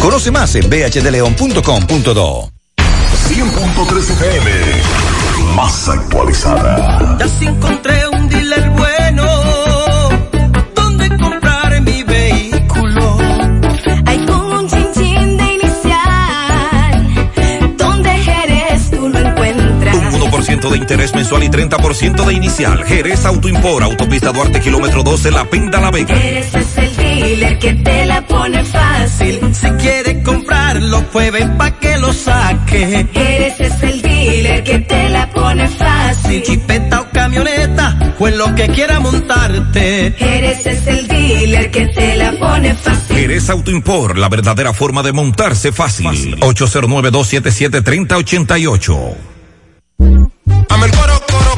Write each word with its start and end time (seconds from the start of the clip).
Conoce 0.00 0.30
más 0.30 0.54
en 0.54 0.68
bhdleon.com.do. 0.70 2.50
100.3 3.28 3.98
FM, 3.98 4.50
más 5.54 5.88
actualizada. 5.88 7.18
Ya 7.18 7.28
si 7.28 7.46
encontré 7.46 8.08
un 8.08 8.28
dealer 8.28 8.70
bueno, 8.70 9.26
donde 10.74 11.08
comprar 11.18 11.82
mi 11.82 12.02
vehículo. 12.02 13.18
Hay 14.06 14.24
como 14.24 14.60
un 14.60 14.68
chin 14.68 14.86
chin 14.94 15.36
de 15.36 15.52
inicial, 15.54 17.06
donde 17.76 18.10
eres 18.10 18.90
tú 18.90 19.06
lo 19.06 19.18
encuentras. 19.18 20.14
Un 20.14 20.20
1% 20.30 20.70
de 20.70 20.76
interés 20.78 21.14
mensual 21.14 21.44
y 21.44 21.50
30% 21.50 22.24
de 22.24 22.32
inicial. 22.32 22.84
Jerez 22.84 23.26
Autoimpor, 23.26 23.82
Autopista 23.82 24.32
Duarte, 24.32 24.60
kilómetro 24.60 25.02
12, 25.02 25.30
La 25.30 25.44
Pinta, 25.44 25.78
La 25.78 25.90
Vega. 25.90 26.14
Eres 26.14 26.54
es 26.54 26.78
el 26.78 26.89
dealer 27.20 27.58
que 27.58 27.74
te 27.74 28.06
la 28.06 28.26
pone 28.26 28.64
fácil. 28.64 29.54
Si 29.54 29.68
quiere 29.82 30.22
comprarlo, 30.22 31.04
pues 31.12 31.30
ven 31.32 31.58
pa' 31.58 31.78
que 31.78 31.98
lo 31.98 32.10
saque. 32.12 33.06
Eres 33.14 33.60
es 33.60 33.82
el 33.82 34.02
dealer 34.02 34.64
que 34.64 34.78
te 34.80 35.08
la 35.08 35.30
pone 35.30 35.68
fácil. 35.68 36.42
Chipeta 36.42 37.02
o 37.02 37.10
camioneta, 37.10 38.14
o 38.18 38.26
en 38.28 38.38
lo 38.38 38.52
que 38.54 38.68
quiera 38.68 39.00
montarte. 39.00 40.14
Eres 40.18 40.66
es 40.66 40.86
el 40.86 41.08
dealer 41.08 41.70
que 41.70 41.86
te 41.86 42.16
la 42.16 42.32
pone 42.32 42.74
fácil. 42.74 43.16
Jerez 43.16 43.48
Autoimpor, 43.50 44.18
la 44.18 44.28
verdadera 44.28 44.72
forma 44.72 45.02
de 45.02 45.12
montarse 45.12 45.72
fácil. 45.72 46.38
809-277-3088. 46.40 49.16
Dame 50.68 50.86
el 50.86 50.92
coro, 50.92 51.20
coro, 51.26 51.26
coro, 51.26 51.28
coro, 51.28 51.49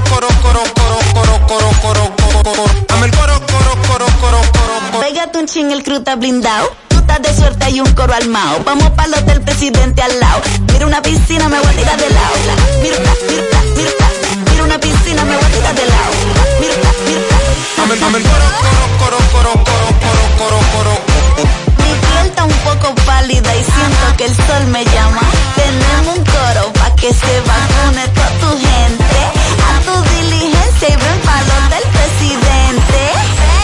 un 5.43 5.49
ching, 5.49 5.73
el 5.73 5.83
crew 5.83 5.99
está 5.99 6.15
blindado. 6.15 6.71
Tú 6.89 6.99
estás 6.99 7.21
de 7.21 7.35
suerte, 7.35 7.65
hay 7.65 7.81
un 7.81 7.93
coro 7.95 8.15
armado. 8.15 8.61
Vamos 8.65 8.91
para 8.91 9.09
el 9.09 9.15
hotel 9.15 9.41
presidente 9.41 10.01
al 10.01 10.21
lado. 10.21 10.41
Mira 10.73 10.87
una 10.87 11.03
piscina, 11.03 11.49
me 11.49 11.59
voy 11.59 11.67
a 11.67 11.73
tirar 11.73 11.97
de 11.97 12.11
lado. 12.11 12.35
Mira, 12.81 12.97
mira, 13.29 13.43
mira, 13.77 14.07
mira 14.51 14.65
una 14.65 14.79
piscina, 14.79 15.25
me 15.25 15.35
voy 15.35 15.45
a 15.45 15.49
tirar 15.49 15.75
de 15.75 15.87
lado. 15.87 16.13
Mira, 16.61 16.75
mira. 17.07 18.01
Dame 18.01 18.19
el 18.19 18.25
coro, 18.25 18.47
coro, 18.61 18.79
coro, 19.01 19.19
coro, 19.35 19.53
coro, 19.67 19.89
coro, 20.03 20.23
coro, 20.39 20.59
coro. 20.73 20.95
Mi 21.79 21.91
piel 22.03 22.27
está 22.27 22.45
un 22.45 22.59
poco 22.63 22.95
pálida 23.05 23.57
y 23.57 23.65
siento 23.65 24.17
que 24.17 24.25
el 24.27 24.37
sol 24.37 24.67
me 24.71 24.85
llama. 24.85 25.23
Tenemos 25.57 26.19
un 26.19 26.25
coro 26.25 26.73
pa' 26.75 26.95
que 26.95 27.13
se 27.13 27.35
vacune 27.51 28.07
toda 28.15 28.31
tu 28.43 28.51
gente. 28.63 29.19
A 29.67 29.81
tu 29.87 29.95
diligencia 30.15 30.89
y 30.89 30.97
ven 30.97 31.21
para 31.25 31.41
el 31.41 31.51
hotel 31.51 31.85
presidente. 31.99 32.99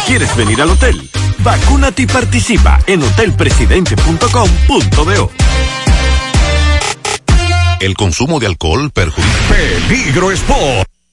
¿Quieres 0.07 0.35
venir 0.37 0.61
al 0.61 0.71
hotel? 0.71 1.09
Vacúnate 1.41 2.03
y 2.03 2.07
participa 2.07 2.79
en 2.87 3.03
hotelpresidente.com.do. 3.03 5.31
El 7.81 7.95
consumo 7.95 8.39
de 8.41 8.47
alcohol 8.47 8.91
perjudica. 8.91 9.29
Peligro 9.89 10.33
Sport. 10.33 10.88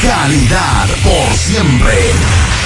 calidad 0.00 0.88
por 1.02 1.36
siempre. 1.36 2.65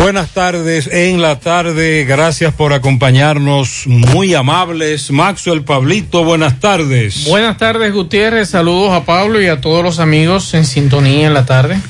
Buenas 0.00 0.30
tardes 0.30 0.86
en 0.86 1.20
la 1.20 1.40
tarde, 1.40 2.04
gracias 2.04 2.54
por 2.54 2.72
acompañarnos, 2.72 3.82
muy 3.88 4.32
amables. 4.32 5.10
Maxwell 5.10 5.64
Pablito, 5.64 6.22
buenas 6.22 6.60
tardes. 6.60 7.24
Buenas 7.24 7.58
tardes, 7.58 7.92
Gutiérrez. 7.92 8.48
Saludos 8.48 8.92
a 8.92 9.04
Pablo 9.04 9.42
y 9.42 9.48
a 9.48 9.60
todos 9.60 9.82
los 9.82 9.98
amigos 9.98 10.54
en 10.54 10.66
sintonía 10.66 11.26
en 11.26 11.34
la 11.34 11.46
tarde. 11.46 11.80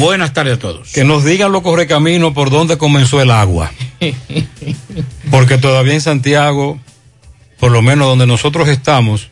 Buenas 0.00 0.32
tardes 0.32 0.54
a 0.54 0.58
todos. 0.58 0.92
Que 0.92 1.04
nos 1.04 1.24
digan 1.24 1.52
los 1.52 1.60
correcaminos 1.60 2.32
por 2.32 2.48
dónde 2.48 2.78
comenzó 2.78 3.20
el 3.20 3.30
agua. 3.30 3.70
Porque 5.30 5.58
todavía 5.58 5.92
en 5.92 6.00
Santiago, 6.00 6.80
por 7.60 7.70
lo 7.70 7.82
menos 7.82 8.08
donde 8.08 8.26
nosotros 8.26 8.66
estamos, 8.68 9.28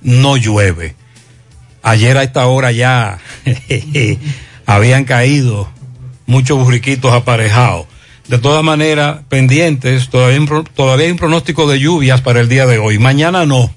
no 0.00 0.36
llueve. 0.36 0.96
Ayer 1.84 2.18
a 2.18 2.24
esta 2.24 2.48
hora 2.48 2.72
ya 2.72 3.20
habían 4.66 5.04
caído 5.04 5.70
muchos 6.30 6.58
burriquitos 6.58 7.12
aparejados. 7.12 7.86
De 8.28 8.38
todas 8.38 8.62
maneras, 8.62 9.20
pendientes, 9.28 10.08
todavía, 10.08 10.40
todavía 10.74 11.06
hay 11.06 11.12
un 11.12 11.18
pronóstico 11.18 11.68
de 11.68 11.80
lluvias 11.80 12.20
para 12.20 12.40
el 12.40 12.48
día 12.48 12.64
de 12.66 12.78
hoy. 12.78 12.98
Mañana 12.98 13.44
no. 13.44 13.72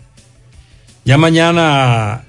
Ya 1.06 1.18
mañana 1.18 2.24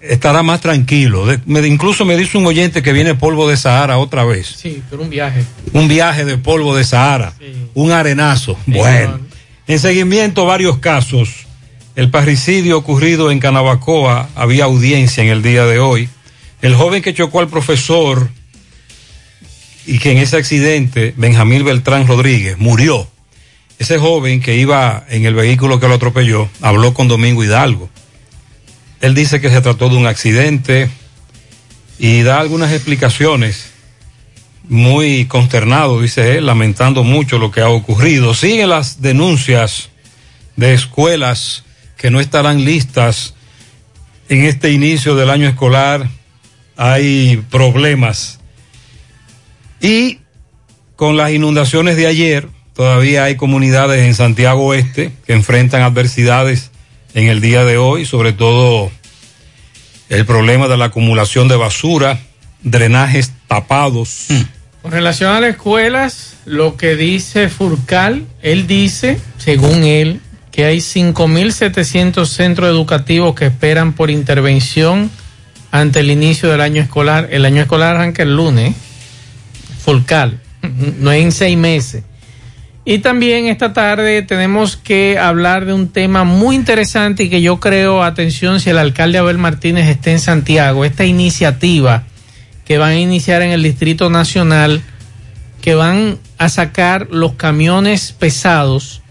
estará 0.00 0.42
más 0.42 0.60
tranquilo. 0.60 1.24
De- 1.26 1.40
me- 1.46 1.66
incluso 1.66 2.04
me 2.04 2.16
dice 2.16 2.36
un 2.36 2.46
oyente 2.46 2.82
que 2.82 2.92
viene 2.92 3.14
polvo 3.14 3.48
de 3.48 3.56
Sahara 3.56 3.96
otra 3.98 4.24
vez. 4.24 4.54
Sí, 4.56 4.82
pero 4.90 5.02
un 5.02 5.10
viaje. 5.10 5.44
Un 5.72 5.88
viaje 5.88 6.24
de 6.26 6.36
polvo 6.36 6.76
de 6.76 6.84
Sahara. 6.84 7.32
Un 7.74 7.90
arenazo. 7.90 8.56
Bueno. 8.66 9.18
En 9.66 9.78
seguimiento, 9.78 10.44
varios 10.44 10.76
casos. 10.78 11.46
El 11.96 12.10
parricidio 12.10 12.76
ocurrido 12.76 13.30
en 13.30 13.40
Canabacoa, 13.40 14.28
había 14.34 14.64
audiencia 14.64 15.22
en 15.24 15.30
el 15.30 15.42
día 15.42 15.64
de 15.64 15.78
hoy. 15.78 16.08
El 16.60 16.74
joven 16.74 17.02
que 17.02 17.14
chocó 17.14 17.40
al 17.40 17.48
profesor 17.48 18.28
y 19.86 19.98
que 19.98 20.12
en 20.12 20.18
ese 20.18 20.36
accidente, 20.36 21.14
Benjamín 21.16 21.64
Beltrán 21.64 22.06
Rodríguez, 22.06 22.58
murió. 22.58 23.08
Ese 23.78 23.98
joven 23.98 24.40
que 24.40 24.56
iba 24.56 25.04
en 25.08 25.26
el 25.26 25.34
vehículo 25.34 25.80
que 25.80 25.88
lo 25.88 25.94
atropelló, 25.94 26.48
habló 26.60 26.94
con 26.94 27.08
Domingo 27.08 27.42
Hidalgo. 27.42 27.90
Él 29.00 29.14
dice 29.14 29.40
que 29.40 29.50
se 29.50 29.60
trató 29.60 29.88
de 29.88 29.96
un 29.96 30.06
accidente 30.06 30.88
y 31.98 32.22
da 32.22 32.40
algunas 32.40 32.72
explicaciones 32.72 33.70
muy 34.68 35.26
consternado, 35.26 36.00
dice 36.00 36.38
él, 36.38 36.46
lamentando 36.46 37.04
mucho 37.04 37.38
lo 37.38 37.50
que 37.50 37.60
ha 37.60 37.68
ocurrido. 37.68 38.32
Siguen 38.34 38.70
las 38.70 39.02
denuncias 39.02 39.90
de 40.56 40.72
escuelas 40.72 41.64
que 41.96 42.10
no 42.10 42.20
estarán 42.20 42.64
listas 42.64 43.34
en 44.28 44.44
este 44.44 44.72
inicio 44.72 45.14
del 45.16 45.30
año 45.30 45.48
escolar. 45.48 46.08
Hay 46.76 47.44
problemas. 47.50 48.40
Y 49.84 50.20
con 50.96 51.18
las 51.18 51.30
inundaciones 51.32 51.98
de 51.98 52.06
ayer, 52.06 52.48
todavía 52.72 53.24
hay 53.24 53.36
comunidades 53.36 54.00
en 54.06 54.14
Santiago 54.14 54.64
Oeste 54.64 55.12
que 55.26 55.34
enfrentan 55.34 55.82
adversidades 55.82 56.70
en 57.12 57.28
el 57.28 57.42
día 57.42 57.66
de 57.66 57.76
hoy, 57.76 58.06
sobre 58.06 58.32
todo 58.32 58.90
el 60.08 60.24
problema 60.24 60.68
de 60.68 60.78
la 60.78 60.86
acumulación 60.86 61.48
de 61.48 61.56
basura, 61.56 62.18
drenajes 62.62 63.32
tapados. 63.46 64.28
Con 64.80 64.90
relación 64.90 65.36
a 65.36 65.40
las 65.40 65.50
escuelas, 65.50 66.36
lo 66.46 66.78
que 66.78 66.96
dice 66.96 67.50
Furcal, 67.50 68.24
él 68.40 68.66
dice, 68.66 69.20
según 69.36 69.84
él, 69.84 70.22
que 70.50 70.64
hay 70.64 70.78
5.700 70.78 72.24
centros 72.24 72.70
educativos 72.70 73.34
que 73.34 73.44
esperan 73.44 73.92
por 73.92 74.10
intervención 74.10 75.10
ante 75.70 76.00
el 76.00 76.10
inicio 76.10 76.48
del 76.48 76.62
año 76.62 76.80
escolar. 76.80 77.28
El 77.32 77.44
año 77.44 77.60
escolar 77.60 77.96
arranca 77.96 78.22
el 78.22 78.34
lunes. 78.34 78.74
Furcal, 79.84 80.40
no 80.98 81.12
en 81.12 81.32
seis 81.32 81.56
meses. 81.56 82.02
Y 82.86 82.98
también 82.98 83.46
esta 83.46 83.72
tarde 83.72 84.22
tenemos 84.22 84.76
que 84.76 85.18
hablar 85.18 85.64
de 85.64 85.72
un 85.72 85.88
tema 85.88 86.24
muy 86.24 86.54
interesante 86.54 87.24
y 87.24 87.30
que 87.30 87.40
yo 87.40 87.58
creo, 87.58 88.02
atención, 88.02 88.60
si 88.60 88.70
el 88.70 88.78
alcalde 88.78 89.18
Abel 89.18 89.38
Martínez 89.38 89.88
está 89.88 90.10
en 90.10 90.20
Santiago, 90.20 90.84
esta 90.84 91.04
iniciativa 91.06 92.04
que 92.66 92.76
van 92.76 92.90
a 92.90 92.98
iniciar 92.98 93.40
en 93.42 93.52
el 93.52 93.62
Distrito 93.62 94.10
Nacional, 94.10 94.82
que 95.62 95.74
van 95.74 96.18
a 96.36 96.50
sacar 96.50 97.08
los 97.10 97.34
camiones 97.34 98.12
pesados 98.12 99.02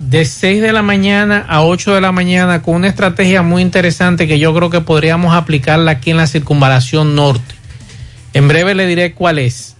de 0.00 0.24
6 0.24 0.60
de 0.60 0.72
la 0.72 0.82
mañana 0.82 1.46
a 1.48 1.62
8 1.62 1.94
de 1.94 2.00
la 2.00 2.10
mañana 2.10 2.60
con 2.60 2.74
una 2.74 2.88
estrategia 2.88 3.42
muy 3.42 3.62
interesante 3.62 4.26
que 4.26 4.40
yo 4.40 4.52
creo 4.52 4.68
que 4.68 4.80
podríamos 4.80 5.32
aplicarla 5.32 5.92
aquí 5.92 6.10
en 6.10 6.16
la 6.16 6.26
circunvalación 6.26 7.14
norte. 7.14 7.54
En 8.34 8.48
breve 8.48 8.74
le 8.74 8.86
diré 8.86 9.14
cuál 9.14 9.38
es. 9.38 9.71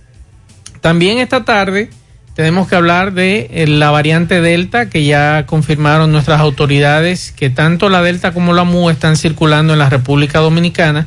También 0.82 1.19
esta 1.19 1.44
tarde 1.44 1.88
tenemos 2.34 2.69
que 2.69 2.75
hablar 2.75 3.12
de 3.12 3.49
eh, 3.52 3.67
la 3.67 3.90
variante 3.90 4.40
Delta 4.40 4.90
que 4.90 5.05
ya 5.05 5.46
confirmaron 5.46 6.12
nuestras 6.12 6.40
autoridades 6.40 7.32
que 7.32 7.50
tanto 7.50 7.88
la 7.88 8.02
Delta 8.02 8.32
como 8.32 8.52
la 8.52 8.64
MU 8.64 8.90
están 8.90 9.17
circulando 9.17 9.73
en 9.73 9.79
la 9.79 9.88
República 9.88 10.40
Dominicana. 10.40 11.06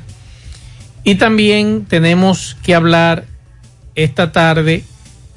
Y 1.04 1.16
también 1.16 1.86
tenemos 1.86 2.57
que 2.63 2.74
hablar 2.74 3.25
esta 3.95 4.31
tarde 4.31 4.83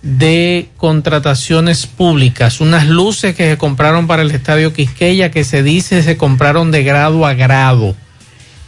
de 0.02 0.69
contrataciones 0.76 1.87
públicas, 1.87 2.61
unas 2.61 2.87
luces 2.87 3.34
que 3.34 3.50
se 3.50 3.58
compraron 3.58 4.06
para 4.06 4.23
el 4.23 4.31
Estadio 4.31 4.73
Quisqueya 4.73 5.32
que 5.32 5.43
se 5.43 5.64
dice 5.64 6.05
se 6.05 6.17
compraron 6.17 6.70
de 6.70 6.84
grado 6.84 7.26
a 7.26 7.34
grado. 7.34 7.96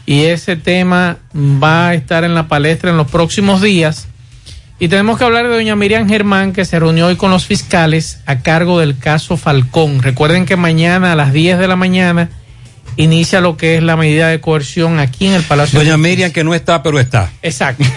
Y 0.05 0.25
ese 0.25 0.57
tema 0.57 1.19
va 1.33 1.89
a 1.89 1.95
estar 1.95 2.25
en 2.25 2.35
la 2.35 2.49
palestra 2.49 2.91
en 2.91 2.97
los 2.97 3.09
próximos 3.09 3.63
días. 3.63 4.09
Y 4.83 4.89
tenemos 4.89 5.19
que 5.19 5.25
hablar 5.25 5.47
de 5.47 5.55
doña 5.55 5.77
Miriam 5.77 6.09
Germán, 6.09 6.55
que 6.55 6.65
se 6.65 6.81
reunió 6.81 7.07
hoy 7.09 7.17
con 7.17 7.31
los 7.31 7.45
fiscales 7.45 8.21
a 8.25 8.39
cargo 8.39 8.81
del 8.81 8.97
caso 8.97 9.37
Falcón. 9.37 10.03
Recuerden 10.03 10.47
que 10.47 10.57
mañana 10.57 11.13
a 11.13 11.17
las 11.17 11.35
10 11.35 11.59
de 11.59 11.69
la 11.69 11.77
mañana 11.77 12.31
inicia 12.97 13.43
lo 13.43 13.59
que 13.59 13.77
es 13.77 13.83
la 13.83 13.97
medida 13.97 14.29
de 14.29 14.41
coerción 14.41 14.99
aquí 14.99 15.27
en 15.27 15.35
el 15.35 15.43
Palacio. 15.43 15.79
Doña 15.79 15.99
Miriam, 15.99 16.33
que 16.33 16.45
no 16.45 16.55
está, 16.55 16.83
pero 16.83 16.99
está. 16.99 17.31
Exacto. 17.43 17.85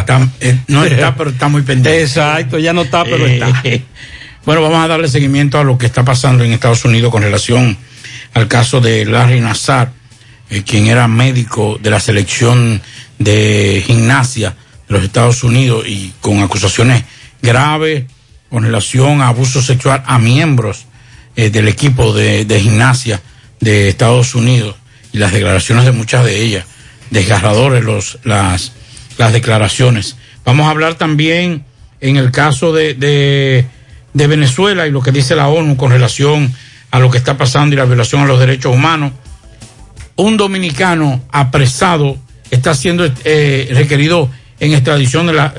Está- 0.00 0.28
eh, 0.40 0.58
no 0.68 0.84
está, 0.84 1.14
pero 1.14 1.30
está 1.30 1.48
muy 1.48 1.62
pendiente. 1.62 2.00
Exacto, 2.00 2.58
ya 2.58 2.72
no 2.72 2.82
está, 2.82 3.04
pero 3.04 3.26
está. 3.26 3.60
Eh, 3.64 3.82
Bueno, 4.46 4.62
vamos 4.62 4.82
a 4.82 4.88
darle 4.88 5.06
seguimiento 5.06 5.58
a 5.58 5.64
lo 5.64 5.76
que 5.76 5.84
está 5.84 6.02
pasando 6.02 6.42
en 6.44 6.52
Estados 6.52 6.82
Unidos 6.86 7.12
con 7.12 7.22
relación 7.22 7.76
al 8.32 8.48
caso 8.48 8.80
de 8.80 9.04
Larry 9.04 9.38
Nassar, 9.40 9.92
eh, 10.48 10.62
quien 10.66 10.86
era 10.86 11.06
médico 11.08 11.78
de 11.80 11.90
la 11.90 12.00
selección 12.00 12.80
de 13.18 13.82
gimnasia 13.86 14.54
los 14.90 15.02
Estados 15.04 15.42
Unidos 15.44 15.86
y 15.88 16.12
con 16.20 16.40
acusaciones 16.40 17.04
graves 17.40 18.04
con 18.50 18.64
relación 18.64 19.22
a 19.22 19.28
abuso 19.28 19.62
sexual 19.62 20.02
a 20.04 20.18
miembros 20.18 20.84
eh, 21.36 21.48
del 21.50 21.68
equipo 21.68 22.12
de, 22.12 22.44
de 22.44 22.60
gimnasia 22.60 23.22
de 23.60 23.88
Estados 23.88 24.34
Unidos 24.34 24.74
y 25.12 25.18
las 25.18 25.32
declaraciones 25.32 25.84
de 25.84 25.92
muchas 25.92 26.24
de 26.24 26.42
ellas, 26.42 26.64
desgarradores 27.10 27.84
los, 27.84 28.18
las, 28.24 28.72
las 29.16 29.32
declaraciones. 29.32 30.16
Vamos 30.44 30.66
a 30.66 30.70
hablar 30.70 30.94
también 30.94 31.64
en 32.00 32.16
el 32.16 32.32
caso 32.32 32.72
de, 32.72 32.94
de, 32.94 33.66
de 34.12 34.26
Venezuela 34.26 34.88
y 34.88 34.90
lo 34.90 35.02
que 35.02 35.12
dice 35.12 35.36
la 35.36 35.48
ONU 35.48 35.76
con 35.76 35.92
relación 35.92 36.52
a 36.90 36.98
lo 36.98 37.10
que 37.10 37.18
está 37.18 37.38
pasando 37.38 37.74
y 37.74 37.78
la 37.78 37.84
violación 37.84 38.22
a 38.22 38.26
los 38.26 38.40
derechos 38.40 38.74
humanos. 38.74 39.12
Un 40.16 40.36
dominicano 40.36 41.22
apresado 41.30 42.18
está 42.50 42.74
siendo 42.74 43.08
eh, 43.24 43.70
requerido 43.72 44.28
en 44.60 44.72
extradición 44.72 45.26
de 45.26 45.32
la, 45.32 45.54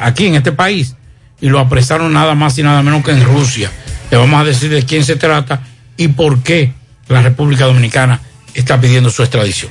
aquí 0.00 0.26
en 0.26 0.34
este 0.34 0.52
país 0.52 0.96
y 1.40 1.48
lo 1.48 1.60
apresaron 1.60 2.12
nada 2.12 2.34
más 2.34 2.58
y 2.58 2.62
nada 2.62 2.82
menos 2.82 3.04
que 3.04 3.12
en 3.12 3.22
Rusia. 3.22 3.70
Le 4.10 4.16
vamos 4.16 4.40
a 4.40 4.44
decir 4.44 4.70
de 4.70 4.82
quién 4.84 5.04
se 5.04 5.16
trata 5.16 5.60
y 5.96 6.08
por 6.08 6.42
qué 6.42 6.72
la 7.08 7.22
República 7.22 7.66
Dominicana 7.66 8.20
está 8.54 8.80
pidiendo 8.80 9.10
su 9.10 9.22
extradición. 9.22 9.70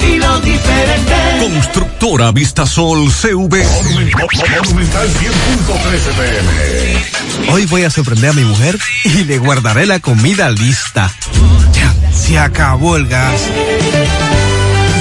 estilo 0.00 0.40
diferente. 0.40 1.14
Constructora 1.40 2.32
Vistasol 2.32 3.10
CV. 3.12 3.64
Monumental 3.64 4.28
100.13 4.28 6.14
pm. 6.16 7.52
Hoy 7.52 7.66
voy 7.66 7.84
a 7.84 7.90
sorprender 7.90 8.30
a 8.30 8.32
mi 8.32 8.44
mujer 8.44 8.78
y 9.04 9.24
le 9.24 9.38
guardaré 9.38 9.86
la 9.86 10.00
comida 10.00 10.50
lista. 10.50 11.12
Ya, 11.72 11.94
Se 12.12 12.38
acabó 12.38 12.96
el 12.96 13.06
gas. 13.06 13.40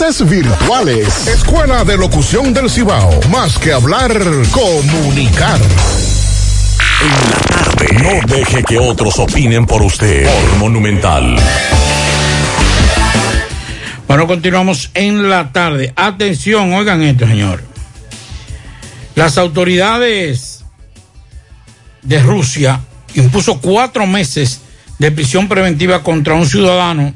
virtuales. 0.00 1.26
Escuela 1.28 1.84
de 1.84 1.98
Locución 1.98 2.54
del 2.54 2.70
Cibao. 2.70 3.20
Más 3.30 3.58
que 3.58 3.72
hablar, 3.72 4.10
comunicar. 4.50 5.60
En 7.02 7.30
la 7.30 7.36
tarde. 7.46 7.86
No 8.02 8.34
deje 8.34 8.64
que 8.64 8.78
otros 8.78 9.18
opinen 9.18 9.66
por 9.66 9.82
usted. 9.82 10.24
Por 10.24 10.56
Monumental. 10.56 11.36
Bueno, 14.08 14.26
continuamos 14.26 14.90
en 14.94 15.28
la 15.28 15.52
tarde. 15.52 15.92
Atención, 15.94 16.72
oigan 16.72 17.02
esto, 17.02 17.26
señor. 17.26 17.62
Las 19.14 19.36
autoridades 19.36 20.64
de 22.00 22.18
Rusia 22.22 22.80
impuso 23.14 23.60
cuatro 23.60 24.06
meses 24.06 24.62
de 24.98 25.12
prisión 25.12 25.48
preventiva 25.48 26.02
contra 26.02 26.32
un 26.32 26.46
ciudadano 26.46 27.12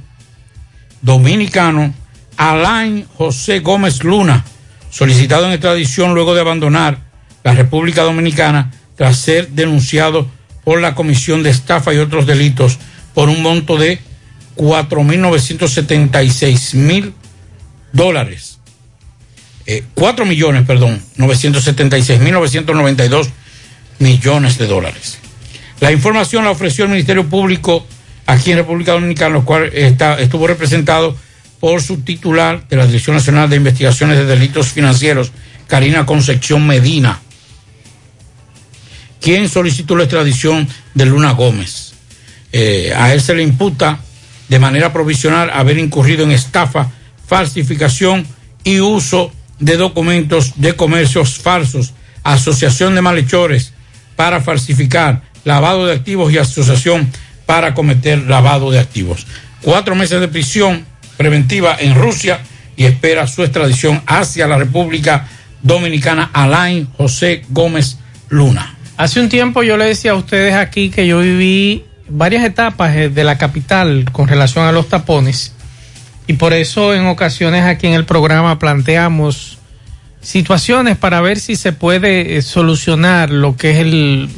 dominicano, 1.01 1.95
Alain 2.37 3.07
José 3.17 3.61
Gómez 3.61 4.05
Luna, 4.05 4.45
solicitado 4.91 5.47
en 5.47 5.53
extradición 5.53 6.15
luego 6.15 6.35
de 6.35 6.41
abandonar 6.41 6.99
la 7.45 7.55
República 7.55 8.03
Dominicana 8.03 8.73
tras 8.97 9.19
ser 9.19 9.51
denunciado 9.51 10.27
por 10.65 10.81
la 10.81 10.95
Comisión 10.95 11.43
de 11.43 11.51
Estafa 11.51 11.93
y 11.95 11.99
otros 11.99 12.27
delitos 12.27 12.79
por 13.15 13.29
un 13.29 13.43
monto 13.43 13.77
de 13.77 14.01
4.976 14.57 16.75
mil 16.75 17.13
dólares. 17.93 18.59
Eh, 19.67 19.85
4 19.95 20.27
millones, 20.27 20.67
perdón, 20.67 21.01
976 21.17 22.21
mil 22.21 22.33
992 22.35 23.31
millones 23.99 24.59
de 24.59 24.67
dólares. 24.67 25.19
La 25.81 25.91
información 25.93 26.45
la 26.45 26.51
ofreció 26.51 26.85
el 26.85 26.91
Ministerio 26.91 27.27
Público 27.29 27.87
aquí 28.27 28.53
en 28.53 28.59
República 28.59 28.93
Dominicana, 28.93 29.35
lo 29.35 29.45
cual 29.45 29.71
está, 29.73 30.21
estuvo 30.21 30.47
representado 30.47 31.17
por 31.67 31.83
su 31.83 31.97
titular 32.03 32.69
de 32.69 32.77
la 32.77 32.87
Dirección 32.87 33.17
Nacional 33.17 33.51
de 33.51 33.57
Investigaciones 33.57 34.19
de 34.19 34.25
Delitos 34.25 34.69
Financieros, 34.69 35.33
Karina 35.67 36.07
Concepción 36.07 36.65
Medina, 36.65 37.19
quien 39.21 39.49
solicitó 39.49 39.97
la 39.97 40.05
extradición 40.05 40.69
de 40.95 41.07
Luna 41.07 41.33
Gómez. 41.33 41.95
Eh, 42.53 42.93
a 42.97 43.13
él 43.13 43.21
se 43.21 43.35
le 43.35 43.43
imputa 43.43 43.99
de 44.49 44.61
manera 44.61 44.93
provisional 44.93 45.51
haber 45.53 45.77
incurrido 45.79 46.23
en 46.23 46.31
estafa, 46.31 46.93
falsificación 47.27 48.25
y 48.63 48.79
uso 48.79 49.33
de 49.59 49.77
documentos 49.77 50.53
de 50.61 50.77
comercios 50.77 51.37
falsos, 51.37 51.95
asociación 52.23 52.95
de 52.95 53.03
malhechores, 53.03 53.73
para 54.15 54.41
falsificar, 54.41 55.23
lavado 55.43 55.85
de 55.87 55.95
activos 55.95 56.33
y 56.33 56.39
asociación 56.39 57.11
para 57.45 57.75
cometer 57.75 58.21
lavado 58.21 58.71
de 58.71 58.79
activos. 58.79 59.27
Cuatro 59.63 59.97
meses 59.97 60.21
de 60.21 60.29
prisión 60.29 60.87
preventiva 61.17 61.77
en 61.79 61.95
Rusia 61.95 62.41
y 62.77 62.85
espera 62.85 63.27
su 63.27 63.43
extradición 63.43 64.03
hacia 64.07 64.47
la 64.47 64.59
República 64.59 65.27
Dominicana. 65.63 66.31
Alain 66.33 66.89
José 66.97 67.43
Gómez 67.49 67.99
Luna. 68.29 68.75
Hace 68.97 69.21
un 69.21 69.29
tiempo 69.29 69.63
yo 69.63 69.77
le 69.77 69.87
decía 69.87 70.13
a 70.13 70.15
ustedes 70.15 70.55
aquí 70.55 70.91
que 70.91 71.07
yo 71.07 71.21
viví 71.21 71.85
varias 72.09 72.45
etapas 72.45 72.95
eh, 72.97 73.09
de 73.09 73.25
la 73.25 73.39
capital 73.39 74.07
con 74.13 74.29
relación 74.29 74.65
a 74.67 74.73
los 74.73 74.89
tapones. 74.89 75.53
Y 76.27 76.35
por 76.35 76.53
eso 76.53 76.95
en 76.95 77.07
ocasiones 77.07 77.65
aquí 77.65 77.87
en 77.87 77.95
el 77.95 78.05
programa 78.05 78.59
planteamos 78.59 79.59
situaciones 80.21 80.97
para 80.97 81.21
ver 81.21 81.39
si 81.39 81.57
se 81.57 81.73
puede 81.73 82.37
eh, 82.37 82.43
solucionar 82.43 83.31
lo 83.31 83.57
que 83.57 83.73
es 83.73 83.79
el, 83.79 84.29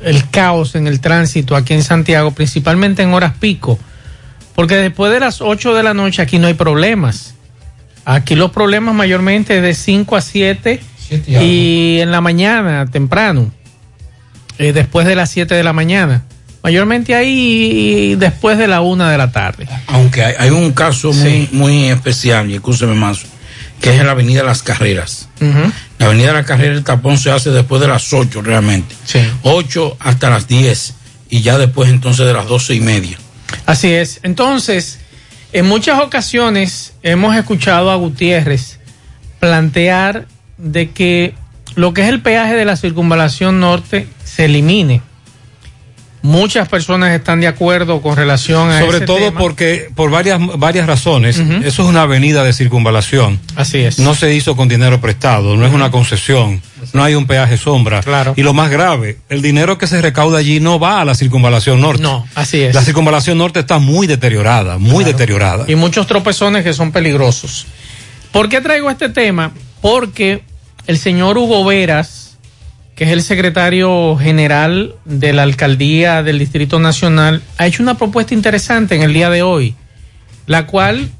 el 0.00 0.28
caos 0.30 0.74
en 0.74 0.86
el 0.86 1.00
tránsito 1.00 1.54
aquí 1.54 1.74
en 1.74 1.84
Santiago, 1.84 2.32
principalmente 2.32 3.02
en 3.02 3.14
horas 3.14 3.34
pico, 3.38 3.78
porque 4.54 4.76
después 4.76 5.12
de 5.12 5.20
las 5.20 5.40
8 5.40 5.74
de 5.74 5.82
la 5.82 5.94
noche 5.94 6.22
aquí 6.22 6.38
no 6.38 6.46
hay 6.46 6.54
problemas. 6.54 7.34
Aquí 8.04 8.34
los 8.34 8.50
problemas 8.50 8.94
mayormente 8.94 9.60
de 9.60 9.74
5 9.74 10.16
a 10.16 10.20
7 10.20 10.80
y 11.26 11.98
en 12.00 12.10
la 12.10 12.20
mañana, 12.20 12.86
temprano, 12.86 13.52
eh, 14.58 14.72
después 14.72 15.06
de 15.06 15.14
las 15.14 15.30
7 15.30 15.54
de 15.54 15.62
la 15.62 15.72
mañana. 15.72 16.24
Mayormente 16.62 17.14
ahí 17.14 18.14
después 18.16 18.56
de 18.56 18.68
la 18.68 18.80
1 18.80 19.08
de 19.08 19.18
la 19.18 19.32
tarde. 19.32 19.68
Aunque 19.88 20.24
hay, 20.24 20.34
hay 20.38 20.50
un 20.50 20.72
caso 20.72 21.12
muy, 21.12 21.48
muy 21.52 21.88
especial, 21.88 22.48
y 22.50 22.54
escúcheme 22.54 22.94
más, 22.94 23.22
que 23.80 23.92
es 23.92 24.00
en 24.00 24.06
la 24.06 24.12
Avenida 24.12 24.44
Las 24.44 24.62
Carreras. 24.62 25.28
La 25.98 26.06
Avenida 26.06 26.32
Las 26.32 26.46
Carreras, 26.46 26.76
el 26.78 26.84
tapón 26.84 27.18
se 27.18 27.32
hace 27.32 27.50
después 27.50 27.80
de 27.80 27.88
las 27.88 28.12
8 28.12 28.42
realmente. 28.42 28.94
8 29.42 29.96
hasta 29.98 30.30
las 30.30 30.46
10 30.46 30.94
y 31.30 31.40
ya 31.40 31.58
después 31.58 31.90
entonces 31.90 32.26
de 32.26 32.32
las 32.32 32.46
12 32.46 32.74
y 32.74 32.80
media. 32.80 33.18
Así 33.66 33.92
es. 33.92 34.20
Entonces, 34.22 34.98
en 35.52 35.66
muchas 35.66 36.00
ocasiones 36.00 36.94
hemos 37.02 37.36
escuchado 37.36 37.90
a 37.90 37.96
Gutiérrez 37.96 38.78
plantear 39.40 40.26
de 40.56 40.90
que 40.90 41.34
lo 41.74 41.94
que 41.94 42.02
es 42.02 42.08
el 42.08 42.20
peaje 42.20 42.54
de 42.54 42.64
la 42.64 42.76
circunvalación 42.76 43.60
norte 43.60 44.06
se 44.24 44.44
elimine. 44.44 45.02
Muchas 46.22 46.68
personas 46.68 47.10
están 47.10 47.40
de 47.40 47.48
acuerdo 47.48 48.00
con 48.00 48.14
relación 48.14 48.70
a 48.70 48.78
Sobre 48.78 48.98
ese 48.98 49.06
todo 49.06 49.16
tema. 49.18 49.40
porque, 49.40 49.88
por 49.96 50.08
varias, 50.10 50.38
varias 50.56 50.86
razones, 50.86 51.36
eso 51.38 51.82
es 51.82 51.88
una 51.88 52.02
avenida 52.02 52.44
de 52.44 52.52
circunvalación. 52.52 53.40
Así 53.56 53.78
es. 53.78 53.98
No 53.98 54.14
se 54.14 54.32
hizo 54.32 54.54
con 54.54 54.68
dinero 54.68 55.00
prestado, 55.00 55.56
no 55.56 55.66
es 55.66 55.72
una 55.72 55.90
concesión, 55.90 56.62
no 56.92 57.02
hay 57.02 57.14
un 57.14 57.26
peaje 57.26 57.56
sombra. 57.56 58.02
Claro. 58.02 58.34
Y 58.36 58.42
lo 58.42 58.52
más 58.52 58.70
grave, 58.70 59.18
el 59.28 59.42
dinero 59.42 59.78
que 59.78 59.86
se 59.86 60.00
recauda 60.00 60.38
allí 60.38 60.60
no 60.60 60.78
va 60.78 61.00
a 61.00 61.04
la 61.04 61.14
circunvalación 61.14 61.80
norte. 61.80 62.02
No, 62.02 62.26
así 62.34 62.62
es. 62.62 62.74
La 62.74 62.82
circunvalación 62.82 63.38
norte 63.38 63.60
está 63.60 63.78
muy 63.78 64.06
deteriorada, 64.06 64.78
muy 64.78 65.04
deteriorada. 65.04 65.64
Y 65.68 65.74
muchos 65.74 66.06
tropezones 66.06 66.64
que 66.64 66.72
son 66.72 66.92
peligrosos. 66.92 67.66
¿Por 68.32 68.48
qué 68.48 68.60
traigo 68.60 68.90
este 68.90 69.08
tema? 69.08 69.52
Porque 69.80 70.42
el 70.86 70.98
señor 70.98 71.38
Hugo 71.38 71.64
Veras, 71.64 72.38
que 72.94 73.04
es 73.04 73.10
el 73.10 73.22
secretario 73.22 74.16
general 74.16 74.94
de 75.04 75.32
la 75.32 75.42
alcaldía 75.42 76.22
del 76.22 76.38
Distrito 76.38 76.78
Nacional, 76.78 77.42
ha 77.58 77.66
hecho 77.66 77.82
una 77.82 77.96
propuesta 77.96 78.34
interesante 78.34 78.94
en 78.94 79.02
el 79.02 79.12
día 79.12 79.30
de 79.30 79.42
hoy, 79.42 79.74
la 80.46 80.66
cual 80.66 81.10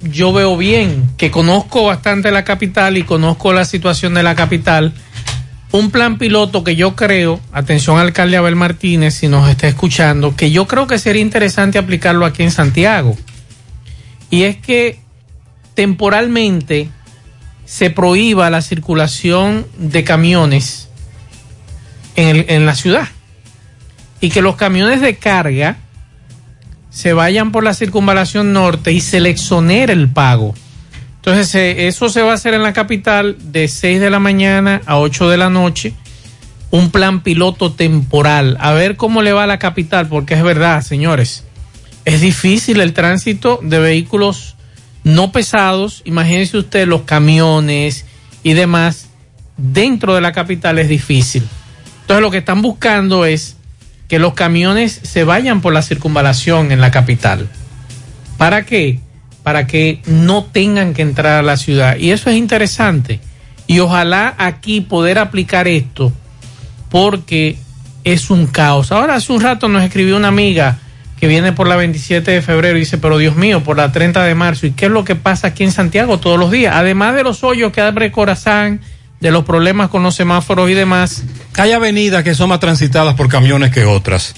yo 0.00 0.32
veo 0.32 0.56
bien, 0.56 1.10
que 1.16 1.30
conozco 1.30 1.84
bastante 1.84 2.30
la 2.30 2.44
capital 2.44 2.96
y 2.96 3.02
conozco 3.02 3.52
la 3.52 3.64
situación 3.64 4.14
de 4.14 4.22
la 4.22 4.34
capital. 4.34 4.92
Un 5.70 5.90
plan 5.90 6.18
piloto 6.18 6.64
que 6.64 6.76
yo 6.76 6.96
creo, 6.96 7.40
atención 7.52 7.98
alcalde 7.98 8.36
Abel 8.36 8.56
Martínez, 8.56 9.14
si 9.14 9.28
nos 9.28 9.48
está 9.50 9.68
escuchando, 9.68 10.34
que 10.34 10.50
yo 10.50 10.66
creo 10.66 10.86
que 10.86 10.98
sería 10.98 11.20
interesante 11.20 11.78
aplicarlo 11.78 12.24
aquí 12.24 12.42
en 12.42 12.50
Santiago. 12.50 13.16
Y 14.30 14.44
es 14.44 14.56
que 14.56 15.00
temporalmente 15.74 16.88
se 17.64 17.90
prohíba 17.90 18.48
la 18.50 18.62
circulación 18.62 19.66
de 19.76 20.04
camiones 20.04 20.88
en, 22.16 22.46
en 22.48 22.64
la 22.64 22.74
ciudad 22.74 23.08
y 24.20 24.30
que 24.30 24.42
los 24.42 24.56
camiones 24.56 25.00
de 25.00 25.16
carga 25.16 25.76
se 26.98 27.12
vayan 27.12 27.52
por 27.52 27.62
la 27.62 27.74
circunvalación 27.74 28.52
norte 28.52 28.90
y 28.90 28.98
se 28.98 29.20
le 29.20 29.36
el 29.88 30.08
pago. 30.08 30.52
Entonces, 31.14 31.54
eh, 31.54 31.86
eso 31.86 32.08
se 32.08 32.22
va 32.22 32.32
a 32.32 32.34
hacer 32.34 32.54
en 32.54 32.64
la 32.64 32.72
capital 32.72 33.36
de 33.38 33.68
6 33.68 34.00
de 34.00 34.10
la 34.10 34.18
mañana 34.18 34.82
a 34.84 34.98
8 34.98 35.28
de 35.28 35.36
la 35.36 35.48
noche. 35.48 35.94
Un 36.72 36.90
plan 36.90 37.22
piloto 37.22 37.70
temporal. 37.70 38.56
A 38.58 38.72
ver 38.72 38.96
cómo 38.96 39.22
le 39.22 39.32
va 39.32 39.44
a 39.44 39.46
la 39.46 39.60
capital, 39.60 40.08
porque 40.08 40.34
es 40.34 40.42
verdad, 40.42 40.82
señores. 40.82 41.44
Es 42.04 42.20
difícil 42.20 42.80
el 42.80 42.94
tránsito 42.94 43.60
de 43.62 43.78
vehículos 43.78 44.56
no 45.04 45.30
pesados. 45.30 46.02
Imagínense 46.04 46.58
usted 46.58 46.88
los 46.88 47.02
camiones 47.02 48.06
y 48.42 48.54
demás. 48.54 49.06
Dentro 49.56 50.16
de 50.16 50.20
la 50.20 50.32
capital 50.32 50.80
es 50.80 50.88
difícil. 50.88 51.44
Entonces, 52.00 52.22
lo 52.22 52.32
que 52.32 52.38
están 52.38 52.60
buscando 52.60 53.24
es 53.24 53.57
que 54.08 54.18
los 54.18 54.34
camiones 54.34 55.00
se 55.02 55.24
vayan 55.24 55.60
por 55.60 55.72
la 55.72 55.82
circunvalación 55.82 56.72
en 56.72 56.80
la 56.80 56.90
capital. 56.90 57.48
¿Para 58.38 58.64
qué? 58.64 59.00
Para 59.42 59.66
que 59.66 60.00
no 60.06 60.44
tengan 60.44 60.94
que 60.94 61.02
entrar 61.02 61.38
a 61.38 61.42
la 61.42 61.56
ciudad. 61.56 61.96
Y 61.96 62.10
eso 62.10 62.30
es 62.30 62.36
interesante. 62.36 63.20
Y 63.66 63.80
ojalá 63.80 64.34
aquí 64.38 64.80
poder 64.80 65.18
aplicar 65.18 65.68
esto 65.68 66.12
porque 66.88 67.58
es 68.02 68.30
un 68.30 68.46
caos. 68.46 68.92
Ahora 68.92 69.14
hace 69.14 69.32
un 69.32 69.42
rato 69.42 69.68
nos 69.68 69.82
escribió 69.82 70.16
una 70.16 70.28
amiga 70.28 70.78
que 71.20 71.26
viene 71.26 71.52
por 71.52 71.66
la 71.66 71.76
27 71.76 72.30
de 72.30 72.42
febrero 72.42 72.76
y 72.76 72.80
dice, 72.80 72.96
pero 72.96 73.18
Dios 73.18 73.36
mío, 73.36 73.62
por 73.62 73.76
la 73.76 73.92
30 73.92 74.22
de 74.24 74.34
marzo, 74.34 74.66
¿y 74.66 74.70
qué 74.70 74.86
es 74.86 74.90
lo 74.90 75.04
que 75.04 75.16
pasa 75.16 75.48
aquí 75.48 75.64
en 75.64 75.72
Santiago 75.72 76.18
todos 76.18 76.38
los 76.38 76.50
días? 76.50 76.74
Además 76.76 77.14
de 77.14 77.24
los 77.24 77.42
hoyos 77.44 77.72
que 77.72 77.80
abre 77.80 78.12
Corazán, 78.12 78.80
de 79.20 79.30
los 79.30 79.44
problemas 79.44 79.88
con 79.88 80.02
los 80.02 80.14
semáforos 80.14 80.70
y 80.70 80.74
demás. 80.74 81.22
Hay 81.56 81.72
avenidas 81.72 82.22
que 82.24 82.34
son 82.34 82.48
más 82.50 82.60
transitadas 82.60 83.14
por 83.14 83.28
camiones 83.28 83.70
que 83.72 83.84
otras. 83.84 84.34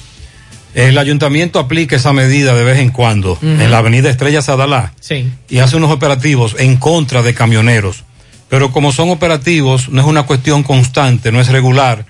El 0.75 0.97
ayuntamiento 0.99 1.59
aplica 1.59 1.97
esa 1.97 2.12
medida 2.12 2.55
de 2.55 2.62
vez 2.64 2.79
en 2.79 2.90
cuando 2.90 3.37
en 3.43 3.71
la 3.71 3.79
avenida 3.79 4.09
Estrella 4.09 4.40
Sadalá 4.40 4.93
Sí. 5.01 5.29
y 5.49 5.59
hace 5.59 5.77
unos 5.77 5.90
operativos 5.90 6.55
en 6.59 6.77
contra 6.77 7.23
de 7.23 7.35
camioneros. 7.35 8.05
Pero 8.49 8.71
como 8.73 8.93
son 8.93 9.11
operativos, 9.11 9.88
no 9.88 10.01
es 10.01 10.07
una 10.07 10.23
cuestión 10.25 10.62
constante, 10.62 11.33
no 11.33 11.40
es 11.40 11.49
regular. 11.49 12.07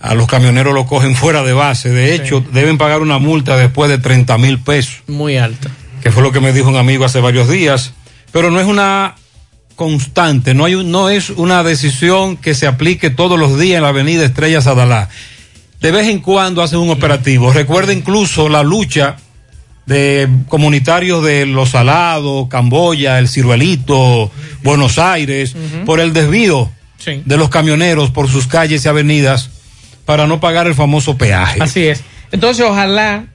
A 0.00 0.14
los 0.14 0.26
camioneros 0.26 0.74
lo 0.74 0.86
cogen 0.86 1.14
fuera 1.16 1.42
de 1.44 1.52
base. 1.52 1.88
De 1.90 2.14
hecho, 2.14 2.44
deben 2.52 2.76
pagar 2.76 3.00
una 3.02 3.18
multa 3.18 3.56
después 3.56 3.88
de 3.88 3.98
30 3.98 4.36
mil 4.38 4.58
pesos. 4.58 5.02
Muy 5.06 5.36
alta. 5.36 5.70
Que 6.02 6.10
fue 6.10 6.22
lo 6.22 6.32
que 6.32 6.40
me 6.40 6.52
dijo 6.52 6.68
un 6.68 6.76
amigo 6.76 7.04
hace 7.04 7.20
varios 7.20 7.48
días. 7.48 7.92
Pero 8.32 8.50
no 8.50 8.60
es 8.60 8.66
una 8.66 9.14
constante, 9.76 10.54
no, 10.54 10.64
hay, 10.64 10.74
un- 10.74 10.90
no 10.90 11.08
es 11.10 11.30
una 11.30 11.62
decisión 11.62 12.36
que 12.36 12.54
se 12.54 12.66
aplique 12.66 13.10
todos 13.10 13.38
los 13.38 13.58
días 13.60 13.76
en 13.76 13.82
la 13.82 13.88
avenida 13.90 14.24
Estrella 14.24 14.60
Sadalá. 14.60 15.08
De 15.80 15.90
vez 15.92 16.08
en 16.08 16.18
cuando 16.20 16.62
hacen 16.62 16.78
un 16.78 16.90
operativo. 16.90 17.52
Recuerda 17.52 17.92
incluso 17.92 18.48
la 18.48 18.62
lucha 18.62 19.16
de 19.84 20.28
comunitarios 20.48 21.22
de 21.22 21.46
Los 21.46 21.70
Salados, 21.70 22.48
Camboya, 22.48 23.18
El 23.18 23.28
Ciruelito, 23.28 24.32
Buenos 24.64 24.98
Aires, 24.98 25.54
por 25.84 26.00
el 26.00 26.12
desvío 26.12 26.70
Sí. 26.98 27.22
de 27.24 27.36
los 27.36 27.50
camioneros 27.50 28.10
por 28.10 28.28
sus 28.28 28.46
calles 28.48 28.84
y 28.84 28.88
avenidas 28.88 29.50
para 30.06 30.26
no 30.26 30.40
pagar 30.40 30.66
el 30.66 30.74
famoso 30.74 31.16
peaje. 31.16 31.62
Así 31.62 31.86
es. 31.86 32.02
Entonces, 32.32 32.64
ojalá 32.66 33.26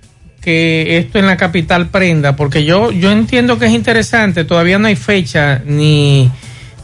que 0.42 0.98
esto 0.98 1.20
en 1.20 1.28
la 1.28 1.38
capital 1.38 1.90
prenda, 1.90 2.36
porque 2.36 2.66
yo, 2.66 2.92
yo 2.92 3.12
entiendo 3.12 3.60
que 3.60 3.68
es 3.68 3.72
interesante, 3.72 4.44
todavía 4.44 4.80
no 4.80 4.88
hay 4.88 4.96
fecha 4.96 5.62
ni, 5.66 6.32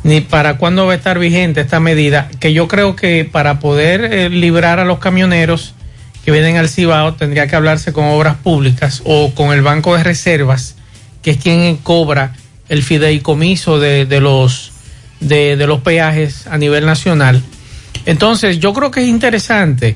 ni 0.04 0.22
para 0.22 0.58
cuándo 0.58 0.86
va 0.86 0.94
a 0.94 0.96
estar 0.96 1.18
vigente 1.18 1.62
esta 1.62 1.80
medida, 1.80 2.30
que 2.40 2.54
yo 2.54 2.68
creo 2.68 2.96
que 2.96 3.26
para 3.26 3.60
poder 3.60 4.14
eh, 4.14 4.30
librar 4.30 4.80
a 4.80 4.86
los 4.86 5.00
camioneros 5.00 5.74
que 6.24 6.32
vienen 6.32 6.58
al 6.58 6.70
Cibao 6.70 7.16
tendría 7.16 7.48
que 7.48 7.56
hablarse 7.56 7.94
con 7.94 8.06
obras 8.06 8.36
públicas 8.36 9.02
o 9.06 9.34
con 9.34 9.54
el 9.54 9.62
Banco 9.62 9.96
de 9.98 10.04
Reservas, 10.04 10.76
que 11.24 11.32
es 11.32 11.38
quien 11.38 11.78
cobra 11.78 12.34
el 12.70 12.84
fideicomiso 12.84 13.80
de, 13.80 14.06
de 14.06 14.20
los, 14.20 14.72
de, 15.20 15.56
de 15.58 15.68
los 15.68 15.82
peajes 15.82 16.46
a 16.48 16.58
nivel 16.58 16.86
nacional. 16.86 17.42
Entonces, 18.06 18.60
yo 18.60 18.74
creo 18.74 18.92
que 18.92 19.02
es 19.02 19.08
interesante 19.08 19.96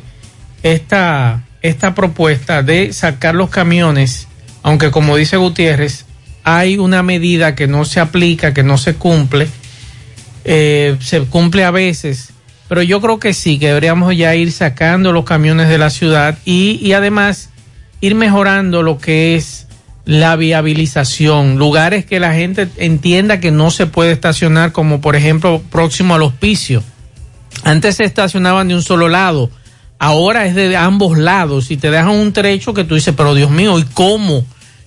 esta, 0.64 1.44
esta 1.62 1.94
propuesta 1.94 2.64
de 2.64 2.94
sacar 2.94 3.36
los 3.36 3.50
camiones, 3.50 4.28
aunque 4.64 4.92
como 4.92 5.16
dice 5.16 5.38
Gutiérrez, 5.38 6.06
hay 6.44 6.78
una 6.78 7.04
medida 7.04 7.56
que 7.56 7.68
no 7.68 7.86
se 7.86 8.00
aplica, 8.00 8.54
que 8.54 8.64
no 8.64 8.78
se 8.78 8.96
cumple, 8.96 9.48
eh, 10.44 10.98
se 11.00 11.22
cumple 11.22 11.64
a 11.64 11.72
veces, 11.72 12.30
pero 12.68 12.82
yo 12.82 13.02
creo 13.02 13.20
que 13.20 13.34
sí, 13.34 13.60
que 13.60 13.68
deberíamos 13.68 14.16
ya 14.16 14.34
ir 14.36 14.52
sacando 14.52 15.12
los 15.12 15.26
camiones 15.26 15.70
de 15.70 15.78
la 15.78 15.90
ciudad 15.90 16.38
y, 16.46 16.80
y 16.82 16.94
además 16.94 17.50
ir 18.00 18.16
mejorando 18.16 18.82
lo 18.82 18.98
que 18.98 19.36
es 19.36 19.68
la 20.06 20.36
viabilización, 20.36 21.58
lugares 21.58 22.06
que 22.06 22.20
la 22.20 22.34
gente 22.34 22.68
entienda 22.78 23.40
que 23.40 23.52
no 23.52 23.70
se 23.70 23.86
puede 23.86 24.12
estacionar, 24.12 24.72
como 24.72 25.00
por 25.00 25.16
ejemplo 25.16 25.62
próximo 25.70 26.16
al 26.16 26.24
hospicio. 26.24 26.84
Antes 27.64 27.98
se 27.98 28.06
estacionaban 28.06 28.68
de 28.68 28.76
un 28.76 28.82
solo 28.82 29.08
lado, 29.08 29.52
ahora 30.02 30.48
es 30.48 30.56
de 30.56 30.76
ambos 30.76 31.16
lados 31.16 31.70
y 31.70 31.78
te 31.78 31.92
dejan 31.92 32.10
un 32.10 32.34
trecho 32.34 32.74
que 32.74 32.84
tú 32.84 32.96
dices, 32.96 33.14
pero 33.16 33.36
Dios 33.36 33.52
mío, 33.52 33.78
¿y 33.78 33.84
cómo 33.84 34.44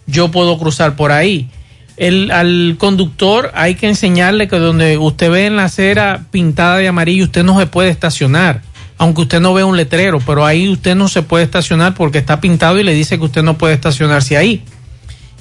yo 0.08 0.32
puedo 0.32 0.58
cruzar 0.58 0.96
por 0.96 1.12
ahí? 1.12 1.48
El, 1.96 2.32
al 2.32 2.74
conductor 2.80 3.52
hay 3.54 3.76
que 3.76 3.86
enseñarle 3.86 4.48
que 4.48 4.58
donde 4.58 4.98
usted 4.98 5.30
ve 5.30 5.46
en 5.46 5.54
la 5.54 5.66
acera 5.66 6.26
pintada 6.32 6.78
de 6.78 6.88
amarillo, 6.88 7.26
usted 7.26 7.44
no 7.44 7.56
se 7.60 7.66
puede 7.66 7.90
estacionar. 7.90 8.62
aunque 8.98 9.22
usted 9.22 9.40
no 9.40 9.54
vea 9.54 9.66
un 9.66 9.76
letrero, 9.76 10.18
pero 10.18 10.44
ahí 10.44 10.68
usted 10.68 10.96
no 10.96 11.06
se 11.06 11.22
puede 11.22 11.44
estacionar 11.44 11.94
porque 11.94 12.18
está 12.18 12.40
pintado 12.40 12.80
y 12.80 12.82
le 12.82 12.92
dice 12.92 13.16
que 13.16 13.24
usted 13.24 13.44
no 13.44 13.56
puede 13.56 13.74
estacionarse 13.74 14.36
ahí. 14.36 14.64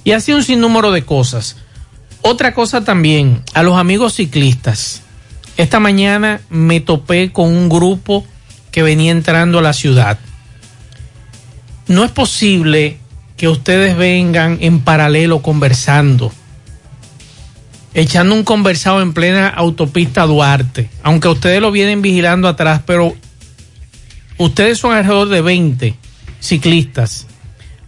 Y 0.04 0.12
así 0.12 0.34
un 0.34 0.44
sinnúmero 0.44 0.92
de 0.92 1.04
cosas. 1.04 1.58
Otra 2.22 2.54
cosa 2.54 2.84
también, 2.84 3.42
a 3.56 3.64
los 3.64 3.76
amigos 3.78 4.14
ciclistas. 4.14 5.02
Esta 5.58 5.80
mañana 5.80 6.42
me 6.52 6.80
topé 6.80 7.32
con 7.32 7.48
un 7.48 7.70
grupo 7.70 8.24
que 8.74 8.82
venía 8.84 9.12
entrando 9.12 9.60
a 9.60 9.62
la 9.62 9.72
ciudad. 9.72 10.18
No 11.88 12.04
es 12.04 12.12
posible 12.12 12.98
que 13.38 13.48
ustedes 13.48 13.96
vengan 13.96 14.58
en 14.62 14.80
paralelo 14.80 15.44
conversando, 15.44 16.34
echando 17.94 18.34
un 18.34 18.44
conversado 18.44 19.02
en 19.02 19.14
plena 19.14 19.48
autopista 19.48 20.26
Duarte, 20.26 20.90
aunque 21.04 21.28
ustedes 21.28 21.62
lo 21.62 21.72
vienen 21.72 22.02
vigilando 22.02 22.48
atrás, 22.48 22.82
pero 22.86 23.14
ustedes 24.40 24.80
son 24.80 24.94
alrededor 24.94 25.30
de 25.30 25.42
20 25.42 25.96
ciclistas. 26.40 27.28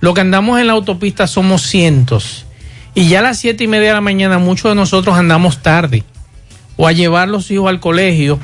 Lo 0.02 0.13
que 0.13 0.21
andamos 0.21 0.60
en 0.60 0.67
la 0.67 0.74
autopista 0.74 1.26
somos 1.26 1.63
cientos. 1.63 2.45
Y 2.93 3.08
ya 3.10 3.19
a 3.19 3.24
las 3.24 3.39
siete 3.39 3.63
y 3.63 3.67
media 3.67 3.88
de 3.88 3.93
la 3.95 4.02
mañana 4.02 4.38
muchos 4.38 4.69
de 4.69 4.76
nosotros 4.76 5.17
andamos 5.17 5.63
tarde. 5.63 6.04
O 6.78 6.88
a 6.88 6.91
llevar 6.91 7.28
los 7.28 7.50
hijos 7.50 7.69
al 7.69 7.80
colegio. 7.80 8.39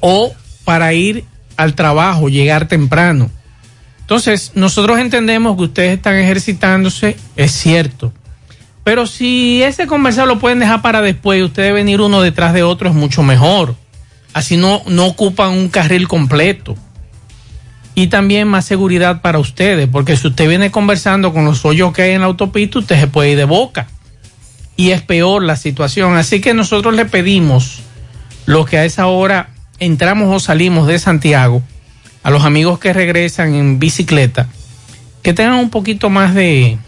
O 0.00 0.32
para 0.64 0.94
ir 0.94 1.24
al 1.58 1.74
trabajo, 1.74 2.28
llegar 2.30 2.68
temprano. 2.68 3.30
Entonces, 4.00 4.52
nosotros 4.54 4.98
entendemos 5.00 5.56
que 5.56 5.64
ustedes 5.64 5.96
están 5.96 6.16
ejercitándose, 6.16 7.16
es 7.36 7.52
cierto. 7.52 8.12
Pero 8.84 9.06
si 9.06 9.62
ese 9.62 9.86
conversado 9.86 10.28
lo 10.28 10.38
pueden 10.38 10.60
dejar 10.60 10.80
para 10.80 11.02
después 11.02 11.38
y 11.38 11.42
ustedes 11.42 11.74
venir 11.74 12.00
uno 12.00 12.22
detrás 12.22 12.54
de 12.54 12.62
otro 12.62 12.88
es 12.88 12.94
mucho 12.94 13.22
mejor. 13.22 13.74
Así 14.32 14.56
no, 14.56 14.82
no 14.86 15.06
ocupan 15.06 15.50
un 15.50 15.68
carril 15.68 16.08
completo. 16.08 16.76
Y 17.94 18.06
también 18.06 18.46
más 18.46 18.64
seguridad 18.64 19.20
para 19.20 19.40
ustedes, 19.40 19.88
porque 19.88 20.16
si 20.16 20.28
usted 20.28 20.48
viene 20.48 20.70
conversando 20.70 21.32
con 21.32 21.44
los 21.44 21.64
hoyos 21.64 21.92
que 21.92 22.02
hay 22.02 22.12
en 22.12 22.20
la 22.20 22.28
autopista, 22.28 22.78
usted 22.78 23.00
se 23.00 23.08
puede 23.08 23.32
ir 23.32 23.36
de 23.36 23.44
boca. 23.44 23.88
Y 24.76 24.92
es 24.92 25.02
peor 25.02 25.42
la 25.42 25.56
situación. 25.56 26.16
Así 26.16 26.40
que 26.40 26.54
nosotros 26.54 26.94
le 26.94 27.04
pedimos, 27.04 27.80
los 28.46 28.66
que 28.66 28.78
a 28.78 28.84
esa 28.84 29.08
hora 29.08 29.50
entramos 29.78 30.34
o 30.34 30.40
salimos 30.40 30.86
de 30.86 30.98
Santiago, 30.98 31.62
a 32.22 32.30
los 32.30 32.44
amigos 32.44 32.78
que 32.78 32.92
regresan 32.92 33.54
en 33.54 33.78
bicicleta, 33.78 34.48
que 35.22 35.32
tengan 35.32 35.54
un 35.58 35.70
poquito 35.70 36.10
más 36.10 36.34
de, 36.34 36.78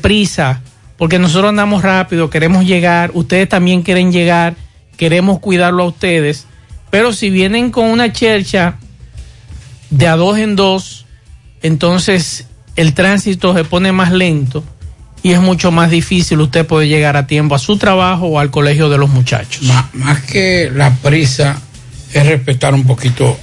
prisa, 0.00 0.60
porque 0.96 1.18
nosotros 1.18 1.50
andamos 1.50 1.82
rápido, 1.82 2.30
queremos 2.30 2.64
llegar, 2.64 3.10
ustedes 3.14 3.48
también 3.48 3.82
quieren 3.82 4.12
llegar, 4.12 4.54
queremos 4.96 5.38
cuidarlo 5.40 5.84
a 5.84 5.86
ustedes, 5.86 6.46
pero 6.90 7.12
si 7.12 7.30
vienen 7.30 7.70
con 7.70 7.86
una 7.86 8.12
chercha 8.12 8.76
de 9.90 10.06
a 10.06 10.16
dos 10.16 10.38
en 10.38 10.56
dos, 10.56 11.06
entonces 11.62 12.46
el 12.76 12.94
tránsito 12.94 13.54
se 13.54 13.64
pone 13.64 13.92
más 13.92 14.12
lento 14.12 14.64
y 15.22 15.32
es 15.32 15.40
mucho 15.40 15.70
más 15.70 15.90
difícil 15.90 16.40
usted 16.40 16.66
poder 16.66 16.88
llegar 16.88 17.16
a 17.16 17.26
tiempo 17.26 17.54
a 17.54 17.58
su 17.58 17.76
trabajo 17.76 18.26
o 18.26 18.38
al 18.38 18.50
colegio 18.50 18.88
de 18.88 18.98
los 18.98 19.10
muchachos. 19.10 19.62
Má- 19.64 19.88
más 19.92 20.22
que 20.22 20.70
la 20.74 20.94
prisa 20.96 21.60
es 22.12 22.26
respetar 22.26 22.74
un 22.74 22.84
poquito 22.84 23.38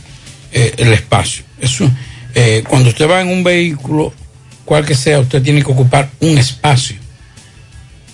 eh, 0.52 0.74
el 0.78 0.94
espacio. 0.94 1.44
Eso, 1.60 1.90
eh, 2.36 2.64
cuando 2.68 2.90
usted 2.90 3.10
va 3.10 3.22
en 3.22 3.30
un 3.30 3.44
vehículo, 3.44 4.14
cual 4.66 4.86
que 4.86 4.96
sea, 4.96 5.20
usted 5.20 5.42
tiene 5.42 5.64
que 5.64 5.72
ocupar 5.72 6.10
un 6.20 6.38
espacio. 6.38 6.98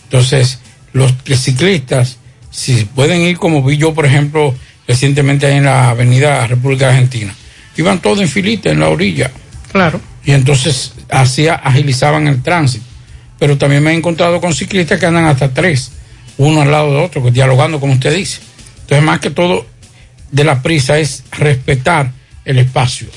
Entonces, 0.05 0.59
los 0.93 1.13
ciclistas, 1.35 2.17
si 2.51 2.85
pueden 2.85 3.21
ir 3.21 3.37
como 3.37 3.63
vi 3.63 3.77
yo, 3.77 3.93
por 3.93 4.05
ejemplo, 4.05 4.53
recientemente 4.87 5.47
ahí 5.47 5.57
en 5.57 5.65
la 5.65 5.89
Avenida 5.89 6.45
República 6.45 6.89
Argentina, 6.89 7.33
iban 7.75 7.99
todos 7.99 8.19
en 8.21 8.27
filita 8.27 8.69
en 8.69 8.79
la 8.79 8.89
orilla. 8.89 9.31
Claro. 9.71 9.99
Y 10.23 10.31
entonces 10.31 10.93
hacía, 11.09 11.55
agilizaban 11.55 12.27
el 12.27 12.41
tránsito. 12.43 12.85
Pero 13.39 13.57
también 13.57 13.83
me 13.83 13.91
he 13.91 13.95
encontrado 13.95 14.39
con 14.39 14.53
ciclistas 14.53 14.99
que 14.99 15.05
andan 15.05 15.25
hasta 15.25 15.53
tres, 15.53 15.91
uno 16.37 16.61
al 16.61 16.71
lado 16.71 16.93
de 16.93 16.99
otro, 16.99 17.23
que 17.23 17.31
dialogando 17.31 17.79
como 17.79 17.93
usted 17.93 18.15
dice. 18.15 18.39
Entonces, 18.81 19.03
más 19.03 19.19
que 19.19 19.31
todo, 19.31 19.65
de 20.33 20.43
la 20.43 20.61
prisa 20.61 20.97
es 20.99 21.23
respetar 21.31 22.11
el 22.43 22.57
espacio. 22.57 23.07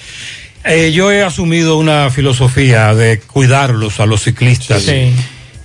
Eh, 0.64 0.92
yo 0.92 1.10
he 1.10 1.22
asumido 1.22 1.78
una 1.78 2.10
filosofía 2.10 2.94
de 2.94 3.18
cuidarlos 3.20 3.98
a 4.00 4.06
los 4.06 4.22
ciclistas 4.22 4.82
Sí. 4.82 5.12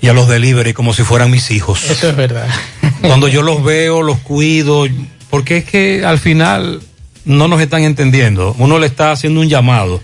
y 0.02 0.08
a 0.08 0.14
los 0.14 0.28
delivery 0.30 0.74
como 0.74 0.94
si 0.94 1.04
fueran 1.04 1.30
mis 1.30 1.52
hijos. 1.52 1.90
Eso 1.90 2.10
es 2.10 2.16
verdad. 2.16 2.48
Cuando 3.02 3.28
yo 3.28 3.42
los 3.42 3.64
veo, 3.64 4.02
los 4.02 4.20
cuido, 4.20 4.88
porque 5.30 5.58
es 5.58 5.66
que 5.66 6.06
al 6.06 6.20
final 6.20 6.82
no 7.26 7.48
nos 7.48 7.62
están 7.62 7.84
entendiendo. 7.84 8.56
Uno 8.58 8.80
le 8.80 8.88
está 8.88 9.12
haciendo 9.12 9.42
un 9.42 9.50
llamado 9.50 10.02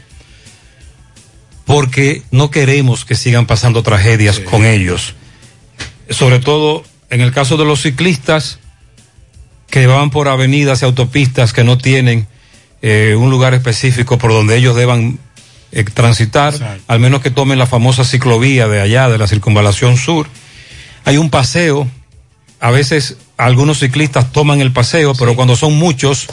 porque 1.65 2.23
no 2.31 2.51
queremos 2.51 3.05
que 3.05 3.15
sigan 3.15 3.45
pasando 3.45 3.83
tragedias 3.83 4.39
con 4.39 4.65
ellos. 4.65 5.13
Sobre 6.09 6.39
todo 6.39 6.83
en 7.09 7.21
el 7.21 7.31
caso 7.31 7.55
de 7.57 7.65
los 7.65 7.81
ciclistas 7.81 8.59
que 9.69 9.87
van 9.87 10.09
por 10.09 10.27
avenidas 10.27 10.81
y 10.81 10.85
autopistas 10.85 11.53
que 11.53 11.63
no 11.63 11.77
tienen 11.77 12.27
eh, 12.81 13.15
un 13.17 13.29
lugar 13.29 13.53
específico 13.53 14.17
por 14.17 14.31
donde 14.31 14.55
ellos 14.55 14.75
deban 14.75 15.19
eh, 15.71 15.83
transitar, 15.83 16.79
al 16.87 16.99
menos 16.99 17.21
que 17.21 17.31
tomen 17.31 17.59
la 17.59 17.67
famosa 17.67 18.05
ciclovía 18.05 18.67
de 18.67 18.81
allá, 18.81 19.09
de 19.09 19.17
la 19.17 19.27
circunvalación 19.27 19.97
sur. 19.97 20.27
Hay 21.03 21.17
un 21.17 21.29
paseo, 21.29 21.87
a 22.59 22.71
veces 22.71 23.17
algunos 23.37 23.79
ciclistas 23.79 24.31
toman 24.31 24.61
el 24.61 24.71
paseo, 24.71 25.13
pero 25.15 25.35
cuando 25.35 25.55
son 25.55 25.75
muchos, 25.75 26.27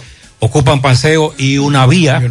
ocupan 0.45 0.81
paseo 0.81 1.35
y 1.39 1.59
una 1.59 1.87
vía. 1.87 2.23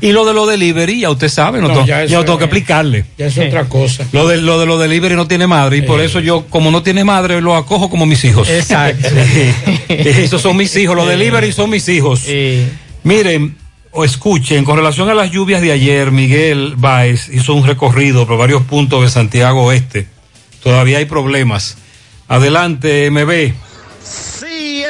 Y, 0.00 0.12
lo 0.12 0.24
de 0.24 0.34
los 0.34 0.48
delivery, 0.48 1.00
ya 1.00 1.10
usted 1.10 1.28
sabe, 1.28 1.60
no, 1.60 1.68
No, 1.68 1.74
tengo- 1.84 1.86
ya 1.86 2.06
tengo 2.24 2.38
que 2.38 2.44
explicarle. 2.44 3.04
Ya 3.18 3.26
es 3.26 3.38
otra 3.38 3.64
cosa. 3.68 4.06
Lo 4.12 4.28
de, 4.28 4.38
lo 4.38 4.58
de 4.58 4.66
los 4.66 4.80
delivery 4.80 5.14
no 5.16 5.26
tiene 5.26 5.46
madre 5.46 5.78
y 5.78 5.82
por 5.82 6.00
eso 6.00 6.20
yo, 6.20 6.46
como 6.50 6.70
no 6.70 6.82
tiene 6.82 7.04
madre, 7.04 7.40
lo 7.40 7.56
acojo 7.56 7.90
como 7.90 8.06
mis 8.06 8.24
hijos. 8.24 8.48
Exacto. 8.48 9.08
Esos 9.88 10.40
son 10.40 10.56
mis 10.56 10.74
hijos, 10.76 10.96
los 10.96 11.08
delivery 11.08 11.52
son 11.52 11.70
mis 11.70 11.88
hijos. 11.88 12.22
Miren, 13.02 13.56
o 13.92 14.04
escuchen, 14.04 14.64
con 14.64 14.76
relación 14.76 15.08
a 15.08 15.14
las 15.14 15.30
lluvias 15.30 15.62
de 15.62 15.70
ayer, 15.70 16.10
Miguel 16.10 16.74
Báez 16.76 17.28
hizo 17.32 17.54
un 17.54 17.64
recorrido 17.66 18.26
por 18.26 18.38
varios 18.38 18.62
puntos 18.62 19.02
de 19.02 19.08
Santiago 19.08 19.64
Oeste. 19.64 20.08
Todavía 20.62 20.98
hay 20.98 21.04
problemas. 21.04 21.76
Adelante, 22.26 23.10
MB. 23.10 23.52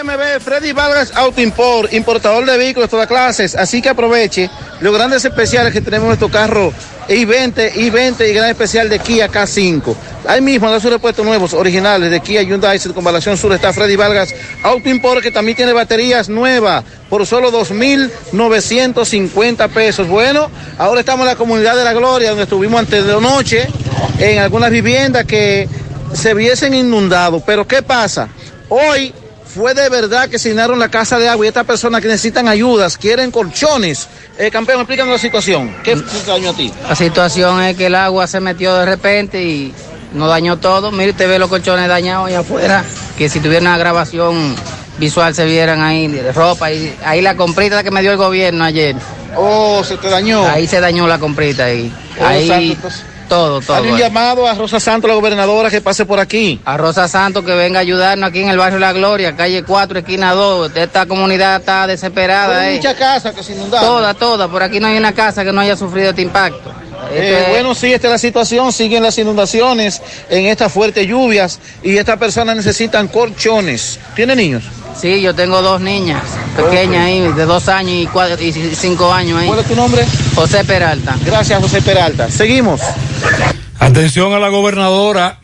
Sí, 0.04 0.10
MB, 0.10 0.40
Freddy 0.40 0.72
Vargas 0.72 1.12
Auto 1.14 1.40
Import, 1.40 1.92
importador 1.92 2.44
de 2.44 2.58
vehículos 2.58 2.88
de 2.88 2.90
todas 2.90 3.06
clases. 3.06 3.54
Así 3.54 3.80
que 3.80 3.88
aproveche 3.88 4.50
los 4.80 4.92
grandes 4.94 5.24
especiales 5.24 5.72
que 5.72 5.80
tenemos 5.80 6.04
en 6.04 6.08
nuestro 6.08 6.30
carro 6.30 6.72
i20, 7.08 7.72
i20 7.72 8.28
y 8.28 8.34
gran 8.34 8.50
especial 8.50 8.88
de 8.88 8.98
Kia 8.98 9.30
K5. 9.30 9.94
Ahí 10.26 10.40
mismo, 10.40 10.72
en 10.72 10.80
sus 10.80 10.90
repuestos 10.90 11.24
nuevos, 11.24 11.54
originales 11.54 12.10
de 12.10 12.20
Kia 12.20 12.42
Hyundai 12.42 12.78
Circunvalación 12.78 13.36
Sur, 13.36 13.52
está 13.52 13.72
Freddy 13.72 13.96
Vargas 13.96 14.34
Auto 14.62 14.88
Import, 14.88 15.22
que 15.22 15.30
también 15.30 15.56
tiene 15.56 15.72
baterías 15.72 16.28
nuevas 16.28 16.84
por 17.08 17.26
solo 17.26 17.52
2.950 17.52 19.68
pesos. 19.70 20.08
Bueno, 20.08 20.50
ahora 20.78 21.00
estamos 21.00 21.24
en 21.24 21.28
la 21.28 21.36
comunidad 21.36 21.76
de 21.76 21.84
la 21.84 21.92
Gloria, 21.92 22.30
donde 22.30 22.44
estuvimos 22.44 22.80
antes 22.80 23.06
de 23.06 23.20
noche, 23.20 23.68
en 24.18 24.38
algunas 24.38 24.70
viviendas 24.70 25.24
que 25.24 25.68
se 26.12 26.34
viesen 26.34 26.74
inundados. 26.74 27.42
Pero 27.46 27.66
¿qué 27.66 27.82
pasa? 27.82 28.28
Hoy 28.68 29.14
fue 29.54 29.72
de 29.72 29.88
verdad 29.88 30.28
que 30.28 30.38
se 30.38 30.48
llenaron 30.48 30.78
la 30.78 30.88
casa 30.88 31.18
de 31.18 31.28
agua 31.28 31.46
y 31.46 31.48
estas 31.48 31.64
personas 31.64 32.00
que 32.00 32.08
necesitan 32.08 32.48
ayudas, 32.48 32.98
quieren 32.98 33.30
colchones. 33.30 34.08
Eh, 34.36 34.50
campeón, 34.50 34.80
explícanos 34.80 35.12
la 35.12 35.18
situación. 35.18 35.74
¿Qué 35.84 35.94
te 35.94 36.30
dañó 36.30 36.50
a 36.50 36.54
ti? 36.54 36.72
La 36.88 36.96
situación 36.96 37.62
es 37.62 37.76
que 37.76 37.86
el 37.86 37.94
agua 37.94 38.26
se 38.26 38.40
metió 38.40 38.74
de 38.74 38.84
repente 38.84 39.42
y 39.42 39.72
nos 40.12 40.28
dañó 40.28 40.58
todo. 40.58 40.90
Mire, 40.90 41.12
usted 41.12 41.28
ve 41.28 41.38
los 41.38 41.48
colchones 41.48 41.88
dañados 41.88 42.28
ahí 42.28 42.34
afuera, 42.34 42.84
que 43.16 43.28
si 43.28 43.38
tuviera 43.38 43.60
una 43.60 43.78
grabación 43.78 44.56
visual 44.98 45.34
se 45.34 45.44
vieran 45.44 45.82
ahí 45.82 46.08
de 46.08 46.32
ropa. 46.32 46.72
Y, 46.72 46.96
ahí 47.04 47.22
la 47.22 47.36
comprita 47.36 47.84
que 47.84 47.92
me 47.92 48.02
dio 48.02 48.10
el 48.10 48.16
gobierno 48.16 48.64
ayer. 48.64 48.96
Oh, 49.36 49.84
se 49.84 49.96
te 49.96 50.08
dañó. 50.08 50.44
Ahí 50.48 50.66
se 50.66 50.80
dañó 50.80 51.06
la 51.06 51.18
comprita 51.18 51.66
ahí. 51.66 51.92
Oh, 52.20 52.24
ahí. 52.24 52.76
Todo, 53.28 53.60
todo. 53.60 53.76
Hay 53.76 53.90
un 53.90 53.98
llamado 53.98 54.46
a 54.46 54.54
Rosa 54.54 54.80
Santos, 54.80 55.08
la 55.08 55.14
gobernadora, 55.14 55.70
que 55.70 55.80
pase 55.80 56.04
por 56.04 56.18
aquí. 56.18 56.60
A 56.64 56.76
Rosa 56.76 57.08
Santos 57.08 57.44
que 57.44 57.54
venga 57.54 57.78
a 57.78 57.82
ayudarnos 57.82 58.28
aquí 58.28 58.40
en 58.40 58.48
el 58.48 58.58
barrio 58.58 58.78
La 58.78 58.92
Gloria, 58.92 59.36
calle 59.36 59.62
4, 59.62 59.98
esquina 59.98 60.32
2. 60.32 60.72
Esta 60.76 61.06
comunidad 61.06 61.60
está 61.60 61.86
desesperada. 61.86 62.60
Hay 62.60 62.74
eh. 62.74 62.76
muchas 62.76 62.94
casas 62.94 63.34
que 63.34 63.42
se 63.42 63.52
inundaron. 63.52 63.88
Toda, 63.88 64.14
toda. 64.14 64.48
Por 64.48 64.62
aquí 64.62 64.80
no 64.80 64.86
hay 64.86 64.96
una 64.96 65.12
casa 65.12 65.44
que 65.44 65.52
no 65.52 65.60
haya 65.60 65.76
sufrido 65.76 66.10
este 66.10 66.22
impacto. 66.22 66.83
Eh, 67.12 67.46
bueno, 67.50 67.74
sí, 67.74 67.92
esta 67.92 68.08
es 68.08 68.12
la 68.12 68.18
situación. 68.18 68.72
Siguen 68.72 69.02
las 69.02 69.18
inundaciones 69.18 70.02
en 70.30 70.46
estas 70.46 70.72
fuertes 70.72 71.06
lluvias 71.06 71.60
y 71.82 71.96
estas 71.96 72.18
personas 72.18 72.56
necesitan 72.56 73.08
colchones. 73.08 73.98
¿Tiene 74.14 74.36
niños? 74.36 74.64
Sí, 75.00 75.20
yo 75.20 75.34
tengo 75.34 75.60
dos 75.60 75.80
niñas 75.80 76.22
pequeñas 76.56 77.06
ahí, 77.06 77.20
de 77.20 77.44
dos 77.44 77.68
años 77.68 77.92
y, 77.94 78.06
cuatro, 78.06 78.42
y 78.42 78.52
cinco 78.52 79.12
años 79.12 79.40
ahí. 79.40 79.48
¿Cuál 79.48 79.60
es 79.60 79.66
tu 79.66 79.74
nombre? 79.74 80.04
José 80.34 80.64
Peralta. 80.64 81.16
Gracias, 81.24 81.60
José 81.60 81.82
Peralta. 81.82 82.30
Seguimos. 82.30 82.80
Atención 83.78 84.32
a 84.32 84.38
la 84.38 84.48
gobernadora, 84.48 85.40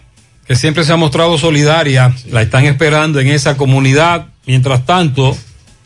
que 0.46 0.54
siempre 0.54 0.84
se 0.84 0.92
ha 0.92 0.96
mostrado 0.96 1.36
solidaria. 1.36 2.14
La 2.30 2.42
están 2.42 2.64
esperando 2.64 3.20
en 3.20 3.28
esa 3.28 3.56
comunidad. 3.56 4.26
Mientras 4.46 4.86
tanto, 4.86 5.36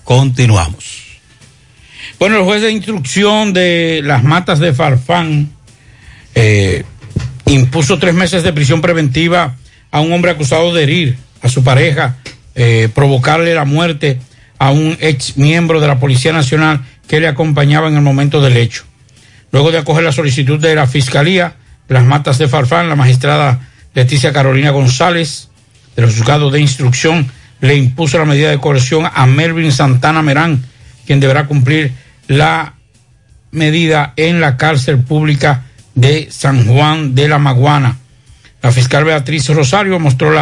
continuamos. 0.05 1.05
Bueno, 2.19 2.37
el 2.37 2.45
juez 2.45 2.63
de 2.63 2.71
instrucción 2.71 3.53
de 3.53 4.01
las 4.05 4.23
matas 4.23 4.59
de 4.59 4.73
Farfán 4.73 5.51
eh, 6.35 6.85
impuso 7.47 7.99
tres 7.99 8.15
meses 8.15 8.43
de 8.43 8.53
prisión 8.53 8.81
preventiva 8.81 9.57
a 9.91 10.01
un 10.01 10.13
hombre 10.13 10.31
acusado 10.31 10.75
de 10.75 10.83
herir 10.83 11.17
a 11.43 11.49
su 11.49 11.63
pareja, 11.63 12.17
eh, 12.55 12.89
provocarle 12.95 13.55
la 13.55 13.65
muerte 13.65 14.19
a 14.59 14.71
un 14.71 14.97
ex 15.01 15.37
miembro 15.37 15.81
de 15.81 15.89
la 15.89 15.99
Policía 15.99 16.33
Nacional 16.33 16.85
que 17.07 17.21
le 17.21 17.29
acompañaba 17.29 17.89
en 17.89 17.97
el 17.97 18.03
momento 18.03 18.41
del 18.41 18.57
hecho. 18.57 18.85
Luego 19.53 19.71
de 19.71 19.79
acoger 19.79 20.05
la 20.05 20.13
solicitud 20.13 20.59
de 20.59 20.75
la 20.75 20.87
Fiscalía 20.87 21.57
las 21.89 22.05
Matas 22.05 22.39
de 22.39 22.49
Farfán, 22.49 22.89
la 22.89 22.97
magistrada 22.97 23.61
Leticia 23.95 24.33
Carolina 24.33 24.71
González, 24.71 25.49
de 25.97 26.03
los 26.03 26.17
juzgados 26.17 26.53
de 26.53 26.61
instrucción, 26.61 27.31
le 27.61 27.77
impuso 27.77 28.19
la 28.19 28.25
medida 28.25 28.51
de 28.51 28.59
coerción 28.59 29.09
a 29.13 29.27
Melvin 29.27 29.73
Santana 29.73 30.23
Merán, 30.23 30.65
quien 31.07 31.21
deberá 31.21 31.47
cumplir 31.47 31.93
la 32.27 32.75
medida 33.51 34.13
en 34.17 34.41
la 34.41 34.57
cárcel 34.57 34.99
pública 34.99 35.65
de 35.95 36.29
San 36.31 36.67
Juan 36.67 37.15
de 37.15 37.29
la 37.29 37.39
Maguana. 37.39 37.99
La 38.63 38.73
fiscal 38.73 39.05
Beatriz 39.05 39.49
Rosario 39.51 39.99
mostró 39.99 40.33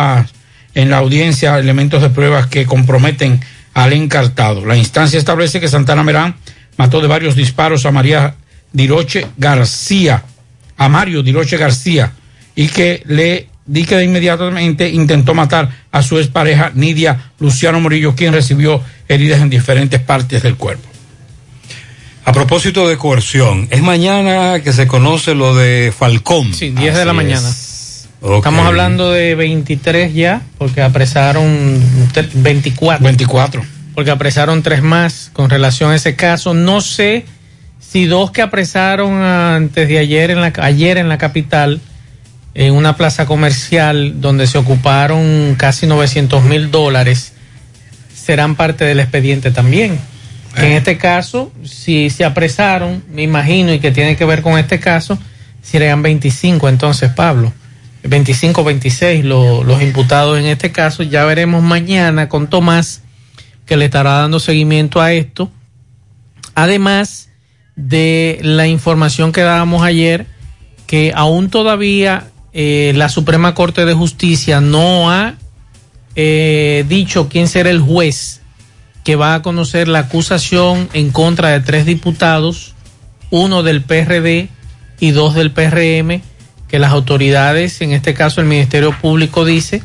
en 0.74 0.90
la 0.90 0.98
audiencia 0.98 1.58
elementos 1.58 2.02
de 2.02 2.10
pruebas 2.10 2.46
que 2.46 2.66
comprometen 2.66 3.40
al 3.74 3.92
encartado. 3.92 4.64
La 4.64 4.76
instancia 4.76 5.18
establece 5.18 5.60
que 5.60 5.68
Santana 5.68 6.02
Merán 6.02 6.36
mató 6.76 7.00
de 7.00 7.08
varios 7.08 7.34
disparos 7.34 7.84
a 7.84 7.90
María 7.90 8.34
Diroche 8.72 9.26
García, 9.36 10.22
a 10.76 10.88
Mario 10.88 11.22
Diroche 11.22 11.56
García, 11.56 12.12
y 12.54 12.68
que 12.68 13.02
le 13.06 13.48
di 13.66 13.84
que 13.84 14.02
inmediatamente 14.02 14.88
intentó 14.88 15.34
matar 15.34 15.70
a 15.90 16.02
su 16.02 16.18
expareja 16.18 16.72
Nidia 16.74 17.32
Luciano 17.38 17.80
Morillo, 17.80 18.14
quien 18.14 18.32
recibió 18.32 18.82
heridas 19.08 19.40
en 19.40 19.50
diferentes 19.50 20.00
partes 20.00 20.42
del 20.42 20.56
cuerpo. 20.56 20.91
A 22.24 22.32
propósito 22.32 22.88
de 22.88 22.96
coerción, 22.96 23.66
es 23.70 23.82
mañana 23.82 24.61
que 24.61 24.72
se 24.72 24.87
conoce 24.87 25.35
lo 25.35 25.54
de 25.56 25.92
Falcón. 25.96 26.54
Sí, 26.54 26.70
10 26.70 26.96
de 26.96 27.04
la 27.04 27.12
mañana. 27.12 27.48
es. 27.48 28.08
Estamos 28.37 28.64
hablando 28.64 29.11
de 29.11 29.35
23 29.35 30.14
ya, 30.14 30.42
porque 30.56 30.80
apresaron 30.82 31.82
te- 32.12 32.28
24. 32.32 33.04
24. 33.04 33.64
Porque 33.96 34.11
apresaron 34.12 34.62
tres 34.62 34.82
más 34.82 35.30
con 35.32 35.50
relación 35.50 35.90
a 35.90 35.96
ese 35.96 36.14
caso. 36.14 36.54
No 36.54 36.80
sé 36.80 37.24
si 37.80 38.04
dos 38.06 38.30
que 38.30 38.40
apresaron 38.42 39.14
antes 39.20 39.88
de 39.88 39.98
ayer 39.98 40.30
en 40.30 40.40
la, 40.40 40.52
ayer 40.58 40.98
en 40.98 41.08
la 41.08 41.18
capital, 41.18 41.80
en 42.54 42.74
una 42.74 42.96
plaza 42.96 43.26
comercial 43.26 44.20
donde 44.20 44.46
se 44.46 44.58
ocuparon 44.58 45.56
casi 45.58 45.88
900 45.88 46.44
mil 46.44 46.70
dólares, 46.70 47.32
serán 48.14 48.54
parte 48.54 48.85
del 48.85 49.00
expediente 49.00 49.50
también. 49.50 49.98
En 50.56 50.72
este 50.72 50.98
caso, 50.98 51.50
si 51.64 52.10
se 52.10 52.24
apresaron, 52.24 53.02
me 53.10 53.22
imagino, 53.22 53.72
y 53.72 53.78
que 53.80 53.90
tiene 53.90 54.16
que 54.16 54.24
ver 54.24 54.42
con 54.42 54.58
este 54.58 54.78
caso, 54.80 55.18
serían 55.62 56.02
25 56.02 56.68
entonces, 56.68 57.10
Pablo. 57.12 57.52
25 58.04 58.64
26 58.64 59.24
lo- 59.24 59.62
los 59.64 59.80
imputados 59.80 60.38
en 60.38 60.46
este 60.46 60.72
caso. 60.72 61.02
Ya 61.04 61.24
veremos 61.24 61.62
mañana 61.62 62.28
con 62.28 62.48
Tomás, 62.48 63.02
que 63.64 63.76
le 63.76 63.84
estará 63.86 64.12
dando 64.18 64.40
seguimiento 64.40 65.00
a 65.00 65.12
esto. 65.12 65.50
Además 66.54 67.28
de 67.76 68.38
la 68.42 68.66
información 68.66 69.32
que 69.32 69.40
dábamos 69.42 69.82
ayer, 69.82 70.26
que 70.86 71.12
aún 71.14 71.48
todavía 71.48 72.28
eh, 72.52 72.92
la 72.96 73.08
Suprema 73.08 73.54
Corte 73.54 73.86
de 73.86 73.94
Justicia 73.94 74.60
no 74.60 75.10
ha 75.10 75.36
eh, 76.14 76.84
dicho 76.88 77.28
quién 77.30 77.48
será 77.48 77.70
el 77.70 77.80
juez 77.80 78.41
que 79.04 79.16
va 79.16 79.34
a 79.34 79.42
conocer 79.42 79.88
la 79.88 80.00
acusación 80.00 80.88
en 80.92 81.10
contra 81.10 81.50
de 81.50 81.60
tres 81.60 81.86
diputados, 81.86 82.74
uno 83.30 83.62
del 83.62 83.82
PRD 83.82 84.48
y 85.00 85.10
dos 85.10 85.34
del 85.34 85.50
PRM, 85.50 86.22
que 86.68 86.78
las 86.78 86.92
autoridades, 86.92 87.80
en 87.80 87.92
este 87.92 88.14
caso 88.14 88.40
el 88.40 88.46
Ministerio 88.46 88.96
Público, 88.98 89.44
dice 89.44 89.82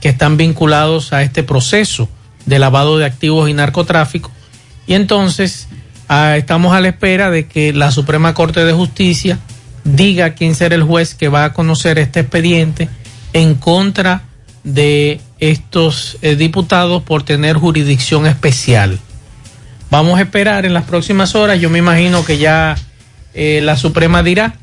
que 0.00 0.08
están 0.08 0.36
vinculados 0.36 1.12
a 1.12 1.22
este 1.22 1.42
proceso 1.42 2.08
de 2.46 2.58
lavado 2.58 2.98
de 2.98 3.04
activos 3.04 3.48
y 3.48 3.54
narcotráfico. 3.54 4.30
Y 4.86 4.94
entonces 4.94 5.68
ah, 6.08 6.36
estamos 6.36 6.74
a 6.74 6.80
la 6.80 6.88
espera 6.88 7.30
de 7.30 7.46
que 7.46 7.72
la 7.72 7.90
Suprema 7.90 8.34
Corte 8.34 8.64
de 8.64 8.72
Justicia 8.72 9.38
diga 9.84 10.34
quién 10.34 10.54
será 10.54 10.74
el 10.74 10.82
juez 10.82 11.14
que 11.14 11.28
va 11.28 11.44
a 11.44 11.52
conocer 11.52 11.98
este 11.98 12.20
expediente 12.20 12.88
en 13.32 13.54
contra 13.54 14.22
de 14.64 15.20
estos 15.38 16.18
eh, 16.22 16.36
diputados 16.36 17.02
por 17.02 17.24
tener 17.24 17.56
jurisdicción 17.56 18.26
especial. 18.26 18.98
Vamos 19.90 20.18
a 20.18 20.22
esperar 20.22 20.64
en 20.64 20.74
las 20.74 20.84
próximas 20.84 21.34
horas. 21.34 21.60
Yo 21.60 21.68
me 21.68 21.78
imagino 21.78 22.24
que 22.24 22.38
ya 22.38 22.76
eh, 23.34 23.60
la 23.62 23.76
Suprema 23.76 24.22
dirá 24.22 24.56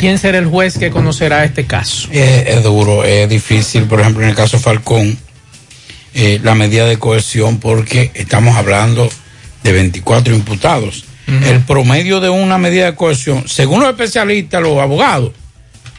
quién 0.00 0.18
será 0.18 0.38
el 0.38 0.46
juez 0.46 0.78
que 0.78 0.90
conocerá 0.90 1.44
este 1.44 1.66
caso. 1.66 2.08
Es 2.10 2.62
duro, 2.62 3.04
es 3.04 3.28
difícil, 3.28 3.84
por 3.84 4.00
ejemplo, 4.00 4.22
en 4.22 4.30
el 4.30 4.34
caso 4.34 4.58
Falcón, 4.58 5.18
eh, 6.14 6.40
la 6.42 6.54
medida 6.54 6.86
de 6.86 6.98
coerción, 6.98 7.58
porque 7.58 8.10
estamos 8.14 8.56
hablando 8.56 9.10
de 9.62 9.72
24 9.72 10.34
imputados. 10.34 11.04
El 11.26 11.60
promedio 11.60 12.20
de 12.20 12.28
una 12.28 12.58
medida 12.58 12.84
de 12.84 12.94
coerción, 12.94 13.48
según 13.48 13.80
los 13.80 13.88
especialistas, 13.88 14.62
los 14.62 14.78
abogados, 14.78 15.32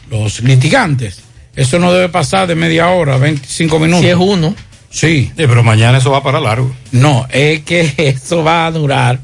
los 0.08 0.40
litigantes, 0.40 1.25
eso 1.56 1.78
no 1.78 1.92
debe 1.92 2.08
pasar 2.08 2.46
de 2.46 2.54
media 2.54 2.88
hora, 2.88 3.16
25 3.16 3.78
minutos. 3.78 4.02
Si 4.02 4.08
es 4.08 4.16
uno. 4.16 4.54
Sí. 4.90 5.32
pero 5.36 5.62
mañana 5.62 5.98
eso 5.98 6.10
va 6.10 6.22
para 6.22 6.40
largo. 6.40 6.74
No, 6.92 7.26
es 7.30 7.60
que 7.62 7.92
eso 7.96 8.44
va 8.44 8.66
a 8.66 8.70
durar. 8.70 9.18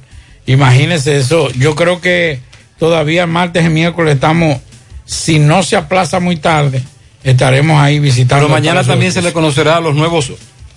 Imagínese 0.46 1.16
eso. 1.18 1.50
Yo 1.52 1.74
creo 1.74 2.00
que 2.00 2.40
todavía 2.78 3.26
martes 3.26 3.64
y 3.64 3.68
miércoles 3.68 4.14
estamos, 4.14 4.58
si 5.04 5.38
no 5.38 5.62
se 5.62 5.76
aplaza 5.76 6.20
muy 6.20 6.36
tarde, 6.36 6.82
estaremos 7.22 7.80
ahí 7.80 8.00
visitando. 8.00 8.46
Pero 8.46 8.54
mañana 8.54 8.82
también 8.82 9.12
se 9.12 9.22
le 9.22 9.32
conocerá 9.32 9.76
a 9.76 9.80
los 9.80 9.94
nuevos 9.94 10.32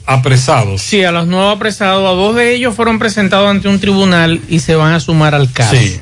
apresados. 0.05 0.81
Sí, 0.81 1.03
a 1.03 1.11
los 1.11 1.25
nuevos 1.27 1.55
apresados, 1.55 2.07
a 2.07 2.13
dos 2.13 2.35
de 2.35 2.53
ellos 2.53 2.75
fueron 2.75 2.99
presentados 2.99 3.49
ante 3.49 3.67
un 3.67 3.79
tribunal 3.79 4.39
y 4.49 4.59
se 4.59 4.75
van 4.75 4.93
a 4.93 4.99
sumar 4.99 5.33
al 5.33 5.51
caso. 5.51 5.75
Sí. 5.75 5.99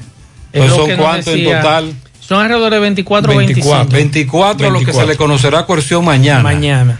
Es 0.52 0.60
Pues 0.60 0.70
lo 0.70 0.76
son 0.76 0.98
cuántos 0.98 1.34
en 1.34 1.46
total? 1.46 1.94
Son 2.28 2.42
alrededor 2.42 2.72
de 2.72 2.80
24 2.80 3.34
o 3.34 3.38
25. 3.38 3.86
24 3.90 4.70
los 4.70 4.86
que 4.86 4.94
se 4.94 5.06
le 5.06 5.18
conocerá 5.18 5.66
coerción 5.66 6.06
mañana. 6.06 6.42
Mañana. 6.42 7.00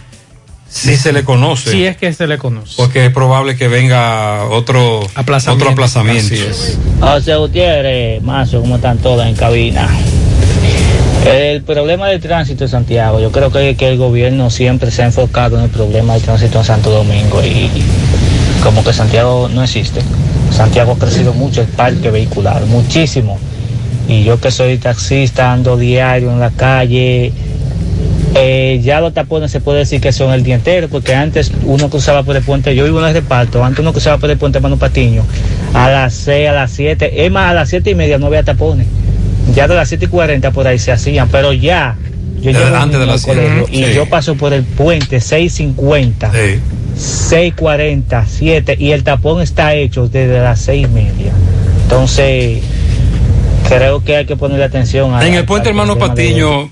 Si 0.68 0.96
se 0.96 1.12
le 1.12 1.24
conoce. 1.24 1.70
Si 1.70 1.84
es 1.84 1.96
que 1.96 2.12
se 2.12 2.26
le 2.26 2.36
conoce. 2.36 2.74
Porque 2.76 3.06
es 3.06 3.12
probable 3.12 3.56
que 3.56 3.68
venga 3.68 4.44
otro 4.46 5.00
Aplazamiento. 5.14 5.64
Otro 5.64 5.72
aplazamiento. 5.72 6.34
José 7.00 7.36
Gutiérrez, 7.36 8.22
Mazo, 8.22 8.60
¿cómo 8.60 8.76
están 8.76 8.98
todas 8.98 9.28
en 9.28 9.36
cabina? 9.36 9.88
El 11.24 11.62
problema 11.62 12.08
del 12.08 12.20
tránsito 12.20 12.64
en 12.64 12.70
Santiago, 12.70 13.18
yo 13.18 13.32
creo 13.32 13.50
que, 13.50 13.76
que 13.76 13.88
el 13.88 13.96
gobierno 13.96 14.50
siempre 14.50 14.90
se 14.90 15.02
ha 15.02 15.06
enfocado 15.06 15.56
en 15.56 15.64
el 15.64 15.70
problema 15.70 16.14
del 16.14 16.22
tránsito 16.22 16.58
en 16.58 16.64
Santo 16.64 16.90
Domingo 16.90 17.42
y 17.42 17.70
como 18.62 18.84
que 18.84 18.92
Santiago 18.92 19.48
no 19.48 19.62
existe. 19.62 20.02
Santiago 20.50 20.92
ha 20.92 20.98
crecido 20.98 21.32
mucho 21.32 21.62
el 21.62 21.68
parque 21.68 22.10
vehicular, 22.10 22.66
muchísimo. 22.66 23.38
Y 24.08 24.24
yo 24.24 24.38
que 24.40 24.50
soy 24.50 24.76
taxista, 24.78 25.52
ando 25.52 25.76
diario 25.76 26.30
en 26.30 26.38
la 26.40 26.50
calle, 26.50 27.32
eh, 28.34 28.80
ya 28.82 29.00
los 29.00 29.14
tapones 29.14 29.50
se 29.50 29.60
puede 29.60 29.78
decir 29.80 30.00
que 30.00 30.12
son 30.12 30.32
el 30.34 30.42
día 30.42 30.56
entero, 30.56 30.88
porque 30.88 31.14
antes 31.14 31.52
uno 31.64 31.88
cruzaba 31.88 32.22
por 32.22 32.36
el 32.36 32.42
puente, 32.42 32.74
yo 32.74 32.84
vivo 32.84 33.00
en 33.00 33.06
el 33.06 33.14
reparto, 33.14 33.64
antes 33.64 33.80
uno 33.80 33.92
cruzaba 33.92 34.18
por 34.18 34.30
el 34.30 34.36
puente 34.36 34.60
Manu 34.60 34.76
Patiño, 34.76 35.22
a 35.72 35.88
las 35.88 36.14
6, 36.14 36.48
a 36.48 36.52
las 36.52 36.70
7, 36.72 37.24
es 37.24 37.30
más, 37.30 37.50
a 37.50 37.54
las 37.54 37.68
7 37.70 37.90
y 37.90 37.94
media 37.94 38.18
no 38.18 38.26
había 38.26 38.42
tapones. 38.42 38.86
Ya 39.54 39.68
de 39.68 39.74
las 39.74 39.88
7 39.88 40.06
y 40.06 40.08
40 40.08 40.50
por 40.50 40.66
ahí 40.66 40.78
se 40.78 40.90
hacían, 40.92 41.28
pero 41.28 41.52
ya, 41.52 41.96
yo 42.40 42.50
llevo 42.50 42.76
antes 42.76 42.98
de 42.98 43.04
al 43.04 43.10
las 43.10 43.24
colegio 43.24 43.66
y 43.70 43.84
Sí. 43.84 43.92
yo 43.94 44.06
paso 44.06 44.34
por 44.34 44.52
el 44.52 44.64
puente 44.64 45.20
650, 45.20 46.30
640, 46.96 48.24
7 48.28 48.76
y 48.78 48.90
el 48.92 49.04
tapón 49.04 49.40
está 49.42 49.74
hecho 49.74 50.08
desde 50.08 50.40
las 50.40 50.60
6 50.60 50.86
y 50.86 50.90
media. 50.92 51.32
Entonces, 51.84 52.62
creo 53.68 54.02
que 54.04 54.16
hay 54.16 54.26
que 54.26 54.36
ponerle 54.36 54.64
atención 54.64 55.14
a 55.14 55.26
En 55.26 55.34
el 55.34 55.44
puente 55.44 55.68
hermano 55.68 55.98
Patiño, 55.98 56.70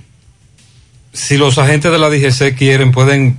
si 1.12 1.36
los 1.36 1.58
agentes 1.58 1.90
de 1.92 1.98
la 1.98 2.08
DGC 2.08 2.54
quieren, 2.56 2.92
pueden 2.92 3.38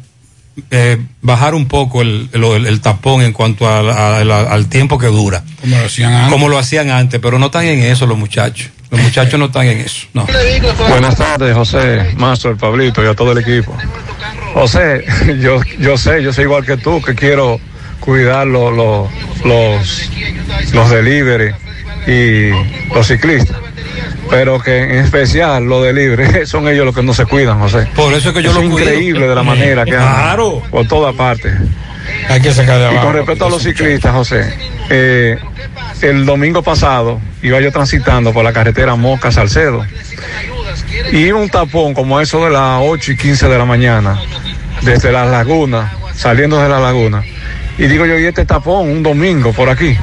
eh, 0.70 0.98
bajar 1.22 1.56
un 1.56 1.68
poco 1.68 2.02
el, 2.04 2.30
el- 2.34 2.44
el- 2.44 2.66
el 2.68 2.82
tapón 2.82 3.24
en 3.24 3.34
cuanto 3.34 3.68
a 3.68 3.80
a 3.80 4.20
al 4.54 4.68
tiempo 4.70 5.00
que 5.00 5.08
dura. 5.08 5.44
Como 5.62 5.78
lo 5.80 5.86
hacían 5.86 6.14
antes. 6.14 6.32
Como 6.32 6.50
lo 6.50 6.58
hacían 6.60 6.90
antes, 6.92 7.20
pero 7.20 7.40
no 7.40 7.48
están 7.48 7.66
en 7.66 7.80
eso 7.80 8.06
los 8.06 8.18
muchachos. 8.18 8.70
Los 8.92 9.02
muchachos 9.02 9.40
no 9.40 9.46
están 9.46 9.66
en 9.66 9.80
eso. 9.80 10.06
No. 10.14 10.28
Buenas 10.90 11.16
tardes, 11.18 11.56
José, 11.56 12.14
Mazo, 12.18 12.50
el 12.52 12.58
Pablito 12.58 13.04
y 13.04 13.08
a 13.08 13.16
todo 13.16 13.32
el 13.32 13.40
equipo. 13.40 13.76
José, 14.54 15.04
yo, 15.42 15.60
yo 15.80 15.98
sé, 15.98 16.22
yo 16.22 16.32
soy 16.32 16.44
igual 16.44 16.64
que 16.64 16.78
tú, 16.78 17.02
que 17.02 17.16
quiero 17.16 17.60
cuidar 18.00 18.46
lo- 18.46 18.70
lo- 18.70 19.10
los, 19.44 20.10
los 20.72 20.90
delivery 20.92 21.52
y 22.08 22.50
los 22.94 23.08
ciclistas. 23.08 23.58
pero 24.30 24.60
que 24.60 24.84
en 24.84 24.92
especial 25.06 25.64
los 25.66 25.84
de 25.84 25.94
libre 25.94 26.46
son 26.46 26.68
ellos 26.68 26.86
los 26.86 26.96
que 26.96 27.04
no 27.04 27.14
se 27.14 27.26
cuidan, 27.26 27.60
José. 27.60 27.88
Por 27.96 28.14
eso 28.14 28.30
es 28.30 28.36
que 28.36 28.42
yo 28.44 28.50
es 28.50 28.56
lo 28.56 28.62
cuido. 28.62 28.80
increíble 28.80 29.28
de 29.28 29.36
la 29.36 29.44
manera 29.44 29.86
que 29.86 29.92
Claro. 29.92 30.56
andan 30.58 30.72
por 30.72 30.88
todas 30.88 31.14
partes. 31.16 31.54
Hay 32.30 32.42
que 32.42 32.52
sacar 32.54 32.78
de 32.80 32.84
Y 32.84 32.88
abajo. 32.88 33.06
con 33.06 33.14
respecto 33.16 33.46
a 33.46 33.50
los 33.50 33.64
ciclistas, 33.64 34.12
José, 34.14 34.54
eh, 34.90 35.38
el 36.02 36.26
domingo 36.26 36.62
pasado 36.62 37.20
iba 37.42 37.60
yo 37.62 37.72
transitando 37.72 38.34
por 38.34 38.44
la 38.44 38.52
carretera 38.54 38.96
Moca 38.96 39.32
Salcedo 39.32 39.86
y 41.12 41.32
un 41.32 41.50
tapón 41.50 41.94
como 41.94 42.20
eso 42.20 42.44
de 42.44 42.52
las 42.52 42.80
8 42.82 43.12
y 43.14 43.18
15 43.18 43.48
de 43.48 43.58
la 43.58 43.66
mañana, 43.66 44.20
desde 44.82 45.12
las 45.12 45.30
lagunas, 45.30 45.92
saliendo 46.16 46.62
de 46.62 46.70
la 46.70 46.80
laguna. 46.80 47.24
Y 47.78 47.88
digo 47.88 48.06
yo, 48.06 48.18
¿y 48.20 48.26
este 48.26 48.46
tapón 48.46 48.90
un 48.90 49.02
domingo 49.04 49.54
por 49.54 49.70
aquí? 49.70 49.98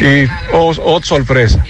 Y, 0.00 0.28
oh, 0.52 0.72
oh, 0.84 1.02
sorpresa, 1.02 1.62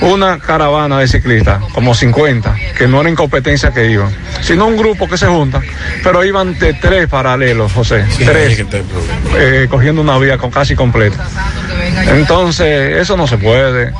una 0.00 0.38
caravana 0.38 0.98
de 0.98 1.08
ciclistas, 1.08 1.62
como 1.72 1.94
50, 1.94 2.54
que 2.76 2.86
no 2.88 3.00
era 3.00 3.08
en 3.08 3.14
competencia 3.16 3.70
que 3.72 3.90
iban, 3.90 4.10
sino 4.42 4.66
un 4.66 4.76
grupo 4.76 5.08
que 5.08 5.16
se 5.16 5.26
junta, 5.26 5.60
pero 6.02 6.24
iban 6.24 6.58
de 6.58 6.74
tres 6.74 7.06
paralelos, 7.08 7.72
José, 7.72 8.04
tres, 8.24 8.64
eh, 9.36 9.66
cogiendo 9.70 10.02
una 10.02 10.18
vía 10.18 10.36
con 10.38 10.50
casi 10.50 10.74
completa. 10.74 11.26
Entonces, 12.14 12.96
eso 12.98 13.16
no 13.16 13.26
se 13.26 13.38
puede. 13.38 13.92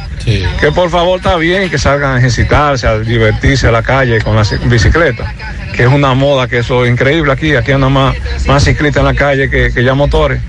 Que 0.61 0.71
por 0.73 0.91
favor 0.91 1.19
está 1.19 1.37
bien 1.37 1.71
que 1.71 1.79
salgan 1.79 2.17
a 2.17 2.19
ejercitarse, 2.19 2.87
a 2.87 2.99
divertirse 2.99 3.69
a 3.69 3.71
la 3.73 3.83
calle 3.83 4.21
con 4.21 4.37
la 4.37 4.43
ci- 4.43 4.59
bicicleta, 4.69 5.33
que 5.75 5.85
es 5.85 5.89
una 5.89 6.13
moda 6.15 6.47
que 6.49 6.59
eso 6.59 6.85
es 6.85 6.91
increíble 6.91 7.33
aquí, 7.33 7.55
aquí 7.55 7.73
andan 7.73 7.93
más, 7.93 8.15
más 8.47 8.63
ciclistas 8.65 9.01
en 9.01 9.07
la 9.07 9.15
calle 9.15 9.49
que, 9.49 9.73
que 9.73 9.83
ya 9.85 9.95
motores. 9.95 10.41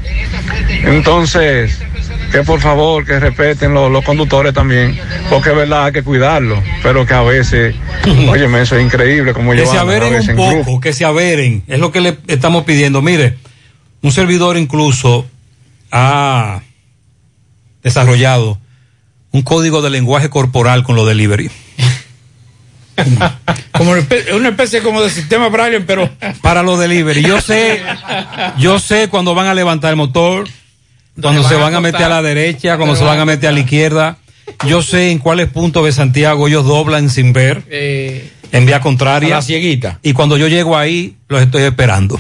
Entonces, 0.84 1.80
que 2.32 2.44
por 2.44 2.60
favor 2.60 3.06
que 3.06 3.20
respeten 3.20 3.74
los, 3.74 3.92
los 3.92 4.04
conductores 4.04 4.54
también, 4.54 4.98
porque 5.30 5.50
es 5.50 5.56
verdad 5.56 5.86
hay 5.86 5.92
que 5.92 6.04
cuidarlos, 6.04 6.60
pero 6.84 7.06
que 7.06 7.14
a 7.14 7.22
veces, 7.22 7.76
oye, 8.30 8.46
eso 8.62 8.76
es 8.76 8.84
increíble 8.84 9.34
como 9.34 9.52
Que 9.52 9.66
se 9.66 9.78
averen 9.78 10.14
un 10.14 10.36
poco, 10.36 10.80
que 10.80 10.94
se 10.94 11.06
averen. 11.06 11.64
Es 11.68 11.80
lo 11.80 11.92
que 11.92 12.02
le 12.02 12.18
estamos 12.28 12.64
pidiendo. 12.64 13.02
Mire, 13.02 13.38
un 14.02 14.12
servidor 14.12 14.58
incluso 14.58 15.26
ha 15.92 16.62
desarrollado 17.84 18.60
un 19.32 19.42
código 19.42 19.82
de 19.82 19.90
lenguaje 19.90 20.30
corporal 20.30 20.84
con 20.84 20.96
lo 20.96 21.06
delivery. 21.06 21.50
Como 23.72 23.92
una 23.92 24.50
especie 24.50 24.82
como 24.82 25.02
de 25.02 25.10
sistema 25.10 25.48
braille, 25.48 25.80
pero 25.82 26.10
Para 26.42 26.64
los 26.64 26.78
delivery. 26.80 27.22
Yo 27.22 27.40
sé, 27.40 27.82
yo 28.58 28.78
sé 28.78 29.08
cuando 29.08 29.34
van 29.34 29.48
a 29.48 29.54
levantar 29.54 29.92
el 29.92 29.96
motor, 29.96 30.50
cuando 31.22 31.44
se 31.48 31.56
van 31.56 31.76
a 31.76 31.80
meter 31.82 32.04
a 32.04 32.10
la 32.10 32.22
derecha, 32.22 32.78
cuando 32.78 32.96
se 32.96 33.04
van 33.04 33.20
a 33.20 33.22
a 33.22 33.26
meter 33.26 33.50
a 33.50 33.52
la 33.52 33.60
izquierda. 33.60 34.18
Yo 34.68 34.82
sé 34.82 35.12
en 35.12 35.20
cuáles 35.20 35.48
puntos 35.50 35.86
de 35.86 35.92
Santiago 35.92 36.48
ellos 36.48 36.66
doblan 36.66 37.10
sin 37.10 37.34
ver, 37.34 37.64
Eh, 37.70 38.32
en 38.52 38.66
vía 38.66 38.80
contraria. 38.82 39.36
a 39.36 39.38
la 39.38 39.42
cieguita. 39.44 40.00
y 40.02 40.14
cuando 40.14 40.38
yo 40.38 40.48
llego 40.48 40.76
ahí 40.78 41.16
los 41.28 41.42
estoy 41.42 41.64
esperando. 41.64 42.20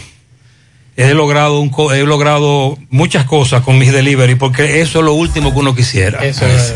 He 0.95 1.13
logrado 1.13 1.59
un 1.61 1.69
co- 1.69 1.93
he 1.93 2.03
logrado 2.03 2.77
muchas 2.89 3.23
cosas 3.25 3.63
con 3.63 3.77
mis 3.79 3.91
delivery 3.93 4.35
porque 4.35 4.81
eso 4.81 4.99
es 4.99 5.05
lo 5.05 5.13
último 5.13 5.53
que 5.53 5.59
uno 5.59 5.73
quisiera. 5.73 6.19
Eso 6.25 6.45
es. 6.45 6.73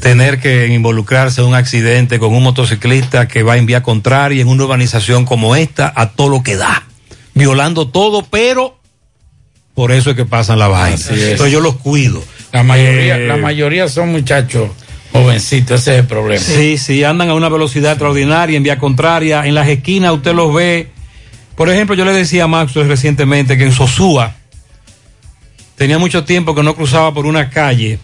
Tener 0.00 0.38
que 0.40 0.68
involucrarse 0.68 1.40
en 1.40 1.48
un 1.48 1.54
accidente 1.56 2.20
con 2.20 2.32
un 2.32 2.42
motociclista 2.44 3.26
que 3.26 3.42
va 3.42 3.56
en 3.56 3.66
vía 3.66 3.82
contraria 3.82 4.40
en 4.42 4.46
una 4.48 4.62
urbanización 4.64 5.24
como 5.24 5.56
esta 5.56 5.92
a 5.94 6.10
todo 6.10 6.28
lo 6.28 6.42
que 6.44 6.56
da, 6.56 6.84
violando 7.34 7.88
todo, 7.88 8.22
pero 8.22 8.77
por 9.78 9.92
eso 9.92 10.10
es 10.10 10.16
que 10.16 10.24
pasan 10.24 10.58
la 10.58 10.66
vaina. 10.66 10.96
Entonces 10.96 11.52
yo 11.52 11.60
los 11.60 11.76
cuido. 11.76 12.20
La 12.50 12.64
mayoría, 12.64 13.16
Eh, 13.16 13.28
la 13.28 13.36
mayoría 13.36 13.88
son 13.88 14.10
muchachos 14.10 14.70
jovencitos, 15.12 15.82
ese 15.82 15.92
es 15.92 16.00
el 16.00 16.06
problema. 16.08 16.42
Sí, 16.42 16.76
sí, 16.78 17.04
andan 17.04 17.30
a 17.30 17.34
una 17.34 17.48
velocidad 17.48 17.92
extraordinaria 17.92 18.56
en 18.56 18.64
vía 18.64 18.76
contraria. 18.76 19.46
En 19.46 19.54
las 19.54 19.68
esquinas 19.68 20.14
usted 20.14 20.34
los 20.34 20.52
ve. 20.52 20.88
Por 21.54 21.70
ejemplo, 21.70 21.94
yo 21.94 22.04
le 22.04 22.12
decía 22.12 22.42
a 22.42 22.46
Maxwell 22.48 22.88
recientemente 22.88 23.56
que 23.56 23.62
en 23.62 23.72
Sosúa 23.72 24.34
tenía 25.76 25.98
mucho 25.98 26.24
tiempo 26.24 26.56
que 26.56 26.64
no 26.64 26.74
cruzaba 26.74 27.14
por 27.14 27.24
una 27.24 27.48
calle 27.48 28.00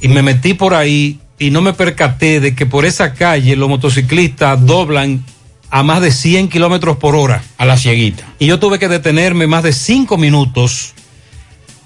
y 0.00 0.08
me 0.08 0.22
metí 0.22 0.54
por 0.54 0.72
ahí 0.72 1.18
y 1.38 1.50
no 1.50 1.60
me 1.60 1.74
percaté 1.74 2.40
de 2.40 2.54
que 2.54 2.64
por 2.64 2.86
esa 2.86 3.12
calle 3.12 3.56
los 3.56 3.68
motociclistas 3.68 4.64
doblan 4.64 5.22
a 5.70 5.82
más 5.82 6.00
de 6.00 6.12
100 6.12 6.48
kilómetros 6.48 6.96
por 6.98 7.16
hora. 7.16 7.42
A 7.56 7.64
la 7.64 7.76
cieguita. 7.76 8.24
Y 8.38 8.46
yo 8.46 8.58
tuve 8.58 8.78
que 8.78 8.88
detenerme 8.88 9.46
más 9.46 9.62
de 9.62 9.72
cinco 9.72 10.16
minutos 10.16 10.94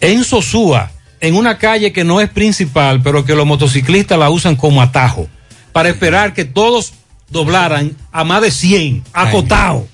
en 0.01 0.25
Sosúa, 0.25 0.91
en 1.21 1.35
una 1.35 1.59
calle 1.59 1.93
que 1.93 2.05
no 2.05 2.21
es 2.21 2.31
principal, 2.31 3.03
pero 3.03 3.25
que 3.25 3.35
los 3.35 3.47
motociclistas 3.47 4.19
la 4.19 4.31
usan 4.31 4.57
como 4.57 4.83
atajo, 4.83 5.29
para 5.73 5.89
esperar 5.89 6.35
que 6.35 6.45
todos 6.45 6.93
doblaran 7.31 7.97
a 8.13 8.25
más 8.25 8.43
de 8.43 8.51
100, 8.51 9.05
acotado. 9.13 9.87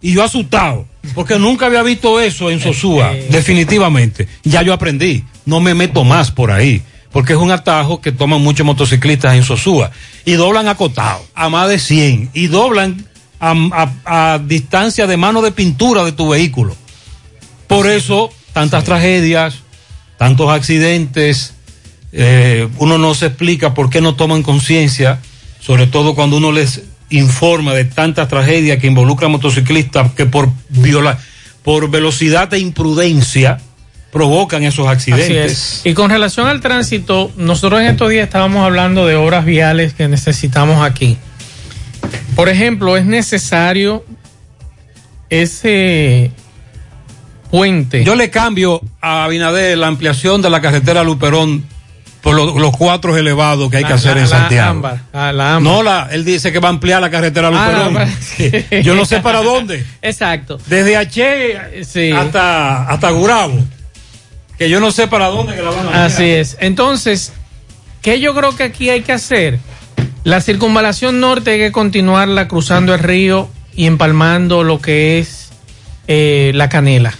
Y 0.00 0.12
yo 0.12 0.22
asustado, 0.22 0.86
porque 1.14 1.38
nunca 1.38 1.66
había 1.66 1.82
visto 1.82 2.20
eso 2.20 2.50
en 2.50 2.60
Sosúa, 2.60 3.14
definitivamente. 3.30 4.28
Ya 4.44 4.62
yo 4.62 4.72
aprendí, 4.72 5.24
no 5.46 5.60
me 5.60 5.74
meto 5.74 6.04
más 6.04 6.30
por 6.30 6.50
ahí, 6.50 6.82
porque 7.12 7.32
es 7.34 7.38
un 7.38 7.50
atajo 7.50 8.00
que 8.00 8.12
toman 8.12 8.40
muchos 8.42 8.66
motociclistas 8.66 9.34
en 9.34 9.42
Sosúa. 9.44 9.90
Y 10.24 10.32
doblan 10.32 10.68
acotado, 10.68 11.24
a 11.34 11.48
más 11.48 11.68
de 11.68 11.78
100, 11.78 12.30
y 12.34 12.46
doblan 12.48 13.04
a, 13.40 13.52
a- 14.04 14.34
a 14.34 14.38
distancia 14.38 15.06
de 15.06 15.16
mano 15.16 15.42
de 15.42 15.52
pintura 15.52 16.04
de 16.04 16.12
tu 16.12 16.28
vehículo. 16.28 16.76
Por 17.66 17.86
eso, 17.88 18.30
tantas 18.52 18.84
tragedias, 18.84 19.56
tantos 20.18 20.50
accidentes, 20.50 21.54
eh, 22.12 22.68
uno 22.78 22.96
no 22.98 23.14
se 23.14 23.26
explica 23.26 23.74
por 23.74 23.90
qué 23.90 24.00
no 24.00 24.14
toman 24.14 24.42
conciencia, 24.42 25.20
sobre 25.60 25.86
todo 25.86 26.14
cuando 26.14 26.36
uno 26.38 26.52
les 26.52 26.82
informa 27.10 27.72
de 27.74 27.84
tantas 27.84 28.28
tragedias 28.28 28.78
que 28.78 28.86
involucran 28.86 29.30
motociclistas 29.30 30.12
que 30.12 30.26
por 30.26 30.48
viola, 30.68 31.18
por 31.62 31.90
velocidad 31.90 32.52
e 32.54 32.58
imprudencia 32.58 33.58
provocan 34.16 34.62
esos 34.62 34.86
Así 34.88 35.12
accidentes. 35.12 35.52
es. 35.52 35.80
Y 35.84 35.92
con 35.92 36.08
relación 36.10 36.48
al 36.48 36.60
tránsito, 36.62 37.30
nosotros 37.36 37.80
en 37.82 37.88
estos 37.88 38.08
días 38.08 38.24
estábamos 38.24 38.64
hablando 38.64 39.06
de 39.06 39.14
obras 39.14 39.44
viales 39.44 39.92
que 39.92 40.08
necesitamos 40.08 40.82
aquí. 40.82 41.18
Por 42.34 42.48
ejemplo, 42.48 42.96
es 42.96 43.04
necesario 43.04 44.04
ese 45.28 46.30
puente. 47.50 48.04
Yo 48.04 48.14
le 48.14 48.30
cambio 48.30 48.80
a 49.00 49.24
Abinader 49.24 49.76
la 49.76 49.88
ampliación 49.88 50.40
de 50.40 50.50
la 50.50 50.60
carretera 50.60 51.02
Luperón 51.04 51.64
por 52.22 52.34
lo- 52.34 52.58
los 52.58 52.76
cuatro 52.76 53.16
elevados 53.16 53.70
que 53.70 53.76
hay 53.76 53.82
que 53.84 53.90
La- 53.90 53.94
hacer 53.96 54.16
la- 54.16 54.22
en 54.24 54.30
la 54.30 54.36
Santiago. 54.38 54.70
ámbar, 54.70 55.00
ah, 55.12 55.32
la 55.32 55.56
ámbar. 55.56 55.72
No, 55.74 55.82
la, 55.82 56.08
él 56.10 56.24
dice 56.24 56.50
que 56.52 56.58
va 56.58 56.68
a 56.68 56.70
ampliar 56.72 57.00
la 57.00 57.10
carretera 57.10 57.48
Ah, 57.48 57.50
Luperón. 57.50 57.94
la- 57.94 58.80
Yo 58.82 58.94
no 58.96 59.04
sé 59.04 59.20
para 59.20 59.42
dónde. 59.42 59.84
Exacto. 60.02 60.58
Desde 60.66 60.96
H 60.96 61.56
hasta, 62.16 62.88
hasta 62.88 63.10
Gurabo. 63.10 63.58
Que 64.58 64.70
yo 64.70 64.80
no 64.80 64.90
sé 64.90 65.06
para 65.06 65.26
dónde 65.26 65.54
que 65.54 65.62
la 65.62 65.70
van 65.70 65.88
a. 65.88 66.04
Así 66.06 66.24
es. 66.24 66.56
Entonces, 66.60 67.32
¿qué 68.02 68.20
yo 68.20 68.34
creo 68.34 68.56
que 68.56 68.64
aquí 68.64 68.90
hay 68.90 69.02
que 69.02 69.12
hacer? 69.12 69.58
La 70.24 70.40
circunvalación 70.40 71.20
norte 71.20 71.52
hay 71.52 71.58
que 71.58 71.72
continuarla 71.72 72.48
cruzando 72.48 72.94
el 72.94 73.00
río 73.00 73.48
y 73.74 73.86
empalmando 73.86 74.64
lo 74.64 74.80
que 74.80 75.18
es 75.18 75.50
eh, 76.08 76.52
la 76.54 76.68
canela. 76.68 77.14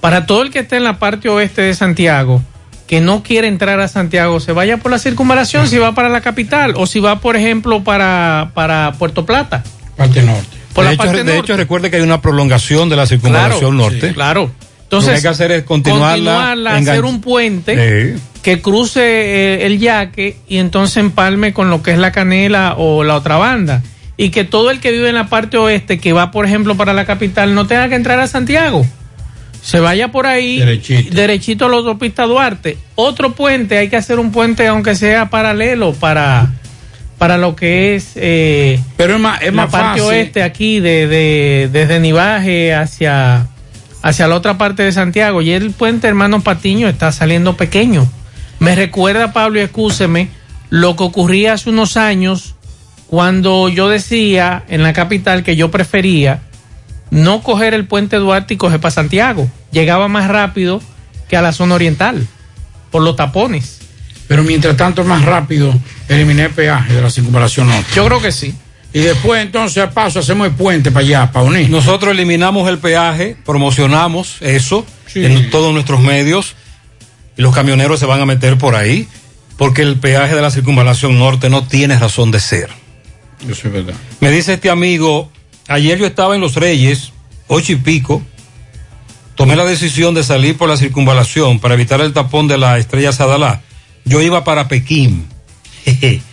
Para 0.00 0.26
todo 0.26 0.42
el 0.42 0.50
que 0.50 0.60
esté 0.60 0.76
en 0.76 0.84
la 0.84 0.98
parte 0.98 1.28
oeste 1.28 1.62
de 1.62 1.74
Santiago, 1.74 2.42
que 2.86 3.00
no 3.00 3.22
quiere 3.22 3.48
entrar 3.48 3.80
a 3.80 3.86
Santiago, 3.86 4.40
se 4.40 4.52
vaya 4.52 4.78
por 4.78 4.90
la 4.90 4.98
circunvalación 4.98 5.68
si 5.68 5.78
va 5.78 5.94
para 5.94 6.08
la 6.08 6.22
capital 6.22 6.74
o 6.76 6.86
si 6.86 6.98
va, 7.00 7.20
por 7.20 7.36
ejemplo, 7.36 7.84
para, 7.84 8.50
para 8.54 8.92
Puerto 8.98 9.24
Plata. 9.24 9.62
Parte 9.96 10.22
norte. 10.22 10.56
Por 10.72 10.84
de 10.84 10.90
la 10.90 10.94
hecho, 10.94 11.04
parte 11.04 11.18
de 11.18 11.24
norte. 11.24 11.38
hecho, 11.38 11.56
recuerde 11.56 11.90
que 11.90 11.96
hay 11.96 12.02
una 12.02 12.20
prolongación 12.20 12.88
de 12.88 12.96
la 12.96 13.06
circunvalación 13.06 13.76
norte. 13.76 14.08
sí, 14.08 14.14
claro. 14.14 14.50
Lo 14.90 14.98
que 14.98 15.04
Entonces, 15.06 15.14
hay 15.16 15.22
que 15.22 15.28
hacer 15.28 15.52
es 15.52 15.62
continuarla, 15.64 16.76
hacer 16.76 17.04
un 17.04 17.20
puente 17.20 18.14
Sí. 18.16 18.22
que 18.42 18.60
cruce 18.60 19.00
eh, 19.02 19.66
el 19.66 19.78
yaque 19.78 20.36
y 20.48 20.58
entonces 20.58 20.96
empalme 20.96 21.52
con 21.52 21.70
lo 21.70 21.82
que 21.82 21.92
es 21.92 21.98
la 21.98 22.10
canela 22.10 22.74
o 22.76 23.04
la 23.04 23.14
otra 23.14 23.36
banda. 23.36 23.82
Y 24.16 24.30
que 24.30 24.44
todo 24.44 24.70
el 24.70 24.80
que 24.80 24.90
vive 24.90 25.08
en 25.08 25.14
la 25.14 25.28
parte 25.28 25.56
oeste, 25.56 25.98
que 25.98 26.12
va, 26.12 26.30
por 26.32 26.44
ejemplo, 26.44 26.74
para 26.76 26.92
la 26.92 27.06
capital, 27.06 27.54
no 27.54 27.66
tenga 27.66 27.88
que 27.88 27.94
entrar 27.94 28.18
a 28.20 28.26
Santiago. 28.26 28.84
Se 29.62 29.78
vaya 29.78 30.08
por 30.08 30.26
ahí, 30.26 30.58
derechito, 31.12 31.66
a 31.66 31.68
la 31.68 31.76
autopista 31.76 32.24
Duarte. 32.24 32.76
Otro 32.96 33.32
puente, 33.34 33.78
hay 33.78 33.88
que 33.88 33.96
hacer 33.96 34.18
un 34.18 34.32
puente, 34.32 34.66
aunque 34.66 34.94
sea 34.94 35.30
paralelo, 35.30 35.92
para, 35.92 36.50
para 37.18 37.36
lo 37.38 37.54
que 37.54 37.94
es 37.94 38.12
eh, 38.16 38.80
Pero 38.96 39.14
es 39.16 39.20
más, 39.20 39.40
es 39.42 39.46
la 39.48 39.52
más 39.52 39.70
parte 39.70 40.00
fácil. 40.00 40.02
oeste 40.04 40.42
aquí, 40.42 40.80
de, 40.80 41.06
de- 41.06 41.68
desde 41.72 42.00
Nivaje 42.00 42.74
hacia, 42.74 43.46
hacia 44.02 44.28
la 44.28 44.36
otra 44.36 44.58
parte 44.58 44.82
de 44.82 44.92
Santiago. 44.92 45.42
Y 45.42 45.52
el 45.52 45.70
puente 45.72 46.08
Hermano 46.08 46.40
Patiño 46.40 46.88
está 46.88 47.12
saliendo 47.12 47.56
pequeño. 47.56 48.10
Me 48.58 48.74
recuerda, 48.74 49.32
Pablo, 49.32 49.58
y 49.58 49.62
excúseme, 49.62 50.28
lo 50.68 50.96
que 50.96 51.04
ocurría 51.04 51.54
hace 51.54 51.70
unos 51.70 51.96
años 51.96 52.54
cuando 53.06 53.68
yo 53.68 53.88
decía 53.88 54.62
en 54.68 54.82
la 54.82 54.92
capital 54.92 55.42
que 55.42 55.56
yo 55.56 55.70
prefería 55.70 56.42
no 57.10 57.42
coger 57.42 57.74
el 57.74 57.86
puente 57.86 58.16
Duarte 58.16 58.54
y 58.54 58.56
coger 58.56 58.80
para 58.80 58.92
Santiago. 58.92 59.50
Llegaba 59.72 60.08
más 60.08 60.28
rápido 60.28 60.80
que 61.28 61.36
a 61.36 61.42
la 61.42 61.52
zona 61.52 61.74
oriental, 61.74 62.26
por 62.90 63.02
los 63.02 63.16
tapones. 63.16 63.80
Pero 64.28 64.44
mientras 64.44 64.76
tanto 64.76 65.02
es 65.02 65.08
más 65.08 65.24
rápido 65.24 65.74
eliminar 66.08 66.46
el 66.46 66.52
peaje 66.52 66.94
de 66.94 67.02
la 67.02 67.10
circunvalación 67.10 67.66
norte. 67.68 67.90
Yo 67.94 68.04
creo 68.06 68.20
que 68.20 68.30
sí. 68.30 68.54
Y 68.92 69.00
después 69.00 69.42
entonces 69.42 69.82
al 69.82 69.92
paso 69.92 70.18
hacemos 70.18 70.48
el 70.48 70.54
puente 70.54 70.90
para 70.90 71.04
allá, 71.04 71.32
para 71.32 71.46
unir. 71.46 71.70
Nosotros 71.70 72.12
eliminamos 72.12 72.68
el 72.68 72.78
peaje, 72.78 73.36
promocionamos 73.44 74.36
eso 74.40 74.84
en 75.14 75.50
todos 75.50 75.72
nuestros 75.72 76.00
medios 76.00 76.56
y 77.36 77.42
los 77.42 77.54
camioneros 77.54 78.00
se 78.00 78.06
van 78.06 78.20
a 78.20 78.26
meter 78.26 78.58
por 78.58 78.74
ahí 78.74 79.08
porque 79.56 79.82
el 79.82 79.96
peaje 79.96 80.34
de 80.34 80.42
la 80.42 80.50
circunvalación 80.50 81.18
norte 81.18 81.50
no 81.50 81.66
tiene 81.66 81.98
razón 81.98 82.30
de 82.30 82.40
ser. 82.40 82.70
Eso 83.48 83.68
es 83.68 83.72
verdad. 83.72 83.94
Me 84.20 84.30
dice 84.30 84.54
este 84.54 84.70
amigo, 84.70 85.30
ayer 85.68 85.98
yo 85.98 86.06
estaba 86.06 86.34
en 86.34 86.40
Los 86.40 86.56
Reyes, 86.56 87.12
ocho 87.46 87.72
y 87.72 87.76
pico, 87.76 88.22
tomé 89.34 89.56
la 89.56 89.64
decisión 89.64 90.14
de 90.14 90.24
salir 90.24 90.56
por 90.56 90.68
la 90.68 90.76
circunvalación 90.76 91.60
para 91.60 91.74
evitar 91.74 92.00
el 92.00 92.12
tapón 92.12 92.48
de 92.48 92.58
la 92.58 92.78
estrella 92.78 93.12
Sadalá. 93.12 93.62
Yo 94.04 94.20
iba 94.20 94.44
para 94.44 94.66
Pekín. 94.66 95.26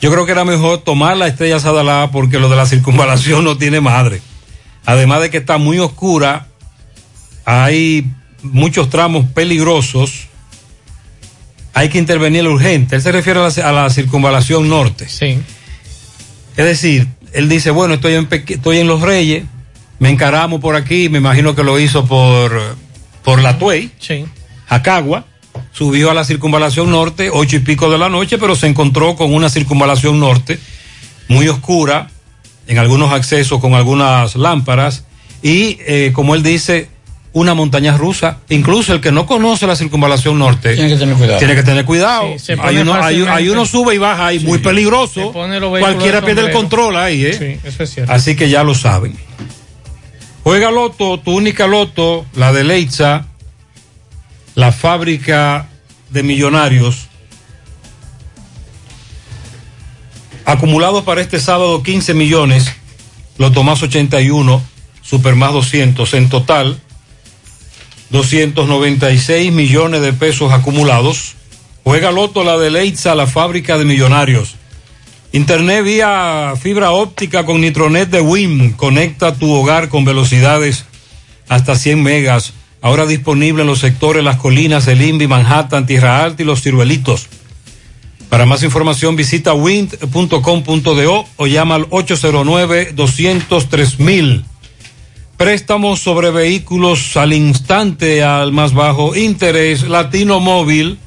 Yo 0.00 0.10
creo 0.10 0.26
que 0.26 0.32
era 0.32 0.44
mejor 0.44 0.78
tomar 0.78 1.16
la 1.16 1.26
estrella 1.26 1.58
Sadalá 1.58 2.10
porque 2.12 2.38
lo 2.38 2.48
de 2.48 2.56
la 2.56 2.66
circunvalación 2.66 3.44
no 3.44 3.56
tiene 3.56 3.80
madre. 3.80 4.20
Además 4.84 5.20
de 5.20 5.30
que 5.30 5.38
está 5.38 5.58
muy 5.58 5.78
oscura, 5.78 6.46
hay 7.44 8.06
muchos 8.42 8.90
tramos 8.90 9.26
peligrosos, 9.26 10.28
hay 11.74 11.88
que 11.88 11.98
intervenir 11.98 12.46
urgente. 12.46 12.96
Él 12.96 13.02
se 13.02 13.12
refiere 13.12 13.40
a 13.40 13.48
la, 13.48 13.68
a 13.68 13.72
la 13.72 13.90
circunvalación 13.90 14.68
norte. 14.68 15.08
Sí. 15.08 15.38
Es 16.56 16.64
decir, 16.64 17.08
él 17.32 17.48
dice, 17.48 17.70
bueno, 17.70 17.94
estoy 17.94 18.14
en, 18.14 18.28
estoy 18.30 18.78
en 18.78 18.86
Los 18.86 19.02
Reyes, 19.02 19.44
me 19.98 20.08
encaramos 20.08 20.60
por 20.60 20.76
aquí, 20.76 21.08
me 21.08 21.18
imagino 21.18 21.54
que 21.54 21.62
lo 21.62 21.78
hizo 21.78 22.06
por, 22.06 22.76
por 23.22 23.42
la 23.42 23.58
Tuey, 23.58 23.90
Sí. 23.98 24.24
Jacagua, 24.68 25.26
subió 25.76 26.10
a 26.10 26.14
la 26.14 26.24
circunvalación 26.24 26.90
norte, 26.90 27.28
ocho 27.30 27.56
y 27.56 27.58
pico 27.58 27.90
de 27.90 27.98
la 27.98 28.08
noche, 28.08 28.38
pero 28.38 28.56
se 28.56 28.66
encontró 28.66 29.14
con 29.14 29.34
una 29.34 29.50
circunvalación 29.50 30.18
norte 30.18 30.58
muy 31.28 31.48
oscura, 31.48 32.08
en 32.66 32.78
algunos 32.78 33.12
accesos 33.12 33.60
con 33.60 33.74
algunas 33.74 34.36
lámparas, 34.36 35.04
y 35.42 35.78
eh, 35.86 36.12
como 36.14 36.34
él 36.34 36.42
dice, 36.42 36.88
una 37.34 37.52
montaña 37.52 37.94
rusa. 37.98 38.38
Incluso 38.48 38.94
el 38.94 39.02
que 39.02 39.12
no 39.12 39.26
conoce 39.26 39.66
la 39.66 39.76
circunvalación 39.76 40.38
norte 40.38 40.74
Tiene 40.74 40.88
que 40.88 40.96
tener 40.96 41.14
cuidado. 41.14 41.38
tiene 41.38 41.54
que 41.54 41.62
tener 41.62 41.84
cuidado. 41.84 42.32
Sí, 42.32 42.38
se 42.38 42.56
pone 42.56 42.68
hay, 42.70 42.76
uno, 42.78 42.94
hay, 42.94 43.02
fácilmente. 43.02 43.32
hay 43.32 43.48
uno 43.50 43.66
sube 43.66 43.94
y 43.94 43.98
baja 43.98 44.26
ahí, 44.28 44.40
muy 44.40 44.58
peligroso. 44.58 45.32
Cualquiera 45.32 46.20
de 46.20 46.26
pierde 46.26 46.46
el 46.46 46.52
control 46.52 46.96
ahí, 46.96 47.26
¿eh? 47.26 47.34
Sí, 47.34 47.68
eso 47.68 47.82
es 47.82 47.90
cierto. 47.90 48.12
Así 48.12 48.34
que 48.34 48.48
ya 48.48 48.64
lo 48.64 48.74
saben. 48.74 49.14
Juega 50.42 50.70
Loto, 50.70 51.20
tu 51.20 51.32
única 51.36 51.66
Loto, 51.66 52.24
la 52.34 52.54
de 52.54 52.64
Leitza, 52.64 53.26
la 54.56 54.72
fábrica 54.72 55.68
de 56.10 56.24
millonarios. 56.24 57.08
Acumulados 60.44 61.04
para 61.04 61.20
este 61.20 61.38
sábado 61.38 61.82
15 61.82 62.14
millones, 62.14 62.72
Loto 63.38 63.62
más 63.62 63.82
81, 63.82 64.62
Super 65.02 65.36
más 65.36 65.52
200. 65.52 66.14
En 66.14 66.28
total, 66.30 66.80
296 68.10 69.52
millones 69.52 70.00
de 70.00 70.12
pesos 70.14 70.52
acumulados. 70.52 71.34
Juega 71.84 72.10
Loto, 72.10 72.42
la 72.42 72.56
de 72.56 72.70
Leitza, 72.70 73.14
la 73.14 73.26
fábrica 73.26 73.76
de 73.76 73.84
millonarios. 73.84 74.56
Internet 75.32 75.84
vía 75.84 76.54
fibra 76.60 76.92
óptica 76.92 77.44
con 77.44 77.60
Nitronet 77.60 78.08
de 78.08 78.22
WIM. 78.22 78.72
Conecta 78.72 79.34
tu 79.34 79.52
hogar 79.52 79.90
con 79.90 80.06
velocidades 80.06 80.86
hasta 81.46 81.76
100 81.76 82.02
megas. 82.02 82.54
Ahora 82.82 83.06
disponible 83.06 83.62
en 83.62 83.68
los 83.68 83.78
sectores 83.80 84.22
Las 84.22 84.36
Colinas, 84.36 84.86
El 84.86 85.00
Invi, 85.02 85.26
Manhattan, 85.26 85.86
Tierra 85.86 86.22
Alta 86.22 86.42
y 86.42 86.46
Los 86.46 86.62
Ciruelitos. 86.62 87.26
Para 88.28 88.46
más 88.46 88.62
información 88.62 89.16
visita 89.16 89.54
wind.com.do 89.54 91.26
o 91.36 91.46
llama 91.46 91.76
al 91.76 91.88
809-203 91.90 94.44
Préstamos 95.36 96.00
sobre 96.00 96.30
vehículos 96.30 97.16
al 97.16 97.34
instante 97.34 98.24
al 98.24 98.52
más 98.52 98.72
bajo 98.72 99.14
interés. 99.14 99.88
Latino 99.88 100.40
Móvil. 100.40 100.98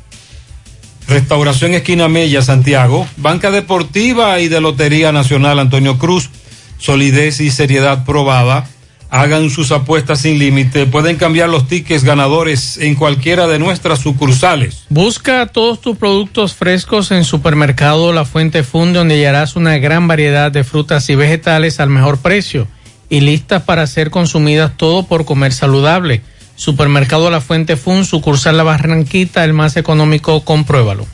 Restauración 1.08 1.74
Esquina 1.74 2.08
Mella, 2.08 2.44
Santiago. 2.44 3.08
Banca 3.18 3.50
Deportiva 3.50 4.40
y 4.40 4.48
de 4.48 4.62
Lotería 4.62 5.12
Nacional 5.12 5.58
Antonio 5.58 5.98
Cruz. 5.98 6.30
Solidez 6.78 7.42
y 7.42 7.50
seriedad 7.50 8.06
probada. 8.06 8.70
Hagan 9.12 9.50
sus 9.50 9.72
apuestas 9.72 10.22
sin 10.22 10.38
límite. 10.38 10.86
Pueden 10.86 11.18
cambiar 11.18 11.50
los 11.50 11.68
tickets 11.68 12.04
ganadores 12.04 12.78
en 12.78 12.94
cualquiera 12.94 13.48
de 13.48 13.58
nuestras 13.58 14.00
sucursales. 14.00 14.86
Busca 14.90 15.48
todos 15.48 15.82
tus 15.82 15.98
productos 15.98 16.54
frescos 16.54 17.12
en 17.12 17.24
Supermercado 17.24 18.14
La 18.14 18.26
Fuente 18.26 18.64
Fun, 18.64 18.94
donde 18.94 19.16
hallarás 19.16 19.56
una 19.56 19.78
gran 19.80 20.08
variedad 20.08 20.52
de 20.52 20.64
frutas 20.64 21.10
y 21.10 21.16
vegetales 21.16 21.80
al 21.80 21.90
mejor 21.90 22.20
precio 22.20 22.68
y 23.10 23.22
listas 23.22 23.64
para 23.64 23.88
ser 23.88 24.12
consumidas 24.12 24.78
todo 24.78 25.08
por 25.08 25.26
comer 25.26 25.54
saludable. 25.54 26.22
Supermercado 26.56 27.32
La 27.32 27.42
Fuente 27.42 27.78
Fun, 27.78 28.06
sucursal 28.06 28.58
La 28.58 28.64
Barranquita, 28.64 29.44
el 29.44 29.54
más 29.54 29.76
económico, 29.78 30.44
compruébalo. 30.46 31.08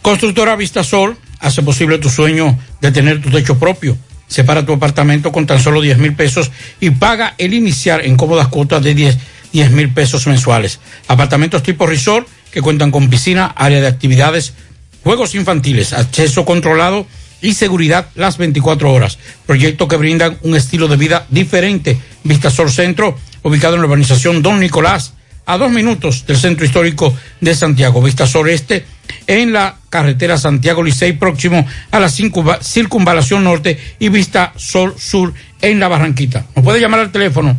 Constructora 0.00 0.56
Vistasol 0.56 1.18
hace 1.38 1.62
posible 1.62 1.98
tu 1.98 2.08
sueño 2.08 2.58
de 2.80 2.92
tener 2.92 3.20
tu 3.20 3.30
techo 3.30 3.58
propio. 3.58 3.98
Separa 4.30 4.64
tu 4.64 4.72
apartamento 4.72 5.32
con 5.32 5.44
tan 5.44 5.60
solo 5.60 5.80
10 5.80 5.98
mil 5.98 6.14
pesos 6.14 6.50
y 6.78 6.90
paga 6.90 7.34
el 7.36 7.52
iniciar 7.52 8.06
en 8.06 8.16
cómodas 8.16 8.48
cuotas 8.48 8.82
de 8.82 8.94
10 8.94 9.70
mil 9.72 9.92
pesos 9.92 10.28
mensuales. 10.28 10.78
Apartamentos 11.08 11.64
tipo 11.64 11.84
resort 11.84 12.28
que 12.52 12.62
cuentan 12.62 12.92
con 12.92 13.10
piscina, 13.10 13.46
área 13.46 13.80
de 13.80 13.88
actividades, 13.88 14.54
juegos 15.02 15.34
infantiles, 15.34 15.92
acceso 15.92 16.44
controlado 16.44 17.06
y 17.42 17.54
seguridad 17.54 18.08
las 18.14 18.38
24 18.38 18.92
horas. 18.92 19.18
Proyectos 19.46 19.88
que 19.88 19.96
brindan 19.96 20.38
un 20.42 20.54
estilo 20.54 20.86
de 20.86 20.96
vida 20.96 21.26
diferente. 21.28 21.98
Vistasol 22.22 22.70
Centro, 22.70 23.18
ubicado 23.42 23.74
en 23.74 23.80
la 23.80 23.86
urbanización 23.88 24.42
Don 24.42 24.60
Nicolás, 24.60 25.14
a 25.52 25.58
dos 25.58 25.70
minutos 25.70 26.24
del 26.26 26.36
centro 26.36 26.64
histórico 26.64 27.14
de 27.40 27.54
Santiago. 27.54 28.00
Vistasol 28.02 28.48
Este, 28.50 28.84
en 29.26 29.52
la 29.52 29.76
carretera 29.88 30.38
Santiago 30.38 30.82
Licey, 30.82 31.12
próximo 31.14 31.66
a 31.90 31.98
la 32.00 32.08
circunva- 32.08 32.60
circunvalación 32.62 33.42
norte 33.44 33.78
y 33.98 34.08
Vista 34.08 34.52
Sol 34.56 34.94
Sur 34.98 35.34
en 35.60 35.80
la 35.80 35.88
Barranquita. 35.88 36.46
Nos 36.54 36.64
puede 36.64 36.80
llamar 36.80 37.00
al 37.00 37.10
teléfono 37.12 37.56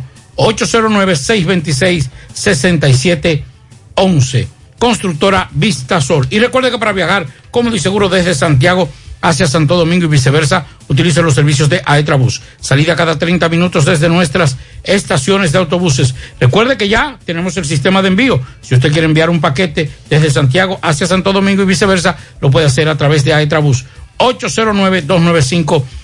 809-626-6711. 3.94 4.46
Constructora 4.78 5.48
Vista 5.52 6.00
Sol. 6.00 6.26
Y 6.30 6.38
recuerde 6.40 6.70
que 6.70 6.78
para 6.78 6.92
viajar 6.92 7.26
cómodo 7.50 7.76
y 7.76 7.78
seguro 7.78 8.08
desde 8.08 8.34
Santiago 8.34 8.88
hacia 9.22 9.46
Santo 9.46 9.76
Domingo 9.76 10.04
y 10.04 10.08
viceversa, 10.08 10.66
utilice 10.88 11.22
los 11.22 11.34
servicios 11.34 11.68
de 11.68 11.80
Aetrabús. 11.86 12.42
Salida 12.60 12.96
cada 12.96 13.18
30 13.18 13.48
minutos 13.48 13.84
desde 13.84 14.08
nuestras 14.08 14.56
estaciones 14.82 15.52
de 15.52 15.58
autobuses. 15.58 16.14
Recuerde 16.38 16.76
que 16.76 16.88
ya 16.88 17.18
tenemos 17.24 17.56
el 17.56 17.64
sistema 17.64 18.02
de 18.02 18.08
envío. 18.08 18.40
Si 18.60 18.74
usted 18.74 18.92
quiere 18.92 19.06
enviar 19.06 19.30
un 19.30 19.40
paquete 19.40 19.90
desde 20.10 20.30
Santiago 20.30 20.78
hacia 20.82 21.06
Santo 21.06 21.32
Domingo 21.32 21.62
y 21.62 21.66
viceversa, 21.66 22.16
lo 22.40 22.50
puede 22.50 22.66
hacer 22.66 22.88
a 22.88 22.98
través 22.98 23.24
de 23.24 23.32
Aetrabús. 23.32 23.86
809-295 24.18 25.06
3241 25.06 26.01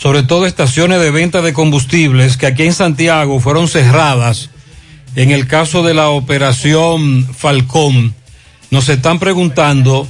sobre 0.00 0.22
todo 0.22 0.46
estaciones 0.46 0.98
de 0.98 1.10
venta 1.10 1.42
de 1.42 1.52
combustibles, 1.52 2.38
que 2.38 2.46
aquí 2.46 2.62
en 2.62 2.72
Santiago 2.72 3.38
fueron 3.38 3.68
cerradas 3.68 4.48
en 5.14 5.30
el 5.30 5.46
caso 5.46 5.82
de 5.82 5.92
la 5.92 6.08
operación 6.08 7.28
Falcón, 7.34 8.14
nos 8.70 8.88
están 8.88 9.18
preguntando 9.18 10.08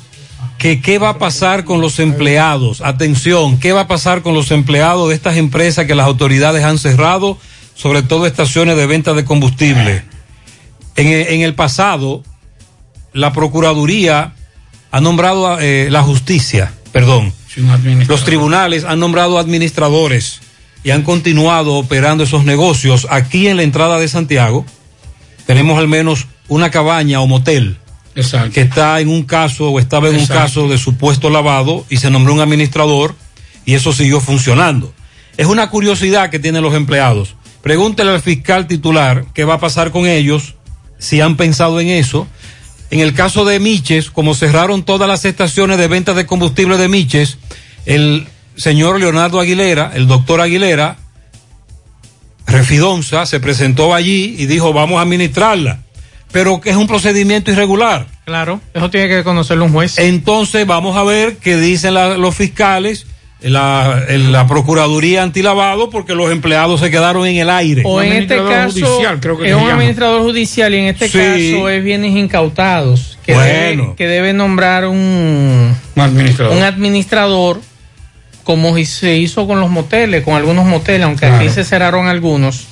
que 0.59 0.80
qué 0.80 0.99
va 0.99 1.11
a 1.11 1.18
pasar 1.18 1.64
con 1.64 1.80
los 1.80 1.99
empleados. 1.99 2.82
Atención, 2.82 3.59
¿qué 3.59 3.72
va 3.72 3.82
a 3.82 3.88
pasar 3.88 4.22
con 4.22 4.34
los 4.34 4.53
empleados 4.53 5.09
de 5.09 5.14
estas 5.16 5.36
empresas 5.38 5.86
que 5.86 5.95
las 5.95 6.07
autoridades 6.07 6.62
han 6.64 6.78
cerrado, 6.78 7.38
sobre 7.74 8.03
todo 8.03 8.26
estaciones 8.26 8.76
de 8.76 8.86
venta 8.86 9.14
de 9.14 9.24
combustible? 9.24 10.05
En, 10.95 11.09
en 11.09 11.41
el 11.41 11.55
pasado, 11.55 12.22
la 13.12 13.32
Procuraduría 13.32 14.34
ha 14.93 15.01
nombrado 15.01 15.59
eh, 15.59 15.88
la 15.91 16.03
justicia, 16.03 16.74
perdón, 16.93 17.32
los 18.06 18.24
tribunales 18.24 18.84
han 18.84 19.00
nombrado 19.00 19.38
administradores 19.38 20.40
y 20.82 20.90
han 20.90 21.02
continuado 21.02 21.74
operando 21.74 22.24
esos 22.24 22.44
negocios. 22.44 23.06
Aquí 23.11 23.48
en 23.48 23.56
la 23.56 23.62
entrada 23.62 23.98
de 23.98 24.08
Santiago 24.08 24.64
tenemos 25.46 25.78
al 25.78 25.88
menos 25.88 26.26
una 26.48 26.70
cabaña 26.70 27.20
o 27.20 27.26
motel 27.26 27.78
que 28.52 28.61
está 28.61 29.00
en 29.00 29.08
un 29.08 29.22
caso 29.22 29.70
o 29.70 29.78
estaba 29.78 30.08
en 30.08 30.16
un 30.16 30.26
caso 30.26 30.68
de 30.68 30.78
supuesto 30.78 31.30
lavado 31.30 31.84
y 31.88 31.98
se 31.98 32.11
nombró 32.11 32.34
un 32.34 32.40
administrador 32.40 33.14
y 33.64 33.74
eso 33.74 33.92
siguió 33.92 34.20
funcionando. 34.20 34.92
Es 35.36 35.46
una 35.46 35.70
curiosidad 35.70 36.30
que 36.30 36.38
tienen 36.38 36.62
los 36.62 36.74
empleados. 36.74 37.36
Pregúntele 37.62 38.11
al 38.11 38.20
fiscal 38.20 38.66
titular 38.66 39.26
qué 39.34 39.44
va 39.44 39.54
a 39.54 39.61
pasar 39.61 39.90
con 39.90 40.06
ellos, 40.06 40.54
si 40.98 41.20
han 41.20 41.36
pensado 41.36 41.80
en 41.80 41.88
eso. 41.88 42.26
En 42.91 43.01
el 43.01 43.14
caso 43.14 43.45
de 43.45 43.61
Miches, 43.61 44.11
como 44.11 44.34
cerraron 44.34 44.82
todas 44.82 45.09
las 45.09 45.24
estaciones 45.24 45.78
de 45.78 45.86
venta 45.88 46.12
de 46.14 46.26
combustible 46.26 46.76
de 46.76 46.88
Miches, 46.88 47.38
el 47.86 48.26
señor 48.57 48.99
Leonardo 48.99 49.38
Aguilera, 49.41 49.93
el 49.95 50.07
doctor 50.09 50.41
Aguilera, 50.41 50.97
Refidonza, 52.47 53.26
se 53.26 53.38
presentó 53.38 53.95
allí 53.95 54.34
y 54.38 54.47
dijo, 54.47 54.72
vamos 54.72 54.99
a 54.99 55.03
administrarla 55.03 55.80
pero 56.32 56.61
que 56.61 56.70
es 56.70 56.76
un 56.76 56.86
procedimiento 56.86 57.51
irregular. 57.51 58.07
Claro, 58.24 58.61
eso 58.72 58.88
tiene 58.88 59.09
que 59.09 59.24
conocerlo 59.24 59.64
un 59.64 59.72
juez. 59.72 59.99
Entonces 59.99 60.64
vamos 60.64 60.97
a 60.97 61.03
ver 61.03 61.38
qué 61.38 61.57
dicen 61.57 61.95
la- 61.95 62.16
los 62.16 62.36
fiscales, 62.36 63.09
la, 63.43 64.05
en 64.09 64.32
la 64.32 64.47
Procuraduría 64.47 65.22
Antilavado, 65.22 65.88
porque 65.91 66.14
los 66.14 66.30
empleados 66.30 66.80
se 66.80 66.91
quedaron 66.91 67.26
en 67.26 67.36
el 67.36 67.49
aire. 67.51 67.82
O 67.84 68.03
en 68.03 68.12
este 68.12 68.36
caso 68.36 69.01
es 69.45 69.55
un 69.55 69.70
administrador 69.70 70.22
judicial 70.22 70.74
y 70.74 70.78
en 70.78 70.84
este 70.86 71.09
Sí. 71.09 71.18
caso 71.18 71.68
es 71.68 71.82
bienes 71.82 72.14
incautados 72.16 73.18
que, 73.24 73.32
Bueno. 73.34 73.82
debe, 73.84 73.95
que 73.97 74.07
debe 74.07 74.32
nombrar 74.32 74.86
un, 74.86 75.74
Un 75.97 76.03
administrador. 76.03 76.57
un 76.57 76.62
administrador 76.62 77.61
como 78.45 78.76
se 78.84 79.16
hizo 79.16 79.47
con 79.47 79.61
los 79.61 79.70
moteles, 79.70 80.24
con 80.24 80.34
algunos 80.34 80.64
moteles, 80.66 81.03
aunque 81.03 81.26
aquí 81.26 81.49
se 81.51 81.64
cerraron 81.64 82.09
algunos. 82.09 82.66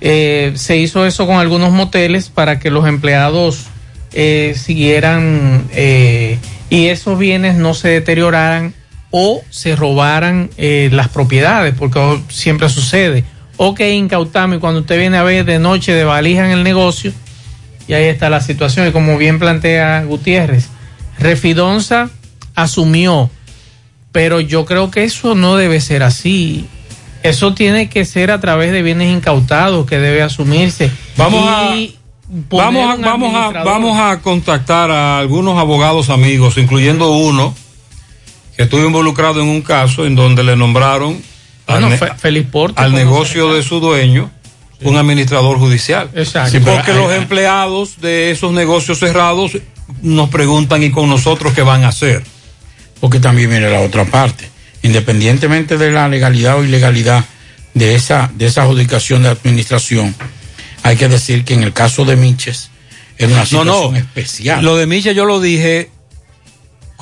eh, 0.00 0.52
se 0.56 0.76
hizo 0.76 1.06
eso 1.06 1.26
con 1.26 1.36
algunos 1.36 1.70
moteles 1.70 2.28
para 2.28 2.58
que 2.58 2.68
los 2.70 2.86
empleados 2.86 3.66
eh, 4.12 4.54
siguieran 4.56 5.64
eh, 5.72 6.36
y 6.68 6.86
esos 6.88 7.18
bienes 7.18 7.54
no 7.56 7.72
se 7.74 7.88
deterioraran 7.88 8.74
o 9.16 9.44
se 9.48 9.76
robaran 9.76 10.50
eh, 10.56 10.88
las 10.90 11.08
propiedades, 11.08 11.72
porque 11.78 12.20
siempre 12.30 12.68
sucede. 12.68 13.22
O 13.56 13.72
que 13.72 13.94
incautamos 13.94 14.56
y 14.56 14.60
cuando 14.60 14.80
usted 14.80 14.98
viene 14.98 15.16
a 15.18 15.22
ver 15.22 15.44
de 15.44 15.60
noche 15.60 15.92
de 15.92 16.02
valija 16.02 16.44
en 16.46 16.50
el 16.50 16.64
negocio, 16.64 17.12
y 17.86 17.92
ahí 17.92 18.06
está 18.06 18.28
la 18.28 18.40
situación. 18.40 18.88
Y 18.88 18.90
como 18.90 19.16
bien 19.16 19.38
plantea 19.38 20.02
Gutiérrez, 20.02 20.66
Refidonza 21.16 22.10
asumió, 22.56 23.30
pero 24.10 24.40
yo 24.40 24.64
creo 24.64 24.90
que 24.90 25.04
eso 25.04 25.36
no 25.36 25.54
debe 25.54 25.80
ser 25.80 26.02
así. 26.02 26.66
Eso 27.22 27.54
tiene 27.54 27.88
que 27.88 28.04
ser 28.04 28.32
a 28.32 28.40
través 28.40 28.72
de 28.72 28.82
bienes 28.82 29.12
incautados 29.12 29.86
que 29.86 29.98
debe 30.00 30.22
asumirse. 30.22 30.90
Vamos 31.16 31.48
a- 31.48 31.76
Y 31.76 31.96
Vamos 32.50 32.90
a, 32.90 32.96
vamos, 32.96 33.32
a, 33.34 33.62
vamos 33.62 33.96
a 34.00 34.20
contactar 34.22 34.90
a 34.90 35.18
algunos 35.20 35.56
abogados 35.58 36.10
amigos, 36.10 36.56
incluyendo 36.58 37.12
uno 37.12 37.54
que 38.56 38.64
estuvo 38.64 38.84
involucrado 38.86 39.40
en 39.40 39.48
un 39.48 39.62
caso 39.62 40.06
en 40.06 40.14
donde 40.14 40.44
le 40.44 40.56
nombraron 40.56 41.20
Bueno, 41.66 41.88
al, 42.76 42.92
ne- 42.92 42.98
negocio 42.98 43.52
de 43.54 43.62
su 43.62 43.80
dueño 43.80 44.30
un 44.82 44.96
administrador 44.96 45.58
judicial. 45.58 46.10
Exacto. 46.14 46.50
Sí, 46.50 46.60
porque 46.60 46.90
hay- 46.92 46.96
los 46.98 47.12
empleados 47.12 48.00
de 48.00 48.30
esos 48.30 48.52
negocios 48.52 48.98
cerrados 48.98 49.52
nos 50.02 50.28
preguntan 50.28 50.82
y 50.82 50.90
con 50.90 51.08
nosotros 51.08 51.52
qué 51.54 51.62
van 51.62 51.84
a 51.84 51.88
hacer. 51.88 52.22
Porque 53.00 53.18
también 53.20 53.48
viene 53.50 53.70
la 53.70 53.80
otra 53.80 54.04
parte. 54.04 54.48
Independientemente 54.82 55.76
de 55.78 55.90
la 55.90 56.08
legalidad 56.08 56.58
o 56.58 56.64
ilegalidad 56.64 57.24
de 57.72 57.94
esa, 57.94 58.30
de 58.34 58.46
esa 58.46 58.62
adjudicación 58.62 59.22
de 59.22 59.30
administración, 59.30 60.14
hay 60.82 60.96
que 60.96 61.08
decir 61.08 61.44
que 61.44 61.54
en 61.54 61.62
el 61.62 61.72
caso 61.72 62.04
de 62.04 62.16
Miches 62.16 62.70
era 63.18 63.28
una 63.32 63.38
No, 63.40 63.46
situación 63.46 63.92
no. 63.94 63.98
especial. 63.98 64.64
Lo 64.64 64.76
de 64.76 64.86
Miche 64.86 65.14
yo 65.14 65.24
lo 65.24 65.40
dije 65.40 65.90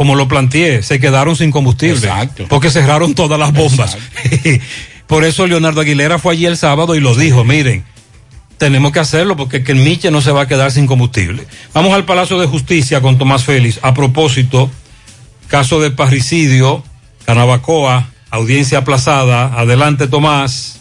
como 0.02 0.16
lo 0.16 0.26
planteé, 0.26 0.82
se 0.82 0.98
quedaron 0.98 1.36
sin 1.36 1.52
combustible. 1.52 2.08
Exacto. 2.08 2.46
Porque 2.48 2.70
cerraron 2.70 3.14
todas 3.14 3.38
las 3.38 3.52
bombas. 3.52 3.96
Por 5.06 5.22
eso 5.22 5.46
Leonardo 5.46 5.80
Aguilera 5.80 6.18
fue 6.18 6.32
allí 6.32 6.44
el 6.44 6.56
sábado 6.56 6.96
y 6.96 7.00
lo 7.00 7.14
dijo, 7.14 7.44
miren, 7.44 7.84
tenemos 8.58 8.90
que 8.90 8.98
hacerlo 8.98 9.36
porque 9.36 9.62
que 9.62 9.70
el 9.70 9.78
Miche 9.78 10.10
no 10.10 10.20
se 10.20 10.32
va 10.32 10.42
a 10.42 10.48
quedar 10.48 10.72
sin 10.72 10.88
combustible. 10.88 11.46
Vamos 11.72 11.94
al 11.94 12.04
Palacio 12.04 12.40
de 12.40 12.48
Justicia 12.48 13.00
con 13.00 13.16
Tomás 13.16 13.44
Félix. 13.44 13.78
A 13.82 13.94
propósito, 13.94 14.72
caso 15.46 15.80
de 15.80 15.92
parricidio, 15.92 16.82
Canabacoa, 17.24 18.08
audiencia 18.30 18.78
aplazada. 18.78 19.56
Adelante, 19.56 20.08
Tomás. 20.08 20.80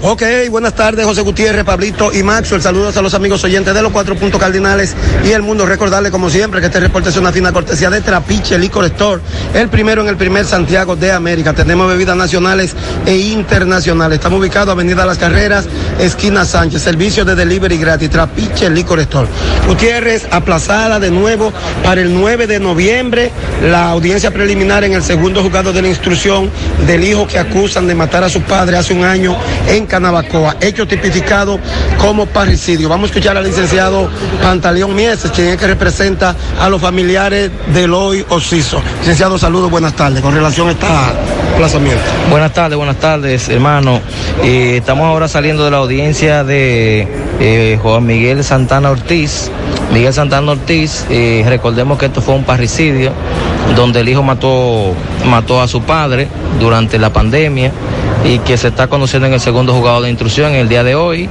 Ok, 0.00 0.22
buenas 0.48 0.76
tardes, 0.76 1.04
José 1.04 1.22
Gutiérrez, 1.22 1.64
Pablito 1.64 2.12
y 2.12 2.22
Maxwell. 2.22 2.62
Saludos 2.62 2.96
a 2.96 3.02
los 3.02 3.14
amigos 3.14 3.42
oyentes 3.42 3.74
de 3.74 3.82
los 3.82 3.90
cuatro 3.90 4.14
puntos 4.14 4.40
cardinales 4.40 4.94
y 5.24 5.32
el 5.32 5.42
mundo. 5.42 5.66
Recordarle, 5.66 6.12
como 6.12 6.30
siempre, 6.30 6.60
que 6.60 6.66
este 6.66 6.78
reporte 6.78 7.08
es 7.08 7.16
una 7.16 7.32
fina 7.32 7.52
cortesía 7.52 7.90
de 7.90 8.00
Trapiche 8.00 8.56
Licor 8.60 8.84
Store, 8.84 9.20
el 9.54 9.68
primero 9.68 10.02
en 10.02 10.08
el 10.08 10.16
primer 10.16 10.44
Santiago 10.44 10.94
de 10.94 11.10
América. 11.10 11.52
Tenemos 11.52 11.88
bebidas 11.88 12.16
nacionales 12.16 12.76
e 13.06 13.16
internacionales. 13.16 14.18
Estamos 14.18 14.38
ubicados 14.38 14.70
Avenida 14.70 15.04
Las 15.04 15.18
Carreras, 15.18 15.66
esquina 15.98 16.44
Sánchez. 16.44 16.80
Servicio 16.80 17.24
de 17.24 17.34
delivery 17.34 17.76
gratis, 17.76 18.08
Trapiche 18.08 18.70
Licor 18.70 19.00
Store. 19.00 19.26
Gutiérrez, 19.66 20.28
aplazada 20.30 21.00
de 21.00 21.10
nuevo 21.10 21.52
para 21.82 22.00
el 22.00 22.14
9 22.14 22.46
de 22.46 22.60
noviembre. 22.60 23.32
La 23.68 23.90
audiencia 23.90 24.30
preliminar 24.30 24.84
en 24.84 24.92
el 24.92 25.02
segundo 25.02 25.42
juzgado 25.42 25.72
de 25.72 25.82
la 25.82 25.88
instrucción 25.88 26.48
del 26.86 27.02
hijo 27.02 27.26
que 27.26 27.40
acusan 27.40 27.88
de 27.88 27.96
matar 27.96 28.22
a 28.22 28.28
su 28.28 28.42
padre 28.42 28.76
hace 28.76 28.94
un 28.94 29.02
año 29.02 29.36
en 29.66 29.87
Canabacoa, 29.88 30.56
hecho 30.60 30.86
tipificado 30.86 31.58
como 31.98 32.26
parricidio. 32.26 32.88
Vamos 32.88 33.10
a 33.10 33.12
escuchar 33.12 33.36
al 33.36 33.44
licenciado 33.44 34.08
Pantaleón 34.42 34.94
Mieses, 34.94 35.30
quien 35.30 35.48
es 35.48 35.56
que 35.56 35.66
representa 35.66 36.36
a 36.60 36.68
los 36.68 36.80
familiares 36.80 37.50
de 37.72 37.84
Eloy 37.84 38.24
Ociso. 38.28 38.80
Licenciado, 39.00 39.38
saludos, 39.38 39.70
buenas 39.70 39.94
tardes. 39.94 40.22
Con 40.22 40.34
relación 40.34 40.68
a 40.68 40.72
este 40.72 40.86
aplazamiento. 41.54 42.02
Buenas 42.30 42.52
tardes, 42.52 42.76
buenas 42.76 42.96
tardes, 42.96 43.48
hermano. 43.48 44.00
Eh, 44.42 44.76
estamos 44.76 45.06
ahora 45.06 45.26
saliendo 45.26 45.64
de 45.64 45.70
la 45.70 45.78
audiencia 45.78 46.44
de 46.44 47.08
eh, 47.40 47.78
Juan 47.82 48.06
Miguel 48.06 48.44
Santana 48.44 48.90
Ortiz. 48.90 49.50
Miguel 49.92 50.12
Santana 50.12 50.52
Ortiz, 50.52 51.06
eh, 51.08 51.44
recordemos 51.48 51.98
que 51.98 52.06
esto 52.06 52.20
fue 52.20 52.34
un 52.34 52.44
parricidio 52.44 53.12
donde 53.74 54.00
el 54.00 54.08
hijo 54.08 54.22
mató, 54.22 54.94
mató 55.26 55.60
a 55.62 55.68
su 55.68 55.82
padre 55.82 56.28
durante 56.60 56.98
la 56.98 57.12
pandemia 57.12 57.72
y 58.24 58.38
que 58.40 58.56
se 58.56 58.68
está 58.68 58.88
conociendo 58.88 59.26
en 59.26 59.34
el 59.34 59.40
segundo 59.40 59.72
juzgado 59.72 60.02
de 60.02 60.10
instrucción 60.10 60.54
el 60.54 60.68
día 60.68 60.84
de 60.84 60.94
hoy. 60.94 61.28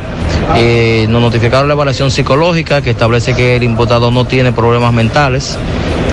Eh, 0.56 1.06
nos 1.10 1.22
notificaron 1.22 1.68
la 1.68 1.74
evaluación 1.74 2.12
psicológica 2.12 2.82
que 2.82 2.92
establece 2.92 3.34
que 3.36 3.56
el 3.56 3.64
imputado 3.64 4.12
no 4.12 4.26
tiene 4.26 4.52
problemas 4.52 4.94
mentales 4.94 5.58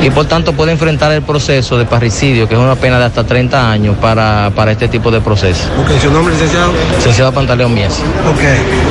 y 0.02 0.10
por 0.10 0.26
tanto 0.26 0.52
puede 0.52 0.72
enfrentar 0.72 1.12
el 1.12 1.22
proceso 1.22 1.78
de 1.78 1.84
parricidio, 1.84 2.48
que 2.48 2.54
es 2.54 2.60
una 2.60 2.76
pena 2.76 2.98
de 2.98 3.06
hasta 3.06 3.24
30 3.24 3.70
años 3.70 3.96
para, 4.00 4.50
para 4.54 4.72
este 4.72 4.88
tipo 4.88 5.10
de 5.10 5.20
proceso. 5.20 5.64
Ok, 5.80 6.00
su 6.00 6.10
nombre, 6.10 6.34
licenciado. 6.34 6.72
Licenciado 6.96 7.32
Pantaleón 7.32 7.74
Mies. 7.74 8.00
Ok, 8.28 8.42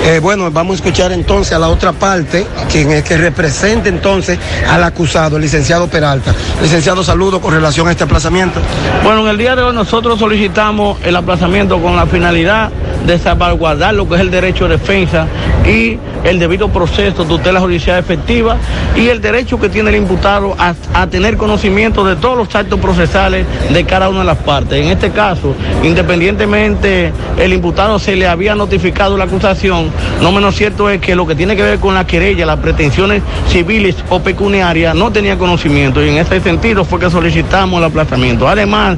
eh, 0.05 0.19
bueno, 0.21 0.49
vamos 0.51 0.73
a 0.73 0.75
escuchar 0.77 1.11
entonces 1.11 1.53
a 1.53 1.59
la 1.59 1.69
otra 1.69 1.93
parte, 1.93 2.45
quien 2.71 2.91
es 2.91 3.03
que 3.03 3.17
representa 3.17 3.89
entonces 3.89 4.39
al 4.69 4.83
acusado, 4.83 5.37
el 5.37 5.43
licenciado 5.43 5.87
Peralta. 5.87 6.33
Licenciado, 6.61 7.03
saludo 7.03 7.41
con 7.41 7.53
relación 7.53 7.87
a 7.87 7.91
este 7.91 8.03
aplazamiento. 8.03 8.59
Bueno, 9.03 9.21
en 9.21 9.27
el 9.27 9.37
día 9.37 9.55
de 9.55 9.63
hoy 9.63 9.75
nosotros 9.75 10.19
solicitamos 10.19 10.99
el 11.03 11.15
aplazamiento 11.15 11.81
con 11.81 11.95
la 11.95 12.05
finalidad 12.05 12.71
de 13.05 13.19
salvaguardar 13.19 13.93
lo 13.93 14.07
que 14.07 14.15
es 14.15 14.21
el 14.21 14.31
derecho 14.31 14.67
de 14.67 14.77
defensa 14.77 15.27
y 15.65 15.99
el 16.23 16.39
debido 16.39 16.69
proceso, 16.69 17.25
tutela 17.25 17.59
judicial 17.59 17.99
efectiva 17.99 18.57
y 18.95 19.07
el 19.07 19.21
derecho 19.21 19.59
que 19.59 19.69
tiene 19.69 19.89
el 19.89 19.97
imputado 19.97 20.55
a, 20.57 20.73
a 20.93 21.07
tener 21.07 21.37
conocimiento 21.37 22.05
de 22.05 22.15
todos 22.15 22.37
los 22.37 22.55
actos 22.55 22.79
procesales 22.79 23.45
de 23.71 23.83
cada 23.85 24.09
una 24.09 24.19
de 24.19 24.25
las 24.25 24.37
partes. 24.37 24.83
En 24.83 24.91
este 24.91 25.11
caso, 25.11 25.55
independientemente 25.83 27.11
el 27.37 27.53
imputado 27.53 27.99
se 27.99 28.15
le 28.15 28.27
había 28.27 28.55
notificado 28.55 29.17
la 29.17 29.25
acusación, 29.25 29.89
no 30.21 30.31
menos 30.31 30.55
cierto 30.55 30.89
es 30.89 31.01
que 31.01 31.15
lo 31.15 31.25
que 31.25 31.35
tiene 31.35 31.55
que 31.55 31.63
ver 31.63 31.79
con 31.79 31.95
la 31.95 32.05
querella, 32.05 32.45
las 32.45 32.59
pretensiones 32.59 33.21
civiles 33.49 33.95
o 34.09 34.19
pecuniarias, 34.19 34.95
no 34.95 35.11
tenía 35.11 35.37
conocimiento 35.37 36.03
y 36.03 36.09
en 36.09 36.17
ese 36.17 36.39
sentido 36.41 36.85
fue 36.85 36.99
que 36.99 37.09
solicitamos 37.09 37.79
el 37.79 37.85
aplazamiento. 37.85 38.47
Además, 38.47 38.97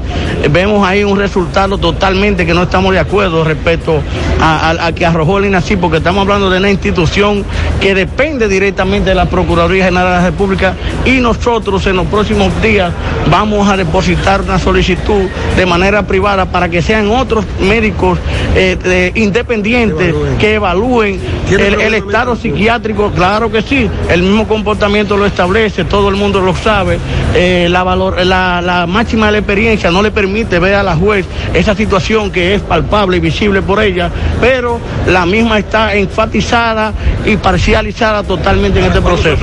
vemos 0.50 0.86
ahí 0.86 1.04
un 1.04 1.18
resultado 1.18 1.78
totalmente 1.78 2.44
que 2.44 2.54
no 2.54 2.64
estamos 2.64 2.92
de 2.92 2.98
acuerdo 2.98 3.44
respecto 3.44 4.00
a 4.40 4.92
que 4.94 5.06
arrojó 5.06 5.38
el 5.38 5.46
INACI, 5.46 5.76
porque 5.76 5.98
estamos 5.98 6.22
hablando 6.22 6.50
de 6.50 6.58
una 6.58 6.70
institución 6.70 7.44
que 7.80 7.94
depende 7.94 8.48
directamente 8.48 9.10
de 9.10 9.14
la 9.14 9.26
Procuraduría 9.26 9.86
General 9.86 10.06
de 10.06 10.12
la 10.12 10.24
República 10.30 10.74
y 11.04 11.20
nosotros 11.20 11.85
en 11.90 11.96
los 11.96 12.06
próximos 12.06 12.50
días 12.62 12.92
vamos 13.30 13.68
a 13.68 13.76
depositar 13.76 14.40
una 14.42 14.58
solicitud 14.58 15.28
de 15.56 15.66
manera 15.66 16.06
privada 16.06 16.46
para 16.46 16.68
que 16.68 16.82
sean 16.82 17.10
otros 17.10 17.44
médicos 17.60 18.18
eh, 18.54 18.76
de- 18.82 19.12
independientes 19.20 20.14
que 20.38 20.54
evalúen. 20.54 21.20
el, 21.50 21.80
el 21.80 21.94
estado 21.94 22.34
psiquiátrico, 22.36 23.10
claro 23.12 23.50
que 23.50 23.62
sí, 23.62 23.88
el 24.10 24.22
mismo 24.22 24.46
comportamiento 24.48 25.16
lo 25.16 25.26
establece, 25.26 25.84
todo 25.84 26.08
el 26.08 26.16
mundo 26.16 26.40
lo 26.40 26.54
sabe, 26.56 26.98
eh, 27.34 27.68
la, 27.70 27.82
valor, 27.82 28.24
la, 28.24 28.60
la 28.60 28.86
máxima 28.86 29.26
de 29.26 29.32
la 29.32 29.38
experiencia 29.38 29.90
no 29.90 30.02
le 30.02 30.10
permite 30.10 30.58
ver 30.58 30.74
a 30.74 30.82
la 30.82 30.96
juez 30.96 31.26
esa 31.54 31.74
situación 31.74 32.30
que 32.30 32.54
es 32.54 32.62
palpable 32.62 33.16
y 33.18 33.20
visible 33.20 33.62
por 33.62 33.82
ella, 33.82 34.10
pero 34.40 34.78
la 35.06 35.24
misma 35.26 35.58
está 35.58 35.94
enfatizada 35.94 36.92
y 37.24 37.36
parcializada 37.36 38.22
totalmente 38.22 38.78
en 38.80 38.86
este 38.86 39.00
proceso. 39.00 39.36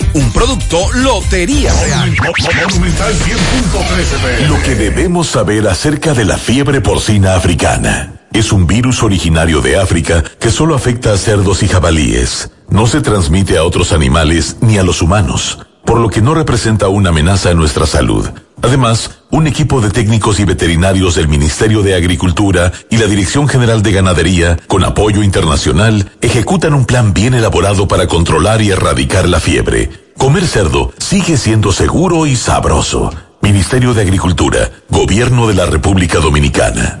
Un 0.13 0.29
producto 0.33 0.91
Lotería 0.93 1.73
Real. 1.73 2.13
Lo 4.49 4.61
que 4.61 4.75
debemos 4.75 5.27
saber 5.27 5.65
acerca 5.69 6.13
de 6.13 6.25
la 6.25 6.37
fiebre 6.37 6.81
porcina 6.81 7.35
africana. 7.35 8.21
Es 8.33 8.51
un 8.51 8.67
virus 8.67 9.03
originario 9.03 9.61
de 9.61 9.79
África 9.79 10.21
que 10.37 10.51
solo 10.51 10.75
afecta 10.75 11.13
a 11.13 11.17
cerdos 11.17 11.63
y 11.63 11.69
jabalíes. 11.69 12.51
No 12.69 12.87
se 12.87 12.99
transmite 12.99 13.57
a 13.57 13.63
otros 13.63 13.93
animales 13.93 14.57
ni 14.59 14.77
a 14.77 14.83
los 14.83 15.01
humanos, 15.01 15.59
por 15.85 15.99
lo 15.99 16.09
que 16.09 16.21
no 16.21 16.33
representa 16.33 16.89
una 16.89 17.09
amenaza 17.09 17.51
a 17.51 17.53
nuestra 17.53 17.85
salud. 17.85 18.29
Además, 18.61 19.21
un 19.31 19.47
equipo 19.47 19.81
de 19.81 19.89
técnicos 19.89 20.39
y 20.39 20.45
veterinarios 20.45 21.15
del 21.15 21.27
Ministerio 21.27 21.81
de 21.83 21.95
Agricultura 21.95 22.71
y 22.89 22.97
la 22.97 23.07
Dirección 23.07 23.47
General 23.47 23.81
de 23.81 23.91
Ganadería, 23.91 24.57
con 24.67 24.83
apoyo 24.83 25.23
internacional, 25.23 26.11
ejecutan 26.21 26.73
un 26.73 26.85
plan 26.85 27.13
bien 27.13 27.33
elaborado 27.33 27.87
para 27.87 28.07
controlar 28.07 28.61
y 28.61 28.69
erradicar 28.69 29.27
la 29.27 29.39
fiebre. 29.39 29.89
Comer 30.21 30.45
cerdo 30.45 30.93
sigue 30.99 31.35
siendo 31.35 31.71
seguro 31.71 32.27
y 32.27 32.35
sabroso. 32.35 33.09
Ministerio 33.41 33.95
de 33.95 34.03
Agricultura, 34.03 34.69
Gobierno 34.87 35.47
de 35.47 35.55
la 35.55 35.65
República 35.65 36.19
Dominicana. 36.19 37.00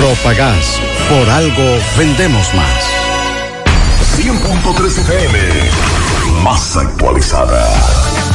Propagás. 0.00 0.80
Por 1.10 1.28
algo 1.28 1.78
vendemos 1.98 2.54
más. 2.54 2.90
100.3 4.16 4.98
FM. 4.98 5.38
Más 6.42 6.74
actualizada. 6.78 8.29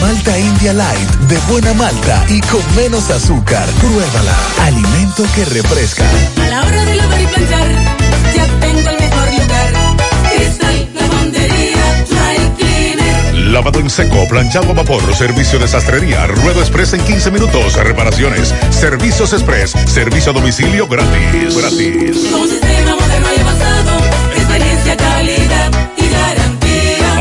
Malta 0.00 0.38
India 0.38 0.72
Light 0.72 1.10
de 1.28 1.36
buena 1.50 1.74
malta 1.74 2.24
y 2.28 2.40
con 2.40 2.62
menos 2.74 3.10
azúcar. 3.10 3.68
Pruébala. 3.80 4.34
Alimento 4.62 5.24
que 5.34 5.44
refresca. 5.44 6.04
A 6.42 6.48
la 6.48 6.62
hora 6.62 6.84
de 6.84 6.96
lavar 6.96 7.20
y 7.20 7.26
planchar, 7.26 7.68
ya 8.34 8.46
tengo 8.60 8.88
el 8.88 8.98
mejor 8.98 9.28
lugar. 9.32 9.72
Cristal, 10.32 10.88
lavandería, 10.94 12.06
dry 12.08 12.50
cleaner. 12.56 13.34
lavado 13.52 13.80
en 13.80 13.90
seco, 13.90 14.26
planchado 14.28 14.70
a 14.70 14.74
vapor, 14.74 15.14
servicio 15.14 15.58
de 15.58 15.68
sastrería, 15.68 16.26
ruedo 16.26 16.60
express 16.60 16.94
en 16.94 17.04
15 17.04 17.30
minutos, 17.30 17.74
reparaciones, 17.74 18.54
servicios 18.70 19.32
express, 19.32 19.72
servicio 19.86 20.32
a 20.32 20.34
domicilio 20.34 20.88
gratis. 20.88 21.56
Gratis. 21.56 22.79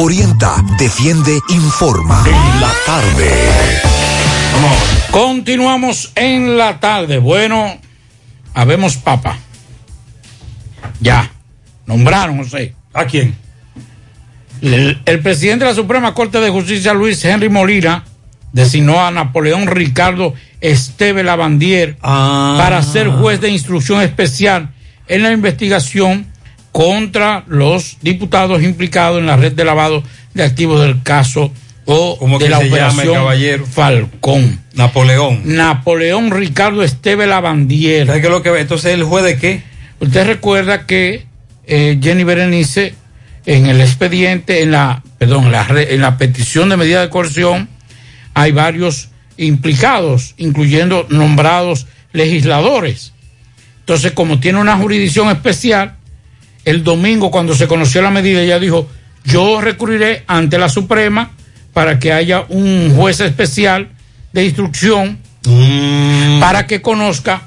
Orienta, 0.00 0.64
defiende, 0.78 1.40
informa. 1.48 2.24
En 2.24 2.60
la 2.60 2.72
tarde. 2.86 3.30
Continuamos 5.10 6.12
en 6.14 6.56
la 6.56 6.78
tarde. 6.78 7.18
Bueno, 7.18 7.76
habemos 8.54 8.96
papa. 8.96 9.36
Ya. 11.00 11.28
Nombraron, 11.86 12.38
José. 12.38 12.76
¿A 12.94 13.06
quién? 13.06 13.34
El, 14.62 15.02
el 15.04 15.18
presidente 15.18 15.64
de 15.64 15.72
la 15.72 15.74
Suprema 15.74 16.14
Corte 16.14 16.38
de 16.38 16.50
Justicia, 16.50 16.94
Luis 16.94 17.24
Henry 17.24 17.48
Molina, 17.48 18.04
designó 18.52 19.04
a 19.04 19.10
Napoleón 19.10 19.66
Ricardo 19.66 20.32
Esteve 20.60 21.24
Lavandier 21.24 21.96
para 21.98 22.84
ser 22.84 23.08
juez 23.08 23.40
de 23.40 23.50
instrucción 23.50 24.00
especial 24.02 24.70
en 25.08 25.24
la 25.24 25.32
investigación 25.32 26.26
contra 26.78 27.42
los 27.48 27.96
diputados 28.02 28.62
implicados 28.62 29.18
en 29.18 29.26
la 29.26 29.36
red 29.36 29.50
de 29.50 29.64
lavado 29.64 30.04
de 30.32 30.44
activos 30.44 30.80
del 30.80 31.02
caso 31.02 31.50
o 31.86 32.16
¿Cómo 32.20 32.38
de 32.38 32.44
que 32.44 32.50
la 32.52 32.62
llama 32.62 32.68
operación 32.68 33.14
caballero? 33.14 33.66
Falcón. 33.66 34.60
Napoleón. 34.74 35.40
Napoleón 35.44 36.30
Ricardo 36.30 36.84
Esteve 36.84 37.26
Lavandier. 37.26 38.06
¿Sabe 38.06 38.20
qué 38.20 38.26
es 38.28 38.32
lo 38.32 38.44
que 38.44 38.60
Entonces, 38.60 38.94
¿el 38.94 39.02
juez 39.02 39.24
de 39.24 39.38
qué? 39.38 39.62
Usted 39.98 40.24
recuerda 40.24 40.86
que 40.86 41.26
eh, 41.66 41.98
Jenny 42.00 42.22
Berenice, 42.22 42.94
en 43.44 43.66
el 43.66 43.80
expediente, 43.80 44.62
en 44.62 44.70
la, 44.70 45.02
perdón, 45.18 45.50
la, 45.50 45.66
en 45.68 46.00
la 46.00 46.16
petición 46.16 46.68
de 46.68 46.76
medida 46.76 47.00
de 47.00 47.10
coerción, 47.10 47.68
hay 48.34 48.52
varios 48.52 49.08
implicados, 49.36 50.36
incluyendo 50.36 51.08
nombrados 51.08 51.88
legisladores. 52.12 53.14
Entonces, 53.80 54.12
como 54.12 54.38
tiene 54.38 54.60
una 54.60 54.76
jurisdicción 54.76 55.28
especial, 55.30 55.97
el 56.70 56.84
domingo 56.84 57.30
cuando 57.30 57.54
se 57.54 57.66
conoció 57.66 58.02
la 58.02 58.10
medida, 58.10 58.42
ella 58.42 58.58
dijo, 58.58 58.88
yo 59.24 59.60
recurriré 59.60 60.24
ante 60.26 60.58
la 60.58 60.68
Suprema 60.68 61.30
para 61.72 61.98
que 61.98 62.12
haya 62.12 62.44
un 62.48 62.92
juez 62.96 63.20
especial 63.20 63.88
de 64.32 64.44
instrucción 64.44 65.18
para 66.40 66.66
que 66.66 66.82
conozca 66.82 67.42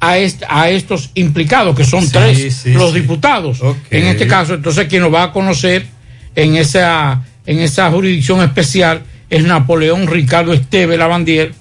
a, 0.00 0.18
est- 0.18 0.42
a 0.48 0.68
estos 0.70 1.10
implicados, 1.14 1.74
que 1.76 1.84
son 1.84 2.02
Sí, 2.04 2.10
tres 2.12 2.54
sí, 2.54 2.72
los 2.74 2.92
sí. 2.92 3.00
diputados. 3.00 3.60
En 3.90 4.06
este 4.06 4.26
caso, 4.26 4.54
entonces 4.54 4.86
quien 4.88 5.02
nos 5.02 5.12
va 5.12 5.24
a 5.24 5.32
conocer 5.32 5.86
en 6.34 6.56
esa, 6.56 7.22
en 7.46 7.58
esa 7.60 7.90
jurisdicción 7.90 8.42
especial 8.42 9.02
es 9.30 9.42
Napoleón 9.44 10.06
Ricardo 10.06 10.52
Esteve 10.52 10.96
Lavandier, 10.96 11.52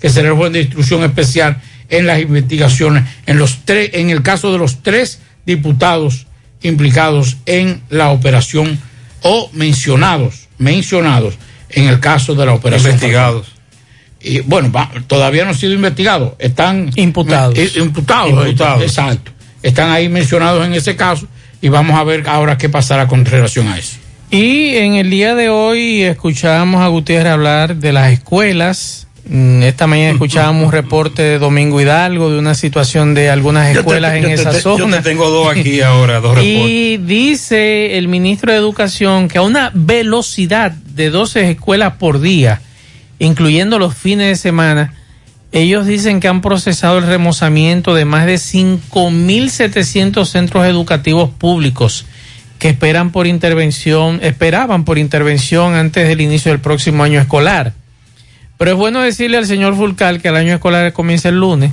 que 0.00 0.10
será 0.10 0.28
el 0.28 0.34
juez 0.34 0.52
de 0.52 0.62
instrucción 0.62 1.04
especial 1.04 1.60
en 1.88 2.06
las 2.06 2.20
investigaciones, 2.20 3.04
en 3.26 3.38
los 3.38 3.64
tres, 3.64 3.90
en 3.94 4.10
el 4.10 4.22
caso 4.22 4.52
de 4.52 4.58
los 4.58 4.82
tres 4.82 5.20
diputados 5.46 6.26
implicados 6.64 7.36
en 7.46 7.82
la 7.90 8.10
operación 8.10 8.78
o 9.22 9.48
mencionados, 9.52 10.48
mencionados 10.58 11.34
en 11.70 11.86
el 11.88 12.00
caso 12.00 12.34
de 12.34 12.44
la 12.46 12.52
operación. 12.54 12.90
Investigados. 12.92 13.46
Y 14.20 14.40
bueno, 14.40 14.72
va- 14.72 14.90
todavía 15.06 15.44
no 15.44 15.50
han 15.50 15.56
sido 15.56 15.72
investigados, 15.74 16.32
están 16.38 16.90
Imputados. 16.96 17.56
eh, 17.58 17.70
imputados, 17.76 18.30
Imputados. 18.46 18.82
eh, 18.82 18.86
exacto. 18.86 19.30
Están 19.62 19.90
ahí 19.90 20.08
mencionados 20.08 20.66
en 20.66 20.74
ese 20.74 20.96
caso 20.96 21.26
y 21.62 21.68
vamos 21.68 21.96
a 21.98 22.04
ver 22.04 22.24
ahora 22.28 22.58
qué 22.58 22.68
pasará 22.68 23.06
con 23.06 23.24
relación 23.24 23.68
a 23.68 23.78
eso. 23.78 23.96
Y 24.30 24.76
en 24.76 24.94
el 24.94 25.10
día 25.10 25.34
de 25.34 25.48
hoy 25.50 26.02
escuchábamos 26.02 26.80
a 26.82 26.88
Gutiérrez 26.88 27.32
hablar 27.32 27.76
de 27.76 27.92
las 27.92 28.12
escuelas. 28.12 29.06
Mm, 29.26 29.62
Esta 29.62 29.86
mañana 29.86 30.10
escuchábamos 30.12 30.66
un 30.66 30.72
reporte 30.72 31.22
de 31.22 31.38
Domingo 31.38 31.80
Hidalgo 31.80 32.30
de 32.30 32.38
una 32.38 32.54
situación 32.54 33.14
de 33.14 33.30
algunas 33.30 33.68
Yo 33.68 33.74
te- 33.74 33.78
escuelas 33.80 34.12
yo 34.12 34.18
en 34.18 34.24
te- 34.24 34.32
esa 34.34 34.50
te- 34.50 34.56
yo 34.56 34.76
zona. 34.78 34.96
te 34.98 35.02
tengo 35.10 35.30
dos 35.30 35.48
aquí 35.48 35.80
ahora, 35.80 36.14
dos 36.20 36.34
reportes. 36.36 36.44
Y 36.46 36.96
dice 36.98 37.96
el 37.98 38.08
ministro 38.08 38.52
de 38.52 38.58
Educación 38.58 39.28
que 39.28 39.38
a 39.38 39.42
una 39.42 39.70
velocidad 39.74 40.72
de 40.72 41.10
12 41.10 41.50
escuelas 41.50 41.94
por 41.94 42.20
día, 42.20 42.60
incluyendo 43.18 43.78
los 43.78 43.94
fines 43.94 44.28
de 44.28 44.36
semana, 44.36 44.94
ellos 45.52 45.86
dicen 45.86 46.18
que 46.20 46.28
han 46.28 46.40
procesado 46.40 46.98
el 46.98 47.06
remozamiento 47.06 47.94
de 47.94 48.04
más 48.04 48.26
de 48.26 48.34
5.700 48.34 50.26
centros 50.26 50.66
educativos 50.66 51.30
públicos 51.30 52.06
que 52.58 52.68
esperan 52.70 53.10
por 53.12 53.26
intervención, 53.26 54.18
esperaban 54.22 54.84
por 54.84 54.98
intervención 54.98 55.74
antes 55.74 56.08
del 56.08 56.20
inicio 56.20 56.50
del 56.50 56.60
próximo 56.60 57.04
año 57.04 57.20
escolar. 57.20 57.72
Pero 58.58 58.70
es 58.72 58.76
bueno 58.76 59.00
decirle 59.00 59.36
al 59.36 59.46
señor 59.46 59.74
Fulcal 59.76 60.20
que 60.22 60.28
el 60.28 60.36
año 60.36 60.54
escolar 60.54 60.92
comienza 60.92 61.28
el 61.28 61.40
lunes. 61.40 61.70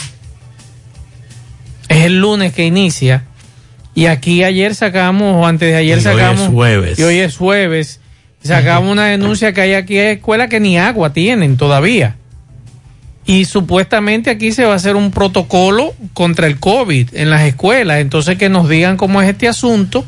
Es 1.89 2.05
el 2.05 2.19
lunes 2.19 2.53
que 2.53 2.65
inicia. 2.65 3.25
Y 3.93 4.05
aquí 4.05 4.43
ayer 4.43 4.73
sacamos, 4.73 5.35
o 5.35 5.45
antes 5.45 5.71
de 5.71 5.75
ayer 5.77 5.89
Y 5.89 5.93
hoy 5.93 5.97
es 5.97 6.03
sacamos. 6.03 6.47
jueves. 6.49 6.99
Y 6.99 7.03
hoy 7.03 7.17
es 7.19 7.37
jueves. 7.37 7.99
Sacamos 8.43 8.91
una 8.91 9.05
denuncia 9.05 9.53
que 9.53 9.61
hay 9.61 9.73
aquí 9.73 9.97
en 9.99 10.17
escuelas 10.17 10.49
que 10.49 10.59
ni 10.59 10.77
agua 10.77 11.13
tienen 11.13 11.57
todavía. 11.57 12.15
Y 13.25 13.45
supuestamente 13.45 14.31
aquí 14.31 14.51
se 14.51 14.65
va 14.65 14.73
a 14.73 14.77
hacer 14.77 14.95
un 14.95 15.11
protocolo 15.11 15.93
contra 16.13 16.47
el 16.47 16.59
COVID 16.59 17.09
en 17.13 17.29
las 17.29 17.43
escuelas. 17.43 17.99
Entonces 17.99 18.37
que 18.37 18.49
nos 18.49 18.67
digan 18.67 18.97
cómo 18.97 19.21
es 19.21 19.29
este 19.29 19.47
asunto. 19.47 20.03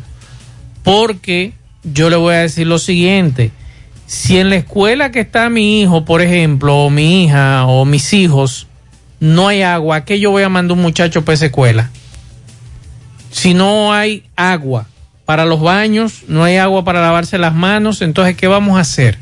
Porque 0.83 1.53
yo 1.83 2.09
le 2.09 2.15
voy 2.15 2.33
a 2.35 2.39
decir 2.39 2.65
lo 2.65 2.79
siguiente. 2.79 3.51
Si 4.05 4.37
en 4.37 4.49
la 4.49 4.57
escuela 4.57 5.11
que 5.11 5.21
está 5.21 5.49
mi 5.49 5.81
hijo, 5.81 6.05
por 6.05 6.21
ejemplo, 6.21 6.77
o 6.77 6.89
mi 6.89 7.23
hija, 7.23 7.65
o 7.65 7.85
mis 7.85 8.13
hijos, 8.13 8.67
no 9.19 9.47
hay 9.47 9.61
agua, 9.61 10.05
¿qué 10.05 10.19
yo 10.19 10.31
voy 10.31 10.43
a 10.43 10.49
mandar 10.49 10.77
un 10.77 10.83
muchacho 10.83 11.23
para 11.23 11.35
esa 11.35 11.45
escuela? 11.45 11.89
Si 13.31 13.53
no 13.53 13.93
hay 13.93 14.23
agua 14.35 14.87
para 15.25 15.45
los 15.45 15.61
baños, 15.61 16.23
no 16.27 16.43
hay 16.43 16.57
agua 16.57 16.83
para 16.83 17.01
lavarse 17.01 17.37
las 17.37 17.53
manos, 17.53 18.01
entonces 18.01 18.35
¿qué 18.35 18.47
vamos 18.47 18.77
a 18.77 18.81
hacer? 18.81 19.17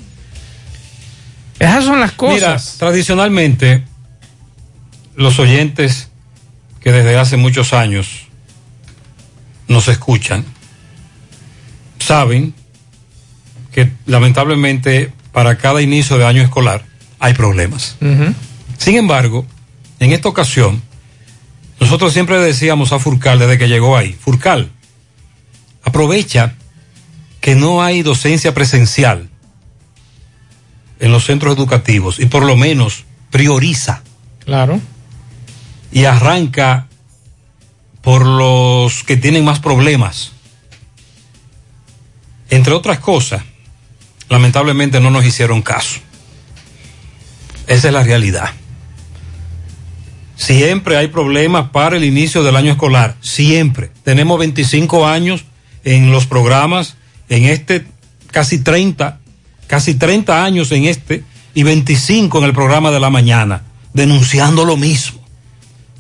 Esas 1.60 1.86
son 1.86 2.00
las 2.00 2.14
Mira, 2.20 2.54
cosas. 2.54 2.78
tradicionalmente, 2.80 3.84
los 5.16 5.38
oyentes 5.38 6.10
que 6.80 6.92
desde 6.92 7.18
hace 7.18 7.38
muchos 7.38 7.72
años 7.74 8.28
nos 9.68 9.88
escuchan, 9.88 10.44
saben 12.00 12.56
que 13.72 13.92
lamentablemente 14.06 15.12
para 15.32 15.58
cada 15.58 15.82
inicio 15.82 16.18
de 16.18 16.26
año 16.26 16.42
escolar 16.42 16.84
hay 17.20 17.34
problemas. 17.34 17.98
Sin 18.78 18.96
embargo, 18.98 19.46
en 20.00 20.12
esta 20.12 20.30
ocasión, 20.30 20.82
nosotros 21.80 22.14
siempre 22.14 22.40
decíamos 22.40 22.92
a 22.92 23.00
Furcal 23.00 23.40
desde 23.40 23.58
que 23.58 23.68
llegó 23.68 23.96
ahí, 23.96 24.14
Furcal, 24.14 24.72
aprovecha 25.84 26.56
que 27.40 27.56
no 27.56 27.82
hay 27.82 28.02
docencia 28.04 28.54
presencial 28.54 29.30
en 31.00 31.12
los 31.12 31.26
centros 31.26 31.56
educativos 31.56 32.20
y 32.20 32.28
por 32.28 32.44
lo 32.44 32.56
menos 32.56 33.06
prioriza. 33.32 34.04
Claro. 34.46 34.80
Y 35.92 36.06
arranca 36.06 36.88
por 38.02 38.26
los 38.26 39.04
que 39.04 39.18
tienen 39.18 39.44
más 39.44 39.60
problemas. 39.60 40.32
Entre 42.50 42.74
otras 42.74 43.00
cosas, 43.00 43.44
lamentablemente 44.32 45.02
no 45.02 45.12
nos 45.12 45.26
hicieron 45.26 45.62
caso. 45.62 46.00
Esa 47.68 47.88
es 47.90 47.94
la 47.94 48.02
realidad. 48.02 48.52
Siempre 50.38 50.96
hay 50.96 51.10
problemas 51.10 51.70
para 51.72 51.98
el 51.98 52.06
inicio 52.06 52.42
del 52.42 52.56
año 52.56 52.72
escolar. 52.72 53.18
Siempre. 53.20 53.92
Tenemos 54.06 54.40
25 54.40 55.06
años 55.06 55.44
en 55.84 56.12
los 56.12 56.28
programas, 56.28 56.96
en 57.28 57.44
este 57.44 57.86
casi 58.32 58.60
30, 58.60 59.20
casi 59.68 59.96
30 59.96 60.44
años 60.44 60.72
en 60.72 60.86
este 60.86 61.24
y 61.54 61.64
25 61.64 62.38
en 62.38 62.46
el 62.46 62.54
programa 62.54 62.90
de 62.90 63.02
la 63.02 63.10
mañana, 63.10 63.64
denunciando 63.94 64.64
lo 64.64 64.78
mismo, 64.78 65.20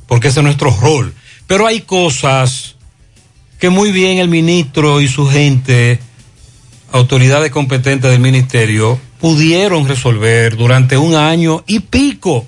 porque 0.07 0.29
ese 0.29 0.39
es 0.39 0.45
nuestro 0.45 0.71
rol. 0.79 1.13
Pero 1.47 1.67
hay 1.67 1.81
cosas 1.81 2.77
que 3.59 3.69
muy 3.69 3.91
bien 3.91 4.19
el 4.19 4.29
ministro 4.29 5.01
y 5.01 5.09
su 5.09 5.27
gente, 5.27 5.99
autoridades 6.91 7.51
competentes 7.51 8.11
del 8.11 8.19
ministerio, 8.19 8.99
pudieron 9.19 9.87
resolver 9.87 10.57
durante 10.57 10.97
un 10.97 11.15
año 11.15 11.63
y 11.67 11.79
pico, 11.79 12.45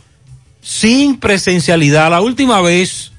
sin 0.62 1.20
presencialidad. 1.20 2.10
La 2.10 2.22
última 2.22 2.62
vez 2.62 3.12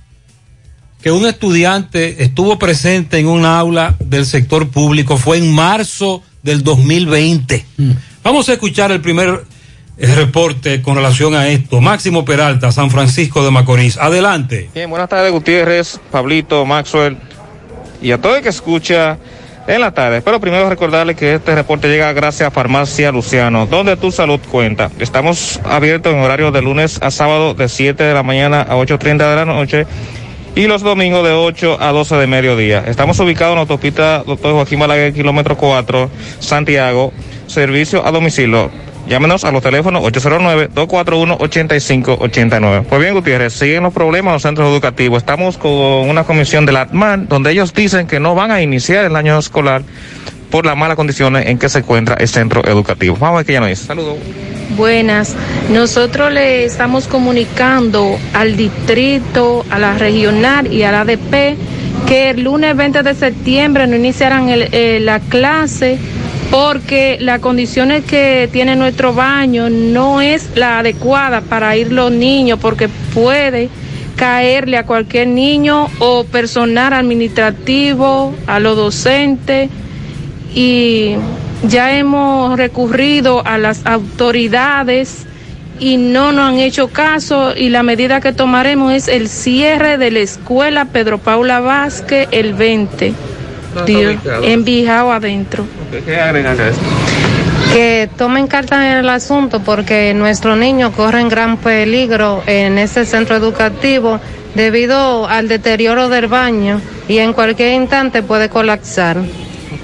que 1.03 1.13
un 1.13 1.27
estudiante 1.27 2.23
estuvo 2.23 2.59
presente 2.59 3.19
en 3.19 3.29
un 3.29 3.45
aula 3.45 3.95
del 4.01 4.25
sector 4.27 4.69
público 4.69 5.19
fue 5.19 5.39
en 5.39 5.53
marzo 5.53 6.23
del 6.43 6.63
2020. 6.63 7.65
Vamos 8.23 8.49
a 8.49 8.55
escuchar 8.55 8.91
el 8.91 9.01
primer 9.01 9.45
eh, 9.97 10.15
reporte 10.15 10.83
con 10.83 10.97
relación 10.97 11.35
a 11.35 11.49
esto. 11.49 11.81
Máximo 11.81 12.25
Peralta, 12.25 12.73
San 12.73 12.91
Francisco 12.91 13.45
de 13.45 13.51
Macorís. 13.51 13.97
Adelante. 13.99 14.71
Bien, 14.75 14.91
buenas 14.91 15.09
tardes 15.09 15.31
Gutiérrez, 15.31 16.01
Pablito, 16.11 16.65
Maxwell 16.65 17.19
y 18.03 18.11
a 18.11 18.21
todo 18.21 18.37
el 18.37 18.43
que 18.43 18.49
escucha 18.49 19.19
en 19.67 19.81
la 19.81 19.93
tarde. 19.93 20.23
Pero 20.23 20.41
primero 20.41 20.69
recordarle 20.69 21.15
que 21.15 21.35
este 21.35 21.55
reporte 21.55 21.89
llega 21.89 22.13
gracias 22.13 22.49
a 22.49 22.51
Farmacia 22.51 23.13
Luciano, 23.13 23.67
donde 23.67 23.97
tu 23.97 24.11
salud 24.11 24.41
cuenta. 24.51 24.91
Estamos 24.99 25.61
abiertos 25.65 26.13
en 26.13 26.21
horario 26.21 26.51
de 26.51 26.63
lunes 26.63 27.01
a 27.03 27.11
sábado 27.11 27.55
de 27.55 27.69
7 27.69 28.03
de 28.03 28.15
la 28.15 28.23
mañana 28.23 28.63
a 28.63 28.77
8.30 28.77 29.19
de 29.19 29.37
la 29.37 29.45
noche 29.45 29.87
y 30.55 30.67
los 30.67 30.83
domingos 30.83 31.25
de 31.25 31.33
8 31.33 31.79
a 31.81 31.93
12 31.93 32.17
de 32.17 32.27
mediodía. 32.27 32.85
Estamos 32.87 33.19
ubicados 33.21 33.53
en 33.53 33.57
la 33.57 33.61
autopista 33.63 34.23
Doctor 34.25 34.53
Joaquín 34.53 34.79
Balaguer, 34.79 35.13
kilómetro 35.13 35.57
4, 35.57 36.11
Santiago, 36.39 37.13
servicio 37.47 38.07
a 38.07 38.11
domicilio. 38.11 38.71
Llámenos 39.09 39.45
a 39.45 39.53
los 39.53 39.63
teléfonos 39.63 40.03
809-241-8589. 40.03 42.85
Pues 42.85 43.01
bien, 43.01 43.15
Gutiérrez, 43.15 43.53
siguen 43.53 43.83
los 43.83 43.93
problemas 43.93 44.31
en 44.31 44.35
los 44.35 44.43
centros 44.43 44.71
educativos. 44.71 45.19
Estamos 45.19 45.59
con 45.59 46.09
una 46.09 46.25
comisión 46.25 46.65
de 46.65 46.73
la 46.73 46.81
ATMAN, 46.83 47.29
donde 47.29 47.51
ellos 47.53 47.75
dicen 47.75 48.07
que 48.07 48.19
no 48.19 48.35
van 48.35 48.51
a 48.51 48.63
iniciar 48.63 49.05
el 49.05 49.15
año 49.17 49.39
escolar 49.39 49.83
por 50.51 50.65
las 50.65 50.75
malas 50.77 50.97
condiciones 50.97 51.49
en 51.49 51.59
que 51.59 51.69
se 51.69 51.81
encuentra 51.81 52.15
el 52.15 52.29
centro 52.29 52.65
educativo. 52.65 53.19
Vamos 53.21 53.35
a 53.35 53.37
ver 53.39 53.47
qué 53.47 53.55
ya 53.55 53.61
nos 53.61 53.69
dice. 53.69 53.87
Saludos. 53.87 54.17
Buenas. 54.77 55.35
Nosotros 55.69 56.33
le 56.33 56.65
estamos 56.65 57.07
comunicando 57.07 58.19
al 58.33 58.57
distrito, 58.57 59.67
a 59.71 59.79
la 59.79 59.99
regional 59.99 60.73
y 60.73 60.85
a 60.85 60.93
la 60.93 61.03
ADP 61.03 61.59
que 62.07 62.31
el 62.31 62.43
lunes 62.43 62.77
20 62.77 63.03
de 63.03 63.15
septiembre 63.15 63.87
no 63.87 63.97
iniciarán 63.97 64.47
eh, 64.49 64.99
la 65.01 65.21
clase 65.21 65.99
porque 66.51 67.19
las 67.21 67.41
condiciones 67.41 68.05
que 68.05 68.49
tiene 68.53 68.77
nuestro 68.77 69.13
baño 69.13 69.71
no 69.71 70.21
es 70.21 70.51
la 70.57 70.79
adecuada 70.79 71.41
para 71.41 71.77
ir 71.77 71.93
los 71.93 72.11
niños 72.13 72.59
porque 72.61 72.89
puede 73.13 73.69
caerle 74.17 74.77
a 74.77 74.87
cualquier 74.87 75.29
niño 75.29 75.89
o 75.99 76.25
personal 76.25 76.93
administrativo, 76.93 78.35
a 78.47 78.61
los 78.61 78.77
docentes 78.77 79.71
y 80.55 81.17
ya 81.69 81.97
hemos 81.97 82.57
recurrido 82.57 83.45
a 83.45 83.59
las 83.59 83.85
autoridades 83.87 85.27
y 85.81 85.97
no 85.97 86.31
nos 86.33 86.51
han 86.51 86.59
hecho 86.59 86.89
caso 86.89 87.55
y 87.57 87.69
la 87.69 87.83
medida 87.83 88.21
que 88.21 88.33
tomaremos 88.33 88.93
es 88.93 89.09
el 89.09 89.29
cierre 89.29 89.99
de 89.99 90.11
la 90.13 90.21
escuela 90.21 90.85
Pedro 90.87 91.19
Paula 91.19 91.59
Vázquez 91.61 92.29
el 92.31 92.55
20 92.55 93.13
¿Dónde 93.13 93.25
está 93.25 93.34
Dios, 93.87 94.15
ubicado? 94.15 94.45
en 94.45 94.65
Bijao 94.65 95.13
adentro. 95.13 95.67
¿Qué 96.05 96.17
agregan 96.21 96.59
a 96.59 96.69
esto? 96.69 96.83
que 97.73 98.09
tomen 98.17 98.47
carta 98.47 98.93
en 98.93 98.99
el 98.99 99.09
asunto 99.09 99.61
porque 99.61 100.15
nuestros 100.15 100.57
niños 100.57 100.93
corren 100.95 101.29
gran 101.29 101.57
peligro 101.57 102.43
en 102.47 102.79
este 102.79 103.05
centro 103.05 103.35
educativo 103.35 104.21
debido 104.55 105.27
al 105.27 105.49
deterioro 105.49 106.09
del 106.09 106.29
baño 106.29 106.81
y 107.09 107.19
en 107.19 107.33
cualquier 107.33 107.73
instante 107.73 108.23
puede 108.23 108.49
colapsar. 108.49 109.17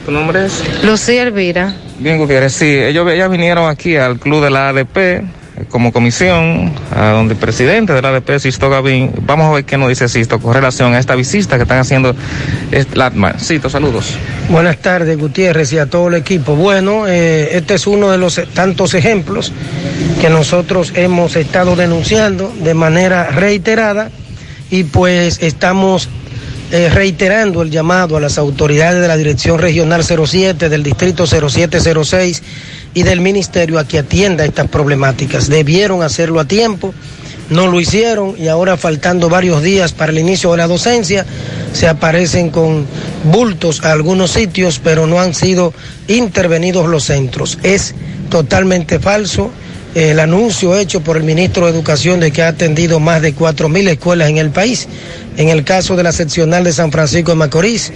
¿Tu 0.05 0.13
nombre 0.13 0.47
es? 0.47 0.63
Lucía 0.85 1.25
Elvira. 1.25 1.75
Bien, 1.99 2.17
Gutiérrez, 2.17 2.53
sí, 2.53 2.67
ellos 2.67 3.11
ellas 3.11 3.29
vinieron 3.29 3.69
aquí 3.69 3.97
al 3.97 4.19
club 4.21 4.45
de 4.45 4.51
la 4.51 4.69
ADP 4.69 5.25
como 5.69 5.93
comisión, 5.93 6.73
a 6.95 7.11
donde 7.11 7.35
el 7.35 7.41
presidente 7.41 7.93
de 7.93 8.03
la 8.03 8.09
ADP, 8.09 8.39
Sisto 8.39 8.71
Gavín, 8.71 9.13
vamos 9.23 9.47
a 9.47 9.53
ver 9.53 9.65
qué 9.65 9.77
nos 9.77 9.89
dice 9.89 10.09
Sisto 10.09 10.39
con 10.41 10.55
relación 10.55 10.95
a 10.95 10.99
esta 10.99 11.15
visita 11.15 11.57
que 11.57 11.63
están 11.63 11.79
haciendo 11.79 12.15
es- 12.71 12.97
Latman. 12.97 13.39
Sisto, 13.41 13.69
saludos. 13.71 14.17
Buenas 14.49 14.79
tardes, 14.79 15.19
Gutiérrez, 15.19 15.73
y 15.73 15.79
a 15.79 15.87
todo 15.87 16.09
el 16.09 16.15
equipo. 16.15 16.57
Bueno, 16.57 17.07
eh, 17.07 17.57
este 17.57 17.75
es 17.75 17.87
uno 17.87 18.11
de 18.11 18.19
los 18.19 18.41
tantos 18.55 18.95
ejemplos 18.95 19.53
que 20.21 20.31
nosotros 20.31 20.93
hemos 20.97 21.37
estado 21.37 21.77
denunciando 21.77 22.53
de 22.63 22.75
manera 22.75 23.29
reiterada 23.31 24.11
y 24.71 24.85
pues 24.85 25.39
estamos 25.43 26.09
eh, 26.73 26.89
reiterando 26.89 27.63
el 27.63 27.71
llamado 27.71 28.17
a 28.17 28.21
las 28.21 28.39
autoridades 28.39 29.01
de 29.01 29.09
la 29.09 29.17
Dirección 29.17 29.59
Regional 29.59 30.05
07, 30.05 30.69
del 30.69 30.83
Distrito 30.83 31.27
0706 31.27 32.43
y 32.95 33.03
del 33.03 33.21
Ministerio 33.21 33.79
a 33.79 33.85
que 33.85 33.99
atienda 33.99 34.45
estas 34.45 34.69
problemáticas. 34.69 35.49
Debieron 35.49 36.03
hacerlo 36.03 36.39
a 36.39 36.45
tiempo, 36.45 36.95
no 37.49 37.67
lo 37.67 37.81
hicieron 37.81 38.35
y 38.39 38.49
ahora 38.49 38.77
faltando 38.77 39.29
varios 39.29 39.63
días 39.63 39.93
para 39.93 40.13
el 40.13 40.19
inicio 40.19 40.53
de 40.53 40.59
la 40.59 40.69
docencia, 40.69 41.27
se 41.73 41.89
aparecen 41.89 42.51
con 42.51 42.87
bultos 43.25 43.85
a 43.85 43.93
algunos 43.93 44.31
sitios, 44.31 44.81
pero 44.83 45.07
no 45.07 45.21
han 45.21 45.35
sido 45.35 45.75
intervenidos 46.07 46.89
los 46.89 47.05
centros. 47.05 47.59
Es 47.63 47.95
totalmente 48.29 49.01
falso 49.01 49.51
el 49.95 50.21
anuncio 50.21 50.77
hecho 50.79 51.01
por 51.01 51.17
el 51.17 51.25
ministro 51.25 51.67
de 51.67 51.73
Educación 51.73 52.21
de 52.21 52.31
que 52.31 52.43
ha 52.43 52.49
atendido 52.49 53.01
más 53.01 53.23
de 53.23 53.35
4.000 53.35 53.89
escuelas 53.89 54.29
en 54.29 54.39
el 54.39 54.51
país. 54.51 54.87
En 55.37 55.49
el 55.49 55.65
caso 55.65 55.97
de 55.97 56.03
la 56.03 56.13
seccional 56.13 56.65
de 56.65 56.73
San 56.73 56.93
Francisco 56.93 57.33
de 57.33 57.37
Macorís, 57.37 57.93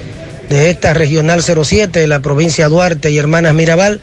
de 0.49 0.70
esta 0.70 0.92
regional 0.95 1.42
07 1.42 2.01
de 2.01 2.07
la 2.07 2.20
provincia 2.20 2.64
de 2.64 2.70
Duarte 2.70 3.11
y 3.11 3.18
Hermanas 3.18 3.55
Mirabal, 3.55 4.01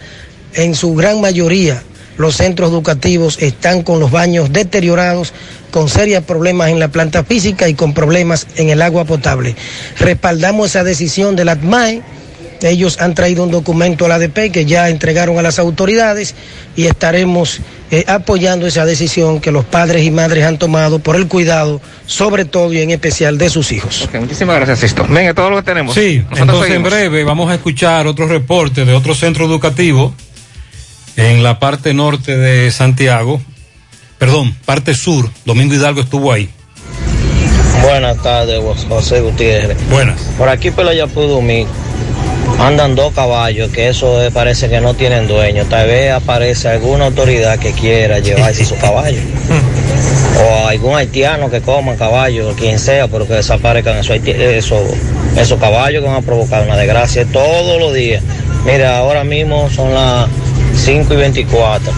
en 0.54 0.76
su 0.76 0.94
gran 0.96 1.22
mayoría 1.22 1.82
los 2.18 2.36
centros 2.36 2.70
educativos 2.72 3.38
están 3.42 3.84
con 3.84 4.00
los 4.00 4.12
baños 4.12 4.52
deteriorados, 4.52 5.34
con 5.72 5.90
serios 5.90 6.24
problemas 6.24 6.70
en 6.70 6.80
la 6.80 6.90
planta 6.90 7.24
física 7.24 7.68
y 7.68 7.74
con 7.74 7.94
problemas 7.94 8.48
en 8.58 8.70
el 8.70 8.82
agua 8.82 9.06
potable. 9.06 9.56
Respaldamos 10.00 10.68
esa 10.68 10.84
decisión 10.84 11.36
de 11.36 11.46
la 11.46 11.54
ATMAE. 11.54 12.02
Ellos 12.62 13.00
han 13.02 13.16
traído 13.16 13.44
un 13.44 13.52
documento 13.52 14.06
a 14.06 14.08
la 14.10 14.16
ADP 14.16 14.52
que 14.52 14.66
ya 14.66 14.90
entregaron 14.90 15.40
a 15.40 15.42
las 15.42 15.58
autoridades 15.60 16.36
y 16.76 16.86
estaremos 16.86 17.60
eh, 17.90 18.06
apoyando 18.08 18.68
esa 18.68 18.86
decisión 18.86 19.42
que 19.42 19.52
los 19.52 19.66
padres 19.66 20.04
y 20.04 20.12
madres 20.12 20.46
han 20.46 20.58
tomado 20.58 21.00
por 21.00 21.16
el 21.16 21.28
cuidado, 21.28 21.82
sobre 22.06 22.46
todo 22.46 22.72
y 22.72 22.82
en 22.82 22.92
especial 22.92 23.38
de 23.38 23.50
sus 23.50 23.72
hijos. 23.72 24.04
Ok, 24.04 24.20
muchísimas 24.22 24.58
gracias, 24.58 24.80
Sisto. 24.80 25.06
Venga, 25.10 25.34
todo 25.34 25.50
lo 25.50 25.58
que 25.58 25.64
tenemos. 25.64 25.96
Sí, 25.96 26.18
Nosotros 26.20 26.40
entonces 26.40 26.62
en 26.68 26.72
seguimos. 26.74 26.92
breve 26.92 27.24
vamos 27.24 27.50
a 27.52 27.56
escuchar 27.56 28.06
otro 28.08 28.28
reporte 28.28 28.86
de 28.86 28.94
otro 28.94 29.16
centro 29.16 29.46
educativo 29.46 30.14
en 31.18 31.44
la 31.44 31.60
parte 31.60 31.94
norte 31.94 32.38
de 32.38 32.72
Santiago, 32.72 33.42
perdón, 34.18 34.56
parte 34.66 34.94
sur, 34.94 35.30
Domingo 35.46 35.74
Hidalgo 35.74 36.02
estuvo 36.02 36.32
ahí. 36.32 36.50
Buenas 37.82 38.22
tardes, 38.22 38.62
José 38.88 39.22
Gutiérrez. 39.22 39.78
Buenas. 39.90 40.22
Por 40.38 40.48
aquí 40.50 40.70
por 40.72 40.86
la 40.86 40.94
Yapudumi, 40.94 41.66
andan 42.60 42.96
dos 42.96 43.14
caballos, 43.14 43.72
que 43.72 43.90
eso 43.90 44.24
eh, 44.24 44.32
parece 44.32 44.70
que 44.70 44.82
no 44.82 44.94
tienen 44.94 45.28
dueño. 45.28 45.66
Tal 45.66 45.88
vez 45.88 46.12
aparece 46.12 46.70
alguna 46.70 47.06
autoridad 47.06 47.60
que 47.60 47.72
quiera 47.72 48.20
llevarse 48.20 48.64
esos 48.64 48.78
caballos. 48.78 49.22
o 50.42 50.68
algún 50.68 50.96
haitiano 50.96 51.50
que 51.50 51.62
coma 51.62 51.96
caballos, 51.96 52.56
quien 52.56 52.80
sea, 52.80 53.08
pero 53.08 53.28
que 53.28 53.34
desaparezcan 53.34 53.98
esos, 53.98 54.18
esos, 54.26 54.82
esos 55.38 55.60
caballos 55.60 56.02
que 56.02 56.08
van 56.08 56.18
a 56.18 56.26
provocar 56.26 56.64
una 56.64 56.78
desgracia 56.78 57.26
todos 57.26 57.80
los 57.80 57.94
días. 57.94 58.24
Mira, 58.66 58.98
ahora 58.98 59.24
mismo 59.24 59.70
son 59.70 59.94
las 59.94 60.30
5 60.76 61.14
y 61.14 61.18
24. 61.18 61.92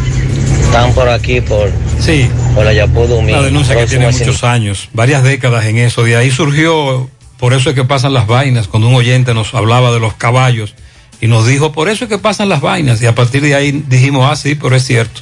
Están 0.62 0.94
por 0.94 1.10
aquí, 1.10 1.42
por, 1.42 1.70
sí. 2.00 2.28
por 2.56 2.66
la 2.66 2.74
Yapudumi. 2.74 3.32
Una 3.34 3.44
denuncia 3.44 3.76
que 3.76 3.86
tiene 3.86 4.10
muchos 4.10 4.44
años, 4.44 4.90
varias 4.94 5.24
décadas 5.24 5.66
en 5.66 5.78
eso. 5.78 6.04
De 6.04 6.16
ahí 6.16 6.32
surgió, 6.32 7.10
por 7.44 7.54
eso 7.54 7.72
es 7.72 7.76
que 7.76 7.84
pasan 7.84 8.14
las 8.14 8.26
vainas, 8.26 8.70
cuando 8.70 8.88
un 8.88 8.96
oyente 8.96 9.34
nos 9.34 9.54
hablaba 9.54 9.92
de 9.92 10.00
los 10.00 10.14
caballos 10.14 10.76
y 11.20 11.28
nos 11.28 11.46
dijo, 11.46 11.74
por 11.74 11.90
eso 11.90 12.06
es 12.06 12.10
que 12.10 12.18
pasan 12.18 12.48
las 12.48 12.62
vainas. 12.62 13.02
Y 13.02 13.06
a 13.06 13.16
partir 13.16 13.42
de 13.42 13.54
ahí 13.54 13.84
dijimos, 13.86 14.26
ah, 14.32 14.38
sí, 14.38 14.56
pero 14.56 14.78
es 14.78 14.86
cierto. 14.86 15.20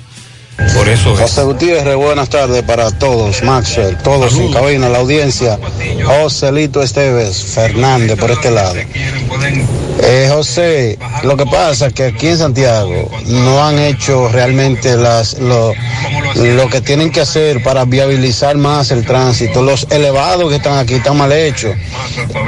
Por 0.76 0.88
eso 0.90 1.14
es. 1.14 1.20
José 1.22 1.44
Gutiérrez, 1.44 1.96
buenas 1.96 2.30
tardes 2.30 2.62
para 2.64 2.92
todos, 2.92 3.42
Maxwell, 3.44 3.98
todos 4.04 4.36
en 4.38 4.52
cabina, 4.54 4.90
la 4.90 5.00
audiencia. 5.00 5.58
Joselito 6.06 6.82
Esteves 6.84 7.44
Fernández 7.44 8.18
por 8.20 8.32
este 8.32 8.52
lado. 8.52 8.76
Eh, 10.04 10.30
José, 10.32 10.98
lo 11.24 11.36
que 11.38 11.46
pasa 11.46 11.88
es 11.88 11.94
que 11.94 12.06
aquí 12.06 12.28
en 12.28 12.38
Santiago 12.38 13.10
no 13.26 13.64
han 13.66 13.80
hecho 13.80 14.30
realmente 14.30 14.96
las, 14.98 15.40
lo, 15.40 15.74
lo 16.36 16.70
que 16.70 16.82
tienen 16.82 17.12
que 17.12 17.22
hacer 17.22 17.64
para 17.64 17.86
viabilizar 17.86 18.58
más 18.58 18.92
el 18.92 19.06
tránsito. 19.06 19.62
Los 19.64 19.88
elevados 19.90 20.50
que 20.50 20.58
están 20.58 20.78
aquí 20.78 20.96
están 20.96 21.18
mal 21.18 21.32
hechos. 21.32 21.76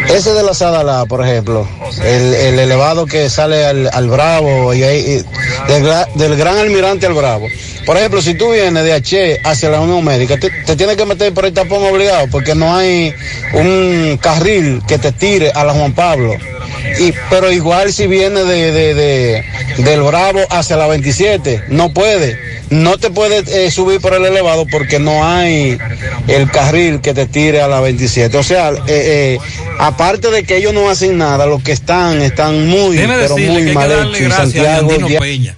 Ese 0.10 0.34
de 0.34 0.44
la 0.44 0.54
Sadalá, 0.54 1.06
por 1.06 1.26
ejemplo, 1.26 1.68
el, 2.04 2.34
el 2.34 2.60
elevado 2.60 3.06
que 3.06 3.30
sale 3.30 3.66
al, 3.66 3.90
al 3.92 4.10
Bravo 4.10 4.74
y 4.74 4.84
ahí, 4.84 5.00
y 5.00 5.72
del, 5.72 5.84
gra- 5.84 6.08
del 6.16 6.36
Gran 6.36 6.58
Almirante 6.58 7.06
al 7.08 7.14
Bravo. 7.14 7.48
Por 7.86 7.98
ejemplo, 7.98 8.22
si 8.22 8.34
tú 8.36 8.52
vienes 8.52 8.84
de 8.84 8.94
H 8.94 9.40
hacia 9.44 9.70
la 9.70 9.82
Unión 9.82 10.04
Médica, 10.06 10.38
te, 10.38 10.50
te 10.50 10.76
tienes 10.76 10.96
que 10.96 11.06
meter 11.06 11.34
por 11.34 11.46
el 11.46 11.54
tapón 11.54 11.84
obligado 11.84 12.28
porque 12.32 12.56
no 12.56 12.76
hay 12.76 13.14
un 13.54 14.18
carril 14.22 14.82
que 14.88 14.98
te 14.98 15.12
tire 15.12 15.52
a 15.54 15.64
la 15.64 15.74
Juan 15.74 15.94
Pablo. 15.94 16.34
Y, 17.00 17.14
pero 17.30 17.52
igual 17.52 17.92
si 17.92 18.08
viene 18.08 18.44
de, 18.44 18.72
de- 18.72 18.94
de- 18.94 19.44
del 19.84 20.02
Bravo 20.02 20.40
hacia 20.50 20.78
la 20.78 20.88
27, 20.88 21.64
no 21.70 21.94
puede. 21.94 22.38
No 22.70 22.98
te 22.98 23.10
puedes 23.12 23.48
eh, 23.50 23.70
subir 23.72 24.00
por 24.02 24.14
el 24.14 24.26
elevado 24.26 24.66
porque 24.66 24.98
no 25.00 25.26
hay 25.28 25.78
el 26.28 26.50
carril 26.50 27.02
que 27.02 27.14
te 27.14 27.26
tire 27.28 27.62
a 27.62 27.68
la 27.68 27.82
27. 27.82 28.36
O 28.38 28.44
sea, 28.44 28.70
eh, 28.72 28.76
eh, 28.88 29.38
aparte 29.80 30.32
de 30.32 30.44
que 30.44 30.58
ellos 30.58 30.74
no 30.74 30.90
hacen 30.90 31.18
nada, 31.18 31.46
los 31.46 31.62
que 31.62 31.72
están 31.72 32.22
están 32.22 32.68
muy, 32.68 32.96
pero 33.24 33.36
muy 33.52 33.62
mal 33.74 33.90
hechos. 34.16 34.34
Santiago 34.54 34.88
Peña. 35.20 35.56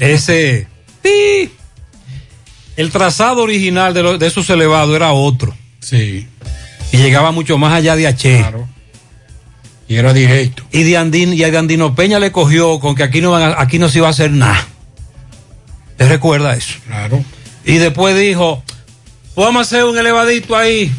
Ese. 0.00 0.66
¡pi! 1.02 1.50
El 2.76 2.90
trazado 2.90 3.42
original 3.42 3.92
de, 3.94 4.02
lo- 4.02 4.18
de 4.18 4.26
esos 4.26 4.48
elevados 4.50 4.94
era 4.94 5.12
otro. 5.12 5.54
Sí. 5.80 6.26
Y 6.92 6.96
llegaba 6.98 7.32
mucho 7.32 7.58
más 7.58 7.72
allá 7.72 7.96
de 7.96 8.06
H. 8.06 8.44
Y 9.88 9.96
era 9.96 10.12
directo. 10.12 10.62
Y 10.70 10.82
de 10.84 10.96
Andín, 10.96 11.32
y 11.32 11.42
a 11.42 11.50
de 11.50 11.58
Andino 11.58 11.94
Peña 11.94 12.18
le 12.18 12.30
cogió 12.30 12.78
con 12.78 12.94
que 12.94 13.02
aquí 13.02 13.20
no, 13.20 13.30
van 13.32 13.42
a- 13.42 13.60
aquí 13.60 13.78
no 13.78 13.88
se 13.88 13.98
iba 13.98 14.06
a 14.06 14.10
hacer 14.10 14.30
nada. 14.30 14.66
¿Te 15.96 16.08
recuerda 16.08 16.54
eso? 16.54 16.74
Claro. 16.86 17.24
Y 17.64 17.76
después 17.78 18.16
dijo, 18.18 18.62
vamos 19.34 19.58
a 19.58 19.62
hacer 19.62 19.84
un 19.84 19.98
elevadito 19.98 20.56
ahí. 20.56 20.92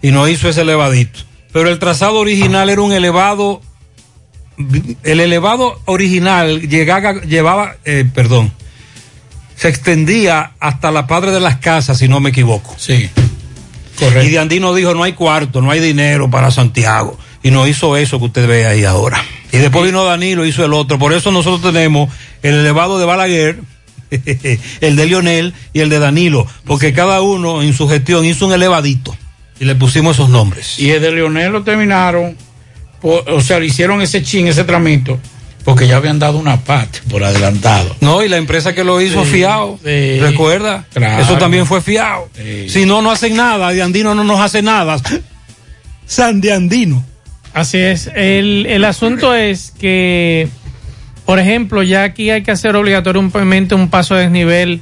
Y 0.00 0.12
no 0.12 0.28
hizo 0.28 0.48
ese 0.48 0.60
elevadito. 0.60 1.20
Pero 1.52 1.70
el 1.70 1.78
trazado 1.78 2.18
original 2.20 2.68
era 2.70 2.80
un 2.82 2.92
elevado. 2.92 3.60
El 5.02 5.20
elevado 5.20 5.80
original 5.84 6.62
llegaba, 6.68 7.20
llevaba, 7.22 7.76
eh, 7.84 8.04
perdón, 8.12 8.52
se 9.56 9.68
extendía 9.68 10.52
hasta 10.60 10.90
la 10.90 11.06
Padre 11.06 11.30
de 11.30 11.40
las 11.40 11.56
Casas, 11.56 11.98
si 11.98 12.08
no 12.08 12.20
me 12.20 12.30
equivoco. 12.30 12.74
Sí. 12.76 13.08
Correcto. 13.98 14.22
Y 14.24 14.30
de 14.30 14.38
Andino 14.38 14.74
dijo, 14.74 14.94
no 14.94 15.02
hay 15.02 15.12
cuarto, 15.12 15.60
no 15.60 15.70
hay 15.70 15.80
dinero 15.80 16.30
para 16.30 16.50
Santiago. 16.50 17.18
Y 17.42 17.50
no 17.50 17.66
hizo 17.66 17.96
eso 17.96 18.18
que 18.18 18.26
usted 18.26 18.48
ve 18.48 18.66
ahí 18.66 18.84
ahora. 18.84 19.22
Y 19.52 19.58
después 19.58 19.84
vino 19.84 20.04
Danilo, 20.04 20.44
hizo 20.44 20.64
el 20.64 20.72
otro. 20.72 20.98
Por 20.98 21.12
eso 21.12 21.30
nosotros 21.30 21.72
tenemos 21.72 22.10
el 22.42 22.54
elevado 22.54 22.98
de 22.98 23.04
Balaguer, 23.04 23.60
el 24.80 24.96
de 24.96 25.06
Lionel 25.06 25.54
y 25.72 25.80
el 25.80 25.88
de 25.88 25.98
Danilo. 25.98 26.46
Porque 26.64 26.92
cada 26.92 27.22
uno 27.22 27.62
en 27.62 27.72
su 27.72 27.88
gestión 27.88 28.24
hizo 28.24 28.46
un 28.46 28.52
elevadito. 28.52 29.16
Y 29.60 29.64
le 29.64 29.74
pusimos 29.74 30.16
esos 30.16 30.28
nombres. 30.28 30.78
Y 30.78 30.90
el 30.90 31.02
de 31.02 31.10
Leonel 31.10 31.50
lo 31.50 31.64
terminaron, 31.64 32.36
o 33.02 33.40
sea, 33.40 33.60
le 33.60 33.66
hicieron 33.66 34.00
ese 34.02 34.22
chin, 34.22 34.46
ese 34.48 34.64
tramito, 34.64 35.18
porque 35.64 35.86
ya 35.86 35.96
habían 35.96 36.18
dado 36.18 36.38
una 36.38 36.60
parte 36.60 37.00
por 37.10 37.22
adelantado. 37.24 37.94
No, 38.00 38.22
y 38.24 38.28
la 38.28 38.36
empresa 38.38 38.74
que 38.74 38.84
lo 38.84 39.00
hizo 39.00 39.24
Sí, 39.24 39.30
fiado. 39.32 39.78
sí. 39.84 40.18
¿Recuerda? 40.20 40.86
Claro. 40.92 41.22
Eso 41.22 41.36
también 41.38 41.66
fue 41.66 41.80
fiado. 41.80 42.28
Sí. 42.36 42.68
Si 42.68 42.86
no, 42.86 43.02
no 43.02 43.10
hacen 43.10 43.36
nada. 43.36 43.70
De 43.72 43.82
Andino 43.82 44.14
no 44.14 44.24
nos 44.24 44.40
hace 44.40 44.62
nada. 44.62 44.96
San 46.06 46.40
de 46.40 46.52
Andino. 46.52 47.04
Así 47.52 47.78
es. 47.78 48.10
El, 48.14 48.66
el 48.66 48.84
asunto 48.84 49.34
es 49.34 49.72
que, 49.78 50.48
por 51.26 51.38
ejemplo, 51.38 51.82
ya 51.82 52.04
aquí 52.04 52.30
hay 52.30 52.42
que 52.42 52.50
hacer 52.50 52.76
obligatoriamente 52.76 53.74
un 53.74 53.88
paso 53.90 54.14
de 54.14 54.22
desnivel. 54.22 54.80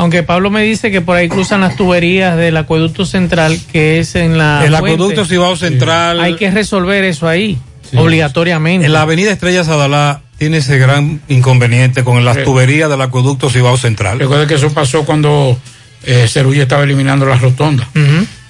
Aunque 0.00 0.22
Pablo 0.22 0.50
me 0.50 0.62
dice 0.62 0.90
que 0.92 1.00
por 1.00 1.16
ahí 1.16 1.28
cruzan 1.28 1.60
las 1.60 1.74
tuberías 1.76 2.36
del 2.36 2.56
acueducto 2.56 3.04
central, 3.04 3.58
que 3.72 3.98
es 3.98 4.14
en 4.14 4.38
la. 4.38 4.64
el 4.64 4.74
acueducto 4.74 5.24
Cibao 5.26 5.56
Central. 5.56 6.20
Hay 6.20 6.36
que 6.36 6.50
resolver 6.52 7.02
eso 7.04 7.26
ahí, 7.28 7.58
obligatoriamente. 7.96 8.86
En 8.86 8.92
la 8.92 9.02
avenida 9.02 9.32
Estrella 9.32 9.64
Sadalá 9.64 10.20
tiene 10.38 10.58
ese 10.58 10.78
gran 10.78 11.20
inconveniente 11.28 12.04
con 12.04 12.24
las 12.24 12.36
Sí. 12.36 12.42
tuberías 12.44 12.88
del 12.88 13.00
acueducto 13.00 13.50
Cibao 13.50 13.76
Central. 13.76 14.20
Recuerda 14.20 14.46
que 14.46 14.54
eso 14.54 14.72
pasó 14.72 15.04
cuando 15.04 15.58
eh, 16.04 16.26
Cerulla 16.28 16.62
estaba 16.62 16.84
eliminando 16.84 17.26
las 17.26 17.40
rotondas, 17.40 17.88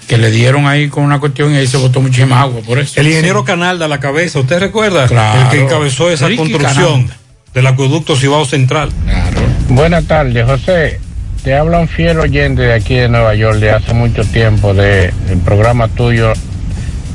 que 0.07 0.17
le 0.19 0.29
dieron 0.29 0.67
ahí 0.67 0.87
con 0.87 1.03
una 1.03 1.19
cuestión 1.19 1.51
y 1.51 1.57
ahí 1.57 1.65
se 1.65 1.77
botó 1.77 1.99
muchísima 1.99 2.41
agua 2.41 2.61
por 2.61 2.77
eso. 2.77 2.99
El 3.01 3.07
ingeniero 3.07 3.43
Canalda 3.43 3.85
a 3.85 3.87
la 3.87 3.99
cabeza, 3.99 4.39
¿usted 4.39 4.59
recuerda? 4.59 5.07
Claro. 5.07 5.41
El 5.41 5.47
que 5.49 5.63
encabezó 5.63 6.11
esa 6.11 6.27
Ricky 6.27 6.37
construcción 6.51 6.91
Canalda. 7.07 7.17
del 7.55 7.65
acueducto 7.67 8.15
Cibao 8.15 8.45
Central. 8.45 8.91
Buenas 9.67 10.05
tardes, 10.05 10.45
José. 10.45 10.99
Te 11.43 11.55
habla 11.55 11.79
un 11.79 11.87
fiel 11.87 12.19
oyente 12.19 12.63
de 12.63 12.73
aquí 12.73 12.95
de 12.95 13.07
Nueva 13.09 13.33
York 13.33 13.57
de 13.59 13.71
hace 13.71 13.93
mucho 13.93 14.23
tiempo 14.23 14.73
de- 14.73 15.11
del 15.27 15.39
programa 15.45 15.87
tuyo 15.87 16.33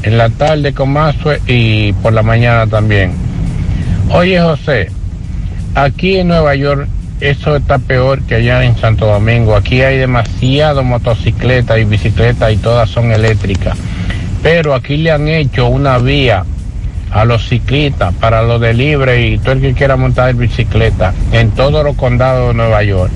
en 0.03 0.19
la 0.19 0.31
tarde 0.31 0.73
con 0.73 0.91
Mazue 0.93 1.41
y 1.47 1.93
por 1.95 2.13
la 2.13 2.23
mañana 2.23 2.67
también. 2.67 3.13
Oye, 4.11 4.41
José, 4.41 4.91
aquí 5.75 6.17
en 6.19 6.29
Nueva 6.29 6.55
York 6.55 6.89
eso 7.21 7.57
está 7.57 7.79
peor 7.79 8.23
que 8.23 8.37
allá 8.37 8.65
en 8.65 8.77
Santo 8.77 9.07
Domingo. 9.07 9.55
Aquí 9.57 9.83
hay 9.83 9.99
demasiado 9.99 10.83
motocicletas 10.83 11.79
y 11.79 11.85
bicicletas 11.85 12.53
y 12.53 12.57
todas 12.57 12.89
son 12.91 13.13
eléctricas. 13.13 13.77
Pero 14.43 14.75
aquí 14.75 14.97
le 14.97 15.11
han 15.11 15.29
hecho 15.29 15.67
una 15.69 15.99
vía 15.99 16.45
a 17.11 17.25
los 17.25 17.47
ciclistas 17.49 18.13
para 18.15 18.43
los 18.43 18.61
de 18.61 18.75
libre 18.75 19.27
y 19.27 19.39
todo 19.39 19.53
el 19.53 19.61
que 19.61 19.75
quiera 19.75 19.97
montar 19.97 20.35
bicicleta 20.35 21.15
en 21.33 21.51
todos 21.53 21.85
los 21.85 21.95
condados 21.97 22.49
de 22.49 22.55
Nueva 22.55 22.83
York. 22.83 23.13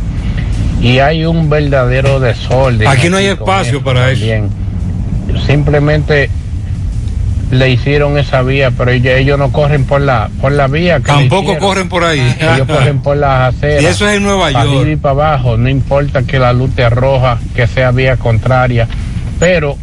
Y 0.80 0.98
hay 1.00 1.24
un 1.24 1.50
verdadero 1.50 2.20
desorden. 2.20 2.86
Aquí 2.86 3.08
no 3.08 3.16
hay 3.16 3.26
espacio 3.26 3.82
para 3.82 4.10
eso. 4.10 4.20
también. 4.20 4.50
Simplemente 5.46 6.30
le 7.50 7.70
hicieron 7.70 8.18
esa 8.18 8.42
vía, 8.42 8.70
pero 8.70 8.90
ellos, 8.90 9.38
no 9.38 9.50
corren 9.52 9.84
por 9.84 10.00
la 10.00 10.30
por 10.40 10.52
la 10.52 10.66
vía. 10.66 10.98
que 10.98 11.06
Tampoco 11.06 11.58
corren 11.58 11.88
por 11.88 12.04
ahí. 12.04 12.20
Ellos 12.38 12.66
corren 12.66 13.00
por 13.00 13.16
las 13.16 13.54
aceras. 13.54 13.82
Y 13.82 13.86
eso 13.86 14.08
es 14.08 14.16
en 14.16 14.22
Nueva 14.22 14.50
para 14.52 14.64
York. 14.64 14.88
y 14.90 14.96
para 14.96 15.12
abajo, 15.12 15.56
no 15.56 15.68
importa 15.68 16.22
que 16.22 16.38
la 16.38 16.52
luz 16.52 16.70
esté 16.70 16.88
roja, 16.90 17.38
que 17.54 17.66
sea 17.66 17.90
vía 17.90 18.16
contraria, 18.16 18.86
pero 19.38 19.76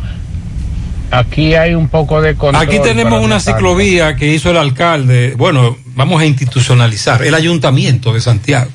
aquí 1.11 1.55
hay 1.55 1.73
un 1.73 1.87
poco 1.87 2.21
de 2.21 2.35
control. 2.35 2.63
Aquí 2.63 2.79
tenemos 2.79 3.23
una 3.23 3.39
ciclovía 3.39 4.15
que 4.15 4.27
hizo 4.27 4.51
el 4.51 4.57
alcalde, 4.57 5.33
bueno, 5.37 5.77
vamos 5.95 6.21
a 6.21 6.25
institucionalizar, 6.25 7.23
el 7.23 7.33
ayuntamiento 7.33 8.13
de 8.13 8.21
Santiago. 8.21 8.69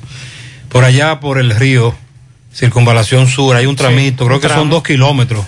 Por 0.69 0.85
allá, 0.85 1.19
por 1.19 1.37
el 1.37 1.51
río, 1.51 1.93
Circunvalación 2.53 3.27
Sur, 3.27 3.55
hay 3.55 3.65
un 3.65 3.75
tramito, 3.75 4.25
creo 4.25 4.37
un 4.37 4.41
que 4.41 4.49
son 4.49 4.69
dos 4.69 4.83
kilómetros, 4.83 5.45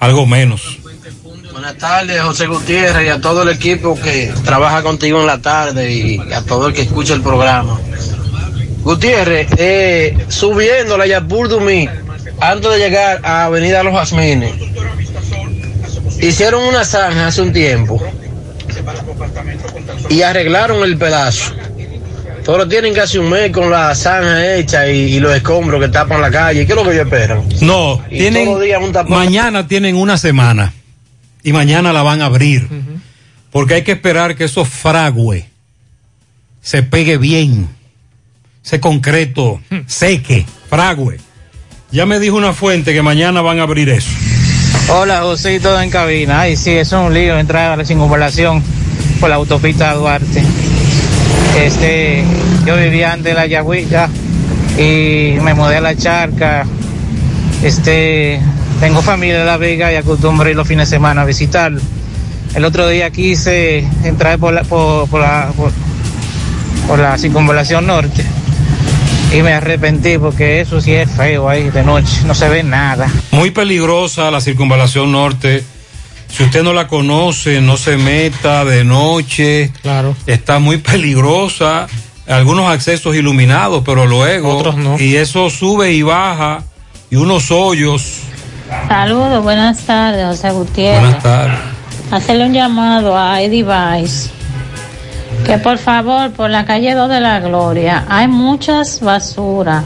algo 0.00 0.26
menos. 0.26 0.78
Buenas 1.52 1.76
tardes, 1.76 2.20
José 2.20 2.46
Gutiérrez, 2.46 3.06
y 3.06 3.08
a 3.08 3.20
todo 3.20 3.42
el 3.42 3.48
equipo 3.48 3.98
que 4.00 4.32
trabaja 4.44 4.82
contigo 4.82 5.20
en 5.20 5.26
la 5.26 5.38
tarde 5.38 5.92
y 5.92 6.32
a 6.32 6.42
todo 6.42 6.68
el 6.68 6.74
que 6.74 6.82
escucha 6.82 7.14
el 7.14 7.22
programa. 7.22 7.78
Gutiérrez, 8.82 9.48
eh, 9.56 10.16
subiendo 10.28 10.98
la 10.98 11.06
Yapur 11.06 11.48
Dumí, 11.48 11.88
antes 12.40 12.70
de 12.70 12.78
llegar 12.78 13.20
a 13.24 13.46
Avenida 13.46 13.82
Los 13.82 13.94
Jazmines, 13.94 14.52
hicieron 16.20 16.64
una 16.64 16.84
zanja 16.84 17.28
hace 17.28 17.42
un 17.42 17.52
tiempo 17.52 18.00
y 20.08 20.22
arreglaron 20.22 20.82
el 20.84 20.96
pedazo. 20.96 21.54
Pero 22.46 22.68
tienen 22.68 22.92
casi 22.94 23.16
un 23.18 23.30
mes 23.30 23.50
con 23.50 23.70
la 23.70 23.94
zanja 23.94 24.54
hecha 24.56 24.86
y, 24.88 25.14
y 25.14 25.20
los 25.20 25.34
escombros 25.34 25.80
que 25.80 25.88
tapan 25.88 26.20
la 26.20 26.30
calle. 26.30 26.66
¿Qué 26.66 26.72
es 26.72 26.76
lo 26.76 26.84
que 26.84 26.90
ellos 26.92 27.04
esperan? 27.06 27.42
No, 27.62 28.02
Y 28.10 28.18
tienen, 28.18 28.44
todos 28.44 28.58
los 28.58 28.64
días 28.66 28.82
un 28.82 28.92
tapón. 28.92 29.16
mañana 29.18 29.66
tienen 29.66 29.96
una 29.96 30.18
semana 30.18 30.72
y 31.42 31.52
mañana 31.52 31.92
la 31.92 32.02
van 32.02 32.20
a 32.20 32.26
abrir. 32.26 32.68
porque 33.50 33.74
hay 33.74 33.82
que 33.82 33.92
esperar 33.92 34.34
que 34.36 34.44
eso 34.44 34.64
frague, 34.64 35.48
se 36.60 36.82
pegue 36.82 37.16
bien, 37.18 37.68
se 38.62 38.78
concreto, 38.80 39.60
seque, 39.86 40.44
frague. 40.68 41.18
Ya 41.92 42.04
me 42.04 42.18
dijo 42.18 42.36
una 42.36 42.52
fuente 42.52 42.92
que 42.92 43.00
mañana 43.02 43.40
van 43.42 43.60
a 43.60 43.62
abrir 43.62 43.88
eso. 43.88 44.10
Hola, 44.88 45.22
José 45.22 45.60
todo 45.60 45.80
en 45.80 45.88
cabina. 45.90 46.40
Ay, 46.40 46.56
sí, 46.56 46.72
eso 46.72 47.00
es 47.00 47.06
un 47.06 47.14
lío 47.14 47.38
entrar 47.38 47.70
a 47.72 47.76
la 47.76 47.84
circunvalación 47.84 48.62
por 49.20 49.30
la 49.30 49.36
autopista 49.36 49.94
Duarte. 49.94 50.42
Este, 51.58 52.24
yo 52.66 52.76
vivía 52.76 53.12
antes 53.12 53.26
de 53.26 53.34
la 53.34 53.46
Yagüita 53.46 54.08
y 54.78 55.36
me 55.40 55.54
mudé 55.54 55.76
a 55.76 55.80
la 55.80 55.96
Charca. 55.96 56.66
Este, 57.62 58.40
tengo 58.80 59.02
familia 59.02 59.40
de 59.40 59.44
La 59.44 59.56
Vega 59.56 59.92
y 59.92 59.96
acostumbro 59.96 60.48
ir 60.50 60.56
los 60.56 60.66
fines 60.66 60.90
de 60.90 60.96
semana 60.96 61.22
a 61.22 61.24
visitar. 61.24 61.72
El 62.54 62.64
otro 62.64 62.88
día 62.88 63.10
quise 63.10 63.86
entrar 64.04 64.38
por 64.38 64.54
la, 64.54 64.62
por, 64.62 65.20
la, 65.20 65.52
por 66.86 66.98
la 66.98 67.18
circunvalación 67.18 67.86
norte 67.86 68.24
y 69.34 69.42
me 69.42 69.52
arrepentí 69.52 70.16
porque 70.18 70.60
eso 70.60 70.80
sí 70.80 70.92
es 70.92 71.10
feo 71.10 71.48
ahí 71.48 71.70
de 71.70 71.82
noche, 71.82 72.22
no 72.24 72.34
se 72.34 72.48
ve 72.48 72.62
nada. 72.62 73.10
Muy 73.32 73.50
peligrosa 73.50 74.30
la 74.30 74.40
circunvalación 74.40 75.10
norte. 75.10 75.64
Si 76.28 76.42
usted 76.42 76.62
no 76.62 76.72
la 76.72 76.88
conoce, 76.88 77.60
no 77.60 77.76
se 77.76 77.96
meta 77.96 78.64
de 78.64 78.84
noche. 78.84 79.70
Claro. 79.82 80.16
Está 80.26 80.58
muy 80.58 80.78
peligrosa. 80.78 81.86
Algunos 82.26 82.68
accesos 82.70 83.14
iluminados, 83.14 83.82
pero 83.84 84.06
luego. 84.06 84.56
Otros 84.56 84.76
no. 84.76 84.98
Y 84.98 85.16
eso 85.16 85.50
sube 85.50 85.92
y 85.92 86.02
baja. 86.02 86.62
Y 87.10 87.16
unos 87.16 87.50
hoyos. 87.50 88.20
Saludos, 88.88 89.42
buenas 89.42 89.80
tardes, 89.80 90.26
José 90.26 90.50
Gutiérrez. 90.50 91.00
Buenas 91.00 91.22
tardes. 91.22 91.58
Hacerle 92.10 92.46
un 92.46 92.52
llamado 92.52 93.16
a 93.16 93.40
Eddie 93.40 93.64
Vice. 93.64 94.30
Que 95.46 95.58
por 95.58 95.78
favor, 95.78 96.32
por 96.32 96.48
la 96.48 96.64
calle 96.64 96.94
2 96.94 97.08
de 97.08 97.20
la 97.20 97.40
Gloria, 97.40 98.06
hay 98.08 98.28
muchas 98.28 99.00
basuras. 99.00 99.84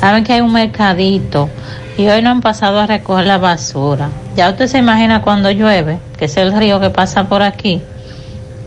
Saben 0.00 0.24
que 0.24 0.32
hay 0.32 0.40
un 0.40 0.52
mercadito 0.52 1.50
y 1.96 2.08
hoy 2.08 2.22
no 2.22 2.30
han 2.30 2.40
pasado 2.40 2.80
a 2.80 2.86
recoger 2.86 3.26
la 3.26 3.38
basura. 3.38 4.10
Ya 4.36 4.50
usted 4.50 4.66
se 4.66 4.78
imagina 4.78 5.22
cuando 5.22 5.50
llueve, 5.50 5.98
que 6.18 6.26
es 6.26 6.36
el 6.36 6.56
río 6.56 6.80
que 6.80 6.90
pasa 6.90 7.24
por 7.24 7.42
aquí, 7.42 7.82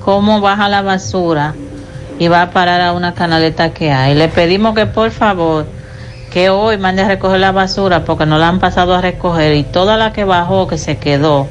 cómo 0.03 0.41
baja 0.41 0.67
la 0.69 0.81
basura 0.81 1.53
y 2.17 2.27
va 2.27 2.43
a 2.43 2.51
parar 2.51 2.81
a 2.81 2.93
una 2.93 3.13
canaleta 3.13 3.71
que 3.73 3.91
hay. 3.91 4.15
Le 4.15 4.27
pedimos 4.27 4.73
que 4.73 4.85
por 4.85 5.11
favor, 5.11 5.67
que 6.31 6.49
hoy 6.49 6.77
mande 6.77 7.03
a 7.03 7.07
recoger 7.07 7.39
la 7.39 7.51
basura 7.51 8.03
porque 8.03 8.25
no 8.25 8.37
la 8.37 8.47
han 8.47 8.59
pasado 8.59 8.95
a 8.95 9.01
recoger 9.01 9.55
y 9.55 9.63
toda 9.63 9.97
la 9.97 10.11
que 10.11 10.23
bajó, 10.23 10.67
que 10.67 10.77
se 10.77 10.97
quedó, 10.97 11.47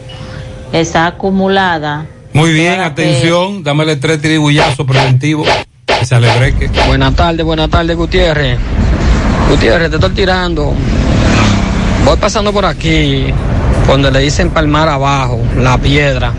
está 0.72 1.06
acumulada. 1.06 2.06
Muy 2.32 2.52
bien, 2.52 2.80
atención. 2.80 3.62
Dámele 3.62 3.96
tres 3.96 4.20
tribullazos 4.20 4.86
preventivos. 4.86 5.48
Que 5.86 6.04
se 6.04 6.14
alebreque. 6.14 6.70
Buenas 6.86 7.14
tardes, 7.16 7.44
buenas 7.44 7.70
tardes, 7.70 7.96
Gutiérrez. 7.96 8.58
Gutiérrez, 9.48 9.90
te 9.90 9.96
estoy 9.96 10.10
tirando. 10.10 10.74
Voy 12.08 12.16
pasando 12.16 12.54
por 12.54 12.64
aquí, 12.64 13.26
donde 13.86 14.10
le 14.10 14.20
dicen 14.20 14.48
palmar 14.48 14.88
abajo, 14.88 15.46
la 15.58 15.76
piedra. 15.76 16.32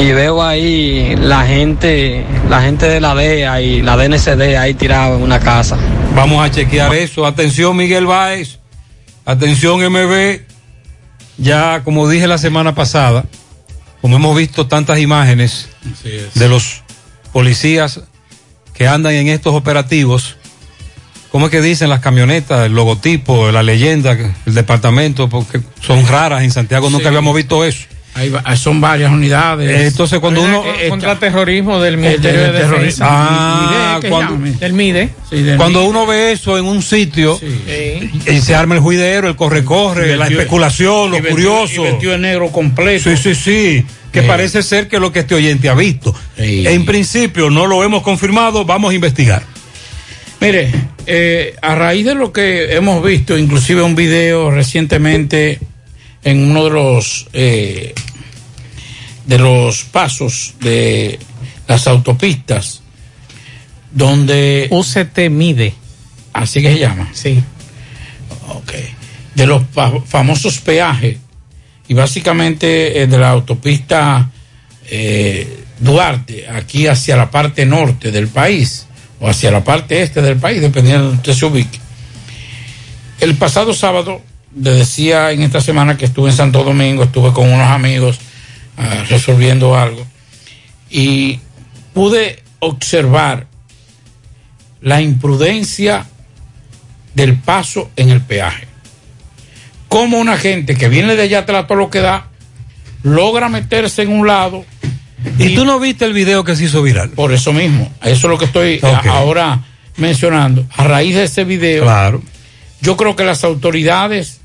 Y 0.00 0.10
veo 0.12 0.42
ahí 0.42 1.14
la 1.16 1.44
gente, 1.44 2.24
la 2.48 2.62
gente 2.62 2.88
de 2.88 2.98
la 2.98 3.14
DEA 3.14 3.60
y 3.60 3.82
la 3.82 3.94
DNCD 3.98 4.56
ahí 4.56 4.72
tirado 4.72 5.16
en 5.16 5.22
una 5.22 5.38
casa. 5.38 5.76
Vamos 6.16 6.42
a 6.42 6.50
chequear 6.50 6.94
eso. 6.94 7.26
Atención, 7.26 7.76
Miguel 7.76 8.06
Báez. 8.06 8.58
Atención, 9.26 9.80
MB. 9.84 10.40
Ya, 11.36 11.82
como 11.84 12.08
dije 12.08 12.26
la 12.26 12.38
semana 12.38 12.74
pasada, 12.74 13.26
como 14.00 14.16
hemos 14.16 14.34
visto 14.34 14.66
tantas 14.66 14.98
imágenes 14.98 15.68
de 16.34 16.48
los 16.48 16.82
policías 17.34 18.00
que 18.72 18.88
andan 18.88 19.12
en 19.12 19.28
estos 19.28 19.52
operativos, 19.52 20.38
¿cómo 21.34 21.46
es 21.46 21.50
que 21.50 21.60
dicen 21.60 21.88
las 21.90 21.98
camionetas, 21.98 22.64
el 22.66 22.74
logotipo, 22.74 23.50
la 23.50 23.64
leyenda, 23.64 24.12
el 24.46 24.54
departamento? 24.54 25.28
Porque 25.28 25.58
son 25.84 26.06
raras 26.06 26.44
en 26.44 26.52
Santiago, 26.52 26.90
nunca 26.90 27.02
Sí. 27.02 27.08
habíamos 27.08 27.34
visto 27.34 27.64
eso. 27.64 27.86
Ahí 28.14 28.28
va- 28.30 28.54
son 28.54 28.80
varias 28.80 29.10
unidades. 29.10 29.68
Eh, 29.68 29.86
entonces, 29.88 30.20
cuando 30.20 30.42
uno- 30.42 30.62
Contra 30.88 31.18
terrorismo 31.18 31.80
del 31.80 31.96
Ministerio 31.96 32.40
del 32.42 32.52
de 32.52 32.58
terrorismo. 32.60 33.04
Defensa. 33.04 33.06
Ah, 33.08 33.98
¿Qué 34.00 34.08
cuando-? 34.08 34.58
Del 34.60 34.72
MIDE. 34.74 35.08
Cuando 35.56 35.84
uno 35.84 36.06
ve 36.06 36.30
eso 36.30 36.56
en 36.56 36.66
un 36.66 36.80
sitio 36.82 37.40
y 38.30 38.40
se 38.40 38.54
arma 38.54 38.76
el 38.76 38.80
juidero, 38.80 39.26
el 39.28 39.34
corre-corre, 39.34 40.16
la 40.16 40.28
especulación, 40.28 41.10
lo 41.10 41.16
y 41.18 41.20
vestido- 41.22 41.50
curioso. 41.56 41.82
y 41.82 41.90
vestido 41.90 42.12
de 42.12 42.18
negro 42.18 42.52
completo. 42.52 43.10
Sí, 43.10 43.16
sí, 43.16 43.34
sí. 43.34 43.84
Que 44.12 44.20
Eh. 44.20 44.22
parece 44.22 44.62
ser 44.62 44.86
que 44.86 44.94
es 44.96 45.02
lo 45.02 45.10
que 45.10 45.18
este 45.18 45.34
oyente 45.34 45.68
ha 45.68 45.74
visto. 45.74 46.14
En 46.36 46.84
principio 46.84 47.50
no 47.50 47.66
lo 47.66 47.82
hemos 47.82 48.04
confirmado, 48.04 48.64
vamos 48.64 48.92
a 48.92 48.94
investigar. 48.94 49.42
Mire, 50.40 50.70
eh, 51.06 51.56
a 51.62 51.74
raíz 51.74 52.04
de 52.06 52.14
lo 52.14 52.32
que 52.32 52.74
hemos 52.74 53.02
visto, 53.04 53.36
inclusive 53.38 53.82
un 53.82 53.94
video 53.94 54.50
recientemente 54.50 55.58
en 56.22 56.50
uno 56.50 56.64
de 56.64 56.70
los 56.70 57.26
eh, 57.32 57.94
de 59.26 59.38
los 59.38 59.84
pasos 59.84 60.54
de 60.60 61.18
las 61.66 61.86
autopistas, 61.86 62.82
donde 63.92 64.68
UCT 64.70 65.30
mide, 65.30 65.74
así 66.32 66.60
que 66.60 66.72
se 66.74 66.78
llama, 66.78 67.08
sí, 67.14 67.42
ok, 68.48 68.72
de 69.34 69.46
los 69.46 69.62
fa- 69.72 70.00
famosos 70.06 70.58
peajes 70.58 71.16
y 71.88 71.94
básicamente 71.94 73.02
eh, 73.02 73.06
de 73.06 73.18
la 73.18 73.30
autopista 73.30 74.30
eh, 74.90 75.60
Duarte 75.78 76.48
aquí 76.48 76.86
hacia 76.86 77.16
la 77.16 77.30
parte 77.30 77.66
norte 77.66 78.10
del 78.12 78.28
país 78.28 78.86
o 79.20 79.28
hacia 79.28 79.50
la 79.50 79.64
parte 79.64 80.02
este 80.02 80.22
del 80.22 80.36
país, 80.36 80.60
dependiendo 80.60 81.04
de 81.04 81.16
donde 81.16 81.34
se 81.34 81.46
ubique. 81.46 81.78
El 83.20 83.36
pasado 83.36 83.74
sábado, 83.74 84.20
le 84.60 84.70
decía 84.70 85.32
en 85.32 85.42
esta 85.42 85.60
semana 85.60 85.96
que 85.96 86.04
estuve 86.04 86.30
en 86.30 86.36
Santo 86.36 86.62
Domingo, 86.62 87.04
estuve 87.04 87.32
con 87.32 87.52
unos 87.52 87.68
amigos 87.68 88.18
ah, 88.76 89.04
resolviendo 89.08 89.76
algo 89.76 90.06
y 90.90 91.40
pude 91.92 92.42
observar 92.60 93.46
la 94.80 95.00
imprudencia 95.00 96.06
del 97.14 97.36
paso 97.36 97.90
en 97.96 98.10
el 98.10 98.20
peaje. 98.20 98.66
Como 99.88 100.18
una 100.18 100.36
gente 100.36 100.76
que 100.76 100.88
viene 100.88 101.16
de 101.16 101.22
allá 101.22 101.40
atrás 101.40 101.66
todo 101.66 101.78
lo 101.78 101.90
que 101.90 102.00
da, 102.00 102.28
logra 103.02 103.48
meterse 103.48 104.02
en 104.02 104.10
un 104.10 104.26
lado. 104.26 104.64
¿Y, 105.38 105.54
tú 105.54 105.64
no 105.64 105.78
viste 105.80 106.04
el 106.04 106.12
video 106.12 106.44
que 106.44 106.54
se 106.56 106.64
hizo 106.64 106.82
viral? 106.82 107.10
Por 107.10 107.32
eso 107.32 107.52
mismo, 107.52 107.92
eso 108.02 108.12
es 108.26 108.30
lo 108.30 108.38
que 108.38 108.44
estoy 108.46 108.80
ahora 109.08 109.60
mencionando. 109.96 110.66
A 110.76 110.84
raíz 110.84 111.14
de 111.14 111.24
ese 111.24 111.44
video, 111.44 111.84
Claro. 111.84 112.22
yo 112.80 112.96
creo 112.96 113.16
que 113.16 113.24
las 113.24 113.44
autoridades 113.44 114.40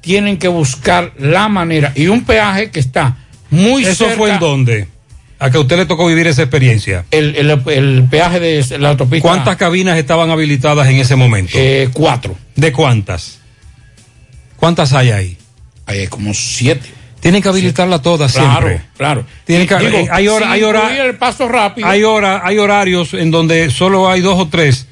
tienen 0.00 0.36
que 0.38 0.48
buscar 0.48 1.12
la 1.18 1.48
manera. 1.48 1.92
Y 1.94 2.06
un 2.08 2.24
peaje 2.24 2.70
que 2.70 2.80
está 2.80 3.16
muy 3.50 3.84
¿Eso 3.84 4.04
cerca. 4.06 4.16
fue 4.16 4.32
en 4.32 4.38
dónde? 4.38 4.88
A 5.38 5.50
que 5.50 5.58
a 5.58 5.60
usted 5.60 5.76
le 5.76 5.84
tocó 5.86 6.06
vivir 6.06 6.26
esa 6.26 6.42
experiencia. 6.42 7.04
El, 7.10 7.36
el- 7.36 7.50
el 7.68 8.04
peaje 8.10 8.40
de 8.40 8.78
la 8.78 8.88
autopista. 8.90 9.28
¿Cuántas 9.28 9.56
cabinas 9.56 9.98
estaban 9.98 10.30
habilitadas 10.30 10.88
en 10.88 10.96
ese 10.96 11.14
momento? 11.14 11.52
Eh, 11.56 11.90
cuatro. 11.92 12.36
¿De 12.54 12.72
cuántas? 12.72 13.38
¿Cuántas 14.56 14.92
hay 14.94 15.10
ahí? 15.10 15.36
Hay 15.84 16.06
como 16.06 16.32
siete. 16.34 16.88
Tienen 17.26 17.42
que 17.42 17.48
habilitarla 17.48 18.00
todas 18.00 18.32
Claro, 18.34 18.68
siempre. 18.68 18.86
claro. 18.96 19.26
Tienen 19.44 19.66
que, 19.66 19.76
Digo, 19.78 19.98
eh, 19.98 20.08
hay 20.12 20.28
hora, 20.28 20.52
hay 20.52 20.62
hora- 20.62 21.04
el 21.04 21.16
paso 21.16 21.48
rápido. 21.48 21.88
hay 21.88 22.04
hora, 22.04 22.40
hay 22.44 22.58
horarios 22.58 23.14
en 23.14 23.32
donde 23.32 23.68
solo 23.72 24.08
hay 24.08 24.20
dos 24.20 24.38
o 24.38 24.46
tres 24.46 24.86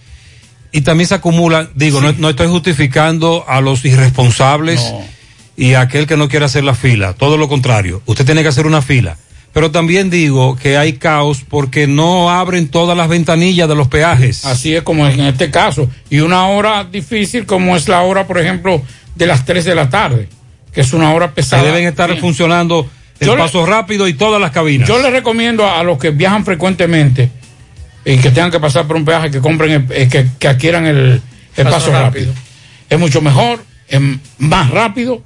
y 0.72 0.80
también 0.80 1.07
se 1.07 1.14
acumulan. 1.14 1.70
Digo, 1.76 2.01
no, 2.01 2.12
no 2.18 2.28
estoy 2.30 2.49
justificando 2.49 3.45
a 3.47 3.61
los 3.61 3.85
irresponsables 3.85 4.93
y 5.57 5.74
a 5.74 5.82
aquel 5.82 6.09
que 6.09 6.16
no 6.16 6.28
quiere 6.28 6.45
hacer 6.47 6.64
la 6.64 6.74
fila. 6.74 7.12
Todo 7.12 7.37
lo 7.37 7.49
contrario. 7.49 8.03
Usted 8.07 8.24
tiene 8.26 8.43
que 8.43 8.49
hacer 8.49 8.66
una 8.66 8.82
fila. 8.82 9.16
Pero 9.53 9.70
también 9.70 10.11
digo 10.11 10.57
que 10.57 10.76
hay 10.76 10.95
caos 10.95 11.45
porque 11.49 11.87
no 11.87 12.28
abren 12.28 12.66
todas 12.66 12.97
las 12.97 13.09
ventanillas 13.09 13.68
de 13.68 13.76
los 13.76 13.87
peajes. 13.87 14.45
Así 14.45 14.74
es 14.74 14.82
como 14.82 15.07
en 15.07 15.20
este 15.20 15.53
caso. 15.53 15.88
Y 16.11 16.18
una 16.18 16.49
hora 16.49 16.83
difícil 16.83 17.46
como 17.46 17.76
es 17.76 17.87
la 17.87 18.03
hora, 18.03 18.26
por 18.26 18.41
ejemplo, 18.41 18.83
de 19.14 19.26
las 19.29 19.45
3 19.45 19.64
de 19.64 19.76
la 19.76 19.88
tarde, 19.88 20.29
que 20.75 20.80
es 20.80 20.92
una 20.92 21.13
hora 21.13 21.26
Ahí 21.26 21.33
pesada. 21.34 21.63
deben 21.63 21.84
estar 21.87 22.09
Bien. 22.11 22.21
funcionando 22.21 22.88
el 23.21 23.26
Yo 23.29 23.37
le- 23.37 23.42
paso 23.42 23.64
rápido 23.64 24.09
y 24.09 24.14
todas 24.14 24.41
las 24.41 24.51
cabinas. 24.51 24.88
Yo 24.88 25.01
les 25.01 25.13
recomiendo 25.13 25.64
a, 25.64 25.79
a 25.80 25.83
los 25.84 25.99
que 25.99 26.11
viajan 26.11 26.45
frecuentemente 26.45 27.30
y 28.05 28.17
que 28.18 28.30
tengan 28.30 28.51
que 28.51 28.61
pasar 28.61 28.87
por 28.87 28.96
un 28.96 29.05
peaje 29.05 29.30
que 29.30 29.41
compren, 29.41 29.71
el- 29.71 29.87
eh, 30.03 30.09
que, 30.09 30.26
que 30.38 30.49
adquieran 30.49 30.87
el, 30.87 31.22
el 31.57 31.64
paso, 31.64 31.71
Paso 31.76 31.92
rápido. 31.92 32.26
rápido. 32.26 32.33
Es 32.91 32.99
mucho 32.99 33.21
mejor, 33.21 33.63
es 33.88 34.01
más 34.38 34.71
rápido 34.71 35.22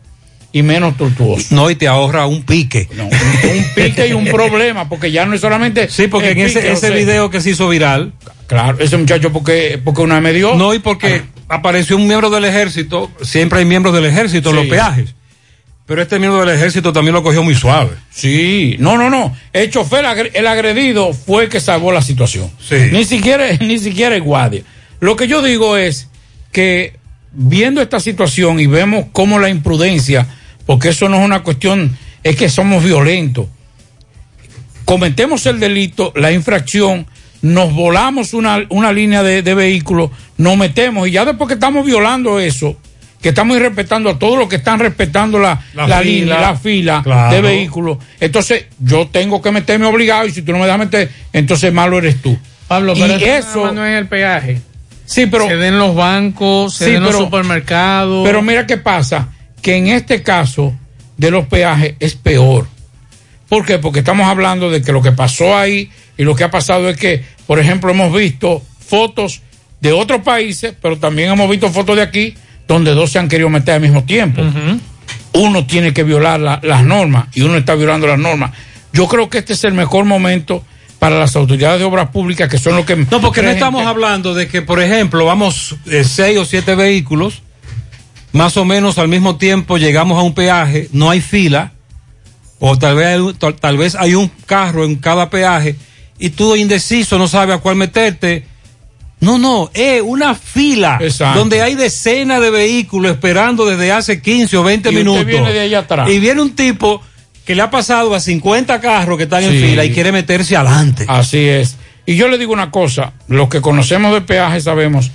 y 0.53 0.62
menos 0.62 0.97
tortuoso. 0.97 1.55
No, 1.55 1.70
y 1.70 1.75
te 1.77 1.89
ahorra 1.89 2.27
un 2.27 2.43
pique. 2.43 2.89
un, 2.93 3.01
un 3.03 3.65
pique 3.75 4.07
y 4.09 4.12
un 4.12 4.25
problema, 4.33 4.89
porque 4.89 5.11
ya 5.11 5.27
no 5.27 5.35
es 5.35 5.41
solamente. 5.41 5.89
Sí, 5.89 6.07
porque 6.09 6.31
en 6.33 6.39
ese, 6.41 6.61
pique, 6.61 6.73
ese 6.73 6.87
o 6.87 6.91
sea, 6.91 6.97
video 6.99 7.31
que 7.31 7.41
se 7.41 7.51
hizo 7.51 7.69
viral. 7.69 8.12
Claro, 8.47 8.79
ese 8.81 8.97
muchacho 8.97 9.33
porque, 9.33 9.81
porque 9.83 10.01
una 10.03 10.20
me 10.20 10.33
dio. 10.33 10.55
No, 10.55 10.73
y 10.73 10.79
porque 10.79 11.23
apareció 11.49 11.97
un 11.97 12.07
miembro 12.07 12.31
del 12.31 12.45
ejército, 12.47 13.11
siempre 13.23 13.59
hay 13.59 13.65
miembros 13.65 13.95
del 13.95 14.07
ejército 14.07 14.51
en 14.51 14.57
Sí. 14.57 14.61
los 14.62 14.70
peajes. 14.70 15.15
Pero 15.89 16.02
este 16.02 16.19
miembro 16.19 16.44
del 16.44 16.55
ejército 16.55 16.93
también 16.93 17.15
lo 17.15 17.23
cogió 17.23 17.43
muy 17.43 17.55
suave. 17.55 17.93
Sí, 18.10 18.77
no, 18.78 18.98
no, 18.98 19.09
no. 19.09 19.35
El 19.55 19.70
chofer, 19.70 20.05
el 20.35 20.47
agredido, 20.47 21.15
fue 21.15 21.44
el 21.44 21.48
que 21.48 21.60
salvó 21.60 21.93
la 21.93 22.02
situación. 22.02 22.51
Ni 22.93 23.06
siquiera, 23.06 23.47
ni 23.60 23.78
siquiera 23.78 24.15
el 24.15 24.20
guardia. 24.20 24.65
Lo 25.01 25.16
que 25.16 25.27
yo 25.27 25.40
digo 25.40 25.78
es 25.78 26.09
que 26.52 26.98
viendo 27.32 27.81
esta 27.81 28.01
situación 28.01 28.60
y 28.60 28.66
vemos 28.66 29.06
cómo 29.12 29.39
la 29.39 29.48
imprudencia, 29.48 30.27
porque 30.66 30.90
eso 30.90 31.09
no 31.09 31.20
es 31.20 31.24
una 31.24 31.43
cuestión, 31.43 31.97
es 32.23 32.36
que 32.36 32.51
somos 32.51 32.85
violentos. 32.85 33.47
Cometemos 34.85 35.47
el 35.47 35.59
delito, 35.59 36.12
la 36.16 36.32
infracción, 36.32 37.06
nos 37.40 37.73
volamos 37.73 38.35
una, 38.35 38.66
una 38.69 38.93
línea 38.93 39.23
de, 39.23 39.40
de 39.40 39.55
vehículos, 39.55 40.10
nos 40.36 40.55
metemos 40.59 41.09
y 41.09 41.12
ya 41.12 41.24
después 41.24 41.48
que 41.48 41.55
estamos 41.55 41.86
violando 41.86 42.40
eso, 42.40 42.77
que 43.20 43.31
estamos 43.31 43.57
irrespetando 43.57 44.11
a 44.11 44.19
todos 44.19 44.39
los 44.39 44.49
que 44.49 44.57
están 44.57 44.78
respetando 44.78 45.39
la, 45.39 45.61
La 45.74 45.86
la 45.89 45.99
fila. 46.01 46.03
línea, 46.03 46.40
la 46.40 46.57
fila 46.57 47.01
Claro. 47.03 47.35
de 47.35 47.43
vehículos, 47.43 47.99
entonces 48.20 48.66
yo 48.78 49.09
tengo 49.09 49.43
que 49.43 49.51
meterme 49.51 49.86
obligado 49.86 50.27
y 50.27 50.31
si 50.31 50.43
tú 50.43 50.53
no 50.53 50.59
me 50.59 50.66
das 50.66 50.78
meter, 50.78 51.11
entonces 51.32 51.73
malo 51.73 51.99
eres 51.99 52.20
tú. 52.23 52.39
Pablo, 52.69 52.95
pero 52.95 53.15
eso, 53.16 53.73
no 53.73 53.85
es 53.85 53.99
el 53.99 54.07
peaje. 54.09 54.61
Sí, 55.07 55.27
pero. 55.27 55.49
Se 55.49 55.57
den 55.57 55.78
los 55.78 55.95
bancos, 55.95 56.74
se 56.74 56.85
Sí, 56.85 56.90
den 56.93 57.03
los 57.03 57.12
pero- 57.12 57.24
supermercados. 57.24 58.27
Pero 58.27 58.43
mira 58.43 58.66
qué 58.66 58.77
pasa, 58.77 59.28
que 59.62 59.77
en 59.77 59.89
este 59.89 60.23
caso 60.23 60.74
de 61.16 61.31
los 61.31 61.47
peajes 61.47 61.95
es 61.99 62.15
peor. 62.15 62.66
¿Por 63.49 63.65
qué? 63.65 63.78
Porque 63.78 64.01
estamos 64.01 64.28
hablando 64.28 64.70
de 64.70 64.82
que 64.82 64.93
lo 64.93 65.01
que 65.01 65.12
pasó 65.12 65.57
ahí 65.57 65.90
y 66.19 66.24
lo 66.24 66.36
que 66.36 66.45
ha 66.45 66.51
pasado 66.51 66.90
es 66.90 66.99
que, 66.99 67.24
por 67.47 67.59
ejemplo, 67.59 67.90
hemos 67.90 68.12
visto 68.15 68.62
fotos 68.86 69.40
de 69.81 69.93
otros 69.93 70.20
países, 70.23 70.74
pero 70.82 70.99
también 70.99 71.31
hemos 71.32 71.49
visto 71.49 71.70
fotos 71.70 71.97
de 71.97 72.03
aquí 72.03 72.35
donde 72.69 72.93
dos 72.95 73.11
se 73.11 73.19
han 73.19 73.28
querido 73.28 73.49
meter 73.49 73.74
al 73.74 73.81
mismo 73.81 74.05
tiempo. 74.05 74.43
Uno 75.32 75.66
tiene 75.66 75.93
que 75.93 76.05
violar 76.05 76.39
la- 76.40 76.61
las 76.62 76.85
normas 76.85 77.27
y 77.35 77.43
uno 77.43 77.57
está 77.57 77.74
violando 77.74 78.07
las 78.07 78.19
normas. 78.19 78.53
Yo 78.93 79.09
creo 79.09 79.28
que 79.28 79.39
este 79.39 79.55
es 79.55 79.65
el 79.65 79.73
mejor 79.74 80.05
momento 80.05 80.65
para 80.99 81.19
las 81.19 81.35
autoridades 81.36 81.78
de 81.78 81.85
obras 81.85 82.09
públicas 82.11 82.49
que 82.51 82.59
son 82.59 82.77
los 82.77 82.85
que... 82.85 82.97
No, 82.97 83.20
porque 83.20 83.40
no 83.43 83.49
estamos 83.51 83.86
hablando 83.86 84.35
de 84.35 84.49
que, 84.49 84.62
por 84.62 84.82
ejemplo, 84.82 85.24
vamos 85.24 85.77
eh, 85.86 86.03
seis 86.05 86.39
o 86.39 86.45
siete 86.45 86.74
vehículos, 86.74 87.43
más 88.32 88.57
o 88.57 88.65
menos 88.65 88.99
al 88.99 89.09
mismo 89.09 89.36
tiempo 89.36 89.78
llegamos 89.78 90.19
a 90.19 90.23
un 90.23 90.35
peaje, 90.35 90.89
no 90.93 91.09
hay 91.11 91.20
fila, 91.20 91.73
o 92.59 92.77
tal 92.77 92.97
vez 92.97 93.07
hay, 93.07 93.19
un- 93.20 93.35
tal, 93.35 93.55
tal 93.55 93.77
vez 93.78 93.95
hay 93.95 94.15
un 94.15 94.28
carro 94.47 94.85
en 94.85 94.97
cada 94.97 95.31
peaje, 95.31 95.77
y 96.19 96.31
tú 96.31 96.57
indeciso, 96.57 97.16
no 97.16 97.28
sabes 97.28 97.55
a 97.57 97.59
cuál 97.59 97.77
meterte. 97.77 98.45
No, 99.20 99.39
no, 99.39 99.70
es 99.74 100.01
una 100.03 100.35
fila 100.35 100.99
Exacto. 101.01 101.39
donde 101.40 101.61
hay 101.61 101.74
decenas 101.74 102.40
de 102.40 102.51
vehículos 102.51 103.12
esperando 103.12 103.66
desde 103.66 103.90
hace 103.90 104.23
15 104.23 104.57
o 104.57 104.62
20 104.62 104.89
Y 104.89 104.93
usted 104.93 105.05
minutos. 105.05 105.27
viene 105.27 105.53
de 105.53 105.61
allá 105.61 105.81
atrás. 105.81 106.09
Y 106.09 106.20
viene 106.20 106.40
un 106.40 106.55
tipo 106.55 107.03
que 107.45 107.55
le 107.55 107.62
ha 107.62 107.70
pasado 107.70 108.15
a 108.15 108.20
50 108.20 108.81
carros 108.81 109.16
que 109.16 109.24
están 109.24 109.43
en 109.43 109.51
fila 109.53 109.85
y 109.85 109.90
quiere 109.93 110.12
meterse 110.12 110.55
adelante. 110.57 111.05
Así 111.09 111.39
es. 111.39 111.77
Y 112.07 112.15
yo 112.16 112.28
le 112.28 112.39
digo 112.39 112.53
una 112.53 112.70
cosa, 112.70 113.12
los 113.27 113.49
que 113.49 113.61
conocemos 113.61 114.12
de 114.12 114.20
peaje 114.20 114.61
sabemos 114.61 115.11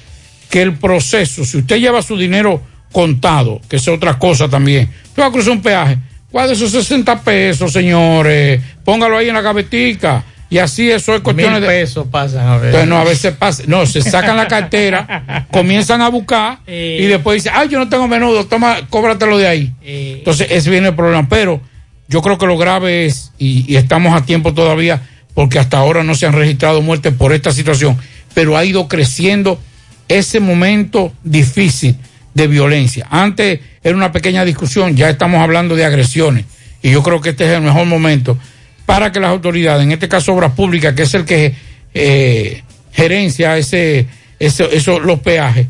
que 0.49 0.61
el 0.61 0.73
proceso, 0.73 1.45
si 1.45 1.57
usted 1.59 1.77
lleva 1.77 2.01
su 2.01 2.17
dinero 2.17 2.61
contado, 2.91 3.61
que 3.69 3.77
es 3.77 3.87
otra 3.87 4.19
cosa 4.19 4.47
también, 4.49 4.89
tú 5.15 5.21
vas 5.21 5.29
a 5.29 5.31
cruzar 5.31 5.53
un 5.53 5.61
peaje, 5.61 5.97
guarde 6.31 6.53
esos 6.53 6.71
60 6.71 7.21
pesos, 7.21 7.71
señores, 7.71 8.61
póngalo 8.83 9.17
ahí 9.17 9.29
en 9.29 9.33
la 9.35 9.41
gavetica, 9.41 10.23
y 10.53 10.59
así 10.59 10.91
eso 10.91 11.15
es 11.15 11.21
cuestiones 11.21 11.61
Mil 11.61 11.67
de... 11.67 11.67
pesos 11.67 12.05
pasan 12.11 12.47
a 12.47 12.57
ver. 12.57 12.65
Entonces, 12.67 12.87
no, 12.87 12.99
a 12.99 13.03
veces 13.03 13.33
pasa, 13.35 13.63
no, 13.65 13.87
se 13.87 14.03
sacan 14.03 14.37
la 14.37 14.47
cartera, 14.47 15.47
comienzan 15.51 15.99
a 16.03 16.09
buscar 16.09 16.59
y 16.67 17.07
después 17.07 17.41
dicen, 17.41 17.53
ay, 17.55 17.69
yo 17.69 17.79
no 17.79 17.89
tengo 17.89 18.07
menudo, 18.07 18.45
toma, 18.45 18.77
cóbratelo 18.87 19.39
de 19.39 19.47
ahí. 19.47 19.73
Entonces, 19.83 20.45
ese 20.51 20.69
viene 20.69 20.89
el 20.89 20.93
problema. 20.93 21.27
Pero 21.27 21.59
yo 22.07 22.21
creo 22.21 22.37
que 22.37 22.45
lo 22.45 22.55
grave 22.55 23.07
es, 23.07 23.31
y, 23.39 23.65
y 23.67 23.77
estamos 23.77 24.15
a 24.15 24.27
tiempo 24.27 24.53
todavía, 24.53 25.01
porque 25.33 25.57
hasta 25.57 25.79
ahora 25.79 26.03
no 26.03 26.13
se 26.13 26.27
han 26.27 26.33
registrado 26.33 26.83
muertes 26.83 27.15
por 27.15 27.33
esta 27.33 27.51
situación, 27.51 27.97
pero 28.35 28.55
ha 28.55 28.63
ido 28.63 28.87
creciendo 28.87 29.59
ese 30.07 30.39
momento 30.39 31.11
difícil 31.23 31.95
de 32.35 32.45
violencia. 32.45 33.07
Antes 33.09 33.59
era 33.83 33.95
una 33.95 34.11
pequeña 34.11 34.45
discusión, 34.45 34.95
ya 34.95 35.09
estamos 35.09 35.41
hablando 35.41 35.75
de 35.75 35.83
agresiones, 35.83 36.45
y 36.83 36.91
yo 36.91 37.01
creo 37.01 37.21
que 37.21 37.31
este 37.31 37.45
es 37.45 37.57
el 37.57 37.63
mejor 37.63 37.87
momento 37.87 38.37
para 38.85 39.11
que 39.11 39.19
las 39.19 39.29
autoridades, 39.31 39.83
en 39.83 39.91
este 39.91 40.07
caso 40.09 40.33
Obras 40.33 40.51
Públicas, 40.53 40.93
que 40.93 41.03
es 41.03 41.13
el 41.13 41.25
que 41.25 41.55
eh, 41.93 42.63
gerencia 42.91 43.57
ese, 43.57 44.07
ese- 44.39 44.75
eso, 44.75 44.99
los 44.99 45.19
peajes, 45.19 45.67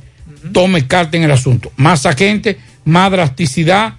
tome 0.52 0.88
carta 0.88 1.18
en 1.18 1.24
el 1.24 1.32
asunto. 1.32 1.72
Más 1.78 2.06
agentes, 2.06 2.58
más 2.86 3.12
drasticidad, 3.12 3.96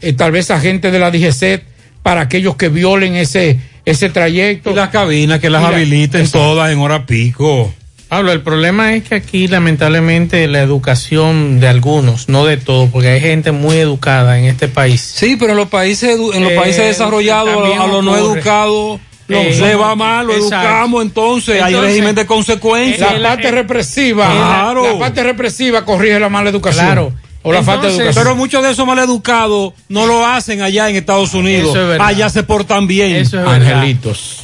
eh, 0.00 0.12
tal 0.12 0.32
vez 0.32 0.50
agentes 0.50 0.92
de 0.92 0.98
la 0.98 1.10
DGC 1.10 1.62
para 2.02 2.22
aquellos 2.22 2.56
que 2.56 2.68
violen 2.68 3.14
ese, 3.16 3.58
ese 3.84 4.10
trayecto. 4.10 4.70
Y 4.70 4.74
las 4.74 4.90
cabinas 4.90 5.40
que 5.40 5.50
las 5.50 5.62
la- 5.62 5.68
habiliten 5.68 6.20
Exacto. 6.20 6.38
todas 6.38 6.70
en 6.72 6.78
hora 6.78 7.04
pico. 7.06 7.72
Pablo, 8.08 8.32
el 8.32 8.40
problema 8.40 8.94
es 8.94 9.04
que 9.04 9.16
aquí 9.16 9.48
lamentablemente 9.48 10.46
la 10.48 10.60
educación 10.62 11.60
de 11.60 11.68
algunos, 11.68 12.28
no 12.30 12.46
de 12.46 12.56
todos, 12.56 12.88
porque 12.90 13.08
hay 13.08 13.20
gente 13.20 13.52
muy 13.52 13.76
educada 13.76 14.38
en 14.38 14.46
este 14.46 14.66
país. 14.68 15.00
Sí, 15.00 15.36
pero 15.38 15.52
en 15.52 15.58
los 15.58 15.68
países 15.68 16.10
en 16.18 16.42
los 16.42 16.52
Eh, 16.52 16.56
países 16.56 16.84
desarrollados 16.86 17.50
a 17.78 17.86
los 17.86 18.02
no 18.04 18.16
educados 18.16 19.00
No, 19.28 19.42
le 19.42 19.54
somos- 19.54 19.80
va 19.82 19.94
mal, 19.94 20.26
lo 20.26 20.32
exacto. 20.34 20.56
educamos, 20.56 21.02
entonces, 21.02 21.62
hay 21.62 21.74
Entonces, 21.74 21.90
régimen 21.90 22.14
de 22.14 22.24
consecuencias. 22.24 23.20
La 23.20 23.28
parte 23.30 23.50
represiva, 23.50 24.24
Claro. 24.32 24.84
la 24.90 24.98
parte 24.98 25.22
represiva 25.22 25.84
corrige 25.84 26.18
la 26.18 26.30
mala 26.30 26.48
educación. 26.48 26.86
Claro. 26.86 27.12
O 27.42 27.52
la 27.52 27.62
falta 27.62 27.88
de 27.88 27.94
educación. 27.94 28.24
Pero 28.24 28.36
muchos 28.36 28.62
de 28.62 28.70
esos 28.72 28.86
maleducados 28.86 29.74
no 29.90 30.06
lo 30.06 30.26
hacen 30.26 30.62
allá 30.62 30.88
en 30.88 30.96
Estados 30.96 31.34
Unidos. 31.34 31.70
Eso 31.70 31.82
es 31.82 31.88
verdad. 31.88 32.06
allá 32.06 32.30
se 32.30 32.42
portan 32.42 32.86
bien. 32.86 33.16
Eso 33.16 33.38
es 33.38 33.44
verdad. 33.46 33.84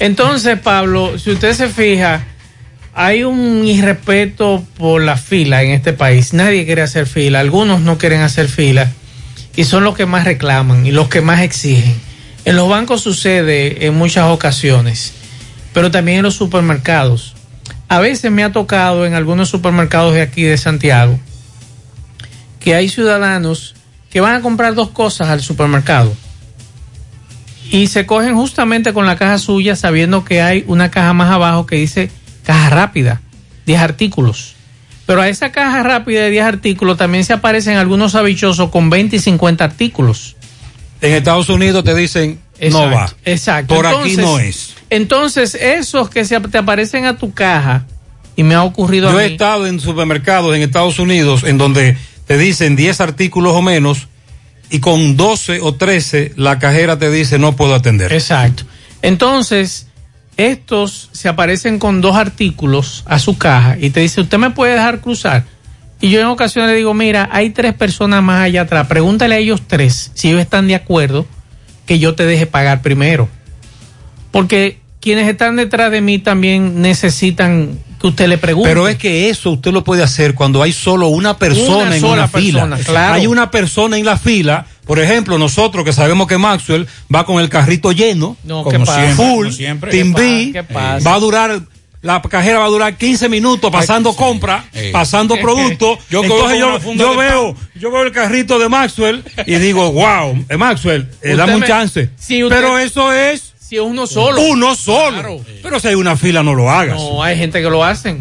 Entonces, 0.01 0.59
Pablo, 0.59 1.19
si 1.19 1.31
usted 1.31 1.55
se 1.55 1.69
fija, 1.69 2.23
hay 2.95 3.25
un 3.25 3.65
irrespeto 3.67 4.65
por 4.79 5.03
la 5.03 5.17
fila 5.17 5.63
en 5.63 5.73
este 5.73 5.93
país. 5.93 6.33
Nadie 6.33 6.65
quiere 6.65 6.83
hacer 6.83 7.07
fila, 7.07 7.41
algunos 7.41 7.81
no 7.81 7.99
quieren 7.99 8.21
hacer 8.21 8.49
fila 8.49 8.91
y 9.57 9.65
son 9.65 9.85
los 9.85 9.97
que 9.97 10.07
más 10.07 10.25
reclaman 10.25 10.87
y 10.87 10.93
los 10.93 11.09
que 11.09 11.21
más 11.21 11.41
exigen. 11.41 11.95
En 12.45 12.57
los 12.57 12.69
bancos 12.69 13.01
sucede 13.01 13.87
en 13.87 13.95
muchas 13.95 14.31
ocasiones, 14.31 15.13
pero 15.73 15.91
también 15.91 16.19
en 16.19 16.25
los 16.25 16.35
supermercados. 16.35 17.35
A 17.89 17.99
veces 17.99 18.31
me 18.31 18.45
ha 18.45 18.53
tocado 18.53 19.07
en 19.07 19.15
algunos 19.15 19.49
supermercados 19.49 20.15
de 20.15 20.23
aquí 20.23 20.43
de 20.43 20.57
Santiago 20.57 21.19
que 22.61 22.75
hay 22.75 22.89
ciudadanos 22.89 23.75
que 24.09 24.21
van 24.21 24.37
a 24.37 24.41
comprar 24.41 24.75
dos 24.75 24.91
cosas 24.91 25.29
al 25.29 25.43
supermercado 25.43 26.15
y 27.71 27.89
se 27.89 28.07
cogen 28.07 28.35
justamente 28.35 28.93
con 28.93 29.05
la 29.05 29.17
caja 29.17 29.39
suya 29.39 29.77
sabiendo 29.77 30.25
que 30.25 30.41
hay 30.41 30.65
una 30.67 30.91
caja 30.91 31.13
más 31.13 31.31
abajo 31.31 31.67
que 31.67 31.77
dice 31.77 32.11
caja 32.45 32.71
rápida, 32.71 33.21
10 33.67 33.81
artículos. 33.81 34.55
Pero 35.07 35.21
a 35.21 35.29
esa 35.29 35.53
caja 35.53 35.83
rápida 35.83 36.23
de 36.23 36.31
10 36.31 36.45
artículos 36.45 36.97
también 36.97 37.25
se 37.25 37.33
aparecen 37.33 37.77
algunos 37.77 38.15
habichosos 38.15 38.71
con 38.71 38.89
20 38.89 39.17
y 39.17 39.19
50 39.19 39.65
artículos. 39.65 40.37
En 41.01 41.13
Estados 41.13 41.49
Unidos 41.49 41.85
te 41.85 41.95
dicen 41.95 42.41
no 42.71 42.91
va. 42.91 43.13
Exacto. 43.25 43.75
Por 43.75 43.87
aquí 43.87 44.15
Entonces- 44.15 44.19
no 44.19 44.39
es. 44.39 44.75
Entonces, 44.91 45.55
esos 45.57 46.09
que 46.09 46.25
se 46.25 46.39
te 46.41 46.59
aparecen 46.59 47.05
a 47.05 47.17
tu 47.17 47.33
caja, 47.35 47.85
y 48.37 48.43
me 48.43 48.55
ha 48.55 48.63
ocurrido 48.63 49.11
Yo 49.11 49.19
a 49.19 49.25
he 49.25 49.33
estado 49.33 49.67
en 49.67 49.81
supermercados 49.81 50.55
en 50.55 50.63
Estados 50.63 50.99
Unidos 50.99 51.45
en 51.45 51.59
donde 51.59 51.97
te 52.27 52.39
dicen 52.39 52.77
10 52.77 53.01
artículos 53.01 53.53
o 53.55 53.63
menos 53.63 54.09
y 54.71 54.81
con 54.81 55.17
12 55.17 55.61
o 55.61 55.75
13 55.75 56.33
la 56.37 56.59
cajera 56.59 56.99
te 56.99 57.11
dice 57.11 57.39
no 57.39 57.55
puedo 57.55 57.75
atender. 57.75 58.13
Exacto. 58.13 58.65
Entonces, 59.03 59.89
estos 60.37 61.09
se 61.13 61.29
aparecen 61.29 61.79
con 61.79 62.01
dos 62.01 62.17
artículos 62.17 63.03
a 63.07 63.19
su 63.19 63.39
caja 63.39 63.77
y 63.81 63.91
te 63.91 64.01
dice, 64.01 64.21
¿usted 64.21 64.39
me 64.39 64.51
puede 64.51 64.73
dejar 64.75 65.01
cruzar? 65.01 65.45
Y 66.01 66.11
yo 66.11 66.21
en 66.21 66.27
ocasiones 66.27 66.71
le 66.71 66.77
digo, 66.77 66.93
mira, 66.93 67.29
hay 67.33 67.51
tres 67.51 67.73
personas 67.75 68.23
más 68.23 68.43
allá 68.43 68.63
atrás, 68.63 68.87
pregúntale 68.89 69.37
a 69.37 69.39
ellos 69.39 69.63
tres 69.67 70.11
si 70.15 70.29
ellos 70.29 70.41
están 70.41 70.67
de 70.69 70.75
acuerdo 70.75 71.27
que 71.87 71.99
yo 71.99 72.15
te 72.15 72.27
deje 72.27 72.47
pagar 72.47 72.83
primero. 72.83 73.29
Porque 74.31 74.79
quienes 75.01 75.29
están 75.29 75.57
detrás 75.57 75.91
de 75.91 76.01
mí 76.01 76.19
también 76.19 76.81
necesitan 76.83 77.79
que 78.01 78.07
usted 78.09 78.29
le 78.29 78.39
pregunte. 78.39 78.69
Pero 78.69 78.89
es 78.89 78.97
que 78.97 79.29
eso 79.31 79.51
usted 79.51 79.73
lo 79.73 79.85
puede 79.85 80.03
hacer 80.03 80.35
cuando 80.35 80.63
hay 80.63 80.73
solo 80.73 81.09
una 81.09 81.39
persona 81.39 81.85
Una 81.87 81.95
en 81.95 82.01
sola 82.01 82.13
una 82.15 82.29
persona, 82.29 82.77
fila. 82.77 82.85
claro. 82.87 83.15
Hay 83.15 83.27
una 83.27 83.51
persona 83.51 83.97
en 83.97 84.05
la 84.05 84.17
fila. 84.17 84.67
Por 84.87 84.99
ejemplo, 85.01 85.39
nosotros 85.39 85.85
que 85.85 85.93
sabemos 85.93 86.27
que 86.27 86.37
Maxwell 86.39 86.87
va 87.15 87.25
con 87.25 87.41
el 87.41 87.49
carrito 87.49 87.93
lleno, 87.93 88.37
No, 88.45 88.65
¿qué 88.65 88.73
como 88.73 88.87
siempre, 88.87 89.15
full, 89.15 89.47
Como 89.47 89.57
siempre. 89.57 89.91
Team 89.91 90.15
¿Qué 90.15 90.21
B, 90.21 90.51
pasa? 90.53 90.67
¿Qué 90.69 90.75
pasa? 90.75 91.09
va 91.11 91.17
a 91.17 91.21
durar, 91.21 91.61
la 92.03 92.21
cajera 92.21 92.59
va 92.59 92.67
a 92.67 92.69
durar 92.69 92.97
15 92.99 93.29
minutos 93.31 93.71
pasando 93.71 94.15
compra, 94.15 94.65
Eh. 94.75 94.91
pasando 94.93 95.37
productos. 95.37 95.99
Yo 96.11 96.23
Entonces 96.23 96.59
yo, 96.59 97.17
veo, 97.17 97.57
yo 97.75 97.91
veo 97.91 98.03
el 98.03 98.13
carrito 98.13 98.59
de 98.59 98.69
Maxwell 98.69 99.25
y 99.47 99.55
digo, 99.57 99.91
wow, 99.93 100.45
eh, 100.51 100.57
Maxwell, 100.59 101.09
eh, 101.23 101.35
dame 101.35 101.55
un 101.55 101.61
me- 101.61 101.67
chance. 101.67 102.11
Si 102.19 102.45
usted- 102.45 102.57
Pero 102.57 102.79
eso 102.79 103.11
es 103.13 103.55
si 103.59 103.77
es 103.77 103.83
uno 103.83 104.07
solo. 104.07 104.39
uno 104.43 104.75
solo. 104.77 105.41
Pero 105.63 105.81
si 105.81 105.89
hay 105.89 105.95
una 105.95 106.15
fila, 106.19 106.43
no 106.43 106.55
lo 106.55 106.71
hagas. 106.71 106.97
No, 106.99 107.23
hay 107.23 107.39
gente 107.39 107.63
que 107.63 107.71
lo 107.71 107.83
hacen. 107.83 108.21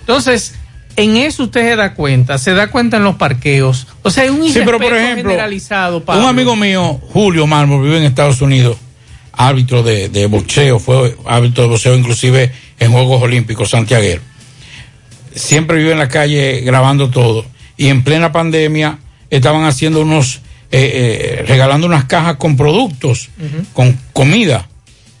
Entonces, 0.00 0.54
En 0.96 1.16
eso 1.16 1.44
usted 1.44 1.62
se 1.62 1.76
da 1.76 1.94
cuenta, 1.94 2.36
se 2.38 2.52
da 2.52 2.68
cuenta 2.68 2.96
en 2.98 3.04
los 3.04 3.14
parqueos. 3.16 3.86
O 4.02 4.10
sea, 4.10 4.24
hay 4.24 4.28
un 4.30 4.46
Sí, 4.52 4.60
pero 4.64 4.78
por 4.78 4.94
ejemplo, 4.94 5.30
generalizado, 5.30 6.04
Pablo. 6.04 6.22
un 6.22 6.28
amigo 6.28 6.56
mío, 6.56 7.00
Julio 7.12 7.46
Marmol, 7.46 7.82
vive 7.84 7.98
en 7.98 8.04
Estados 8.04 8.42
Unidos, 8.42 8.76
árbitro 9.32 9.82
de, 9.82 10.08
de 10.08 10.26
boxeo, 10.26 10.78
fue 10.78 11.16
árbitro 11.26 11.62
de 11.64 11.68
boxeo 11.70 11.94
inclusive 11.96 12.52
en 12.78 12.92
Juegos 12.92 13.22
Olímpicos 13.22 13.70
santiaguero. 13.70 14.20
Siempre 15.34 15.78
vive 15.78 15.92
en 15.92 15.98
la 15.98 16.08
calle 16.08 16.60
grabando 16.60 17.08
todo. 17.08 17.46
Y 17.76 17.86
en 17.88 18.02
plena 18.02 18.32
pandemia 18.32 18.98
estaban 19.30 19.64
haciendo 19.64 20.02
unos, 20.02 20.40
eh, 20.70 21.38
eh, 21.40 21.44
regalando 21.46 21.86
unas 21.86 22.04
cajas 22.04 22.36
con 22.36 22.56
productos, 22.56 23.30
con 23.72 23.98
comida. 24.12 24.68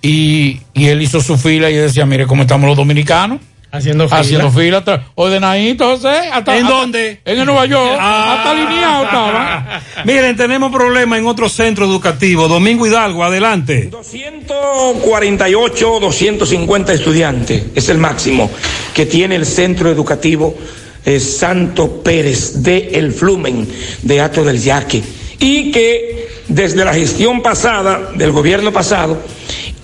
Y, 0.02 0.60
y 0.74 0.86
él 0.86 1.00
hizo 1.00 1.20
su 1.20 1.38
fila 1.38 1.70
y 1.70 1.74
decía, 1.74 2.04
mire 2.06 2.26
cómo 2.26 2.42
estamos 2.42 2.66
los 2.68 2.76
dominicanos. 2.76 3.40
Haciendo 3.72 4.08
fila. 4.08 4.20
Haciendo 4.20 4.50
fila, 4.50 4.82
ordenadito, 5.14 5.90
José. 5.96 6.08
hasta- 6.32 6.56
¿En 6.58 6.64
hasta- 6.64 6.76
dónde? 6.76 7.20
En 7.24 7.38
el 7.38 7.46
Nueva 7.46 7.66
York. 7.66 7.96
Ah. 8.00 8.34
Hasta 8.38 8.50
alineado 8.50 9.04
estaba. 9.04 9.80
Miren, 10.04 10.36
tenemos 10.36 10.72
problemas 10.72 11.18
en 11.20 11.26
otro 11.26 11.48
centro 11.48 11.84
educativo. 11.84 12.48
Domingo 12.48 12.86
Hidalgo, 12.86 13.22
adelante. 13.22 13.90
148, 14.02 15.98
250 16.00 16.92
estudiantes 16.92 17.64
es 17.74 17.88
el 17.88 17.98
máximo 17.98 18.50
que 18.94 19.06
tiene 19.06 19.36
el 19.36 19.46
centro 19.46 19.90
educativo 19.90 20.56
eh, 21.04 21.20
Santo 21.20 22.02
Pérez 22.02 22.62
de 22.62 22.90
El 22.94 23.12
Flumen 23.12 23.66
de 24.02 24.20
Ato 24.20 24.44
del 24.44 24.60
Yaque 24.60 25.02
y 25.38 25.70
que 25.70 26.28
desde 26.48 26.84
la 26.84 26.92
gestión 26.92 27.40
pasada, 27.42 28.10
del 28.16 28.32
gobierno 28.32 28.72
pasado, 28.72 29.22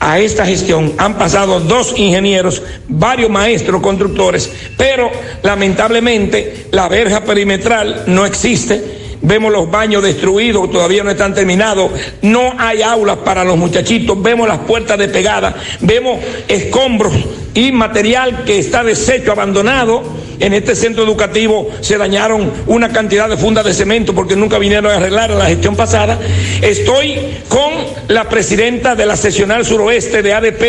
a 0.00 0.18
esta 0.18 0.46
gestión 0.46 0.92
han 0.98 1.16
pasado 1.16 1.60
dos 1.60 1.94
ingenieros, 1.96 2.62
varios 2.88 3.30
maestros 3.30 3.80
constructores, 3.80 4.50
pero 4.76 5.10
lamentablemente 5.42 6.66
la 6.72 6.88
verja 6.88 7.24
perimetral 7.24 8.04
no 8.06 8.26
existe. 8.26 9.06
Vemos 9.22 9.50
los 9.50 9.68
baños 9.70 10.02
destruidos, 10.02 10.70
todavía 10.70 11.02
no 11.02 11.10
están 11.10 11.34
terminados, 11.34 11.90
no 12.22 12.52
hay 12.58 12.82
aulas 12.82 13.16
para 13.18 13.42
los 13.44 13.56
muchachitos, 13.56 14.22
vemos 14.22 14.46
las 14.46 14.58
puertas 14.60 14.98
despegadas, 14.98 15.54
vemos 15.80 16.20
escombros 16.46 17.12
y 17.54 17.72
material 17.72 18.44
que 18.44 18.58
está 18.58 18.84
deshecho, 18.84 19.32
abandonado. 19.32 20.02
En 20.38 20.52
este 20.52 20.76
centro 20.76 21.02
educativo 21.02 21.70
se 21.80 21.96
dañaron 21.96 22.52
una 22.66 22.92
cantidad 22.92 23.26
de 23.26 23.38
fundas 23.38 23.64
de 23.64 23.72
cemento 23.72 24.14
porque 24.14 24.36
nunca 24.36 24.58
vinieron 24.58 24.92
a 24.92 24.96
arreglar 24.96 25.30
la 25.30 25.46
gestión 25.46 25.74
pasada. 25.74 26.18
Estoy 26.60 27.18
con 27.48 27.65
la 28.08 28.28
presidenta 28.28 28.94
de 28.94 29.06
la 29.06 29.16
seccional 29.16 29.64
suroeste 29.64 30.22
de 30.22 30.32
ADP, 30.32 30.62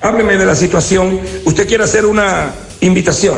Hábleme 0.02 0.38
de 0.38 0.46
la 0.46 0.56
situación. 0.56 1.20
Usted 1.44 1.68
quiere 1.68 1.84
hacer 1.84 2.06
una 2.06 2.54
invitación. 2.80 3.38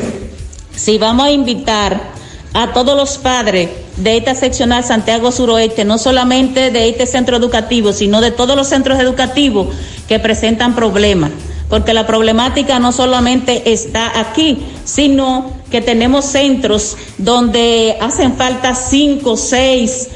Sí, 0.75 0.99
vamos 0.99 1.25
a 1.25 1.31
invitar 1.31 2.11
a 2.53 2.71
todos 2.71 2.95
los 2.95 3.17
padres 3.17 3.69
de 3.97 4.17
esta 4.17 4.35
seccional 4.35 4.83
Santiago 4.83 5.31
Suroeste, 5.31 5.85
no 5.85 5.97
solamente 5.97 6.69
de 6.69 6.89
este 6.89 7.07
centro 7.07 7.35
educativo, 7.35 7.93
sino 7.93 8.21
de 8.21 8.29
todos 8.29 8.55
los 8.55 8.67
centros 8.67 8.99
educativos 8.99 9.69
que 10.07 10.19
presentan 10.19 10.75
problemas. 10.75 11.31
Porque 11.67 11.95
la 11.95 12.05
problemática 12.05 12.77
no 12.77 12.91
solamente 12.91 13.71
está 13.71 14.19
aquí, 14.19 14.63
sino 14.85 15.53
que 15.71 15.81
tenemos 15.81 16.25
centros 16.25 16.95
donde 17.17 17.97
hacen 18.01 18.35
falta 18.35 18.75
cinco, 18.75 19.35
seis, 19.35 20.09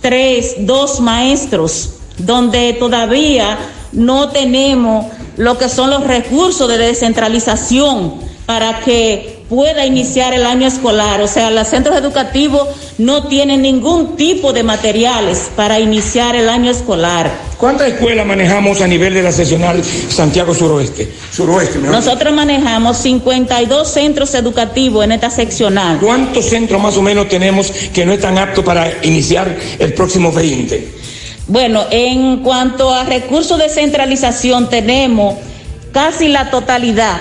tres, 0.00 0.54
dos 0.60 1.00
maestros, 1.00 1.90
donde 2.18 2.72
todavía 2.72 3.56
no 3.92 4.30
tenemos 4.30 5.06
lo 5.36 5.58
que 5.58 5.68
son 5.68 5.90
los 5.90 6.06
recursos 6.06 6.68
de 6.68 6.78
descentralización 6.78 8.14
para 8.46 8.80
que 8.80 9.42
pueda 9.48 9.84
iniciar 9.84 10.32
el 10.32 10.46
año 10.46 10.66
escolar. 10.66 11.20
O 11.20 11.28
sea, 11.28 11.50
los 11.50 11.68
centros 11.68 11.96
educativos 11.96 12.68
no 12.98 13.28
tienen 13.28 13.62
ningún 13.62 14.16
tipo 14.16 14.52
de 14.52 14.62
materiales 14.62 15.50
para 15.54 15.78
iniciar 15.78 16.34
el 16.36 16.48
año 16.48 16.70
escolar. 16.70 17.30
¿Cuántas 17.58 17.88
escuelas 17.88 18.26
manejamos 18.26 18.80
a 18.80 18.86
nivel 18.86 19.14
de 19.14 19.22
la 19.22 19.30
seccional 19.30 19.82
Santiago 19.84 20.54
Suroeste? 20.54 21.12
Suroeste, 21.30 21.78
mejor. 21.78 21.96
Nosotros 21.96 22.34
manejamos 22.34 22.96
52 22.98 23.88
centros 23.88 24.34
educativos 24.34 25.04
en 25.04 25.12
esta 25.12 25.30
seccional. 25.30 25.98
¿Cuántos 25.98 26.46
centros 26.46 26.80
más 26.82 26.96
o 26.96 27.02
menos 27.02 27.28
tenemos 27.28 27.70
que 27.70 28.04
no 28.04 28.12
están 28.12 28.38
aptos 28.38 28.64
para 28.64 29.04
iniciar 29.04 29.54
el 29.78 29.92
próximo 29.92 30.32
20? 30.32 31.01
Bueno, 31.52 31.84
en 31.90 32.38
cuanto 32.38 32.94
a 32.94 33.04
recursos 33.04 33.58
de 33.58 33.68
centralización, 33.68 34.70
tenemos 34.70 35.34
casi 35.92 36.28
la 36.28 36.50
totalidad, 36.50 37.18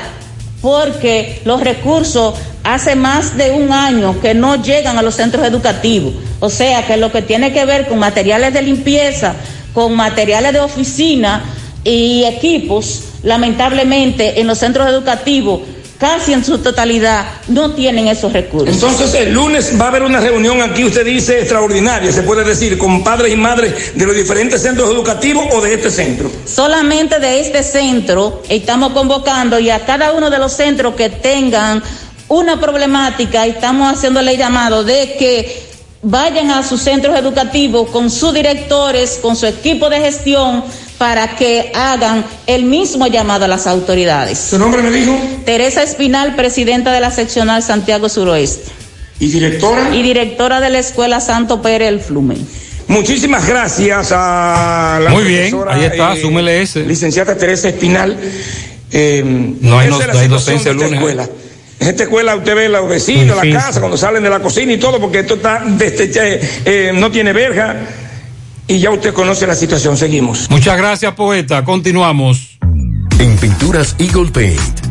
porque 0.61 1.41
los 1.43 1.59
recursos 1.59 2.35
hace 2.63 2.95
más 2.95 3.35
de 3.35 3.51
un 3.51 3.73
año 3.73 4.21
que 4.21 4.33
no 4.33 4.55
llegan 4.63 4.97
a 4.97 5.01
los 5.01 5.15
centros 5.15 5.45
educativos. 5.45 6.13
O 6.39 6.49
sea 6.49 6.87
que 6.87 6.95
lo 6.95 7.11
que 7.11 7.21
tiene 7.21 7.51
que 7.51 7.65
ver 7.65 7.89
con 7.89 7.99
materiales 7.99 8.53
de 8.53 8.61
limpieza, 8.61 9.35
con 9.73 9.97
materiales 9.97 10.53
de 10.53 10.61
oficina 10.61 11.43
y 11.83 12.23
equipos, 12.23 13.03
lamentablemente 13.23 14.39
en 14.39 14.47
los 14.47 14.59
centros 14.59 14.87
educativos, 14.87 15.59
casi 16.01 16.33
en 16.33 16.43
su 16.43 16.57
totalidad, 16.57 17.25
no 17.47 17.75
tienen 17.75 18.07
esos 18.07 18.33
recursos. 18.33 18.73
Entonces 18.73 19.13
el 19.13 19.33
lunes 19.33 19.79
va 19.79 19.85
a 19.85 19.87
haber 19.89 20.01
una 20.01 20.19
reunión 20.19 20.59
aquí, 20.59 20.83
usted 20.83 21.05
dice 21.05 21.41
extraordinaria, 21.41 22.11
se 22.11 22.23
puede 22.23 22.43
decir, 22.43 22.75
con 22.79 23.03
padres 23.03 23.31
y 23.31 23.35
madres 23.35 23.93
de 23.93 24.03
los 24.07 24.15
diferentes 24.15 24.63
centros 24.63 24.89
educativos 24.89 25.45
o 25.51 25.61
de 25.61 25.75
este 25.75 25.91
centro. 25.91 26.31
solamente 26.43 27.19
de 27.19 27.41
este 27.41 27.61
centro 27.61 28.41
estamos 28.49 28.93
convocando 28.93 29.59
y 29.59 29.69
a 29.69 29.85
cada 29.85 30.13
uno 30.13 30.31
de 30.31 30.39
los 30.39 30.53
centros 30.53 30.95
que 30.95 31.09
tengan 31.09 31.83
una 32.29 32.59
problemática 32.59 33.45
estamos 33.45 33.93
haciéndole 33.93 34.37
llamado 34.37 34.83
de 34.83 35.15
que 35.19 35.69
vayan 36.01 36.49
a 36.49 36.67
sus 36.67 36.81
centros 36.81 37.15
educativos 37.15 37.89
con 37.91 38.09
sus 38.09 38.33
directores, 38.33 39.19
con 39.21 39.35
su 39.35 39.45
equipo 39.45 39.87
de 39.87 39.99
gestión 39.99 40.63
para 41.01 41.35
que 41.35 41.71
hagan 41.73 42.23
el 42.45 42.63
mismo 42.65 43.07
llamado 43.07 43.45
a 43.45 43.47
las 43.47 43.65
autoridades. 43.65 44.37
¿Su 44.37 44.59
nombre 44.59 44.83
me 44.83 44.91
dijo? 44.91 45.17
Teresa 45.45 45.81
Espinal, 45.81 46.35
presidenta 46.35 46.91
de 46.91 46.99
la 46.99 47.09
seccional 47.09 47.63
Santiago 47.63 48.07
Suroeste. 48.07 48.69
¿Y 49.19 49.31
directora? 49.31 49.95
Y 49.95 50.03
directora 50.03 50.59
de 50.61 50.69
la 50.69 50.77
Escuela 50.77 51.19
Santo 51.19 51.59
Pérez 51.59 51.87
El 51.89 52.01
Flumen. 52.01 52.47
Muchísimas 52.87 53.47
gracias 53.47 54.11
a 54.11 54.99
la 55.03 55.09
Muy 55.09 55.23
bien, 55.23 55.49
profesora, 55.49 55.73
ahí 55.75 55.85
está, 55.85 56.13
eh, 56.13 56.21
súmele 56.21 56.61
ese. 56.61 56.83
Licenciada 56.83 57.35
Teresa 57.35 57.69
Espinal. 57.69 58.15
Eh, 58.91 59.23
No 59.25 59.79
hay 59.79 59.89
no- 59.89 59.97
no 59.97 60.03
hay 60.03 60.03
situación 60.03 60.29
docencia 60.29 60.53
de 60.55 60.59
esta 60.59 60.69
el 60.71 60.77
lunes. 60.77 60.93
escuela. 60.99 61.29
En 61.79 61.87
esta 61.87 62.03
escuela 62.03 62.35
usted 62.35 62.53
ve 62.55 62.69
los 62.69 62.87
vecinos, 62.87 63.43
la 63.43 63.51
casa, 63.59 63.79
cuando 63.79 63.97
salen 63.97 64.21
de 64.21 64.29
la 64.29 64.39
cocina 64.39 64.71
y 64.71 64.77
todo, 64.77 64.99
porque 65.01 65.21
esto 65.21 65.33
está 65.33 65.63
desde, 65.65 66.39
eh, 66.65 66.91
no 66.93 67.09
tiene 67.09 67.33
verja. 67.33 67.75
Y 68.71 68.79
ya 68.79 68.89
usted 68.89 69.13
conoce 69.13 69.45
la 69.45 69.53
situación. 69.55 69.97
Seguimos. 69.97 70.49
Muchas 70.49 70.77
gracias, 70.77 71.13
poeta. 71.13 71.65
Continuamos. 71.65 72.57
En 73.19 73.35
Pinturas 73.35 73.97
Eagle 73.99 74.31
Paint 74.31 74.90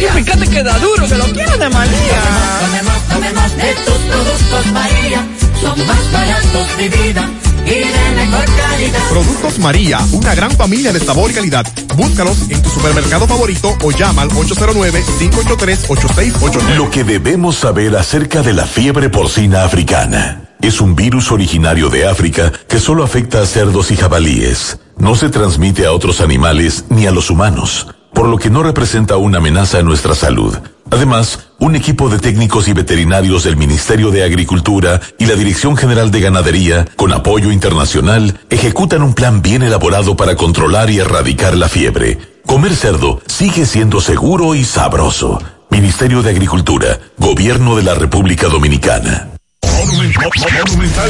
María. 0.00 0.20
Y 0.20 0.24
fíjate 0.24 0.48
que 0.48 0.62
da 0.62 0.78
duro, 0.78 1.06
que 1.06 1.16
lo 1.16 1.24
quiero 1.24 1.56
de 1.56 1.68
María. 1.70 2.22
Tomemos, 2.60 3.02
tomemos 3.08 3.56
de 3.56 3.74
tus 3.84 3.94
productos, 3.94 4.66
María. 4.72 5.26
Son 5.60 5.86
más 5.86 6.12
baratos 6.12 6.76
de 6.76 6.88
vida. 6.88 7.28
Y 7.66 7.70
de 7.70 8.10
mejor 8.16 8.44
calidad. 8.56 9.08
Productos 9.10 9.58
María, 9.58 9.98
una 10.12 10.34
gran 10.34 10.50
familia 10.52 10.90
de 10.92 11.00
sabor 11.00 11.30
y 11.30 11.34
calidad. 11.34 11.66
Búscalos 11.94 12.38
en 12.48 12.62
tu 12.62 12.70
supermercado 12.70 13.28
favorito 13.28 13.76
o 13.82 13.90
llama 13.92 14.22
al 14.22 14.30
809-583-8689. 14.30 16.76
Lo 16.76 16.90
que 16.90 17.04
debemos 17.04 17.56
saber 17.56 17.94
acerca 17.96 18.40
de 18.42 18.54
la 18.54 18.64
fiebre 18.66 19.10
porcina 19.10 19.64
africana. 19.64 20.46
Es 20.62 20.80
un 20.80 20.96
virus 20.96 21.30
originario 21.30 21.90
de 21.90 22.08
África 22.08 22.50
que 22.68 22.80
solo 22.80 23.04
afecta 23.04 23.42
a 23.42 23.46
cerdos 23.46 23.90
y 23.90 23.96
jabalíes. 23.96 24.78
No 24.98 25.14
se 25.14 25.28
transmite 25.30 25.86
a 25.86 25.92
otros 25.92 26.20
animales 26.20 26.84
ni 26.90 27.06
a 27.06 27.10
los 27.10 27.30
humanos, 27.30 27.86
por 28.12 28.28
lo 28.28 28.38
que 28.38 28.50
no 28.50 28.62
representa 28.62 29.16
una 29.16 29.38
amenaza 29.38 29.78
a 29.78 29.82
nuestra 29.82 30.14
salud. 30.14 30.56
Además, 30.90 31.50
un 31.58 31.76
equipo 31.76 32.08
de 32.08 32.18
técnicos 32.18 32.68
y 32.68 32.72
veterinarios 32.72 33.44
del 33.44 33.56
Ministerio 33.56 34.10
de 34.10 34.24
Agricultura 34.24 35.00
y 35.18 35.26
la 35.26 35.34
Dirección 35.34 35.76
General 35.76 36.10
de 36.10 36.20
Ganadería, 36.20 36.86
con 36.96 37.12
apoyo 37.12 37.52
internacional, 37.52 38.40
ejecutan 38.50 39.02
un 39.02 39.14
plan 39.14 39.42
bien 39.42 39.62
elaborado 39.62 40.16
para 40.16 40.34
controlar 40.36 40.90
y 40.90 40.98
erradicar 40.98 41.56
la 41.56 41.68
fiebre. 41.68 42.18
Comer 42.46 42.74
cerdo 42.74 43.20
sigue 43.26 43.66
siendo 43.66 44.00
seguro 44.00 44.54
y 44.54 44.64
sabroso. 44.64 45.40
Ministerio 45.70 46.22
de 46.22 46.30
Agricultura, 46.30 46.98
Gobierno 47.16 47.76
de 47.76 47.84
la 47.84 47.94
República 47.94 48.48
Dominicana. 48.48 49.28
Monumental 49.62 50.30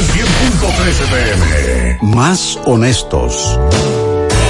100.13 0.03 1.09
pm. 1.09 2.15
Más 2.15 2.59
honestos. 2.65 3.59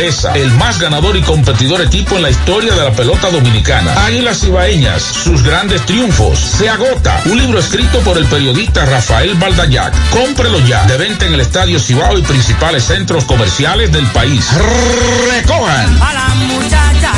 grandeza, 0.00 0.32
el 0.32 0.50
más 0.52 0.80
ganador 0.80 1.14
y 1.16 1.20
competidor 1.20 1.82
equipo 1.82 2.16
en 2.16 2.22
la 2.22 2.30
historia 2.30 2.74
de 2.74 2.84
la 2.84 2.90
pelota 2.90 3.30
dominicana. 3.30 4.06
Águilas 4.06 4.42
Ibaeñas, 4.44 5.02
sus 5.02 5.42
grandes 5.42 5.84
triunfos. 5.84 6.38
Se 6.38 6.70
agota. 6.70 7.20
Un 7.26 7.38
libro 7.38 7.58
escrito 7.58 7.98
por 8.00 8.16
el 8.16 8.24
periodista 8.24 8.86
Rafael 8.86 9.34
Baldayac. 9.34 9.92
Cómprelo 10.10 10.58
ya. 10.60 10.84
De 10.84 10.96
venta 10.96 11.26
en 11.26 11.34
el 11.34 11.40
Estadio 11.40 11.78
Cibao 11.78 12.16
y 12.16 12.22
principales 12.22 12.84
centros 12.84 13.24
comerciales 13.24 13.92
del 13.92 14.06
país. 14.06 14.48
Recojan. 15.30 15.90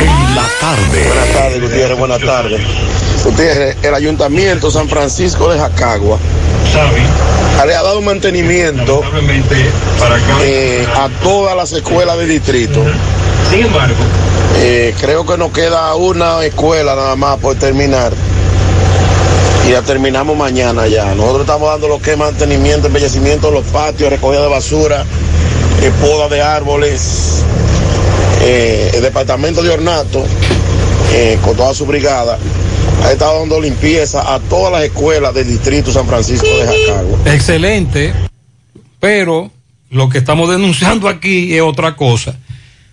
En 0.00 0.34
la 0.34 0.48
tarde. 0.60 1.06
Buenas 1.06 1.32
tardes, 1.32 1.60
Gutiérrez, 1.60 1.98
buenas 1.98 2.20
tardes. 2.20 2.60
Gutiérrez, 3.24 3.76
el 3.82 3.94
Ayuntamiento 3.94 4.70
San 4.70 4.88
Francisco 4.88 5.50
de 5.52 5.58
Jacagua 5.58 6.18
le 7.66 7.74
ha 7.74 7.82
dado 7.82 8.00
mantenimiento 8.00 9.02
eh, 10.42 10.86
a 10.94 11.08
todas 11.22 11.56
las 11.56 11.72
escuelas 11.72 12.18
del 12.18 12.28
distrito. 12.28 12.82
Sin 13.50 13.66
embargo, 13.66 13.94
Eh, 14.64 14.94
creo 15.00 15.24
que 15.24 15.38
nos 15.38 15.50
queda 15.50 15.94
una 15.94 16.44
escuela 16.44 16.94
nada 16.94 17.16
más 17.16 17.38
por 17.38 17.54
terminar. 17.56 18.12
Y 19.66 19.70
ya 19.70 19.82
terminamos 19.82 20.36
mañana 20.36 20.86
ya. 20.86 21.14
Nosotros 21.14 21.42
estamos 21.42 21.68
dando 21.70 21.88
lo 21.88 22.00
que 22.00 22.12
es 22.12 22.18
mantenimiento, 22.18 22.88
embellecimiento 22.88 23.48
de 23.48 23.54
los 23.54 23.64
patios, 23.66 24.10
recogida 24.10 24.42
de 24.42 24.48
basura, 24.48 25.04
eh, 25.82 25.90
poda 26.00 26.28
de 26.28 26.42
árboles. 26.42 27.42
El 28.44 29.02
departamento 29.02 29.62
de 29.62 29.70
ornato, 29.70 30.24
con 31.44 31.56
toda 31.56 31.72
su 31.74 31.86
brigada, 31.86 32.38
ha 33.02 33.12
estado 33.12 33.40
dando 33.40 33.60
limpieza 33.60 34.34
a 34.34 34.38
todas 34.38 34.72
las 34.72 34.82
escuelas 34.84 35.34
del 35.34 35.48
distrito 35.48 35.92
San 35.92 36.06
Francisco 36.06 36.46
de 36.46 36.66
Jacagua. 36.66 37.18
Excelente, 37.26 38.12
pero 39.00 39.50
lo 39.90 40.08
que 40.08 40.18
estamos 40.18 40.48
denunciando 40.48 41.08
aquí 41.08 41.54
es 41.54 41.62
otra 41.62 41.96
cosa. 41.96 42.36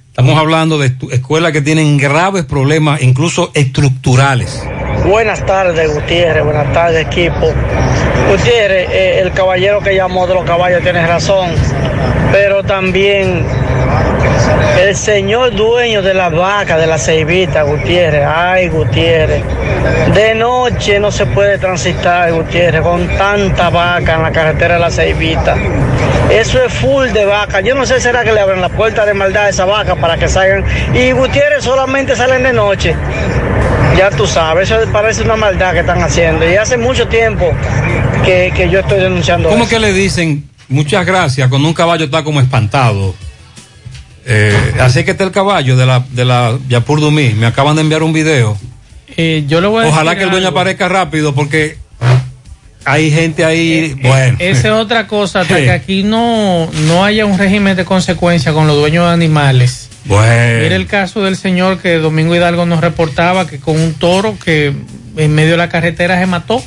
Estamos 0.10 0.38
hablando 0.38 0.78
de 0.78 0.92
escuelas 1.12 1.54
que 1.54 1.62
tienen 1.62 1.98
graves 1.98 2.44
problemas, 2.44 3.02
incluso 3.02 3.52
estructurales. 3.54 4.62
Buenas 5.06 5.46
tardes, 5.46 5.94
Gutiérrez. 5.94 6.44
Buenas 6.44 6.74
tardes, 6.74 7.08
equipo. 7.08 7.54
Gutiérrez, 8.30 8.90
eh, 8.92 9.20
el 9.22 9.32
caballero 9.32 9.82
que 9.82 9.96
llamó 9.96 10.28
de 10.28 10.34
los 10.34 10.44
caballos 10.44 10.82
tiene 10.84 11.06
razón, 11.08 11.52
pero 12.32 12.64
también 12.64 13.46
el 14.82 14.96
señor 14.96 15.54
dueño 15.56 16.02
de 16.02 16.14
las 16.14 16.32
vacas, 16.32 16.80
de 16.80 16.88
la 16.88 16.98
ceibita, 16.98 17.64
Gutiérrez. 17.64 18.26
Ay, 18.26 18.70
Gutiérrez. 18.70 19.44
De 20.14 20.34
noche 20.36 21.00
no 21.00 21.12
se 21.12 21.26
puede 21.26 21.58
transitar, 21.58 22.32
Gutiérrez, 22.32 22.82
con 22.82 23.08
tanta 23.18 23.70
vaca 23.70 24.16
en 24.16 24.24
la 24.24 24.32
carretera 24.32 24.76
de 24.76 24.80
la 24.80 24.90
ceibita. 24.90 25.56
Eso 26.32 26.64
es 26.64 26.74
full 26.74 27.10
de 27.10 27.26
vaca. 27.26 27.62
Yo 27.62 27.76
no 27.76 27.86
sé, 27.86 28.00
será 28.00 28.24
que 28.24 28.32
le 28.32 28.40
abren 28.40 28.62
la 28.62 28.70
puerta 28.70 29.06
de 29.06 29.14
maldad 29.14 29.46
a 29.46 29.50
esa 29.50 29.66
vaca 29.66 29.96
para 29.96 30.18
que 30.18 30.28
salgan. 30.28 30.64
Y 30.94 31.12
Gutiérrez 31.12 31.64
solamente 31.64 32.16
salen 32.16 32.44
de 32.44 32.54
noche. 32.54 32.96
Ya 33.98 34.10
tú 34.12 34.26
sabes, 34.26 34.72
eso 34.72 34.90
parece 34.92 35.24
una 35.24 35.36
maldad 35.36 35.74
que 35.74 35.80
están 35.80 36.02
haciendo. 36.02 36.50
Y 36.50 36.56
hace 36.56 36.78
mucho 36.78 37.08
tiempo 37.08 37.52
que, 38.24 38.52
que 38.56 38.70
yo 38.70 38.80
estoy 38.80 39.00
denunciando 39.02 39.50
¿Cómo 39.50 39.64
eso. 39.64 39.70
que 39.70 39.80
le 39.80 39.92
dicen 39.92 40.48
muchas 40.70 41.06
gracias 41.06 41.50
cuando 41.50 41.68
un 41.68 41.74
caballo 41.74 42.06
está 42.06 42.24
como 42.24 42.40
espantado? 42.40 43.14
Eh, 44.26 44.74
así 44.80 45.04
que 45.04 45.12
está 45.12 45.24
el 45.24 45.32
caballo 45.32 45.76
de 45.78 45.86
la, 45.86 46.04
de 46.12 46.26
la 46.26 46.58
Yapur 46.68 47.00
Dumí. 47.02 47.30
Me 47.32 47.46
acaban 47.46 47.76
de 47.76 47.82
enviar 47.82 48.04
un 48.04 48.14
video. 48.14 48.58
Eh, 49.18 49.46
yo 49.48 49.60
le 49.62 49.68
voy 49.68 49.86
a 49.86 49.88
Ojalá 49.88 50.12
decir 50.12 50.18
que 50.20 50.24
el 50.26 50.30
dueño 50.32 50.48
algo. 50.48 50.60
aparezca 50.60 50.88
rápido 50.88 51.34
porque 51.34 51.78
hay 52.86 53.12
gente 53.12 53.44
ahí. 53.46 53.96
bueno. 54.02 54.38
Esa 54.40 54.68
es 54.70 54.74
otra 54.74 55.08
cosa, 55.08 55.42
hasta 55.42 55.58
Sí. 55.58 55.64
que 55.64 55.72
aquí 55.72 56.04
no, 56.04 56.70
no 56.88 57.04
haya 57.04 57.26
un 57.26 57.38
régimen 57.38 57.76
de 57.76 57.86
consecuencia 57.86 58.54
con 58.54 58.68
los 58.68 58.76
dueños 58.78 59.06
de 59.08 59.14
animales. 59.14 59.90
Bueno. 60.06 60.64
Mira 60.64 60.76
el 60.76 60.88
caso 60.88 61.22
del 61.24 61.36
señor 61.36 61.80
que 61.80 61.96
Domingo 61.98 62.36
Hidalgo 62.36 62.66
nos 62.66 62.82
reportaba 62.82 63.46
que 63.48 63.60
con 63.60 63.80
un 63.80 63.94
toro 63.96 64.38
que 64.44 64.74
en 65.18 65.36
medio 65.36 65.52
de 65.52 65.58
la 65.58 65.70
carretera 65.70 66.18
se 66.20 66.26
mató. 66.26 66.64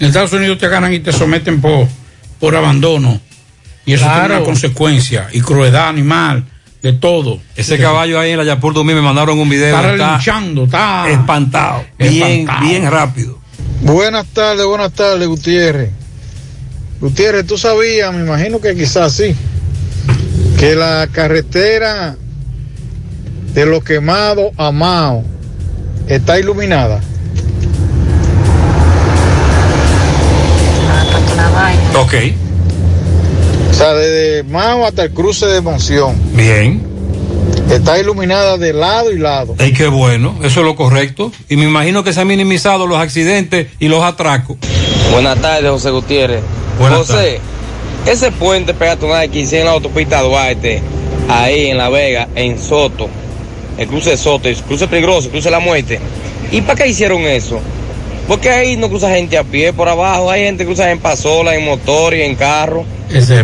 En 0.00 0.08
Estados 0.08 0.32
Unidos 0.32 0.58
te 0.58 0.68
ganan 0.68 0.92
y 0.92 0.98
te 0.98 1.12
someten 1.12 1.60
por, 1.60 1.86
por 2.40 2.56
abandono. 2.56 3.20
Y 3.84 3.94
eso 3.94 4.04
Claro. 4.04 4.20
tiene 4.20 4.36
una 4.36 4.44
consecuencia. 4.44 5.28
Y 5.32 5.40
crueldad 5.40 5.88
animal, 5.88 6.44
de 6.82 6.92
todo. 6.92 7.40
Ese 7.56 7.78
caballo 7.78 8.18
ahí 8.18 8.32
en 8.32 8.38
la 8.38 8.44
Yapur 8.44 8.74
Dumí 8.74 8.92
me 8.94 9.00
mandaron 9.02 9.38
un 9.38 9.48
video. 9.48 9.76
Está 9.76 9.82
relinchando, 9.92 10.64
está 10.64 11.08
espantado. 11.08 11.84
Bien, 11.98 12.40
espantado. 12.40 12.68
bien 12.68 12.90
rápido. 12.90 13.38
Buenas 13.82 14.26
tardes, 14.26 14.64
buenas 14.66 14.92
tardes, 14.92 15.26
Gutiérrez. 15.28 15.90
Gutiérrez, 17.00 17.46
tú 17.46 17.58
sabías, 17.58 18.12
me 18.12 18.20
imagino 18.20 18.60
que 18.60 18.74
quizás 18.76 19.12
sí, 19.12 19.34
que 20.58 20.74
la 20.76 21.08
carretera 21.10 22.16
de 23.54 23.66
los 23.66 23.82
quemados 23.82 24.52
a 24.56 24.70
Mao 24.70 25.24
está 26.06 26.38
iluminada. 26.38 27.00
Ok. 31.96 32.14
O 33.72 33.74
sea, 33.74 33.94
desde 33.94 34.42
Mao 34.44 34.84
hasta 34.84 35.04
el 35.04 35.12
cruce 35.12 35.46
de 35.46 35.62
Monción. 35.62 36.14
Bien. 36.34 36.82
Está 37.70 37.98
iluminada 37.98 38.58
de 38.58 38.74
lado 38.74 39.10
y 39.10 39.18
lado. 39.18 39.54
Ay, 39.58 39.72
qué 39.72 39.88
bueno. 39.88 40.36
Eso 40.42 40.60
es 40.60 40.66
lo 40.66 40.76
correcto. 40.76 41.32
Y 41.48 41.56
me 41.56 41.64
imagino 41.64 42.04
que 42.04 42.12
se 42.12 42.20
han 42.20 42.26
minimizado 42.26 42.86
los 42.86 42.98
accidentes 42.98 43.68
y 43.78 43.88
los 43.88 44.04
atracos. 44.04 44.58
Buenas 45.10 45.40
tardes, 45.40 45.70
José 45.70 45.90
Gutiérrez. 45.90 46.42
Buenas 46.78 46.98
José, 46.98 47.40
ese 48.06 48.30
puente 48.30 48.74
peatonal 48.74 49.30
que 49.30 49.40
hicieron 49.40 49.68
en 49.68 49.70
la 49.70 49.72
autopista 49.72 50.20
Duarte, 50.20 50.82
ahí 51.28 51.68
en 51.68 51.78
La 51.78 51.88
Vega, 51.88 52.28
en 52.34 52.58
Soto, 52.58 53.08
el 53.78 53.88
cruce 53.88 54.10
de 54.10 54.16
Soto, 54.18 54.50
el 54.50 54.56
cruce 54.56 54.86
peligroso, 54.86 55.28
el 55.28 55.30
cruce 55.30 55.46
de 55.46 55.52
la 55.52 55.60
muerte. 55.60 55.98
¿Y 56.50 56.60
para 56.60 56.82
qué 56.82 56.90
hicieron 56.90 57.22
eso? 57.22 57.58
Porque 58.28 58.50
ahí 58.50 58.76
no 58.76 58.88
cruza 58.88 59.10
gente 59.10 59.36
a 59.36 59.44
pie 59.44 59.72
por 59.72 59.88
abajo, 59.88 60.30
hay 60.30 60.44
gente 60.44 60.62
que 60.62 60.66
cruza 60.68 60.90
en 60.90 60.98
pasola, 61.00 61.54
en 61.56 61.64
motor 61.64 62.14
y 62.14 62.22
en 62.22 62.34
carro. 62.36 62.84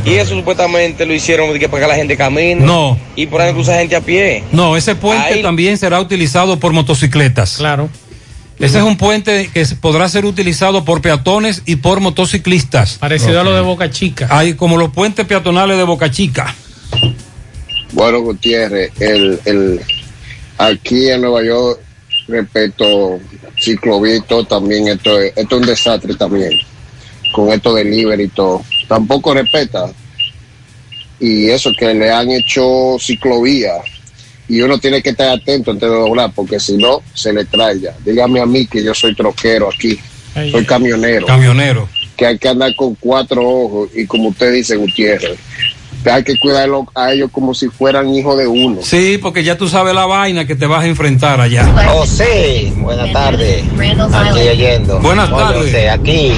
y 0.04 0.14
eso 0.14 0.34
supuestamente 0.34 1.04
lo 1.04 1.12
hicieron 1.12 1.48
para 1.68 1.82
que 1.82 1.88
la 1.88 1.94
gente 1.96 2.16
camine. 2.16 2.54
No. 2.56 2.98
Y 3.16 3.26
por 3.26 3.40
ahí 3.40 3.48
no 3.50 3.54
cruza 3.54 3.76
gente 3.78 3.96
a 3.96 4.00
pie. 4.00 4.44
No, 4.52 4.76
ese 4.76 4.94
puente 4.94 5.34
Ahí- 5.34 5.42
también 5.42 5.76
será 5.78 6.00
utilizado 6.00 6.58
por 6.58 6.72
motocicletas. 6.72 7.56
Claro. 7.56 7.88
Ese 8.58 8.78
es 8.78 8.84
un 8.84 8.96
puente 8.96 9.50
que 9.54 9.64
podrá 9.80 10.08
ser 10.08 10.24
utilizado 10.24 10.84
por 10.84 11.00
peatones 11.00 11.62
y 11.64 11.76
por 11.76 12.00
motociclistas. 12.00 12.94
Parecido 12.98 13.40
a 13.40 13.44
lo 13.44 13.54
de 13.54 13.60
Boca 13.60 13.88
Chica. 13.90 14.26
Hay 14.30 14.54
como 14.54 14.76
los 14.76 14.90
puentes 14.90 15.26
peatonales 15.26 15.76
de 15.76 15.84
Boca 15.84 16.10
Chica. 16.10 16.54
Bueno, 17.92 18.20
Gutiérrez, 18.20 18.90
el, 19.00 19.38
el, 19.44 19.80
aquí 20.58 21.08
en 21.08 21.20
Nueva 21.20 21.44
York, 21.44 21.80
respecto 22.28 23.18
ciclovito, 23.58 24.44
también 24.44 24.88
esto 24.88 25.18
es, 25.20 25.32
esto 25.36 25.56
es 25.56 25.62
un 25.62 25.66
desastre 25.66 26.14
también, 26.14 26.52
con 27.34 27.52
esto 27.52 27.74
del 27.74 27.90
libre 27.90 28.24
y 28.24 28.28
todo. 28.28 28.62
Tampoco 28.86 29.34
respeta. 29.34 29.90
Y 31.20 31.48
eso 31.48 31.70
que 31.76 31.92
le 31.94 32.10
han 32.10 32.30
hecho 32.30 32.96
ciclovía. 33.00 33.72
Y 34.48 34.60
uno 34.62 34.78
tiene 34.78 35.02
que 35.02 35.10
estar 35.10 35.28
atento 35.30 35.72
antes 35.72 35.90
de 35.90 35.94
doblar, 35.94 36.32
porque 36.34 36.60
si 36.60 36.76
no, 36.76 37.02
se 37.12 37.32
le 37.32 37.44
trae 37.44 37.80
ya. 37.80 37.94
Dígame 38.04 38.40
a 38.40 38.46
mí 38.46 38.66
que 38.66 38.82
yo 38.82 38.94
soy 38.94 39.14
troquero 39.14 39.68
aquí, 39.68 39.98
soy 40.50 40.64
camionero 40.64 41.26
Camionero. 41.26 41.88
que 42.16 42.26
hay 42.26 42.38
que 42.38 42.48
andar 42.48 42.74
con 42.76 42.94
cuatro 42.94 43.46
ojos 43.46 43.90
y 43.94 44.06
como 44.06 44.28
usted 44.28 44.52
dice, 44.52 44.76
Gutiérrez, 44.76 45.38
hay 46.10 46.22
que 46.24 46.38
cuidarlo 46.38 46.86
a 46.94 47.12
ellos 47.12 47.30
como 47.32 47.54
si 47.54 47.68
fueran 47.68 48.08
hijos 48.14 48.36
de 48.38 48.46
uno. 48.46 48.78
Sí, 48.82 49.18
porque 49.20 49.42
ya 49.44 49.56
tú 49.58 49.68
sabes 49.68 49.94
la 49.94 50.06
vaina 50.06 50.46
que 50.46 50.54
te 50.56 50.66
vas 50.66 50.84
a 50.84 50.86
enfrentar 50.86 51.40
allá. 51.40 51.66
Oh, 51.94 52.06
sí. 52.06 52.72
Buenas 52.76 53.12
tardes. 53.12 53.64
Aquí 54.12 54.48
oyendo. 54.48 55.00
Buenas 55.00 55.30
tardes. 55.30 55.90
Aquí. 55.90 56.32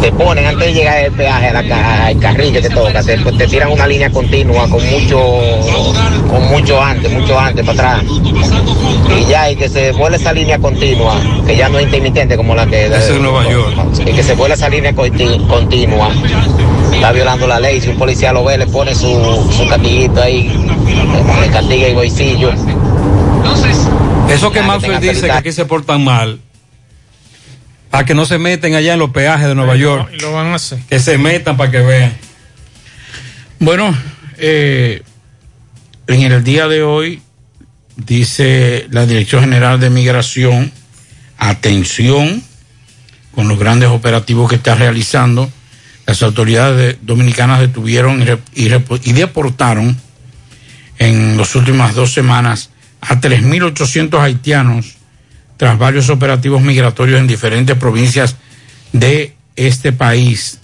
Te 0.00 0.12
ponen 0.12 0.46
antes 0.46 0.66
de 0.68 0.74
llegar 0.74 1.04
al 1.04 1.12
peaje, 1.12 1.48
a 1.48 1.52
la 1.54 1.66
ca- 1.68 2.06
al 2.06 2.18
carril 2.20 2.52
que 2.52 2.60
te 2.62 2.70
toca, 2.70 3.02
te, 3.02 3.16
te 3.18 3.46
tiran 3.46 3.72
una 3.72 3.86
línea 3.86 4.10
continua 4.10 4.68
con 4.68 4.84
mucho, 4.88 5.18
con 6.30 6.44
mucho 6.50 6.80
antes, 6.82 7.10
mucho 7.10 7.38
antes 7.38 7.64
para 7.66 7.96
atrás. 7.96 8.04
Y 9.18 9.24
ya, 9.28 9.50
y 9.50 9.56
que 9.56 9.68
se 9.68 9.92
vuelve 9.92 10.16
esa 10.18 10.32
línea 10.32 10.58
continua, 10.58 11.16
que 11.46 11.56
ya 11.56 11.68
no 11.68 11.78
es 11.78 11.84
intermitente 11.86 12.36
como 12.36 12.54
la 12.54 12.66
que. 12.66 12.86
Es 12.86 13.10
Nueva 13.20 13.48
York. 13.50 13.74
Y 14.06 14.12
que 14.12 14.22
se 14.22 14.34
vuelve 14.34 14.54
esa 14.54 14.68
línea 14.68 14.92
conti- 14.94 15.46
continua. 15.48 16.10
Está 16.98 17.12
violando 17.12 17.46
la 17.46 17.60
ley. 17.60 17.80
Si 17.80 17.90
un 17.90 17.96
policía 17.96 18.32
lo 18.32 18.44
ve, 18.44 18.58
le 18.58 18.66
pone 18.66 18.92
su, 18.92 19.06
su 19.06 19.62
ahí, 20.20 20.50
le 21.40 21.48
castiga 21.48 21.88
y 21.88 21.94
bolsillo. 21.94 22.50
Eso 24.28 24.50
que 24.50 24.60
tenga 24.60 24.98
dice 24.98 25.26
que 25.26 25.30
aquí 25.30 25.52
se 25.52 25.64
portan 25.64 26.02
mal, 26.02 26.40
para 27.88 28.04
que 28.04 28.14
no 28.14 28.26
se 28.26 28.38
meten 28.38 28.74
allá 28.74 28.94
en 28.94 28.98
los 28.98 29.10
peajes 29.10 29.46
de 29.46 29.54
Nueva 29.54 29.76
York. 29.76 30.10
Y 30.12 30.18
lo 30.18 30.32
van 30.32 30.48
a 30.48 30.56
hacer. 30.56 30.80
Que 30.90 30.98
se 30.98 31.18
metan 31.18 31.56
para 31.56 31.70
que 31.70 31.78
vean. 31.78 32.12
Bueno, 33.60 33.96
eh, 34.36 35.02
en 36.08 36.22
el 36.22 36.42
día 36.42 36.66
de 36.66 36.82
hoy 36.82 37.22
dice 37.94 38.88
la 38.90 39.06
Dirección 39.06 39.42
General 39.42 39.78
de 39.78 39.88
Migración, 39.88 40.72
atención 41.38 42.42
con 43.36 43.46
los 43.46 43.56
grandes 43.56 43.88
operativos 43.88 44.50
que 44.50 44.56
está 44.56 44.74
realizando. 44.74 45.48
Las 46.08 46.22
autoridades 46.22 46.76
de- 46.78 46.98
dominicanas 47.02 47.60
detuvieron 47.60 48.24
y, 48.54 49.12
deportaron 49.12 49.94
en 50.98 51.36
las 51.36 51.54
últimas 51.54 51.94
dos 51.94 52.14
semanas 52.14 52.70
a 53.02 53.20
3.800 53.20 54.18
haitianos 54.18 54.96
tras 55.58 55.76
varios 55.78 56.08
operativos 56.08 56.62
migratorios 56.62 57.20
en 57.20 57.26
diferentes 57.26 57.76
provincias 57.76 58.36
de 58.94 59.36
este 59.54 59.92
país. 59.92 60.60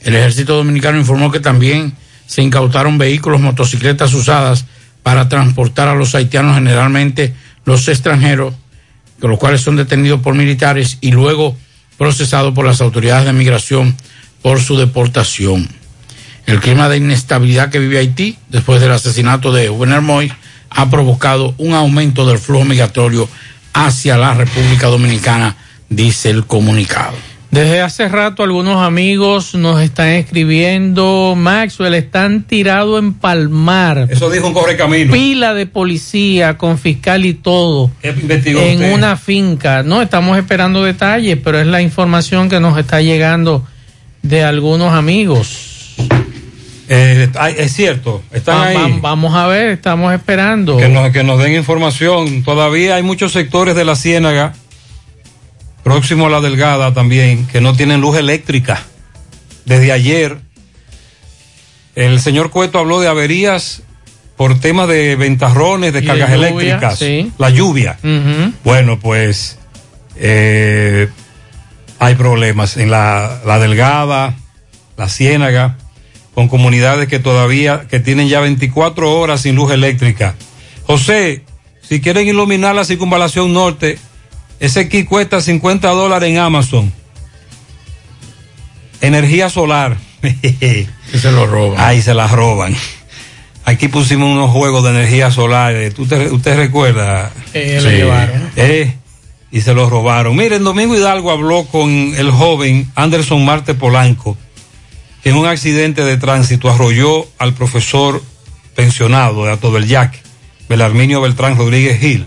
El 0.00 0.14
ejército 0.14 0.56
dominicano 0.56 0.96
informó 0.98 1.30
que 1.30 1.40
también 1.40 1.92
se 2.26 2.40
incautaron 2.40 2.96
vehículos, 2.96 3.42
motocicletas 3.42 4.14
usadas 4.14 4.64
para 5.02 5.28
transportar 5.28 5.88
a 5.88 5.94
los 5.94 6.14
haitianos, 6.14 6.54
generalmente 6.54 7.34
los 7.66 7.86
extranjeros, 7.88 8.54
los 9.20 9.38
cuales 9.38 9.60
son 9.60 9.76
detenidos 9.76 10.22
por 10.22 10.34
militares 10.34 10.96
y 11.02 11.12
luego 11.12 11.54
procesados 11.98 12.54
por 12.54 12.66
las 12.66 12.80
autoridades 12.80 13.26
de 13.26 13.32
migración 13.32 13.96
por 14.42 14.60
su 14.60 14.76
deportación. 14.76 15.68
El 16.46 16.60
clima 16.60 16.88
de 16.88 16.98
inestabilidad 16.98 17.70
que 17.70 17.78
vive 17.78 17.98
Haití 17.98 18.38
después 18.48 18.80
del 18.80 18.92
asesinato 18.92 19.52
de 19.52 19.68
Juvenal 19.68 20.02
Moy 20.02 20.32
ha 20.70 20.90
provocado 20.90 21.54
un 21.58 21.74
aumento 21.74 22.26
del 22.26 22.38
flujo 22.38 22.64
migratorio 22.64 23.28
hacia 23.72 24.16
la 24.16 24.34
República 24.34 24.86
Dominicana, 24.86 25.56
dice 25.88 26.30
el 26.30 26.46
comunicado. 26.46 27.16
Desde 27.56 27.80
hace 27.80 28.08
rato 28.08 28.42
algunos 28.42 28.76
amigos 28.84 29.54
nos 29.54 29.80
están 29.80 30.08
escribiendo, 30.08 31.34
Maxwell, 31.36 31.94
están 31.94 32.42
tirados 32.42 32.98
en 32.98 33.14
Palmar. 33.14 34.08
Eso 34.10 34.28
dijo 34.30 34.46
un 34.48 34.52
correcamino. 34.52 35.12
Pila 35.12 35.54
de 35.54 35.66
policía 35.66 36.58
con 36.58 36.78
fiscal 36.78 37.24
y 37.24 37.34
todo 37.34 37.90
investigó 38.02 38.60
en 38.60 38.74
usted? 38.74 38.92
una 38.94 39.16
finca. 39.16 39.82
No 39.82 40.02
estamos 40.02 40.36
esperando 40.38 40.82
detalles, 40.84 41.38
pero 41.42 41.58
es 41.58 41.66
la 41.66 41.80
información 41.80 42.48
que 42.48 42.60
nos 42.60 42.78
está 42.78 43.00
llegando 43.00 43.66
de 44.22 44.44
algunos 44.44 44.92
amigos. 44.92 45.94
Eh, 46.88 47.28
es 47.56 47.72
cierto, 47.72 48.22
están 48.32 48.58
Va- 48.60 48.66
ahí. 48.66 48.76
va- 48.76 48.98
vamos 49.00 49.34
a 49.34 49.46
ver, 49.48 49.70
estamos 49.70 50.12
esperando. 50.14 50.76
Que 50.76 50.88
nos, 50.88 51.10
que 51.10 51.24
nos 51.24 51.38
den 51.42 51.54
información. 51.56 52.44
Todavía 52.44 52.94
hay 52.96 53.02
muchos 53.02 53.32
sectores 53.32 53.74
de 53.74 53.84
la 53.84 53.96
Ciénaga, 53.96 54.52
próximo 55.86 56.26
a 56.26 56.30
la 56.30 56.40
Delgada 56.40 56.92
también, 56.92 57.46
que 57.46 57.60
no 57.60 57.76
tienen 57.76 58.00
luz 58.00 58.16
eléctrica. 58.16 58.82
Desde 59.66 59.92
ayer, 59.92 60.36
el 61.94 62.18
señor 62.20 62.50
Cueto 62.50 62.80
habló 62.80 62.98
de 62.98 63.06
averías 63.06 63.84
por 64.36 64.58
temas 64.58 64.88
de 64.88 65.14
ventarrones, 65.14 65.92
de 65.92 66.02
cargas 66.02 66.30
lluvia, 66.30 66.48
eléctricas. 66.48 66.98
sí. 66.98 67.30
La 67.38 67.50
lluvia. 67.50 68.00
Bueno, 68.64 68.98
pues 68.98 69.60
eh, 70.16 71.08
hay 72.00 72.16
problemas 72.16 72.76
en 72.78 72.90
la, 72.90 73.40
la 73.46 73.60
Delgada, 73.60 74.34
la 74.96 75.08
Ciénaga, 75.08 75.76
con 76.34 76.48
comunidades 76.48 77.06
que 77.06 77.20
todavía, 77.20 77.86
que 77.88 78.00
tienen 78.00 78.26
ya 78.26 78.40
24 78.40 79.16
horas 79.20 79.42
sin 79.42 79.54
luz 79.54 79.70
eléctrica. 79.70 80.34
José, 80.84 81.44
si 81.80 82.00
quieren 82.00 82.26
iluminar 82.26 82.74
la 82.74 82.84
circunvalación 82.84 83.52
norte, 83.52 84.00
ese 84.60 84.88
kit 84.88 85.06
cuesta 85.08 85.40
50 85.40 85.88
dólares 85.90 86.30
en 86.30 86.38
Amazon. 86.38 86.92
Energía 89.00 89.48
solar. 89.50 89.96
Que 91.12 91.20
se 91.20 91.30
lo 91.30 91.46
roban. 91.46 91.78
Ahí 91.80 92.02
se 92.02 92.14
la 92.14 92.26
roban. 92.26 92.74
Aquí 93.64 93.86
pusimos 93.86 94.28
unos 94.28 94.50
juegos 94.50 94.82
de 94.82 94.90
energía 94.90 95.30
solar. 95.30 95.74
eh, 95.76 95.90
¿Tú 95.92 96.04
te- 96.06 96.30
¿Usted 96.32 96.56
recuerda? 96.56 97.30
Eh, 97.54 97.78
lo 97.80 97.90
llevaron. 97.90 98.50
Eh, 98.56 98.94
y 99.52 99.60
se 99.60 99.72
lo 99.72 99.88
robaron. 99.88 100.34
Miren, 100.34 100.64
Domingo 100.64 100.96
Hidalgo 100.96 101.30
habló 101.30 101.64
con 101.66 101.88
el 102.16 102.30
joven 102.32 102.90
Anderson 102.96 103.44
Marte 103.44 103.74
Polanco, 103.74 104.36
que 105.22 105.30
en 105.30 105.36
un 105.36 105.46
accidente 105.46 106.04
de 106.04 106.16
tránsito 106.16 106.68
arrolló 106.70 107.28
al 107.38 107.54
profesor 107.54 108.20
pensionado 108.74 109.44
de 109.44 109.52
Ato 109.52 109.70
del 109.72 109.86
Yaque, 109.86 110.18
Belarminio 110.68 111.20
Beltrán 111.20 111.56
Rodríguez 111.56 112.00
Gil. 112.00 112.26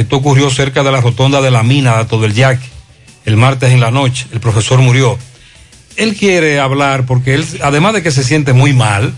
Esto 0.00 0.16
ocurrió 0.16 0.48
cerca 0.48 0.82
de 0.82 0.90
la 0.90 1.02
rotonda 1.02 1.42
de 1.42 1.50
la 1.50 1.62
mina 1.62 2.02
de 2.04 2.32
Yaque, 2.32 2.66
el 3.26 3.36
martes 3.36 3.70
en 3.70 3.80
la 3.80 3.90
noche. 3.90 4.26
El 4.32 4.40
profesor 4.40 4.78
murió. 4.78 5.18
Él 5.96 6.16
quiere 6.16 6.58
hablar 6.58 7.04
porque 7.04 7.34
él, 7.34 7.44
además 7.62 7.92
de 7.92 8.02
que 8.02 8.10
se 8.10 8.24
siente 8.24 8.54
muy 8.54 8.72
mal, 8.72 9.14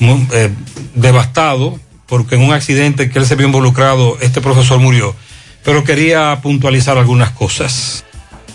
eh, 0.00 0.50
devastado, 0.94 1.78
porque 2.06 2.36
en 2.36 2.40
un 2.40 2.54
accidente 2.54 3.10
que 3.10 3.18
él 3.18 3.26
se 3.26 3.34
vio 3.34 3.46
involucrado, 3.46 4.16
este 4.22 4.40
profesor 4.40 4.78
murió. 4.78 5.14
Pero 5.62 5.84
quería 5.84 6.38
puntualizar 6.42 6.96
algunas 6.96 7.28
cosas. 7.32 8.02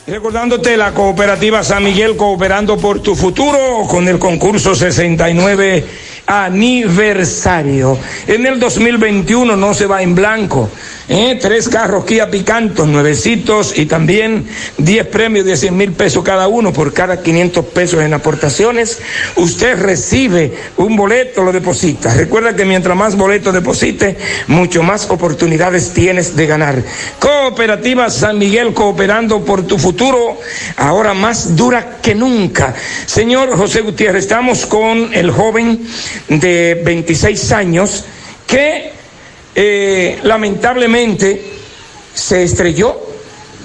Recordándote 0.08 0.76
la 0.76 0.96
cooperativa 0.96 1.64
San 1.64 1.84
Miguel 1.84 2.18
cooperando 2.18 2.80
por 2.80 3.04
tu 3.04 3.16
futuro 3.16 3.86
con 3.88 4.08
el 4.08 4.18
concurso 4.18 4.74
69 4.74 5.86
aniversario. 6.30 7.98
En 8.28 8.46
el 8.46 8.60
2021 8.60 9.56
no 9.56 9.74
se 9.74 9.88
va 9.88 10.04
en 10.04 10.14
blanco. 10.14 10.70
¿eh? 11.10 11.40
Tres 11.42 11.68
carros 11.68 12.06
Kia 12.06 12.30
Picantos, 12.30 12.88
nuevecitos 12.88 13.78
y 13.78 13.88
también 13.88 14.48
10 14.78 15.08
premios 15.08 15.46
de 15.46 15.58
100 15.58 15.76
mil 15.76 15.92
pesos 15.94 16.24
cada 16.24 16.48
uno 16.48 16.72
por 16.72 16.94
cada 16.94 17.24
500 17.24 17.66
pesos 17.66 18.02
en 18.02 18.14
aportaciones. 18.14 19.00
Usted 19.38 19.80
recibe 19.80 20.54
un 20.78 20.96
boleto, 20.96 21.44
lo 21.44 21.52
deposita. 21.52 22.14
Recuerda 22.14 22.56
que 22.56 22.64
mientras 22.64 22.96
más 22.96 23.16
boletos 23.16 23.52
deposite, 23.52 24.16
mucho 24.46 24.84
más 24.84 25.10
oportunidades 25.10 25.94
tienes 25.94 26.36
de 26.36 26.46
ganar. 26.46 26.84
Cooperativa 27.18 28.10
San 28.12 28.38
Miguel 28.38 28.76
cooperando 28.76 29.44
por 29.44 29.66
tu 29.66 29.80
futuro, 29.80 30.38
ahora 30.78 31.16
más 31.16 31.56
dura 31.56 31.98
que 32.04 32.14
nunca. 32.14 32.76
Señor 33.08 33.58
José 33.58 33.82
Gutiérrez, 33.82 34.26
estamos 34.26 34.68
con 34.68 35.12
el 35.14 35.32
joven 35.32 35.88
de 36.28 36.82
26 36.84 37.52
años 37.52 38.04
que 38.46 38.92
eh, 39.56 40.20
lamentablemente 40.24 41.42
se 42.14 42.44
estrelló 42.44 43.10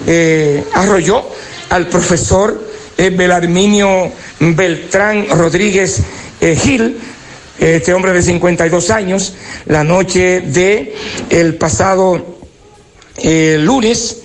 eh, 0.07 0.65
arrolló 0.75 1.25
al 1.71 1.87
profesor 1.89 2.63
eh, 2.99 3.11
Belarminio 3.11 4.13
Beltrán 4.41 5.27
Rodríguez 5.31 6.01
eh, 6.41 6.57
Gil, 6.57 6.99
este 7.59 7.95
hombre 7.95 8.13
de 8.13 8.21
52 8.21 8.91
años, 8.91 9.35
la 9.67 9.83
noche 9.85 10.41
de 10.43 10.95
el 11.31 11.55
pasado 11.55 12.35
lunes, 13.23 14.19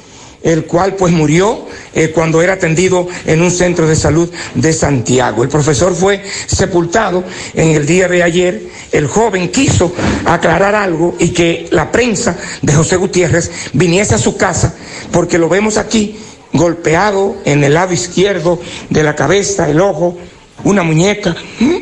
el 0.44 0.66
cual 0.66 0.96
pues 0.96 1.14
murió 1.14 1.66
eh, 1.94 2.12
cuando 2.12 2.42
era 2.42 2.54
atendido 2.54 3.08
en 3.26 3.42
un 3.42 3.52
centro 3.52 3.88
de 3.88 3.96
salud 3.96 4.30
de 4.56 4.74
Santiago. 4.74 5.44
El 5.44 5.50
profesor 5.50 5.94
fue 5.94 6.24
sepultado 6.48 7.24
en 7.54 7.72
el 7.72 7.86
día 7.86 8.08
de 8.08 8.24
ayer. 8.24 8.64
El 8.92 9.08
joven 9.08 9.50
quiso 9.50 9.94
aclarar 10.26 10.76
algo 10.76 11.16
y 11.20 11.30
que 11.30 11.68
la 11.72 11.92
prensa 11.92 12.38
de 12.62 12.74
José 12.74 12.96
Gutiérrez 12.96 13.52
viniese 13.74 14.16
a 14.16 14.20
su 14.20 14.38
casa 14.38 14.76
porque 15.12 15.38
lo 15.38 15.50
vemos 15.50 15.78
aquí 15.78 16.18
golpeado 16.54 17.38
en 17.46 17.64
el 17.64 17.74
lado 17.74 17.94
izquierdo 17.94 18.60
de 18.90 19.04
la 19.04 19.16
cabeza, 19.16 19.70
el 19.70 19.80
ojo, 19.82 20.18
una 20.64 20.84
muñeca, 20.84 21.36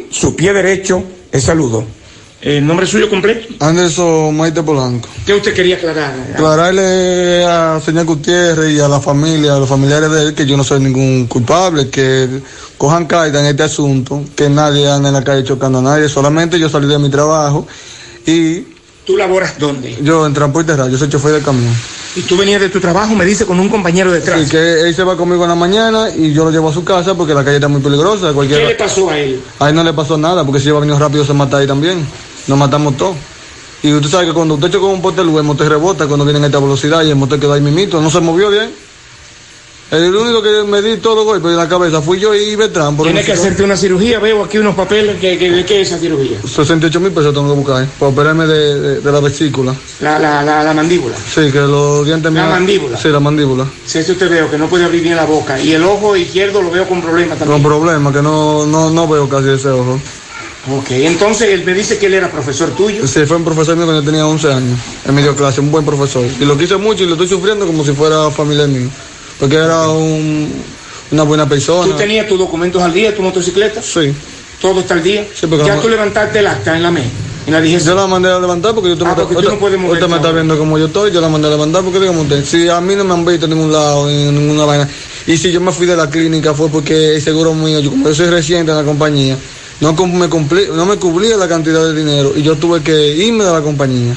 su 0.10 0.36
pie 0.36 0.54
derecho, 0.54 1.04
el 1.32 1.42
saludo. 1.42 1.97
¿El 2.40 2.68
nombre 2.68 2.86
suyo 2.86 3.10
completo? 3.10 3.48
Anderson 3.60 4.36
Maite 4.38 4.62
Polanco. 4.62 5.10
¿Qué 5.26 5.34
usted 5.34 5.54
quería 5.56 5.76
aclarar? 5.76 6.14
Aclararle 6.34 7.44
a 7.44 7.82
señor 7.84 8.06
Gutiérrez 8.06 8.74
y 8.74 8.80
a 8.80 8.88
la 8.88 9.00
familia, 9.00 9.56
a 9.56 9.60
los 9.60 9.68
familiares 9.68 10.12
de 10.12 10.22
él, 10.22 10.34
que 10.36 10.46
yo 10.46 10.56
no 10.56 10.64
soy 10.64 10.80
ningún 10.80 11.26
culpable, 11.26 11.90
que 11.90 12.28
cojan 12.78 13.08
carta 13.08 13.40
en 13.40 13.48
este 13.48 13.64
asunto, 13.64 14.24
que 14.36 14.50
nadie 14.50 14.88
anda 14.88 15.10
en 15.10 15.16
la 15.16 15.24
calle 15.24 15.44
chocando 15.44 15.80
a 15.80 15.82
nadie, 15.82 16.08
solamente 16.08 16.60
yo 16.60 16.70
salí 16.70 16.88
de 16.88 17.00
mi 17.00 17.10
trabajo 17.10 17.68
y 18.26 18.66
¿Tú 19.04 19.18
laboras 19.18 19.58
dónde? 19.58 19.98
yo 20.04 20.26
en 20.26 20.34
transporte 20.34 20.76
radio, 20.76 20.92
yo 20.92 20.98
soy 21.00 21.10
chofer 21.10 21.32
de 21.32 21.42
camión. 21.42 21.74
Y 22.16 22.22
tú 22.22 22.36
venías 22.38 22.60
de 22.60 22.70
tu 22.70 22.80
trabajo, 22.80 23.14
me 23.16 23.26
dice, 23.26 23.46
con 23.46 23.60
un 23.60 23.70
compañero 23.70 24.12
detrás. 24.12 24.42
Sí, 24.42 24.50
que 24.50 24.82
él 24.82 24.94
se 24.96 25.04
va 25.04 25.16
conmigo 25.16 25.44
en 25.44 25.50
la 25.50 25.56
mañana 25.56 26.10
y 26.10 26.34
yo 26.34 26.46
lo 26.46 26.52
llevo 26.52 26.70
a 26.70 26.74
su 26.74 26.84
casa 26.84 27.16
porque 27.16 27.34
la 27.34 27.44
calle 27.44 27.58
está 27.58 27.68
muy 27.68 27.80
peligrosa. 27.80 28.30
¿Qué 28.30 28.34
Cualquiera... 28.34 28.68
le 28.68 28.76
pasó 28.76 29.10
a 29.10 29.20
él? 29.20 29.40
A 29.60 29.70
él 29.70 29.76
no 29.76 29.84
le 29.84 29.94
pasó 29.94 30.18
nada, 30.18 30.44
porque 30.44 30.60
si 30.60 30.68
iba 30.70 30.78
a 30.78 30.82
venir 30.82 30.96
rápido 30.96 31.24
se 31.24 31.34
mata 31.34 31.58
ahí 31.58 31.68
también. 31.68 32.06
Nos 32.48 32.58
matamos 32.58 32.96
todos. 32.98 33.16
Y 33.84 33.94
usted 33.94 34.10
sabe 34.10 34.26
que 34.28 34.34
cuando 34.34 34.56
usted 34.56 34.68
choca 34.70 34.82
con 34.82 34.92
un 34.92 35.02
poste 35.02 35.22
de 35.22 35.28
luz, 35.28 35.38
el 35.38 35.44
motor 35.44 35.68
rebota 35.70 36.08
cuando 36.08 36.26
viene 36.26 36.40
a 36.42 36.46
esta 36.48 36.60
velocidad 36.60 37.04
y 37.04 37.10
el 37.10 37.16
motor 37.16 37.40
queda 37.40 37.54
ahí 37.56 37.62
mimito, 37.62 38.02
no 38.02 38.10
se 38.10 38.20
movió 38.20 38.50
bien. 38.50 38.72
El 39.90 40.14
único 40.14 40.42
que 40.42 40.64
me 40.64 40.82
di 40.82 40.98
todo 40.98 41.24
golpe 41.24 41.48
en 41.48 41.56
la 41.56 41.70
cabeza 41.70 42.02
fui 42.02 42.20
yo 42.20 42.36
y 42.36 42.58
porque 42.58 43.04
Tienes 43.04 43.26
que 43.26 43.32
hacerte 43.32 43.64
una 43.64 43.78
cirugía, 43.78 44.20
veo 44.20 44.44
aquí 44.44 44.58
unos 44.58 44.76
papeles, 44.76 45.18
que, 45.18 45.38
que- 45.38 45.50
¿de 45.50 45.64
qué 45.66 45.80
es 45.80 45.88
esa 45.88 45.98
cirugía? 45.98 46.40
68 46.46 47.00
mil 47.00 47.12
pesos 47.14 47.34
tengo 47.34 47.48
que 47.54 47.56
buscar, 47.62 47.84
¿eh? 47.84 47.88
para 47.98 48.12
operarme 48.12 48.46
de, 48.48 48.80
de- 48.82 49.00
de 49.00 49.12
la 49.14 49.22
vesícula. 49.22 49.74
La, 50.02 50.20
la, 50.20 50.44
la, 50.44 50.62
la 50.66 50.74
mandíbula. 50.74 51.16
Sí, 51.34 51.50
que 51.54 51.60
los 51.62 52.06
dientes 52.06 52.34
La 52.34 52.42
míos- 52.42 52.52
mandíbula. 52.52 52.98
Sí, 52.98 53.08
la 53.08 53.20
mandíbula. 53.22 53.66
Si 53.86 54.00
eso 54.00 54.12
usted 54.12 54.30
veo, 54.30 54.52
que 54.52 54.58
no 54.58 54.68
puede 54.68 54.84
abrir 54.84 55.02
bien 55.04 55.16
la 55.16 55.24
boca. 55.24 55.58
Y 55.58 55.72
el 55.72 55.84
ojo 55.86 56.18
izquierdo 56.18 56.62
lo 56.62 56.70
veo 56.70 56.86
con 56.86 57.02
problemas 57.02 57.40
también. 57.40 57.64
problema, 57.64 58.12
que 58.12 58.22
no, 58.22 58.66
no, 58.66 58.90
no 58.90 59.08
veo 59.08 59.30
casi 59.30 59.52
ese 59.52 59.70
ojo. 59.70 60.02
Ok, 60.70 60.92
entonces 60.92 61.50
él 61.50 61.64
me 61.64 61.74
dice 61.74 61.98
que 61.98 62.08
él 62.08 62.14
era 62.16 62.30
profesor 62.30 62.72
tuyo. 62.76 63.08
Sí, 63.08 63.26
fue 63.26 63.38
un 63.38 63.46
profesor 63.46 63.76
mío 63.78 63.86
cuando 63.86 64.04
tenía 64.04 64.26
11 64.28 64.52
años, 64.52 64.78
en 65.06 65.16
medio 65.16 65.36
clase, 65.36 65.62
un 65.62 65.72
buen 65.72 65.86
profesor. 65.86 66.26
Y 66.40 66.44
lo 66.46 66.58
quise 66.58 66.76
mucho 66.78 67.04
y 67.04 67.08
lo 67.08 67.14
estoy 67.14 67.28
sufriendo 67.30 67.66
como 67.66 67.86
si 67.86 67.94
fuera 67.94 68.30
familia 68.32 68.68
mío. 68.68 68.90
Porque 69.40 69.56
era 69.56 69.88
un- 69.90 70.52
una 71.12 71.24
buena 71.24 71.48
persona. 71.48 71.90
¿Tú 71.92 71.98
tenías 71.98 72.28
tus 72.28 72.38
documentos 72.38 72.82
al 72.82 72.94
día, 72.94 73.16
tu 73.16 73.22
motocicleta? 73.22 73.82
Sí. 73.82 74.14
¿Todo 74.62 74.82
está 74.82 74.96
al 74.96 75.04
día? 75.04 75.26
porque 75.42 75.66
ya 75.66 75.76
la- 75.76 75.82
tú 75.82 75.88
levantaste 75.88 76.40
el 76.40 76.48
acta 76.48 76.76
en 76.76 76.84
la 76.84 76.92
ME. 76.92 77.04
En 77.46 77.54
la 77.54 77.64
Yo 77.64 77.96
la 77.96 78.08
mandé 78.08 78.30
a 78.30 78.40
levantar 78.40 78.76
porque 78.76 78.90
yo 78.90 78.96
Ah, 79.06 79.16
porque 79.16 79.36
tú 79.36 79.42
no 79.42 79.54
usted 79.94 80.08
me 80.10 80.16
está 80.18 80.32
viendo 80.34 80.58
como 80.58 80.78
yo 80.78 80.88
estoy, 80.88 81.12
yo 81.12 81.22
la 81.22 81.30
mandé 81.30 81.48
a 81.48 81.52
levantar 81.52 81.82
porque 81.82 81.98
digamos 81.98 82.24
usted, 82.24 82.44
si 82.44 82.68
a 82.68 82.82
mí 82.82 82.94
no 82.94 83.06
me 83.06 83.14
han 83.14 83.24
visto 83.24 83.46
en 83.46 83.52
ningún 83.54 83.72
lado, 83.72 84.10
en 84.10 84.36
ninguna 84.36 84.66
vaina, 84.66 84.90
y 85.26 85.38
si 85.38 85.50
yo 85.50 85.62
me 85.62 85.72
fui 85.72 85.86
de 85.88 85.96
la 85.96 86.10
clínica 86.10 86.54
fue 86.54 86.68
porque 86.68 87.16
el 87.16 87.22
seguro 87.22 87.54
mío, 87.54 87.80
yo 87.80 87.90
como 87.92 88.10
yo 88.10 88.14
soy 88.16 88.26
reciente 88.26 88.72
en 88.74 88.78
la 88.78 88.84
compañía, 88.84 89.38
no 89.80 89.94
me, 89.94 90.28
cumplí- 90.30 90.70
no 90.74 90.86
me 90.86 90.98
cubría 90.98 91.38
la 91.38 91.48
cantidad 91.48 91.84
de 91.86 91.94
dinero 91.94 92.34
y 92.36 92.42
yo 92.42 92.56
tuve 92.56 92.82
que 92.82 93.08
irme 93.16 93.44
de 93.44 93.52
la 93.54 93.62
compañía. 93.62 94.16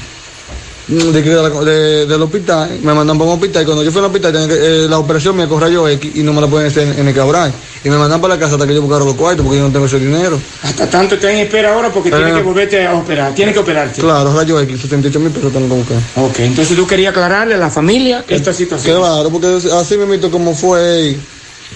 mm, 0.87 1.11
De, 1.11 1.21
de 1.21 2.05
del 2.07 2.21
hospital, 2.23 2.79
me 2.81 2.93
mandan 2.93 3.17
para 3.17 3.29
un 3.29 3.35
hospital 3.35 3.61
y 3.61 3.65
cuando 3.65 3.83
yo 3.83 3.91
fui 3.91 3.99
al 3.99 4.05
hospital 4.05 4.33
tenía 4.33 4.47
que- 4.47 4.55
eh, 4.85 4.87
la 4.89 4.97
operación 4.97 5.37
me 5.37 5.47
corra 5.47 5.69
yo 5.69 5.87
X 5.87 6.11
y 6.15 6.23
no 6.23 6.33
me 6.33 6.41
la 6.41 6.47
pueden 6.47 6.67
hacer 6.67 6.87
en, 6.87 6.99
en 6.99 7.07
el 7.07 7.13
cabral 7.13 7.53
y 7.83 7.89
me 7.89 7.97
mandan 7.97 8.19
para 8.19 8.33
la 8.33 8.39
casa 8.39 8.53
hasta 8.55 8.65
que 8.67 8.73
yo 8.73 8.81
buscara 8.81 9.05
los 9.05 9.13
cuartos 9.15 9.43
porque 9.45 9.59
yo 9.59 9.67
no 9.67 9.71
tengo 9.71 9.85
ese 9.85 9.99
dinero. 9.99 10.39
Hasta 10.63 10.89
tanto 10.89 11.15
está 11.15 11.31
en 11.31 11.37
espera 11.39 11.73
ahora 11.73 11.89
porque 11.93 12.09
Eh. 12.09 12.13
tienes 12.13 12.33
que 12.33 12.41
volverte 12.41 12.85
a 12.87 12.95
operar. 12.95 13.33
Tienes 13.35 13.53
que 13.53 13.59
operarte. 13.59 14.01
Claro, 14.01 14.33
rayo 14.35 14.59
X, 14.61 14.81
78 14.81 15.19
mil 15.19 15.31
pesos 15.31 15.53
tengo 15.53 15.67
que 15.69 15.75
buscar. 15.75 15.97
Ok, 16.15 16.39
entonces 16.39 16.75
tú 16.75 16.85
querías 16.87 17.11
aclararle 17.11 17.53
a 17.53 17.57
la 17.57 17.69
familia 17.69 18.25
esta 18.27 18.51
situación. 18.51 18.97
Claro, 18.99 19.29
porque 19.29 19.59
así 19.73 19.95
me 19.97 20.05
mito 20.07 20.29
como 20.31 20.53
fue, 20.55 21.15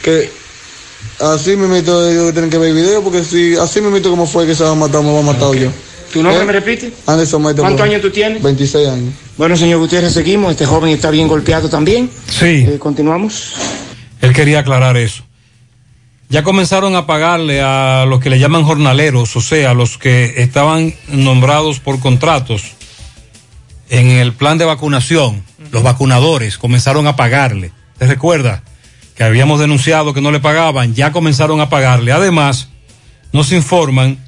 que 0.04 0.30
así 1.20 1.56
me 1.56 1.68
mito 1.68 2.12
yo 2.12 2.32
tienen 2.32 2.50
que 2.50 2.58
ver 2.58 2.70
el 2.70 2.76
video, 2.76 3.04
porque 3.04 3.24
si 3.24 3.56
así 3.56 3.82
me 3.82 3.90
mito 3.90 4.10
como 4.10 4.26
fue 4.26 4.46
que 4.46 4.56
se 4.56 4.64
va 4.64 4.72
a 4.72 4.76
matar, 4.76 5.02
me 5.02 5.14
va 5.14 5.20
a 5.20 5.24
matar 5.24 5.54
yo. 5.54 5.70
¿Tu 6.14 6.24
nombre 6.24 6.44
¿Eh? 6.44 6.46
me 6.46 6.54
repite? 6.54 6.94
Anderson 7.08 7.42
Maite 7.42 7.62
¿Cuántos 7.62 7.86
años 7.86 8.02
tú 8.02 8.10
tienes? 8.10 8.42
26 8.42 8.88
años. 8.88 9.14
Bueno, 9.38 9.58
señor 9.58 9.80
Gutiérrez, 9.80 10.14
seguimos. 10.14 10.52
Este 10.52 10.66
joven 10.66 10.92
está 10.92 11.10
bien 11.10 11.28
golpeado 11.28 11.68
también. 11.68 12.10
Sí. 12.28 12.66
Eh, 12.68 12.78
continuamos. 12.80 13.54
Él 14.22 14.32
quería 14.32 14.60
aclarar 14.60 14.96
eso. 14.96 15.24
Ya 16.30 16.44
comenzaron 16.44 16.96
a 16.96 17.06
pagarle 17.06 17.62
a 17.62 18.06
los 18.08 18.22
que 18.22 18.30
le 18.30 18.40
llaman 18.40 18.64
jornaleros, 18.64 19.36
o 19.36 19.42
sea, 19.42 19.74
los 19.74 19.98
que 19.98 20.36
estaban 20.38 20.96
nombrados 21.10 21.80
por 21.80 22.00
contratos 22.00 22.64
en 23.90 24.10
el 24.10 24.34
plan 24.34 24.58
de 24.58 24.66
vacunación, 24.66 25.44
los 25.72 25.84
vacunadores 25.84 26.58
comenzaron 26.58 27.08
a 27.08 27.16
pagarle. 27.16 27.72
¿Te 27.98 28.08
recuerda? 28.08 28.64
Que 29.16 29.24
habíamos 29.24 29.60
denunciado 29.60 30.14
que 30.14 30.22
no 30.22 30.32
le 30.32 30.40
pagaban, 30.40 30.94
ya 30.94 31.12
comenzaron 31.12 31.62
a 31.62 31.70
pagarle. 31.70 32.12
Además, 32.12 32.70
nos 33.32 33.52
informan 33.52 34.20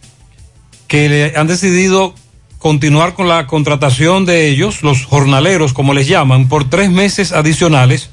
que 0.88 1.10
le 1.10 1.38
han 1.38 1.48
decidido 1.48 2.16
continuar 2.58 3.14
con 3.14 3.28
la 3.28 3.48
contratación 3.48 4.26
de 4.26 4.50
ellos, 4.50 4.82
los 4.84 5.06
jornaleros, 5.06 5.74
como 5.74 5.94
les 5.94 6.08
llaman, 6.08 6.48
por 6.48 6.70
tres 6.70 6.90
meses 6.90 7.32
adicionales 7.32 8.10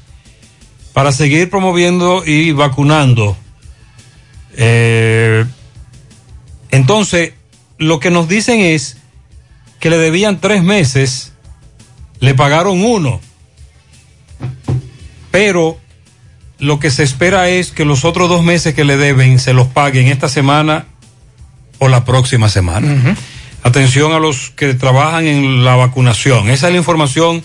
para 0.93 1.11
seguir 1.11 1.49
promoviendo 1.49 2.23
y 2.25 2.51
vacunando. 2.51 3.35
Eh, 4.55 5.45
entonces, 6.71 7.33
lo 7.77 7.99
que 7.99 8.11
nos 8.11 8.29
dicen 8.29 8.61
es 8.61 8.97
que 9.79 9.89
le 9.89 9.97
debían 9.97 10.39
tres 10.39 10.63
meses, 10.63 11.33
le 12.19 12.33
pagaron 12.33 12.83
uno, 12.83 13.19
pero 15.31 15.77
lo 16.59 16.79
que 16.79 16.89
se 16.89 17.03
espera 17.03 17.49
es 17.49 17.71
que 17.71 17.85
los 17.85 18.05
otros 18.05 18.29
dos 18.29 18.43
meses 18.43 18.73
que 18.73 18.85
le 18.85 18.97
deben 18.97 19.39
se 19.39 19.53
los 19.53 19.67
paguen 19.67 20.07
esta 20.07 20.29
semana 20.29 20.85
o 21.79 21.87
la 21.87 22.05
próxima 22.05 22.49
semana. 22.49 23.15
Atención 23.63 24.13
a 24.13 24.19
los 24.19 24.51
que 24.51 24.73
trabajan 24.73 25.25
en 25.25 25.65
la 25.65 25.75
vacunación. 25.75 26.49
Esa 26.49 26.67
es 26.67 26.73
la 26.73 26.79
información 26.79 27.43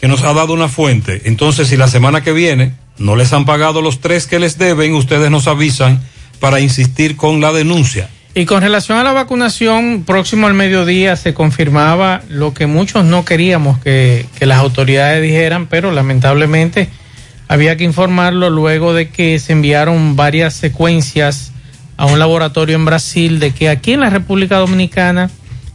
que 0.00 0.08
nos 0.08 0.22
ha 0.22 0.32
dado 0.32 0.52
una 0.52 0.68
fuente. 0.68 1.22
Entonces, 1.24 1.68
si 1.68 1.76
la 1.76 1.88
semana 1.88 2.22
que 2.22 2.32
viene 2.32 2.74
no 2.98 3.16
les 3.16 3.32
han 3.32 3.44
pagado 3.44 3.82
los 3.82 4.00
tres 4.00 4.26
que 4.26 4.38
les 4.38 4.58
deben, 4.58 4.94
ustedes 4.94 5.30
nos 5.30 5.48
avisan 5.48 6.00
para 6.38 6.60
insistir 6.60 7.16
con 7.16 7.40
la 7.40 7.52
denuncia. 7.52 8.08
Y 8.36 8.46
con 8.46 8.62
relación 8.62 8.98
a 8.98 9.04
la 9.04 9.12
vacunación, 9.12 10.02
próximo 10.04 10.46
al 10.46 10.54
mediodía 10.54 11.16
se 11.16 11.34
confirmaba 11.34 12.22
lo 12.28 12.52
que 12.52 12.66
muchos 12.66 13.04
no 13.04 13.24
queríamos 13.24 13.78
que, 13.78 14.26
que 14.38 14.46
las 14.46 14.58
autoridades 14.58 15.22
dijeran, 15.22 15.66
pero 15.66 15.92
lamentablemente 15.92 16.88
había 17.54 17.76
que 17.76 17.84
informarlo 17.84 18.50
luego 18.50 18.94
de 18.94 19.10
que 19.10 19.38
se 19.38 19.52
enviaron 19.52 20.16
varias 20.16 20.54
secuencias 20.54 21.52
a 21.96 22.06
un 22.06 22.18
laboratorio 22.18 22.74
en 22.74 22.84
Brasil 22.84 23.38
de 23.38 23.52
que 23.52 23.68
aquí 23.68 23.92
en 23.92 24.00
la 24.00 24.10
República 24.10 24.56
Dominicana 24.58 25.30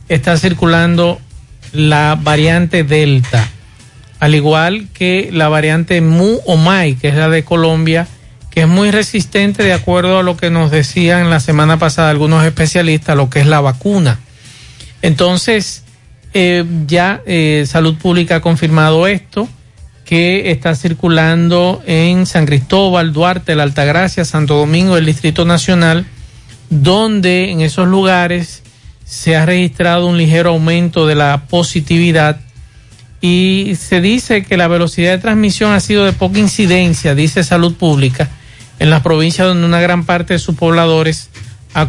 está 0.10 0.36
circulando 0.38 1.22
la 1.72 2.20
variante 2.22 2.84
Delta, 2.84 3.48
al 4.20 4.36
igual 4.36 4.90
que 4.94 5.30
la 5.32 5.48
variante 5.48 6.02
Mu 6.02 6.40
o 6.46 6.58
Mai, 6.58 6.96
que 6.96 7.08
es 7.08 7.16
la 7.16 7.30
de 7.30 7.46
Colombia, 7.46 8.08
que 8.50 8.64
es 8.64 8.68
muy 8.68 8.92
resistente 8.92 9.64
de 9.64 9.72
acuerdo 9.72 10.20
a 10.20 10.24
lo 10.24 10.36
que 10.36 10.50
nos 10.50 10.72
decían 10.72 11.30
la 11.30 11.40
semana 11.40 11.80
pasada 11.80 12.10
algunos 12.10 12.44
especialistas, 12.46 13.16
lo 13.16 13.30
que 13.30 13.40
es 13.40 13.48
la 13.48 13.62
vacuna. 13.62 14.20
Entonces, 15.02 15.86
eh, 16.34 16.66
ya 16.88 17.22
eh, 17.26 17.64
Salud 17.66 17.96
Pública 17.96 18.36
ha 18.36 18.42
confirmado 18.42 19.08
esto, 19.08 19.48
que 20.10 20.50
está 20.50 20.74
circulando 20.74 21.84
en 21.86 22.26
San 22.26 22.48
Cristóbal, 22.48 23.14
Duarte, 23.14 23.54
La 23.54 23.62
Altagracia, 23.62 24.26
Santo 24.26 24.56
Domingo, 24.56 24.98
el 24.98 25.06
Distrito 25.06 25.46
Nacional, 25.46 26.08
donde 26.72 27.52
en 27.52 27.62
esos 27.62 27.88
lugares 27.88 28.64
se 29.06 29.36
ha 29.36 29.46
registrado 29.46 30.08
un 30.08 30.18
ligero 30.18 30.50
aumento 30.50 31.06
de 31.06 31.14
la 31.14 31.44
positividad 31.48 32.40
y 33.22 33.74
se 33.80 34.02
dice 34.02 34.42
que 34.42 34.58
la 34.58 34.68
velocidad 34.68 35.12
de 35.12 35.20
transmisión 35.20 35.74
ha 35.74 35.80
sido 35.80 36.06
de 36.06 36.14
poca 36.14 36.40
incidencia, 36.40 37.14
dice 37.14 37.44
Salud 37.44 37.76
Pública, 37.76 38.32
en 38.80 38.90
las 38.90 39.04
provincias 39.04 39.48
donde 39.48 39.68
una 39.68 39.80
gran 39.80 40.06
parte 40.06 40.34
de 40.34 40.40
sus 40.40 40.56
pobladores 40.56 41.30
ha, 41.76 41.88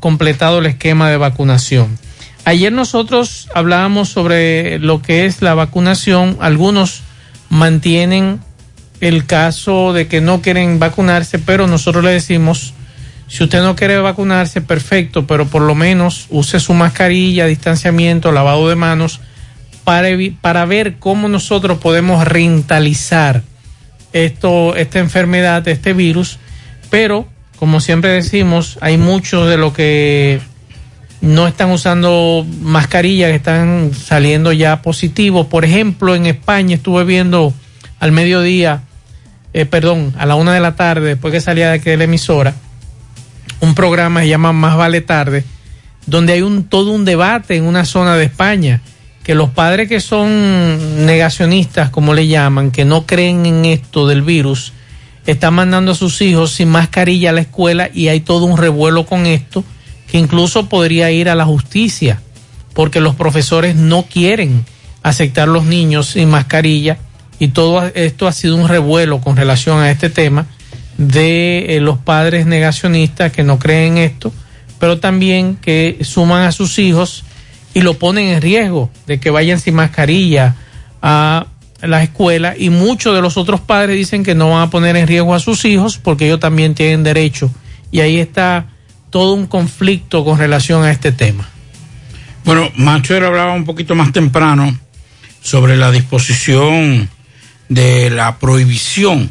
completado 0.00 0.58
el 0.58 0.66
esquema 0.66 1.08
de 1.08 1.16
vacunación. 1.16 1.98
Ayer 2.44 2.74
nosotros 2.74 3.48
hablábamos 3.54 4.10
sobre 4.10 4.78
lo 4.80 5.00
que 5.00 5.24
es 5.24 5.40
la 5.40 5.54
vacunación. 5.54 6.36
Algunos 6.40 7.07
mantienen 7.48 8.40
el 9.00 9.26
caso 9.26 9.92
de 9.92 10.08
que 10.08 10.20
no 10.20 10.42
quieren 10.42 10.78
vacunarse, 10.78 11.38
pero 11.38 11.66
nosotros 11.66 12.04
le 12.04 12.10
decimos, 12.10 12.74
si 13.28 13.44
usted 13.44 13.62
no 13.62 13.76
quiere 13.76 13.98
vacunarse, 13.98 14.60
perfecto, 14.60 15.26
pero 15.26 15.46
por 15.46 15.62
lo 15.62 15.74
menos 15.74 16.26
use 16.30 16.60
su 16.60 16.74
mascarilla, 16.74 17.46
distanciamiento, 17.46 18.32
lavado 18.32 18.68
de 18.68 18.76
manos, 18.76 19.20
para, 19.84 20.08
para 20.40 20.64
ver 20.64 20.96
cómo 20.98 21.28
nosotros 21.28 21.78
podemos 21.78 22.24
rentalizar 22.26 23.42
esto, 24.12 24.74
esta 24.76 24.98
enfermedad, 24.98 25.66
este 25.68 25.92
virus, 25.92 26.38
pero 26.90 27.28
como 27.58 27.80
siempre 27.80 28.10
decimos, 28.10 28.78
hay 28.80 28.98
muchos 28.98 29.48
de 29.48 29.56
los 29.56 29.72
que 29.72 30.40
no 31.20 31.46
están 31.46 31.70
usando 31.70 32.46
mascarillas, 32.62 33.32
están 33.32 33.92
saliendo 33.92 34.52
ya 34.52 34.82
positivos. 34.82 35.46
Por 35.46 35.64
ejemplo, 35.64 36.14
en 36.14 36.26
España 36.26 36.76
estuve 36.76 37.04
viendo 37.04 37.52
al 37.98 38.12
mediodía, 38.12 38.82
eh, 39.52 39.64
perdón, 39.66 40.14
a 40.18 40.26
la 40.26 40.36
una 40.36 40.54
de 40.54 40.60
la 40.60 40.76
tarde, 40.76 41.08
después 41.08 41.32
que 41.32 41.40
salía 41.40 41.68
de 41.68 41.74
aquí 41.74 41.90
de 41.90 41.96
la 41.96 42.04
emisora, 42.04 42.54
un 43.60 43.74
programa 43.74 44.20
que 44.20 44.26
se 44.26 44.30
llama 44.30 44.52
Más 44.52 44.76
Vale 44.76 45.00
Tarde, 45.00 45.44
donde 46.06 46.34
hay 46.34 46.42
un 46.42 46.64
todo 46.64 46.92
un 46.92 47.04
debate 47.04 47.56
en 47.56 47.64
una 47.64 47.84
zona 47.84 48.16
de 48.16 48.24
España, 48.24 48.80
que 49.24 49.34
los 49.34 49.50
padres 49.50 49.88
que 49.88 50.00
son 50.00 51.04
negacionistas, 51.04 51.90
como 51.90 52.14
le 52.14 52.28
llaman, 52.28 52.70
que 52.70 52.84
no 52.84 53.04
creen 53.04 53.44
en 53.44 53.64
esto 53.64 54.06
del 54.06 54.22
virus, 54.22 54.72
están 55.26 55.52
mandando 55.52 55.92
a 55.92 55.94
sus 55.94 56.22
hijos 56.22 56.52
sin 56.52 56.70
mascarilla 56.70 57.30
a 57.30 57.32
la 57.34 57.42
escuela 57.42 57.90
y 57.92 58.08
hay 58.08 58.20
todo 58.20 58.46
un 58.46 58.56
revuelo 58.56 59.04
con 59.04 59.26
esto, 59.26 59.64
que 60.08 60.18
incluso 60.18 60.68
podría 60.68 61.10
ir 61.10 61.28
a 61.28 61.34
la 61.34 61.44
justicia, 61.44 62.20
porque 62.74 63.00
los 63.00 63.14
profesores 63.14 63.76
no 63.76 64.04
quieren 64.04 64.64
aceptar 65.02 65.48
los 65.48 65.64
niños 65.64 66.08
sin 66.08 66.30
mascarilla 66.30 66.98
y 67.38 67.48
todo 67.48 67.86
esto 67.94 68.26
ha 68.26 68.32
sido 68.32 68.56
un 68.56 68.68
revuelo 68.68 69.20
con 69.20 69.36
relación 69.36 69.78
a 69.78 69.90
este 69.90 70.10
tema 70.10 70.46
de 70.96 71.76
eh, 71.76 71.80
los 71.80 71.98
padres 71.98 72.46
negacionistas 72.46 73.32
que 73.32 73.44
no 73.44 73.58
creen 73.58 73.98
en 73.98 74.04
esto, 74.04 74.32
pero 74.80 74.98
también 74.98 75.56
que 75.56 75.98
suman 76.02 76.42
a 76.42 76.52
sus 76.52 76.78
hijos 76.78 77.24
y 77.74 77.82
lo 77.82 77.94
ponen 77.94 78.28
en 78.28 78.42
riesgo 78.42 78.90
de 79.06 79.20
que 79.20 79.30
vayan 79.30 79.60
sin 79.60 79.74
mascarilla 79.74 80.56
a 81.00 81.46
la 81.80 82.02
escuela 82.02 82.54
y 82.58 82.70
muchos 82.70 83.14
de 83.14 83.22
los 83.22 83.36
otros 83.36 83.60
padres 83.60 83.96
dicen 83.96 84.24
que 84.24 84.34
no 84.34 84.50
van 84.50 84.62
a 84.62 84.70
poner 84.70 84.96
en 84.96 85.06
riesgo 85.06 85.34
a 85.34 85.38
sus 85.38 85.64
hijos 85.64 85.98
porque 85.98 86.26
ellos 86.26 86.40
también 86.40 86.74
tienen 86.74 87.04
derecho. 87.04 87.50
Y 87.92 88.00
ahí 88.00 88.18
está 88.18 88.66
todo 89.10 89.34
un 89.34 89.46
conflicto 89.46 90.24
con 90.24 90.38
relación 90.38 90.82
a 90.84 90.90
este 90.90 91.12
tema. 91.12 91.48
Bueno, 92.44 92.70
Machuero 92.76 93.26
hablaba 93.28 93.52
un 93.54 93.64
poquito 93.64 93.94
más 93.94 94.12
temprano 94.12 94.78
sobre 95.42 95.76
la 95.76 95.90
disposición 95.90 97.08
de 97.68 98.10
la 98.10 98.38
prohibición 98.38 99.30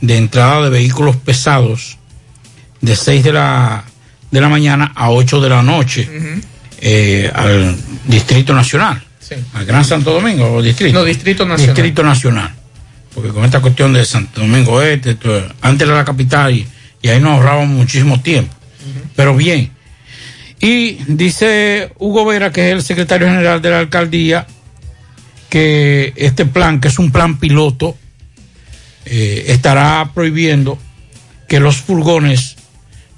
de 0.00 0.16
entrada 0.18 0.62
de 0.64 0.70
vehículos 0.70 1.16
pesados 1.16 1.98
de 2.80 2.94
6 2.94 3.24
de 3.24 3.32
la, 3.32 3.84
de 4.30 4.40
la 4.40 4.48
mañana 4.48 4.92
a 4.94 5.10
8 5.10 5.40
de 5.40 5.48
la 5.48 5.62
noche 5.62 6.08
eh, 6.80 7.30
al 7.34 7.76
Distrito 8.06 8.54
Nacional, 8.54 9.02
Sí. 9.18 9.34
al 9.54 9.64
Gran 9.64 9.84
Santo 9.84 10.12
Domingo 10.12 10.52
o 10.56 10.62
Distrito. 10.62 10.98
No, 10.98 11.04
Distrito 11.04 11.46
Nacional. 11.46 11.74
Distrito 11.74 12.02
Nacional. 12.02 12.54
Porque 13.14 13.30
con 13.30 13.44
esta 13.44 13.60
cuestión 13.60 13.92
de 13.94 14.04
Santo 14.04 14.40
Domingo 14.42 14.82
Este, 14.82 15.16
antes 15.62 15.86
era 15.88 15.96
la 15.96 16.04
capital 16.04 16.52
y, 16.54 16.66
y 17.00 17.08
ahí 17.08 17.20
nos 17.20 17.32
ahorrábamos 17.32 17.68
muchísimo 17.68 18.20
tiempo. 18.20 18.54
Pero 19.16 19.34
bien. 19.36 19.70
Y 20.60 20.98
dice 21.06 21.92
Hugo 21.98 22.24
Vera, 22.24 22.50
que 22.52 22.68
es 22.70 22.74
el 22.76 22.82
secretario 22.82 23.26
general 23.26 23.60
de 23.60 23.70
la 23.70 23.78
alcaldía, 23.80 24.46
que 25.48 26.12
este 26.16 26.46
plan, 26.46 26.80
que 26.80 26.88
es 26.88 26.98
un 26.98 27.12
plan 27.12 27.38
piloto, 27.38 27.96
eh, 29.04 29.44
estará 29.48 30.10
prohibiendo 30.14 30.78
que 31.48 31.60
los 31.60 31.76
furgones 31.76 32.56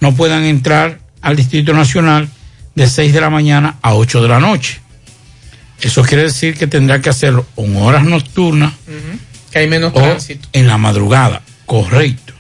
no 0.01 0.15
puedan 0.15 0.45
entrar 0.45 0.99
al 1.23 1.37
Distrito 1.37 1.73
Nacional 1.73 2.29
de 2.75 2.89
6 2.89 3.13
de 3.13 3.21
la 3.21 3.31
mañana 3.31 3.77
a 3.83 3.95
8 3.95 4.23
de 4.23 4.29
la 4.29 4.41
noche. 4.41 4.81
Eso 5.81 6.03
quiere 6.03 6.25
decir 6.25 6.57
que 6.57 6.67
tendrá 6.67 7.01
que 7.01 7.11
hacerlo 7.11 7.47
en 7.57 7.77
horas 7.77 8.05
nocturnas 8.05 8.73
Que 9.51 9.61
hay 9.61 9.69
menos 9.69 9.93
o 9.95 10.01
tránsito. 10.03 10.49
en 10.53 10.67
la 10.67 10.79
madrugada. 10.79 11.43
Correcto. 11.67 12.33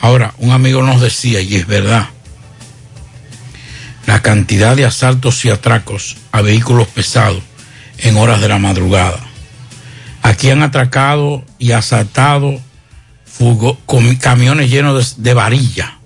Ahora, 0.00 0.34
un 0.38 0.50
amigo 0.50 0.82
nos 0.82 1.00
decía, 1.00 1.40
y 1.40 1.56
es 1.56 1.66
verdad, 1.66 2.08
la 4.06 4.22
cantidad 4.22 4.76
de 4.76 4.84
asaltos 4.84 5.44
y 5.44 5.50
atracos 5.50 6.16
a 6.32 6.40
vehículos 6.42 6.88
pesados 6.88 7.42
en 7.98 8.16
horas 8.16 8.40
de 8.40 8.48
la 8.48 8.58
madrugada. 8.58 9.20
Aquí 10.22 10.50
han 10.50 10.62
atracado 10.62 11.44
y 11.58 11.72
asaltado 11.72 12.60
com- 13.86 14.16
camiones 14.16 14.70
llenos 14.70 15.16
de, 15.16 15.22
de 15.22 15.34
varilla, 15.34 15.98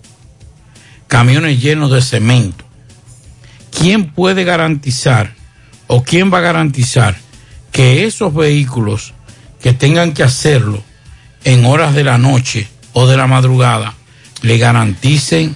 camiones 1.07 1.61
llenos 1.61 1.91
de 1.91 2.03
cemento. 2.03 2.65
¿Quién 3.77 4.11
puede 4.13 4.45
garantizar 4.45 5.35
o 5.87 6.03
quién 6.03 6.33
va 6.33 6.39
a 6.39 6.43
garantizar 6.43 7.17
que 7.73 8.07
esos 8.07 8.35
vehículos 8.35 9.15
que 9.63 9.73
tengan 9.73 10.13
que 10.15 10.23
hacerlo 10.23 10.83
en 11.45 11.65
horas 11.65 11.95
de 11.95 12.05
la 12.05 12.19
noche 12.19 12.69
o 12.93 13.07
de 13.07 13.17
la 13.17 13.27
madrugada 13.27 13.95
le 14.43 14.59
garanticen 14.59 15.55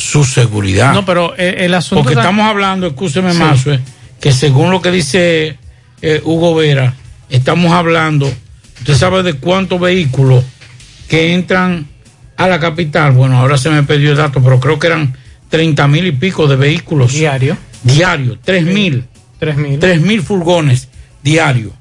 su 0.00 0.24
seguridad? 0.24 0.92
No, 0.94 1.04
pero 1.04 1.34
eh, 1.36 1.56
el 1.66 1.74
asunto... 1.74 2.02
Porque 2.02 2.14
ta- 2.14 2.22
estamos 2.22 2.46
hablando, 2.46 2.86
escúcheme 2.88 3.32
Sí. 3.32 3.38
más, 3.38 3.66
eh, 3.66 3.80
que 4.20 4.32
según 4.32 4.70
lo 4.70 4.80
que 4.80 4.90
dice 4.90 5.58
eh, 6.02 6.20
Hugo 6.24 6.54
Vera, 6.54 6.94
estamos 7.28 7.72
hablando, 7.72 8.32
usted 8.78 8.94
sabe 8.94 9.22
de 9.22 9.34
cuántos 9.34 9.78
vehículos 9.80 10.44
que 11.08 11.34
entran 11.34 11.86
a 12.36 12.48
la 12.48 12.58
capital. 12.58 13.12
Bueno, 13.12 13.38
ahora 13.38 13.58
se 13.58 13.68
me 13.70 13.82
perdió 13.82 14.12
el 14.12 14.16
dato, 14.16 14.42
pero 14.42 14.58
creo 14.60 14.78
que 14.78 14.86
eran 14.86 15.16
30 15.50 15.86
mil 15.88 16.06
y 16.06 16.12
pico 16.12 16.46
de 16.46 16.56
vehículos. 16.56 17.12
Diario. 17.12 17.56
Diario, 17.82 18.38
3 18.44 18.64
mil. 18.64 19.04
3 19.38 19.56
mil. 19.56 19.78
3 19.78 20.00
mil 20.00 20.22
furgones 20.22 20.88
diarios. 21.22 21.72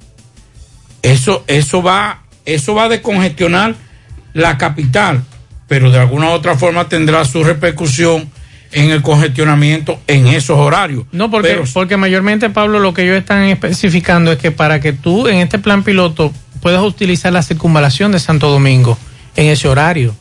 Eso, 1.01 1.43
eso 1.47 1.81
va, 1.81 2.23
eso 2.45 2.73
va 2.75 2.85
a 2.85 2.89
descongestionar 2.89 3.75
la 4.33 4.57
capital, 4.57 5.23
pero 5.69 5.89
de 5.91 5.99
alguna 5.99 6.27
u 6.27 6.31
otra 6.31 6.57
forma 6.57 6.89
tendrá 6.89 7.23
su 7.23 7.43
repercusión 7.45 8.29
en 8.71 8.91
el 8.91 9.01
congestionamiento 9.01 9.99
en 10.07 10.27
esos 10.27 10.57
horarios. 10.57 11.05
No, 11.13 11.31
porque, 11.31 11.49
Pero- 11.49 11.63
porque 11.73 11.95
mayormente, 11.95 12.49
Pablo, 12.49 12.79
lo 12.79 12.93
que 12.93 13.03
ellos 13.03 13.17
están 13.17 13.43
especificando 13.43 14.31
es 14.33 14.37
que 14.37 14.51
para 14.51 14.81
que 14.81 14.91
tú 14.93 15.27
en 15.27 15.37
este 15.37 15.57
plan 15.59 15.83
piloto 15.83 16.33
puedas 16.61 16.83
utilizar 16.83 17.31
la 17.31 17.41
circunvalación 17.41 18.11
de 18.11 18.19
Santo 18.19 18.49
Domingo 18.49 18.97
en 19.37 19.47
ese 19.47 19.67
horario. 19.69 20.13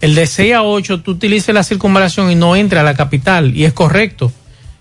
El 0.00 0.14
de 0.14 0.26
6 0.26 0.54
a 0.54 0.62
8 0.62 1.00
tú 1.02 1.10
utilices 1.12 1.54
la 1.54 1.64
circunvalación 1.64 2.30
y 2.30 2.34
no 2.34 2.54
entres 2.56 2.80
a 2.80 2.84
la 2.84 2.94
capital, 2.94 3.56
y 3.56 3.64
es 3.64 3.72
correcto. 3.72 4.32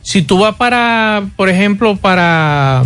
Si 0.02 0.22
tú 0.24 0.40
vas 0.40 0.56
para, 0.56 1.24
por 1.36 1.48
ejemplo, 1.50 1.96
para, 1.96 2.84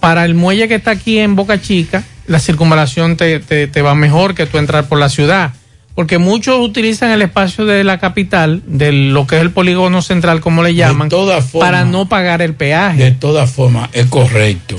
para 0.00 0.24
el 0.24 0.34
muelle 0.34 0.68
que 0.68 0.76
está 0.76 0.92
aquí 0.92 1.18
en 1.18 1.34
Boca 1.34 1.60
Chica, 1.60 2.04
la 2.26 2.38
circunvalación 2.38 3.16
te, 3.16 3.40
te, 3.40 3.66
te 3.66 3.82
va 3.82 3.94
mejor 3.94 4.34
que 4.34 4.46
tú 4.46 4.58
entrar 4.58 4.86
por 4.86 4.98
la 4.98 5.08
ciudad. 5.08 5.52
Porque 5.94 6.18
muchos 6.18 6.58
utilizan 6.58 7.12
el 7.12 7.22
espacio 7.22 7.66
de 7.66 7.84
la 7.84 7.98
capital, 7.98 8.62
de 8.66 8.90
lo 8.90 9.26
que 9.26 9.36
es 9.36 9.42
el 9.42 9.52
polígono 9.52 10.02
central, 10.02 10.40
como 10.40 10.62
le 10.62 10.74
llaman, 10.74 11.08
para 11.52 11.84
no 11.84 12.08
pagar 12.08 12.42
el 12.42 12.54
peaje. 12.54 13.04
De 13.04 13.12
todas 13.12 13.50
formas, 13.50 13.90
es 13.92 14.06
correcto. 14.06 14.76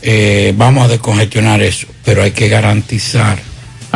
Eh, 0.00 0.54
vamos 0.56 0.84
a 0.84 0.88
descongestionar 0.88 1.60
eso, 1.60 1.88
pero 2.04 2.22
hay 2.22 2.30
que 2.30 2.48
garantizar. 2.48 3.47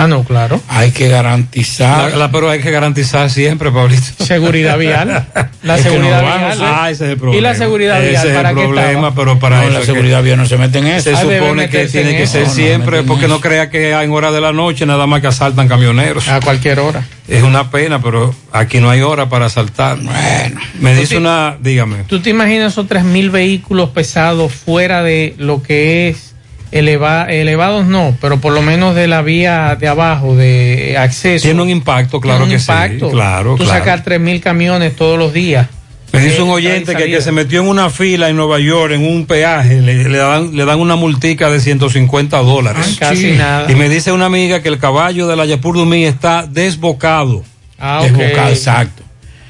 Ah, 0.03 0.09
no, 0.09 0.25
claro. 0.25 0.61
Hay 0.69 0.91
que 0.91 1.09
garantizar. 1.09 2.11
La, 2.13 2.17
la- 2.17 2.31
pero 2.33 2.51
hay 2.51 2.61
que 2.61 2.71
garantizar 2.71 3.31
siempre, 3.31 3.71
Pablito. 3.71 4.25
Seguridad 4.25 4.79
vial. 4.79 5.27
La 5.63 5.77
Es 5.77 5.83
seguridad 5.85 6.23
no 6.23 6.27
vial. 6.27 6.55
sí. 6.57 6.63
Ah, 6.65 6.91
ese 6.91 7.05
es 7.05 7.11
el 7.13 7.17
problema. 7.19 7.39
Y 7.39 7.41
la 7.41 7.55
seguridad 7.55 8.01
Ese 8.03 8.11
vial, 8.11 8.27
es 8.29 8.35
¿para 8.35 8.51
el 8.51 8.57
problema, 8.57 8.89
estaba? 8.91 9.15
pero 9.15 9.39
para 9.39 9.57
No, 9.59 9.63
eso 9.63 9.71
la 9.73 9.79
es 9.79 9.87
que 9.87 9.93
seguridad 9.93 10.23
vial 10.23 10.39
no 10.39 10.47
se 10.47 10.59
mete 10.59 10.79
en 10.81 10.87
eso. 10.89 11.11
Se 11.11 11.15
Ah, 11.17 11.21
supone 11.21 11.69
que 11.69 11.87
tiene 11.87 12.11
en 12.11 12.17
que 12.17 12.23
eso. 12.25 12.33
ser 12.33 12.47
No, 12.49 12.53
siempre, 12.53 13.03
porque 13.05 13.29
no 13.29 13.41
crea 13.41 13.71
que 13.71 13.93
en 13.93 14.11
hora 14.11 14.33
de 14.33 14.41
la 14.41 14.53
noche 14.53 14.87
nada 14.87 15.07
más 15.07 15.21
que 15.21 15.29
asaltan 15.29 15.69
camioneros. 15.69 16.29
A 16.29 16.41
cualquier 16.41 16.81
hora. 16.81 17.05
Es 17.29 17.43
una 17.45 17.71
pena, 17.71 18.03
pero 18.03 18.35
aquí 18.53 18.81
no 18.81 18.91
hay 18.91 19.03
hora 19.03 19.29
para 19.29 19.47
asaltar. 19.47 19.99
Bueno. 19.99 20.61
Me 20.81 20.95
dice 20.97 21.17
una, 21.17 21.57
dígame. 21.61 21.99
¿Tú 22.09 22.21
te 22.21 22.31
imaginas 22.31 22.73
esos 22.73 22.87
3.000 22.89 23.31
vehículos 23.31 23.91
pesados 23.91 24.53
fuera 24.53 25.03
de 25.05 25.35
lo 25.39 25.63
que 25.63 26.09
es 26.09 26.32
eleva- 26.73 27.27
elevados? 27.31 27.87
No, 27.87 28.17
pero 28.21 28.41
por 28.41 28.53
lo 28.53 28.63
menos 28.63 28.95
de 28.95 29.07
la 29.07 29.23
vía 29.23 29.77
de 29.79 29.89
abajo, 29.89 30.35
de 30.35 30.97
acceso. 30.99 31.43
Tiene 31.45 31.63
un 31.63 31.71
impacto, 31.71 32.21
claro 32.21 32.47
que 32.49 32.55
impacto. 32.55 33.07
sí. 33.09 33.13
Claro, 33.15 33.57
Tú 33.57 33.65
claro. 33.65 33.79
sacar 33.79 34.03
3.000 34.05 34.41
camiones 34.41 34.97
todos 34.97 35.19
los 35.19 35.33
días. 35.33 35.69
Me 36.13 36.21
dice 36.21 36.43
un 36.43 36.51
Eh, 36.51 36.53
oyente 36.53 36.95
que, 36.95 37.07
que 37.07 37.23
se 37.23 37.33
metió 37.33 37.63
en 37.63 37.69
una 37.69 37.89
fila 37.89 38.29
en 38.29 38.37
Nueva 38.37 38.59
York, 38.61 38.93
en 38.93 39.03
un 39.07 39.25
peaje, 39.25 39.81
le, 39.81 40.09
le 40.11 40.19
dan, 40.19 40.55
le 40.55 40.65
dan 40.67 40.79
una 40.79 40.95
multica 40.95 41.49
de 41.49 41.59
150 41.59 42.37
dólares. 42.39 42.97
Casi 42.99 43.33
nada. 43.33 43.71
Y 43.73 43.75
me 43.77 43.89
dice 43.89 44.13
una 44.13 44.27
amiga 44.27 44.61
que 44.63 44.69
el 44.69 44.77
caballo 44.79 45.27
de 45.27 45.37
la 45.37 45.47
Yapur 45.47 45.75
Dumí 45.77 46.05
está 46.05 46.47
desbocado. 46.47 47.43
Ah, 47.79 48.01
ok. 48.03 48.11
Desbocado, 48.13 48.49
exacto. 48.51 49.03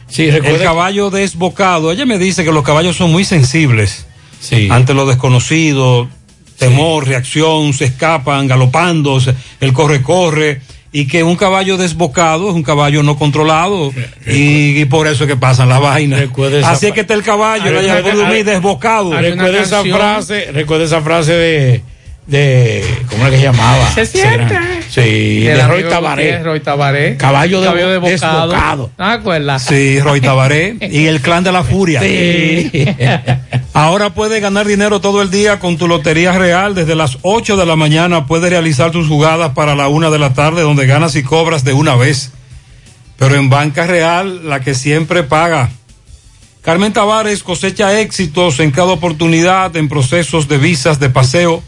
Sí, 0.07 0.29
El 0.29 0.63
caballo 0.63 1.11
desbocado. 1.11 1.91
Ella 1.91 2.07
me 2.07 2.19
dice 2.19 2.45
que 2.45 2.53
los 2.53 2.63
caballos 2.63 2.97
son 2.97 3.11
muy 3.11 3.25
sensibles 3.25 4.07
Sí. 4.41 4.69
ante 4.71 4.95
lo 4.95 5.05
desconocido. 5.07 6.09
Temor, 6.59 7.07
reacción, 7.07 7.73
se 7.73 7.85
escapan 7.87 8.47
galopando, 8.47 9.21
se- 9.21 9.35
el 9.61 9.73
corre-corre, 9.73 10.61
y 10.95 11.07
que 11.07 11.23
un 11.23 11.37
caballo 11.37 11.79
desbocado 11.79 12.51
es 12.51 12.55
un 12.55 12.63
caballo 12.63 13.03
no 13.03 13.17
controlado, 13.17 13.93
y, 14.27 14.79
y 14.81 14.85
por 14.85 15.07
eso 15.07 15.25
es 15.25 15.31
que 15.31 15.37
pasan 15.37 15.69
las 15.71 15.81
vainas. 15.81 16.21
Así 16.67 16.87
es 16.87 16.93
que 16.93 17.01
está 17.01 17.15
el 17.15 17.23
caballo, 17.23 17.65
Hay 17.79 17.87
la 18.19 18.29
hay- 18.29 18.43
desbocado. 18.43 19.15
Recuerda 19.31 19.59
esa 19.63 19.83
frase, 19.99 20.53
recuerda 20.53 20.85
esa 20.85 21.01
frase 21.01 21.33
de, 21.33 21.83
de 22.27 22.85
¿cómo 23.11 23.23
era 23.23 23.31
que 23.31 23.37
se 23.39 23.43
llamaba? 23.43 23.91
Se 23.95 24.07
siente. 24.07 24.59
Sí, 24.89 25.41
Del 25.45 25.57
de 25.59 25.67
Roy 25.67 25.85
Tabaré. 25.89 26.43
Roy 26.43 26.61
Tabaré. 26.61 27.17
Caballo 27.17 27.61
de- 27.61 27.69
desbocado. 28.01 28.49
desbocado. 28.49 28.91
¿No 28.99 29.05
te 29.07 29.13
acuerdas? 29.13 29.63
Sí, 29.65 30.01
Roy 30.01 30.21
Tabaré 30.21 30.77
y 30.81 31.07
el 31.07 31.21
clan 31.21 31.43
de 31.45 31.53
la 31.53 31.65
furia. 31.65 32.01
Sí. 32.01 32.71
Ahora 33.75 34.11
puedes 34.11 34.41
ganar 34.43 34.67
dinero 34.67 35.01
todo 35.01 35.23
el 35.23 35.31
día 35.31 35.59
con 35.59 35.79
tu 35.79 35.89
Lotería 35.89 36.33
Real. 36.33 36.75
Desde 36.75 36.95
las 36.95 37.19
8 37.23 37.57
de 37.57 37.67
la 37.67 37.75
mañana 37.77 38.27
puedes 38.27 38.51
realizar 38.51 38.91
tus 38.91 39.09
jugadas 39.09 39.53
para 39.55 39.75
la 39.75 39.89
una 39.89 40.11
de 40.11 40.19
la 40.19 40.35
tarde, 40.35 40.63
donde 40.63 40.87
ganas 40.87 41.17
y 41.17 41.23
cobras 41.23 41.65
de 41.65 41.73
una 41.73 41.97
vez. 41.97 42.31
Pero 43.19 43.37
en 43.37 43.49
Banca 43.51 43.87
Real, 43.87 44.49
la 44.49 44.61
que 44.61 44.75
siempre 44.75 45.23
paga. 45.23 45.71
Carmen 46.61 46.93
Tavares 46.93 47.43
cosecha 47.43 47.99
éxitos 48.01 48.61
en 48.61 48.71
cada 48.71 48.89
oportunidad 48.93 49.75
en 49.77 49.89
procesos 49.89 50.47
de 50.49 50.59
visas 50.59 51.01
de 51.01 51.09
paseo, 51.11 51.63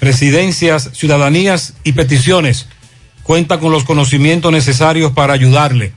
residencias, 0.00 0.90
ciudadanías 0.92 1.74
y 1.84 1.92
peticiones. 1.92 2.66
Cuenta 3.22 3.60
con 3.60 3.70
los 3.70 3.84
conocimientos 3.84 4.50
necesarios 4.50 5.12
para 5.12 5.34
ayudarle. 5.34 5.92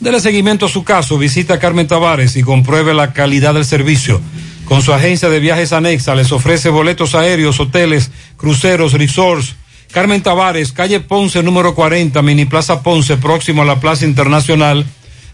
Dele 0.00 0.20
seguimiento 0.20 0.66
a 0.66 0.68
su 0.68 0.84
caso, 0.84 1.18
visita 1.18 1.54
a 1.54 1.58
Carmen 1.58 1.88
Tavares 1.88 2.36
y 2.36 2.42
compruebe 2.42 2.94
la 2.94 3.12
calidad 3.12 3.54
del 3.54 3.64
servicio. 3.64 4.20
Con 4.64 4.80
su 4.82 4.92
agencia 4.92 5.28
de 5.28 5.40
viajes 5.40 5.72
anexa 5.72 6.14
les 6.14 6.30
ofrece 6.30 6.68
boletos 6.68 7.16
aéreos, 7.16 7.58
hoteles, 7.58 8.12
cruceros, 8.36 8.92
resorts. 8.92 9.56
Carmen 9.90 10.22
Tavares, 10.22 10.70
calle 10.72 11.00
Ponce 11.00 11.42
número 11.42 11.74
40, 11.74 12.22
Mini 12.22 12.44
Plaza 12.44 12.82
Ponce, 12.82 13.16
próximo 13.16 13.62
a 13.62 13.64
la 13.64 13.80
Plaza 13.80 14.04
Internacional. 14.04 14.86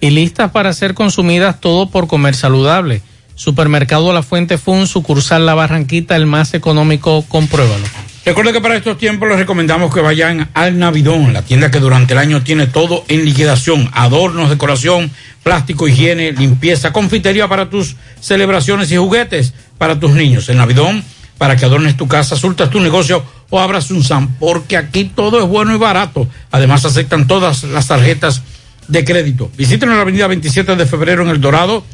y 0.00 0.10
listas 0.10 0.50
para 0.50 0.72
ser 0.72 0.94
consumidas 0.94 1.60
todo 1.60 1.90
por 1.90 2.06
comer 2.06 2.34
saludable. 2.34 3.02
Supermercado 3.34 4.12
La 4.12 4.22
Fuente 4.22 4.58
Fun, 4.58 4.86
sucursal 4.86 5.46
La 5.46 5.54
Barranquita, 5.54 6.16
el 6.16 6.26
más 6.26 6.54
económico, 6.54 7.24
compruébalo. 7.28 7.84
Recuerde 8.24 8.52
que 8.52 8.60
para 8.60 8.76
estos 8.76 8.98
tiempos 8.98 9.28
les 9.28 9.38
recomendamos 9.38 9.94
que 9.94 10.00
vayan 10.00 10.50
al 10.52 10.78
Navidón, 10.78 11.32
la 11.32 11.42
tienda 11.42 11.70
que 11.70 11.78
durante 11.78 12.12
el 12.12 12.18
año 12.18 12.42
tiene 12.42 12.66
todo 12.66 13.04
en 13.08 13.24
liquidación, 13.24 13.88
adornos, 13.94 14.50
decoración, 14.50 15.10
plástico, 15.42 15.88
higiene, 15.88 16.32
limpieza, 16.32 16.92
confitería 16.92 17.48
para 17.48 17.70
tus 17.70 17.96
celebraciones 18.20 18.92
y 18.92 18.96
juguetes 18.96 19.54
para 19.78 19.98
tus 19.98 20.10
niños. 20.10 20.48
El 20.50 20.58
Navidón, 20.58 21.02
para 21.38 21.56
que 21.56 21.64
adornes 21.64 21.96
tu 21.96 22.06
casa, 22.06 22.36
surtas 22.36 22.68
tu 22.68 22.80
negocio 22.80 23.24
o 23.48 23.60
abras 23.60 23.90
un 23.90 24.04
SAM, 24.04 24.34
porque 24.38 24.76
aquí 24.76 25.04
todo 25.04 25.40
es 25.40 25.48
bueno 25.48 25.74
y 25.74 25.78
barato. 25.78 26.28
Además 26.50 26.84
aceptan 26.84 27.26
todas 27.28 27.62
las 27.64 27.86
tarjetas 27.86 28.42
de 28.88 29.04
crédito. 29.04 29.50
Visítenos 29.56 29.92
en 29.92 29.98
la 29.98 30.02
avenida 30.02 30.26
27 30.26 30.74
de 30.74 30.86
febrero 30.86 31.22
en 31.22 31.28
El 31.28 31.40
Dorado 31.40 31.84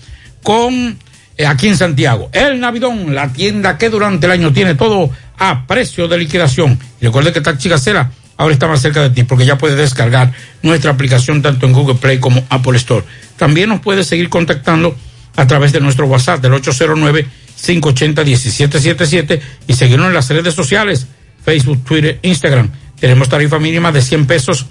con 0.43 0.97
eh, 1.37 1.47
aquí 1.47 1.69
en 1.69 1.77
Santiago. 1.77 2.31
El 2.33 2.59
Navidón, 2.61 3.15
la 3.15 3.31
tienda 3.33 3.77
que 3.77 3.91
durante 3.91 4.25
el 4.27 4.33
año 4.33 4.53
tiene 4.53 4.75
todo 4.75 5.11
a 5.39 5.67
precio 5.67 6.09
de 6.09 6.17
liquidación. 6.19 6.79
Y 7.01 7.07
recuerde 7.07 7.33
que 7.33 7.41
Taxi 7.41 7.69
Gacela 7.69 8.13
ahora 8.37 8.55
está 8.55 8.69
más 8.69 8.81
cerca 8.81 9.03
de 9.03 9.11
ti 9.11 9.25
porque 9.25 9.47
ya 9.47 9.59
puedes 9.59 9.77
descargar 9.77 10.33
nuestra 10.63 10.93
aplicación 10.93 11.43
tanto 11.43 11.67
en 11.67 11.73
Google 11.73 11.97
Play 11.97 12.19
como 12.19 12.45
Apple 12.49 12.77
Store. 12.77 13.05
También 13.37 13.69
nos 13.69 13.81
puedes 13.81 14.07
seguir 14.07 14.29
contactando 14.29 14.97
a 15.37 15.49
través 15.49 15.73
de 15.73 15.81
nuestro 15.81 16.07
WhatsApp 16.07 16.41
del 16.41 16.53
809-580-1777 16.53 19.41
y 19.67 19.75
seguirnos 19.75 20.07
en 20.09 20.15
las 20.15 20.29
redes 20.29 20.55
sociales, 20.55 21.09
Facebook, 21.45 21.83
Twitter, 21.85 22.21
Instagram. 22.23 22.71
Tenemos 23.01 23.29
tarifa 23.29 23.59
mínima 23.59 23.91
de 23.91 24.01
100 24.01 24.27
pesos 24.27 24.67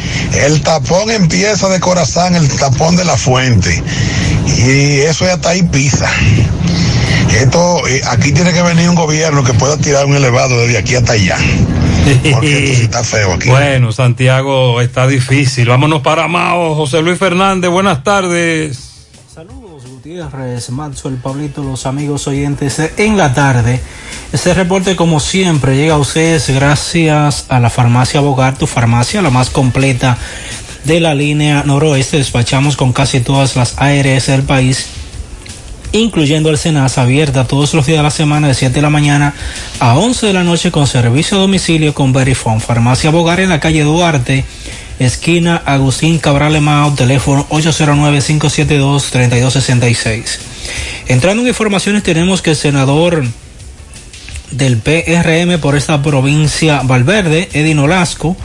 El 0.46 0.62
tapón 0.62 1.10
empieza 1.12 1.70
de 1.70 1.80
corazón, 1.80 2.36
el 2.36 2.48
tapón 2.50 2.96
de 2.96 3.06
la 3.06 3.18
fuente. 3.18 3.84
Y 4.58 5.00
eso 5.02 5.26
ya 5.26 5.34
está 5.34 5.50
ahí 5.50 5.64
pisa. 5.64 6.10
Esto, 7.42 7.88
eh, 7.88 8.02
aquí 8.08 8.32
tiene 8.32 8.54
que 8.54 8.62
venir 8.62 8.90
un 8.90 8.96
gobierno 8.96 9.44
que 9.44 9.54
pueda 9.54 9.78
tirar 9.78 10.06
un 10.06 10.16
elevado 10.16 10.60
desde 10.62 10.78
aquí 10.78 10.96
hasta 10.96 11.14
allá. 11.14 11.38
Porque 12.32 12.58
esto 12.58 12.76
sí 12.76 12.84
está 12.84 13.04
feo 13.04 13.34
aquí. 13.34 13.50
Bueno, 13.50 13.92
Santiago 13.92 14.82
está 14.82 15.08
difícil. 15.08 15.68
Vámonos 15.68 16.02
para 16.02 16.28
Mao. 16.28 16.76
José 16.76 17.02
Luis 17.02 17.20
Fernández, 17.20 17.70
buenas 17.70 18.04
tardes. 18.04 18.97
Gutiérrez, 20.08 20.70
Maxwell, 20.70 21.18
Pablito, 21.18 21.62
los 21.62 21.86
amigos 21.86 22.30
oyentes 22.30 22.80
en 22.96 23.18
la 23.18 23.34
tarde. 23.34 23.82
Este 24.32 24.54
reporte, 24.54 24.96
como 24.96 25.20
siempre, 25.20 25.76
llega 25.76 25.96
a 25.96 25.98
ustedes 25.98 26.50
gracias 26.50 27.46
a 27.50 27.60
la 27.60 27.70
farmacia 27.70 28.22
Bogar, 28.22 28.58
tu 28.58 28.68
farmacia, 28.68 29.22
la 29.22 29.32
más 29.32 29.50
completa 29.50 30.18
de 30.86 31.02
la 31.02 31.14
línea 31.14 31.64
noroeste. 31.66 32.20
Despachamos 32.20 32.78
con 32.78 32.94
casi 32.94 33.20
todas 33.20 33.58
las 33.58 33.78
ARS 33.78 34.28
del 34.28 34.44
país 34.44 34.88
incluyendo 35.92 36.50
el 36.52 36.58
Senasa, 36.58 37.02
abierta 37.02 37.48
todos 37.48 37.74
los 37.74 37.86
días 37.86 38.00
de 38.00 38.04
la 38.04 38.12
semana 38.12 38.48
de 38.48 38.54
7 38.54 38.76
de 38.76 38.82
la 38.82 38.90
mañana 38.90 39.34
a 39.80 39.98
11 39.98 40.28
de 40.28 40.34
la 40.34 40.44
noche 40.44 40.72
con 40.72 40.88
servicio 40.88 41.38
a 41.38 41.42
domicilio 41.42 41.94
con 41.94 42.14
Verifone. 42.14 42.62
Farmacia 42.62 43.10
Bogar 43.10 43.42
en 43.42 43.50
la 43.50 43.60
calle 43.60 43.84
Duarte, 43.84 44.46
esquina 45.00 45.62
Agustín 45.66 46.20
Cabral 46.20 46.56
Emao, 46.56 46.94
teléfono 46.94 47.46
809-572-3266. 47.50 50.38
Entrando 51.08 51.42
en 51.44 51.50
informaciones, 51.50 52.04
tenemos 52.04 52.42
que 52.42 52.52
el 52.52 52.56
senador 52.56 53.26
del 54.52 54.78
PRM 54.78 55.60
por 55.60 55.76
esta 55.76 56.02
provincia 56.02 56.80
Valverde, 56.84 57.50
Edino 57.54 57.84
Olasco, 57.84 58.38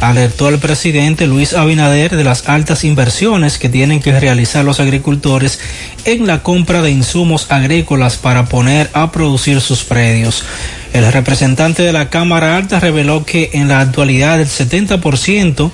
alertó 0.00 0.48
al 0.48 0.58
presidente 0.58 1.26
Luis 1.26 1.54
Abinader 1.54 2.16
de 2.16 2.24
las 2.24 2.48
altas 2.48 2.84
inversiones 2.84 3.58
que 3.58 3.68
tienen 3.68 4.00
que 4.00 4.18
realizar 4.18 4.64
los 4.64 4.80
agricultores 4.80 5.58
en 6.04 6.26
la 6.26 6.42
compra 6.42 6.82
de 6.82 6.90
insumos 6.90 7.50
agrícolas 7.50 8.16
para 8.16 8.46
poner 8.46 8.90
a 8.92 9.10
producir 9.12 9.60
sus 9.60 9.84
predios. 9.84 10.44
El 10.92 11.10
representante 11.12 11.82
de 11.82 11.92
la 11.92 12.08
Cámara 12.08 12.56
Alta 12.56 12.80
reveló 12.80 13.24
que 13.24 13.50
en 13.52 13.68
la 13.68 13.80
actualidad 13.80 14.40
el 14.40 14.48
70% 14.48 15.70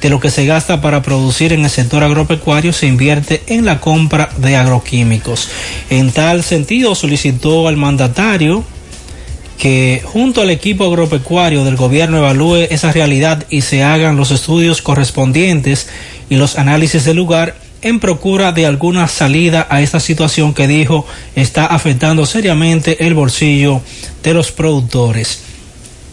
de 0.00 0.08
lo 0.08 0.18
que 0.18 0.30
se 0.30 0.46
gasta 0.46 0.80
para 0.80 1.02
producir 1.02 1.52
en 1.52 1.64
el 1.64 1.70
sector 1.70 2.02
agropecuario 2.02 2.72
se 2.72 2.86
invierte 2.86 3.42
en 3.46 3.64
la 3.64 3.80
compra 3.80 4.30
de 4.36 4.56
agroquímicos. 4.56 5.48
En 5.90 6.10
tal 6.10 6.42
sentido, 6.42 6.94
solicitó 6.94 7.68
al 7.68 7.76
mandatario 7.76 8.64
que 9.62 10.02
junto 10.04 10.40
al 10.40 10.50
equipo 10.50 10.86
agropecuario 10.86 11.64
del 11.64 11.76
gobierno 11.76 12.18
evalúe 12.18 12.66
esa 12.70 12.90
realidad 12.90 13.46
y 13.48 13.60
se 13.60 13.84
hagan 13.84 14.16
los 14.16 14.32
estudios 14.32 14.82
correspondientes 14.82 15.86
y 16.28 16.34
los 16.34 16.58
análisis 16.58 17.04
del 17.04 17.18
lugar 17.18 17.54
en 17.80 18.00
procura 18.00 18.50
de 18.50 18.66
alguna 18.66 19.06
salida 19.06 19.68
a 19.70 19.80
esta 19.80 20.00
situación 20.00 20.52
que 20.52 20.66
dijo 20.66 21.06
está 21.36 21.66
afectando 21.66 22.26
seriamente 22.26 23.06
el 23.06 23.14
bolsillo 23.14 23.82
de 24.24 24.34
los 24.34 24.50
productores. 24.50 25.42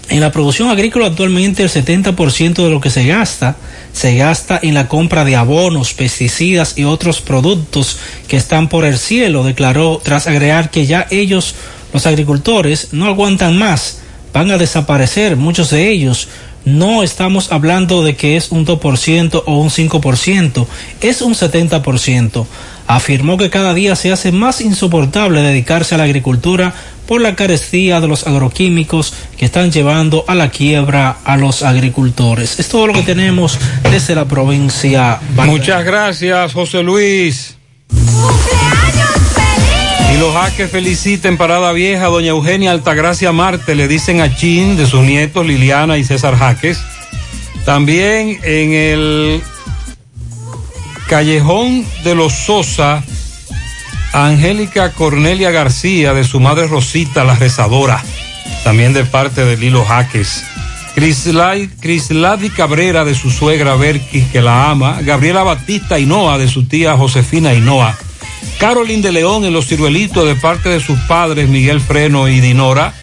En 0.09 0.19
la 0.19 0.31
producción 0.31 0.69
agrícola 0.69 1.07
actualmente 1.07 1.63
el 1.63 1.69
70% 1.69 2.53
de 2.63 2.69
lo 2.69 2.79
que 2.79 2.91
se 2.91 3.07
gasta 3.07 3.55
se 3.93 4.15
gasta 4.15 4.59
en 4.61 4.75
la 4.75 4.87
compra 4.87 5.25
de 5.25 5.35
abonos, 5.35 5.95
pesticidas 5.95 6.77
y 6.77 6.83
otros 6.83 7.21
productos 7.21 7.97
que 8.27 8.37
están 8.37 8.69
por 8.69 8.85
el 8.85 8.99
cielo, 8.99 9.43
declaró 9.43 9.99
tras 10.03 10.27
agregar 10.27 10.69
que 10.69 10.85
ya 10.85 11.07
ellos 11.09 11.55
los 11.93 12.05
agricultores 12.05 12.89
no 12.91 13.05
aguantan 13.07 13.57
más, 13.57 13.99
van 14.33 14.51
a 14.51 14.57
desaparecer 14.57 15.35
muchos 15.35 15.69
de 15.71 15.89
ellos. 15.89 16.27
No 16.65 17.03
estamos 17.03 17.51
hablando 17.51 18.03
de 18.03 18.15
que 18.15 18.35
es 18.35 18.51
un 18.51 18.65
2% 18.65 19.43
o 19.45 19.57
un 19.57 19.69
5%, 19.69 20.67
es 21.01 21.21
un 21.21 21.33
70%. 21.33 22.45
Afirmó 22.85 23.37
que 23.37 23.49
cada 23.49 23.73
día 23.73 23.95
se 23.95 24.11
hace 24.11 24.31
más 24.31 24.61
insoportable 24.61 25.41
dedicarse 25.41 25.95
a 25.95 25.99
la 25.99 26.05
agricultura 26.05 26.73
por 27.07 27.21
la 27.21 27.35
carestía 27.35 28.01
de 28.01 28.07
los 28.07 28.27
agroquímicos 28.27 29.13
que 29.37 29.45
están 29.45 29.71
llevando 29.71 30.25
a 30.27 30.35
la 30.35 30.49
quiebra 30.51 31.17
a 31.23 31.37
los 31.37 31.63
agricultores. 31.63 32.59
Es 32.59 32.69
todo 32.69 32.87
lo 32.87 32.93
que 32.93 33.01
tenemos 33.03 33.57
desde 33.89 34.13
la 34.15 34.25
provincia. 34.25 35.19
Muchas 35.35 35.83
gracias, 35.85 36.53
José 36.53 36.83
Luis. 36.83 37.57
Y 40.13 40.17
los 40.17 40.33
jaques 40.33 40.71
feliciten 40.71 41.37
Parada 41.37 41.71
Vieja, 41.71 42.07
doña 42.07 42.29
Eugenia 42.29 42.71
Altagracia 42.71 43.31
Marte, 43.31 43.75
le 43.75 43.87
dicen 43.87 44.21
a 44.21 44.35
Chin 44.35 44.75
de 44.75 44.85
sus 44.85 45.01
nietos 45.01 45.45
Liliana 45.45 45.97
y 45.97 46.03
César 46.03 46.35
Jaques. 46.35 46.79
También 47.63 48.39
en 48.43 48.73
el 48.73 49.43
Callejón 51.07 51.85
de 52.03 52.15
los 52.15 52.33
Sosa, 52.33 53.03
Angélica 54.13 54.93
Cornelia 54.93 55.51
García, 55.51 56.13
de 56.13 56.23
su 56.23 56.39
madre 56.39 56.67
Rosita, 56.67 57.23
la 57.23 57.35
rezadora, 57.35 58.03
también 58.63 58.93
de 58.93 59.05
parte 59.05 59.45
de 59.45 59.57
Lilo 59.57 59.85
Jaques. 59.85 60.43
Crisladi 60.95 62.49
Cabrera, 62.49 63.05
de 63.05 63.13
su 63.13 63.29
suegra 63.29 63.75
Berkis, 63.75 64.25
que 64.31 64.41
la 64.41 64.69
ama. 64.69 64.99
Gabriela 65.01 65.43
Batista 65.43 65.99
Hinoa, 65.99 66.37
de 66.37 66.47
su 66.47 66.65
tía 66.65 66.97
Josefina 66.97 67.53
Hinoa. 67.53 67.95
Carolyn 68.59 69.01
de 69.01 69.11
León 69.11 69.45
en 69.45 69.53
Los 69.53 69.67
Ciruelitos 69.67 70.25
de 70.25 70.35
parte 70.35 70.69
de 70.69 70.79
sus 70.79 70.99
padres 71.01 71.49
Miguel 71.49 71.81
Freno 71.81 72.27
y 72.27 72.39
Dinora. 72.39 72.93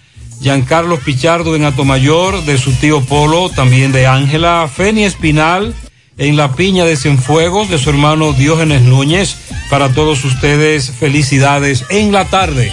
Giancarlos 0.40 1.00
Pichardo 1.00 1.56
en 1.56 1.64
Atomayor 1.64 2.44
de 2.44 2.58
su 2.58 2.72
tío 2.72 3.00
Polo, 3.00 3.48
también 3.48 3.92
de 3.92 4.06
Ángela. 4.06 4.68
Feni 4.74 5.04
Espinal 5.04 5.74
en 6.18 6.36
La 6.36 6.52
Piña 6.52 6.84
de 6.84 6.96
Cienfuegos 6.96 7.68
de 7.68 7.78
su 7.78 7.90
hermano 7.90 8.32
Diógenes 8.32 8.82
Núñez. 8.82 9.36
Para 9.70 9.92
todos 9.92 10.24
ustedes, 10.24 10.90
felicidades 10.90 11.84
en 11.90 12.12
la 12.12 12.26
tarde. 12.26 12.72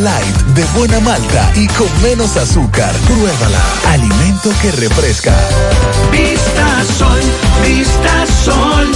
Light 0.00 0.36
de 0.54 0.64
buena 0.76 1.00
malta 1.00 1.52
y 1.54 1.66
con 1.68 1.88
menos 2.02 2.36
azúcar. 2.38 2.92
Pruébala. 3.06 3.60
Alimento 3.88 4.50
que 4.62 4.72
refresca. 4.72 5.34
Vista 6.10 6.84
Sol, 6.98 7.20
Vista 7.62 8.26
Sol, 8.44 8.88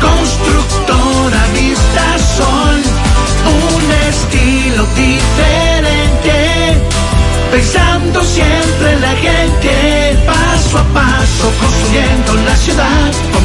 constructora 0.00 1.46
Vista 1.52 2.18
Sol, 2.38 2.82
un 3.44 3.92
estilo 4.08 4.86
diferente, 4.96 6.80
pensando 7.52 8.22
siempre 8.22 8.92
en 8.94 9.00
la 9.02 9.14
gente, 9.16 10.18
paso 10.26 10.78
a 10.78 10.84
paso 10.94 11.52
construyendo 11.60 12.34
la 12.46 12.56
ciudad, 12.56 13.12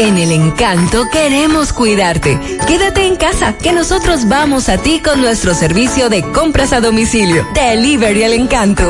En 0.00 0.16
el 0.16 0.32
encanto 0.32 1.10
queremos 1.12 1.74
cuidarte. 1.74 2.40
Quédate 2.66 3.06
en 3.06 3.16
casa, 3.16 3.58
que 3.58 3.74
nosotros 3.74 4.26
vamos 4.26 4.70
a 4.70 4.78
ti 4.78 5.02
con 5.04 5.20
nuestro 5.20 5.52
servicio 5.52 6.08
de 6.08 6.22
compras 6.32 6.72
a 6.72 6.80
domicilio. 6.80 7.46
Delivery 7.52 8.22
el 8.22 8.32
encanto. 8.32 8.89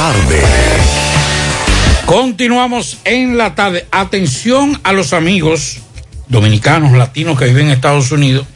Tarde. 0.00 0.42
Continuamos 2.06 2.96
en 3.04 3.36
la 3.36 3.54
tarde. 3.54 3.86
Atención 3.90 4.80
a 4.82 4.94
los 4.94 5.12
amigos 5.12 5.80
dominicanos, 6.26 6.92
latinos 6.92 7.38
que 7.38 7.44
viven 7.44 7.66
en 7.66 7.72
Estados 7.72 8.10
Unidos, 8.10 8.46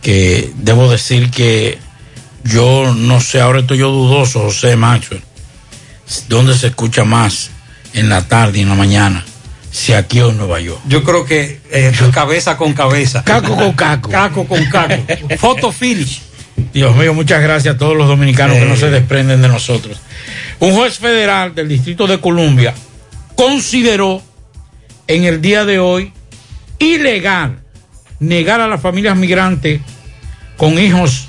que 0.00 0.50
debo 0.56 0.90
decir 0.90 1.30
que 1.30 1.76
yo 2.44 2.94
no 2.94 3.20
sé, 3.20 3.42
ahora 3.42 3.60
estoy 3.60 3.76
yo 3.76 3.90
dudoso, 3.90 4.44
José 4.44 4.76
Maxwell, 4.76 5.22
¿dónde 6.28 6.56
se 6.56 6.68
escucha 6.68 7.04
más 7.04 7.50
en 7.92 8.08
la 8.08 8.26
tarde 8.26 8.60
y 8.60 8.62
en 8.62 8.70
la 8.70 8.74
mañana? 8.74 9.26
Si 9.70 9.92
aquí 9.92 10.22
o 10.22 10.30
en 10.30 10.38
Nueva 10.38 10.58
York. 10.58 10.80
Yo 10.88 11.04
creo 11.04 11.26
que 11.26 11.60
eh, 11.70 11.92
cabeza 12.14 12.56
con 12.56 12.72
cabeza. 12.72 13.22
Caco 13.24 13.56
con 13.56 13.74
caco. 13.74 14.08
Caco 14.08 14.46
con 14.46 14.64
caco. 14.70 15.04
Foto 15.38 15.70
finish. 15.70 16.31
Dios 16.72 16.96
mío, 16.96 17.14
muchas 17.14 17.42
gracias 17.42 17.74
a 17.74 17.78
todos 17.78 17.96
los 17.96 18.08
dominicanos 18.08 18.56
que 18.56 18.64
no 18.64 18.76
se 18.76 18.90
desprenden 18.90 19.42
de 19.42 19.48
nosotros. 19.48 20.00
Un 20.58 20.72
juez 20.74 20.98
federal 20.98 21.54
del 21.54 21.68
Distrito 21.68 22.06
de 22.06 22.18
Columbia 22.18 22.74
consideró 23.34 24.22
en 25.06 25.24
el 25.24 25.40
día 25.40 25.64
de 25.64 25.78
hoy 25.78 26.12
ilegal 26.78 27.58
negar 28.20 28.60
a 28.60 28.68
las 28.68 28.80
familias 28.80 29.16
migrantes 29.16 29.80
con 30.56 30.78
hijos 30.78 31.26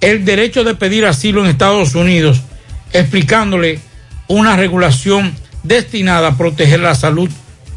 el 0.00 0.24
derecho 0.24 0.64
de 0.64 0.74
pedir 0.74 1.06
asilo 1.06 1.42
en 1.42 1.50
Estados 1.50 1.94
Unidos, 1.94 2.42
explicándole 2.92 3.78
una 4.26 4.56
regulación 4.56 5.34
destinada 5.62 6.28
a 6.28 6.36
proteger 6.36 6.80
la 6.80 6.94
salud 6.94 7.30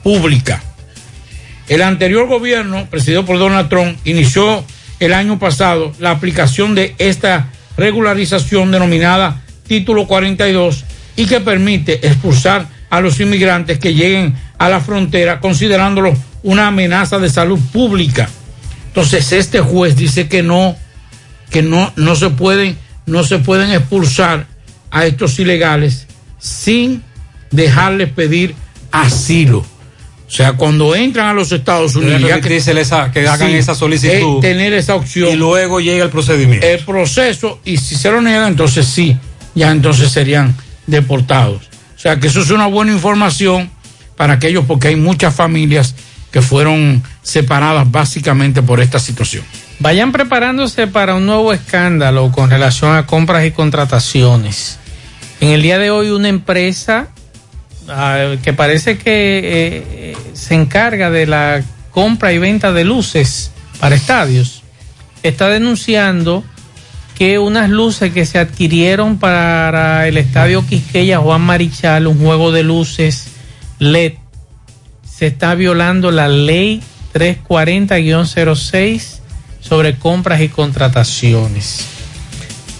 pública. 0.03 0.63
El 1.67 1.81
anterior 1.81 2.27
gobierno, 2.27 2.87
presidido 2.89 3.25
por 3.25 3.37
Donald 3.37 3.69
Trump, 3.69 3.97
inició 4.05 4.65
el 4.99 5.13
año 5.13 5.39
pasado 5.39 5.93
la 5.99 6.11
aplicación 6.11 6.75
de 6.75 6.95
esta 6.97 7.49
regularización 7.77 8.71
denominada 8.71 9.41
Título 9.67 10.07
42 10.07 10.85
y 11.15 11.25
que 11.25 11.39
permite 11.39 12.05
expulsar 12.07 12.67
a 12.89 13.01
los 13.01 13.19
inmigrantes 13.19 13.79
que 13.79 13.93
lleguen 13.93 14.35
a 14.57 14.69
la 14.69 14.79
frontera 14.79 15.39
considerándolo 15.39 16.13
una 16.43 16.67
amenaza 16.67 17.17
de 17.19 17.29
salud 17.29 17.59
pública. 17.73 18.29
Entonces 18.87 19.31
este 19.31 19.59
juez 19.59 19.95
dice 19.95 20.27
que 20.27 20.43
no, 20.43 20.75
que 21.49 21.61
no, 21.61 21.91
no 21.95 22.15
se 22.15 22.29
pueden, 22.29 22.77
no 23.05 23.23
se 23.23 23.39
pueden 23.39 23.71
expulsar 23.71 24.47
a 24.91 25.05
estos 25.05 25.39
ilegales 25.39 26.07
sin 26.39 27.03
dejarles 27.51 28.09
pedir 28.09 28.55
asilo. 28.91 29.65
O 30.35 30.37
sea, 30.37 30.51
cuando 30.51 30.93
entran 30.93 31.27
a 31.27 31.33
los 31.33 31.49
Estados 31.53 31.95
Unidos, 31.95 32.19
ya 32.19 32.41
que, 32.41 32.57
esa, 32.57 33.09
que 33.09 33.25
hagan 33.25 33.51
Sí, 33.51 33.55
esa 33.55 33.73
solicitud. 33.73 34.41
tener 34.41 34.73
esa 34.73 34.95
opción. 34.95 35.29
Y 35.29 35.37
luego 35.37 35.79
llega 35.79 36.03
el 36.03 36.09
procedimiento. 36.09 36.67
El 36.67 36.79
proceso, 36.79 37.61
y 37.63 37.77
si 37.77 37.95
se 37.95 38.11
lo 38.11 38.21
niegan, 38.21 38.49
entonces 38.49 38.85
sí, 38.85 39.17
ya 39.53 39.71
entonces 39.71 40.11
serían 40.11 40.53
deportados. 40.87 41.69
O 41.95 41.99
sea, 41.99 42.19
que 42.19 42.27
eso 42.27 42.41
es 42.41 42.49
una 42.49 42.67
buena 42.67 42.91
información 42.91 43.69
para 44.17 44.33
aquellos, 44.33 44.65
porque 44.65 44.89
hay 44.89 44.97
muchas 44.97 45.33
familias 45.33 45.95
que 46.31 46.41
fueron 46.41 47.01
separadas 47.23 47.89
básicamente 47.89 48.61
por 48.61 48.81
esta 48.81 48.99
situación. 48.99 49.45
Vayan 49.79 50.11
preparándose 50.11 50.87
para 50.87 51.15
un 51.15 51.25
nuevo 51.27 51.53
escándalo 51.53 52.29
con 52.33 52.49
relación 52.49 52.93
a 52.93 53.05
compras 53.05 53.45
y 53.45 53.51
contrataciones. 53.51 54.79
En 55.39 55.51
el 55.51 55.61
día 55.61 55.79
de 55.79 55.91
hoy 55.91 56.09
una 56.09 56.27
empresa 56.27 57.07
ah, 57.89 58.35
que 58.43 58.53
parece 58.53 58.97
que 58.97 59.39
eh, 59.39 59.83
eh, 59.91 60.17
se 60.33 60.55
encarga 60.55 61.09
de 61.09 61.25
la 61.25 61.63
compra 61.91 62.33
y 62.33 62.37
venta 62.37 62.71
de 62.71 62.83
luces 62.83 63.51
para 63.79 63.95
estadios 63.95 64.63
está 65.27 65.49
denunciando 65.49 66.43
que 67.15 67.39
unas 67.39 67.69
luces 67.69 68.13
que 68.13 68.25
se 68.25 68.39
adquirieron 68.39 69.17
para 69.17 70.07
el 70.07 70.17
estadio 70.17 70.65
Quisqueya 70.67 71.19
Juan 71.19 71.41
Marichal, 71.41 72.07
un 72.07 72.19
juego 72.19 72.51
de 72.51 72.63
luces 72.63 73.27
LED, 73.79 74.13
se 75.09 75.27
está 75.27 75.55
violando 75.55 76.11
la 76.11 76.27
ley 76.27 76.83
340-06 77.13 79.19
sobre 79.61 79.95
compras 79.95 80.41
y 80.41 80.49
contrataciones. 80.49 81.87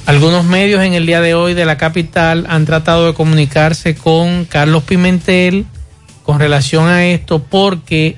Algunos 0.06 0.46
medios 0.46 0.84
en 0.84 0.94
el 0.94 1.08
día 1.08 1.20
de 1.20 1.34
hoy 1.34 1.56
de 1.56 1.66
la 1.66 1.78
capital 1.78 2.46
han 2.48 2.66
tratado 2.66 3.08
de 3.08 3.16
comunicarse 3.16 3.96
con 3.96 4.46
Carlos 4.46 4.84
Pimentel 4.84 5.66
con 6.24 6.40
relación 6.40 6.88
a 6.88 7.06
esto 7.06 7.44
porque 7.44 8.18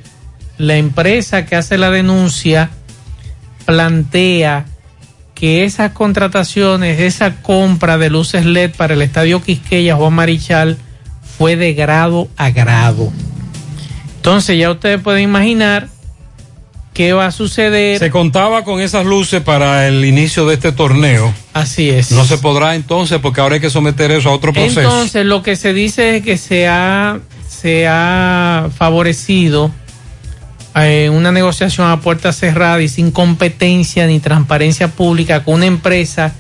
la 0.58 0.76
empresa 0.76 1.46
que 1.46 1.56
hace 1.56 1.78
la 1.78 1.90
denuncia 1.90 2.72
plantea 3.66 4.66
que 5.34 5.64
esas 5.64 5.94
contrataciones, 5.94 7.00
esa 7.00 7.42
compra 7.42 7.98
de 7.98 8.10
luces 8.10 8.46
LED 8.46 8.72
para 8.76 8.94
el 8.94 9.02
Estadio 9.02 9.42
Quisqueya 9.42 9.96
Juan 9.96 10.14
Marichal 10.14 10.78
fue 11.38 11.56
de 11.56 11.74
grado 11.74 12.28
a 12.36 12.50
grado. 12.50 13.14
Entonces 14.18 14.58
ya 14.60 14.72
ustedes 14.72 15.00
pueden 15.00 15.24
imaginar 15.24 15.88
qué 16.98 17.14
va 17.14 17.28
a 17.28 17.32
suceder. 17.32 18.00
Se 18.00 18.10
contaba 18.10 18.64
con 18.64 18.82
esas 18.82 19.06
luces 19.06 19.44
para 19.44 19.88
el 19.88 20.04
inicio 20.04 20.48
de 20.48 20.56
este 20.56 20.72
torneo. 20.72 21.32
Así 21.54 21.92
es. 21.92 22.12
No 22.12 22.26
se 22.26 22.40
podrá 22.40 22.74
entonces 22.74 23.20
porque 23.22 23.40
ahora 23.40 23.54
hay 23.54 23.62
que 23.62 23.70
someter 23.70 24.10
eso 24.10 24.30
a 24.30 24.32
otro 24.32 24.52
proceso. 24.52 24.82
Entonces 24.82 25.24
lo 25.24 25.44
que 25.44 25.56
se 25.56 25.74
dice 25.74 26.18
es 26.18 26.24
que 26.24 26.38
se 26.38 26.68
ha, 26.68 27.20
se 27.48 27.86
ha 27.88 28.72
favorecido 28.76 29.70
en 30.74 31.14
una 31.14 31.32
negociación 31.32 31.88
a 31.88 32.02
puerta 32.02 32.34
cerrada 32.34 32.82
y 32.82 32.88
sin 32.88 33.12
competencia 33.12 34.08
ni 34.08 34.20
transparencia 34.20 34.88
pública 34.88 35.44
con 35.44 35.56
una 35.56 35.68
empresa 35.68 36.34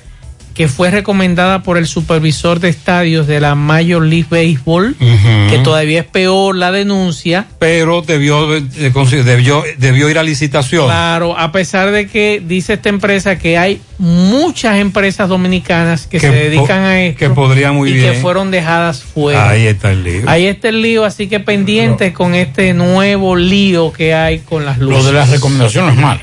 que 0.58 0.68
fue 0.68 0.90
recomendada 0.90 1.62
por 1.62 1.78
el 1.78 1.86
supervisor 1.86 2.60
de 2.60 2.70
estadios 2.70 3.28
de 3.28 3.40
la 3.40 3.54
Major 3.54 4.02
League 4.02 4.26
Baseball, 4.28 4.96
que 4.98 5.60
todavía 5.64 6.00
es 6.00 6.08
peor 6.08 6.56
la 6.56 6.72
denuncia. 6.72 7.46
Pero 7.60 8.02
debió, 8.02 8.56
eh, 8.56 8.64
debió, 9.24 9.64
debió 9.78 10.10
ir 10.10 10.18
a 10.18 10.24
licitación. 10.24 10.86
Claro, 10.86 11.38
a 11.38 11.52
pesar 11.52 11.92
de 11.92 12.08
que 12.08 12.42
dice 12.44 12.74
esta 12.74 12.90
empresa 12.90 13.38
que 13.38 13.56
hay 13.56 13.82
muchas 14.00 14.80
empresas 14.80 15.30
dominicanas 15.30 16.08
que, 16.08 16.18
Que 16.18 16.28
se 16.28 16.34
dedican 16.34 16.82
a 16.82 17.04
esto 17.04 17.20
que 17.20 17.30
podrían 17.30 17.76
muy 17.76 17.92
y 17.92 17.94
bien. 17.94 18.14
que 18.14 18.20
fueron 18.20 18.50
dejadas 18.50 19.04
fuera. 19.04 19.50
Ahí 19.50 19.68
está 19.68 19.92
el 19.92 20.04
lío. 20.04 20.24
Ahí 20.26 20.48
está 20.48 20.70
el 20.70 20.82
lío, 20.82 21.06
así 21.06 21.28
que 21.28 21.40
pendientes 21.40 22.14
con 22.14 22.34
este 22.34 22.74
nuevo 22.74 23.36
lío 23.36 23.94
que 23.94 24.16
hay 24.16 24.40
con 24.40 24.66
las 24.66 24.80
luces. 24.80 24.98
Lo 24.98 25.04
de 25.04 25.14
las 25.14 25.30
recomendaciones 25.30 25.94
no 25.94 26.00
es 26.00 26.04
malo. 26.04 26.22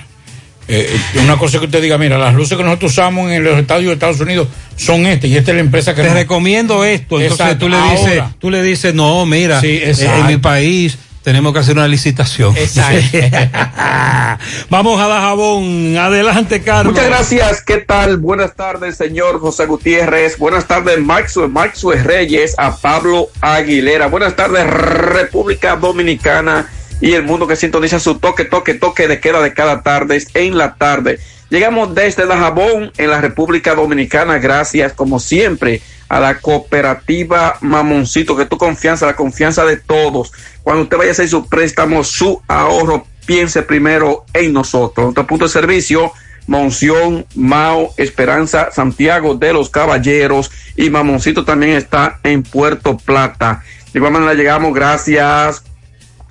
Eh, 0.67 0.99
una 1.23 1.37
cosa 1.37 1.59
que 1.59 1.67
usted 1.67 1.83
diga, 1.83 1.99
mira, 1.99 2.17
las 2.19 2.35
luces 2.35 2.57
que 2.57 2.65
nosotros 2.65 2.93
usamos 2.93 3.31
en 3.31 3.45
los 3.45 3.59
estadios 3.59 3.89
de 3.89 3.93
Estados 3.95 4.21
Unidos 4.21 4.49
son 4.77 5.07
estas 5.07 5.29
y 5.31 5.37
esta 5.37 5.51
es 5.51 5.57
la 5.57 5.61
empresa 5.61 5.95
que 5.95 6.03
Te 6.03 6.09
nos- 6.09 6.17
recomiendo 6.17 6.85
esto. 6.85 7.21
Entonces 7.21 7.33
Exacto, 7.41 7.67
tú 7.67 7.69
le 7.69 7.77
dices, 7.91 8.19
ahora. 8.21 8.35
tú 8.39 8.51
le 8.51 8.63
dices, 8.63 8.95
no, 8.95 9.27
mira, 9.27 9.61
Sí, 9.61 9.79
eh, 9.83 9.95
en 10.01 10.27
mi 10.27 10.37
país 10.39 10.99
tenemos 11.23 11.53
que 11.53 11.59
hacer 11.61 11.77
una 11.77 11.87
licitación. 11.89 12.55
Vamos 14.71 15.01
a 15.01 15.09
Dajabón. 15.09 15.97
Adelante, 15.97 16.63
Carlos. 16.63 16.93
Muchas 16.95 17.09
gracias. 17.09 17.63
¿Qué 17.63 17.79
tal? 17.79 18.19
Buenas 18.19 18.55
tardes, 18.55 18.97
señor 18.97 19.41
José 19.41 19.67
Gutiérrez. 19.67 20.39
Buenas 20.39 20.67
tardes, 20.67 20.99
Maxwell, 21.01 21.51
Maxwell 21.51 22.03
Reyes, 22.05 22.55
a 22.59 22.77
Pablo 22.77 23.29
Aguilera. 23.41 24.07
Buenas 24.09 24.37
tardes, 24.37 24.67
República 24.67 25.77
Dominicana 25.77 26.67
y 27.05 27.13
el 27.13 27.23
mundo 27.23 27.47
que 27.47 27.55
sintoniza 27.55 28.01
su 28.01 28.19
toque, 28.19 28.47
toque, 28.47 28.73
toque 28.73 29.07
de 29.07 29.21
queda 29.21 29.43
de 29.43 29.53
cada 29.53 29.83
tarde 29.83 30.25
en 30.33 30.57
la 30.57 30.77
tarde. 30.77 31.19
Llegamos 31.51 31.95
desde 31.95 32.25
Dajabón, 32.25 32.93
en 32.97 33.11
la 33.11 33.21
República 33.21 33.75
Dominicana, 33.75 34.39
gracias, 34.39 34.95
como 34.95 35.21
siempre, 35.21 35.83
a 36.09 36.19
la 36.19 36.39
cooperativa 36.39 37.59
Mamoncito, 37.61 38.35
que 38.35 38.47
tu 38.47 38.57
confianza, 38.57 39.05
la 39.05 39.17
confianza 39.17 39.67
de 39.67 39.77
todos. 39.77 40.33
Cuando 40.63 40.85
usted 40.85 40.97
vaya 40.97 41.11
a 41.11 41.13
hacer 41.13 41.29
su 41.29 41.47
préstamo, 41.47 42.03
su 42.05 42.41
ahorro, 42.49 43.07
piense 43.27 43.61
primero 43.61 44.25
en 44.33 44.55
nosotros. 44.55 45.05
Nuestro 45.05 45.27
punto 45.27 45.45
de 45.45 45.51
servicio, 45.51 46.11
Monción, 46.47 47.27
Mao, 47.35 47.93
Esperanza, 47.99 48.71
Santiago 48.73 49.35
de 49.35 49.53
los 49.53 49.69
Caballeros 49.69 50.51
y 50.75 50.89
Mamoncito 50.89 51.45
también 51.45 51.73
está 51.73 52.19
en 52.23 52.43
Puerto 52.45 52.97
Plata. 52.97 53.63
De 53.93 53.99
igual 53.99 54.15
manera 54.15 54.33
llegamos 54.33 54.73
gracias 54.73 55.65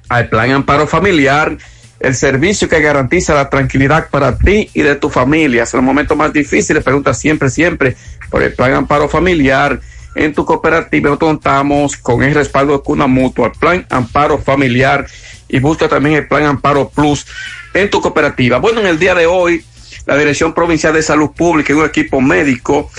al 0.09 0.29
Plan 0.29 0.51
Amparo 0.51 0.87
Familiar, 0.87 1.57
el 1.99 2.15
servicio 2.15 2.67
que 2.67 2.81
garantiza 2.81 3.33
la 3.33 3.49
tranquilidad 3.49 4.09
para 4.09 4.37
ti 4.37 4.69
y 4.73 4.81
de 4.81 4.95
tu 4.95 5.09
familia. 5.09 5.63
En 5.63 5.69
los 5.73 5.83
momentos 5.83 6.17
más 6.17 6.33
difíciles, 6.33 6.83
pregunta 6.83 7.13
siempre, 7.13 7.49
siempre 7.49 7.95
por 8.29 8.43
el 8.43 8.53
Plan 8.53 8.73
Amparo 8.73 9.07
Familiar. 9.07 9.79
En 10.15 10.33
tu 10.33 10.45
cooperativa 10.45 11.09
nosotros 11.09 11.31
contamos 11.31 11.97
con 11.97 12.21
el 12.21 12.35
respaldo 12.35 12.73
de 12.73 12.83
Cuna 12.83 13.07
Mutua, 13.07 13.47
el 13.47 13.53
Plan 13.53 13.85
Amparo 13.89 14.37
Familiar 14.37 15.07
y 15.47 15.59
busca 15.59 15.87
también 15.87 16.15
el 16.15 16.27
Plan 16.27 16.43
Amparo 16.43 16.89
Plus 16.89 17.25
en 17.73 17.89
tu 17.89 18.01
cooperativa. 18.01 18.57
Bueno, 18.59 18.81
en 18.81 18.87
el 18.87 18.99
día 18.99 19.15
de 19.15 19.25
hoy, 19.25 19.63
la 20.05 20.17
Dirección 20.17 20.53
Provincial 20.53 20.93
de 20.93 21.01
Salud 21.01 21.31
Pública 21.31 21.73
y 21.73 21.75
un 21.75 21.85
equipo 21.85 22.21
médico 22.21 22.91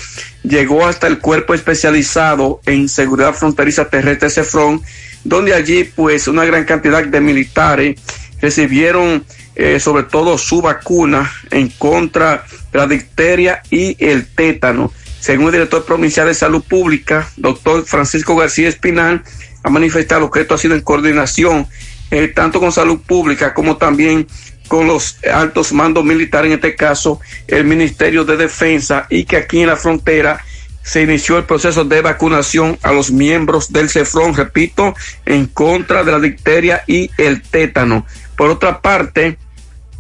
llegó 0.43 0.87
hasta 0.87 1.07
el 1.07 1.19
cuerpo 1.19 1.55
especializado 1.55 2.61
en 2.67 2.89
seguridad 2.89 3.35
fronteriza 3.35 3.89
terrestre 3.89 4.31
CEFRON, 4.31 4.83
donde 5.25 5.55
allí 5.55 5.85
pues 5.85 6.29
una 6.29 6.45
gran 6.45 6.65
cantidad 6.65 7.05
de 7.05 7.21
militares 7.21 8.01
recibieron 8.41 9.25
eh, 9.57 9.81
sobre 9.81 10.05
todo 10.05 10.37
su 10.37 10.61
vacuna 10.61 11.33
en 11.51 11.69
contra 11.69 12.45
de 12.73 12.79
la 12.79 12.87
difteria 12.87 13.63
y 13.71 13.97
el 14.05 14.27
tétano. 14.27 14.93
Según 15.21 15.47
el 15.47 15.53
director 15.53 15.85
provincial 15.85 16.27
de 16.27 16.35
salud 16.35 16.63
pública, 16.63 17.29
doctor 17.37 17.85
Francisco 17.87 18.37
García 18.37 18.69
Espinal, 18.69 19.23
ha 19.63 19.71
manifestado 19.71 20.31
que 20.31 20.43
esto 20.43 20.55
ha 20.55 20.59
sido 20.59 20.75
en 20.75 20.83
coordinación 20.83 21.67
eh, 22.11 22.29
tanto 22.29 22.61
con 22.61 22.73
salud 22.73 23.01
pública 23.01 23.55
como 23.55 23.77
también 23.77 24.27
con 24.69 24.87
los 24.87 25.19
altos 25.33 25.73
mandos 25.73 26.05
militares, 26.05 26.49
en 26.49 26.55
este 26.55 26.75
caso 26.75 27.21
el 27.47 27.65
Ministerio 27.65 28.25
de 28.25 28.37
Defensa, 28.37 29.07
y 29.09 29.25
que 29.25 29.37
aquí 29.37 29.61
en 29.61 29.69
la 29.69 29.77
frontera 29.77 30.45
se 30.85 31.03
inició 31.03 31.39
el 31.39 31.45
proceso 31.45 31.85
de 31.85 32.03
vacunación 32.03 32.79
a 32.83 32.93
los 32.93 33.11
miembros 33.11 33.73
del 33.73 33.89
CEFRON, 33.89 34.37
repito, 34.37 34.95
en 35.25 35.47
contra 35.47 36.05
de 36.05 36.13
la 36.13 36.21
difteria 36.21 36.85
y 36.87 37.11
el 37.17 37.43
tétano. 37.43 38.07
Por 38.37 38.51
otra 38.51 38.83
parte, 38.83 39.39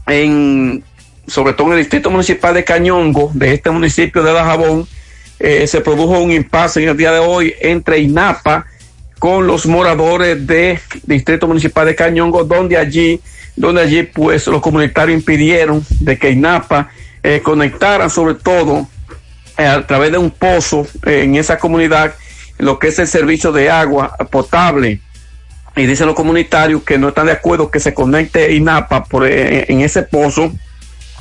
en, 0.06 0.84
sobre 1.26 1.54
todo 1.54 1.68
en 1.68 1.72
el 1.74 1.78
distrito 1.78 2.10
municipal 2.10 2.52
de 2.52 2.64
Cañongo, 2.64 3.30
de 3.32 3.54
este 3.54 3.70
municipio 3.70 4.22
de 4.22 4.32
Dajabón, 4.34 4.86
eh, 5.38 5.66
se 5.66 5.80
produjo 5.80 6.20
un 6.20 6.30
impasse 6.30 6.82
en 6.82 6.90
el 6.90 6.96
día 6.98 7.12
de 7.12 7.18
hoy 7.18 7.54
entre 7.60 7.98
INAPA 7.98 8.66
con 9.18 9.46
los 9.46 9.64
moradores 9.64 10.46
del 10.46 10.78
distrito 11.04 11.46
municipal 11.46 11.86
de 11.86 11.94
Cañongo, 11.94 12.44
donde 12.44 12.76
allí 12.76 13.20
donde 13.56 13.80
allí 13.80 14.02
pues 14.02 14.46
los 14.48 14.60
comunitarios 14.60 15.18
impidieron 15.18 15.84
de 16.00 16.18
que 16.18 16.30
INAPA 16.30 16.90
eh, 17.22 17.40
conectara 17.42 18.10
sobre 18.10 18.34
todo 18.34 18.88
a 19.56 19.86
través 19.86 20.12
de 20.12 20.18
un 20.18 20.30
pozo 20.30 20.86
eh, 21.06 21.22
en 21.22 21.36
esa 21.36 21.58
comunidad 21.58 22.14
lo 22.58 22.78
que 22.78 22.88
es 22.88 22.98
el 22.98 23.06
servicio 23.06 23.52
de 23.52 23.70
agua 23.70 24.16
potable. 24.30 25.00
Y 25.76 25.86
dicen 25.86 26.06
los 26.06 26.14
comunitarios 26.14 26.82
que 26.84 26.98
no 26.98 27.08
están 27.08 27.26
de 27.26 27.32
acuerdo 27.32 27.70
que 27.70 27.80
se 27.80 27.94
conecte 27.94 28.54
INAPA 28.54 29.04
por, 29.04 29.26
eh, 29.26 29.66
en 29.68 29.80
ese 29.80 30.02
pozo 30.02 30.52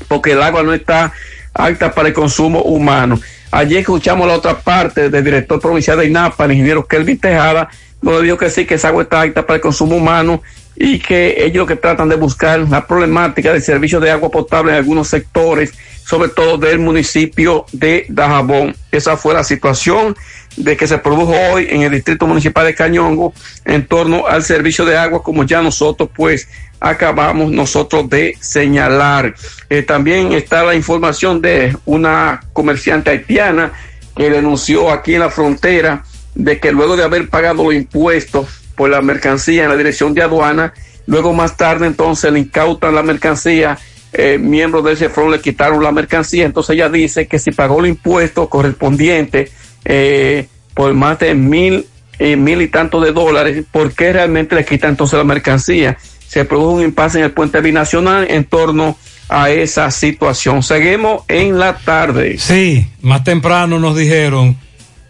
porque 0.08 0.32
el 0.32 0.42
agua 0.44 0.64
no 0.64 0.74
está 0.74 1.12
apta 1.54 1.94
para 1.94 2.10
el 2.10 2.14
consumo 2.14 2.62
humano. 2.62 3.20
Allí 3.52 3.78
escuchamos 3.78 4.28
la 4.28 4.34
otra 4.34 4.60
parte 4.60 5.10
del 5.10 5.24
director 5.24 5.60
provincial 5.60 5.98
de 5.98 6.06
INAPA, 6.06 6.46
el 6.46 6.52
ingeniero 6.54 6.86
Kelvin 6.86 7.20
Tejada, 7.20 7.70
donde 8.02 8.24
dijo 8.24 8.38
que 8.38 8.50
sí, 8.50 8.66
que 8.66 8.76
esa 8.76 8.90
agua 8.90 9.04
está 9.04 9.22
apta 9.22 9.46
para 9.46 9.56
el 9.56 9.62
consumo 9.62 9.96
humano 9.96 10.42
y 10.76 11.00
que 11.00 11.44
ellos 11.44 11.58
lo 11.64 11.68
que 11.68 11.76
tratan 11.76 12.10
de 12.10 12.16
buscar 12.16 12.60
la 12.70 12.88
problemática 12.88 13.54
del 13.54 13.62
servicio 13.62 14.00
de 14.00 14.12
agua 14.12 14.32
potable 14.32 14.72
en 14.72 14.78
algunos 14.78 15.08
sectores, 15.08 15.74
sobre 16.06 16.30
todo 16.30 16.58
del 16.58 16.80
municipio 16.80 17.66
de 17.72 18.06
Dajabón. 18.10 18.76
Esa 18.92 19.16
fue 19.16 19.34
la 19.34 19.44
situación 19.44 20.16
de 20.58 20.76
que 20.78 20.88
se 20.88 20.98
produjo 20.98 21.34
hoy 21.52 21.68
en 21.70 21.82
el 21.82 21.92
distrito 21.92 22.28
municipal 22.28 22.66
de 22.66 22.76
Cañongo 22.76 23.34
en 23.66 23.86
torno 23.86 24.28
al 24.28 24.44
servicio 24.44 24.86
de 24.86 24.98
agua, 24.98 25.24
como 25.24 25.44
ya 25.44 25.62
nosotros 25.62 26.10
pues 26.16 26.48
acabamos 26.80 27.52
nosotros 27.52 28.10
de 28.10 28.36
señalar. 28.40 29.36
Eh, 29.70 29.84
también 29.84 30.34
está 30.34 30.64
la 30.64 30.76
información 30.76 31.42
de 31.42 31.76
una 31.86 32.42
comerciante 32.52 33.10
haitiana 33.12 33.72
que 34.16 34.30
denunció 34.30 34.92
aquí 34.92 35.16
en 35.16 35.22
la 35.22 35.30
frontera 35.30 36.04
de 36.36 36.60
que 36.60 36.72
luego 36.72 36.98
de 36.98 37.04
haber 37.04 37.30
pagado 37.30 37.64
los 37.64 37.74
impuestos 37.74 38.63
por 38.76 38.90
la 38.90 39.02
mercancía 39.02 39.64
en 39.64 39.70
la 39.70 39.76
dirección 39.76 40.14
de 40.14 40.22
aduana. 40.22 40.74
Luego 41.06 41.34
más 41.34 41.58
tarde 41.58 41.88
entonces 41.88 42.32
le 42.32 42.40
incautan 42.40 42.96
la 42.96 43.04
mercancía, 43.04 43.78
eh, 44.14 44.38
miembros 44.38 44.84
de 44.86 44.94
ese 44.94 45.10
front 45.10 45.32
le 45.32 45.42
quitaron 45.42 45.84
la 45.84 45.92
mercancía, 45.92 46.46
entonces 46.46 46.76
ella 46.76 46.88
dice 46.88 47.28
que 47.28 47.40
si 47.40 47.52
pagó 47.52 47.80
el 47.80 47.88
impuesto 47.88 48.48
correspondiente 48.48 49.52
eh, 49.86 50.48
por 50.74 50.94
más 50.94 51.20
de 51.20 51.34
mil, 51.34 51.86
eh, 52.20 52.36
mil 52.36 52.62
y 52.62 52.68
tanto 52.68 53.02
de 53.02 53.12
dólares, 53.12 53.66
¿por 53.72 53.94
qué 53.94 54.14
realmente 54.14 54.56
le 54.56 54.66
quitan 54.66 54.92
entonces 54.92 55.18
la 55.18 55.24
mercancía? 55.24 55.98
Se 56.28 56.46
produjo 56.46 56.72
un 56.72 56.84
impasse 56.84 57.20
en 57.20 57.26
el 57.26 57.32
puente 57.32 57.60
binacional 57.60 58.28
en 58.30 58.46
torno 58.46 58.98
a 59.30 59.50
esa 59.50 59.92
situación. 59.92 60.64
Seguimos 60.64 61.24
en 61.28 61.58
la 61.60 61.78
tarde. 61.78 62.38
Sí, 62.38 62.88
más 63.02 63.24
temprano 63.24 63.80
nos 63.80 63.96
dijeron, 63.96 64.58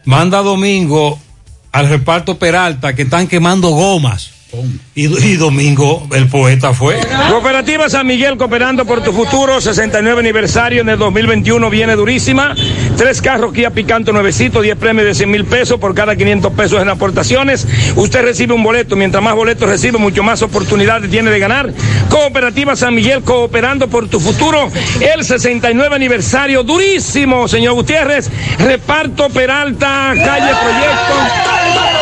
manda 0.06 0.41
domingo 0.41 1.19
al 1.73 1.89
reparto 1.89 2.37
Peralta 2.37 2.95
que 2.95 3.01
están 3.01 3.27
quemando 3.27 3.69
gomas. 3.69 4.31
Y, 4.95 5.05
y, 5.05 5.35
domingo 5.35 6.07
el 6.13 6.27
poeta 6.27 6.73
fue. 6.73 6.99
Cooperativa 7.30 7.89
San 7.89 8.05
Miguel 8.05 8.38
cooperando 8.38 8.85
por 8.85 9.01
tu 9.01 9.11
futuro, 9.11 9.59
69 9.59 10.19
aniversario 10.19 10.81
en 10.81 10.89
el 10.89 10.99
2021 10.99 11.69
viene 11.71 11.95
durísima. 11.95 12.53
Tres 12.95 13.21
carros 13.21 13.51
Kia 13.53 13.71
Picanto 13.71 14.13
nuevecito, 14.13 14.61
10 14.61 14.77
premios 14.77 15.07
de 15.07 15.15
100 15.15 15.31
mil 15.31 15.45
pesos 15.45 15.80
por 15.80 15.95
cada 15.95 16.15
500 16.15 16.53
pesos 16.53 16.81
en 16.81 16.89
aportaciones. 16.89 17.67
Usted 17.95 18.21
recibe 18.21 18.53
un 18.53 18.61
boleto, 18.61 18.95
mientras 18.95 19.23
más 19.23 19.34
boletos 19.34 19.67
recibe, 19.67 19.97
mucho 19.97 20.21
más 20.21 20.43
oportunidades 20.43 21.09
tiene 21.09 21.31
de 21.31 21.39
ganar. 21.39 21.73
Cooperativa 22.09 22.75
San 22.75 22.93
Miguel 22.93 23.23
cooperando 23.23 23.88
por 23.88 24.07
tu 24.07 24.19
futuro, 24.19 24.69
el 25.01 25.25
69 25.25 25.95
aniversario 25.95 26.63
durísimo, 26.63 27.47
señor 27.47 27.73
Gutiérrez. 27.73 28.30
Reparto 28.59 29.30
Peralta, 29.30 30.13
calle 30.15 30.51
Proyecto. 30.61 31.92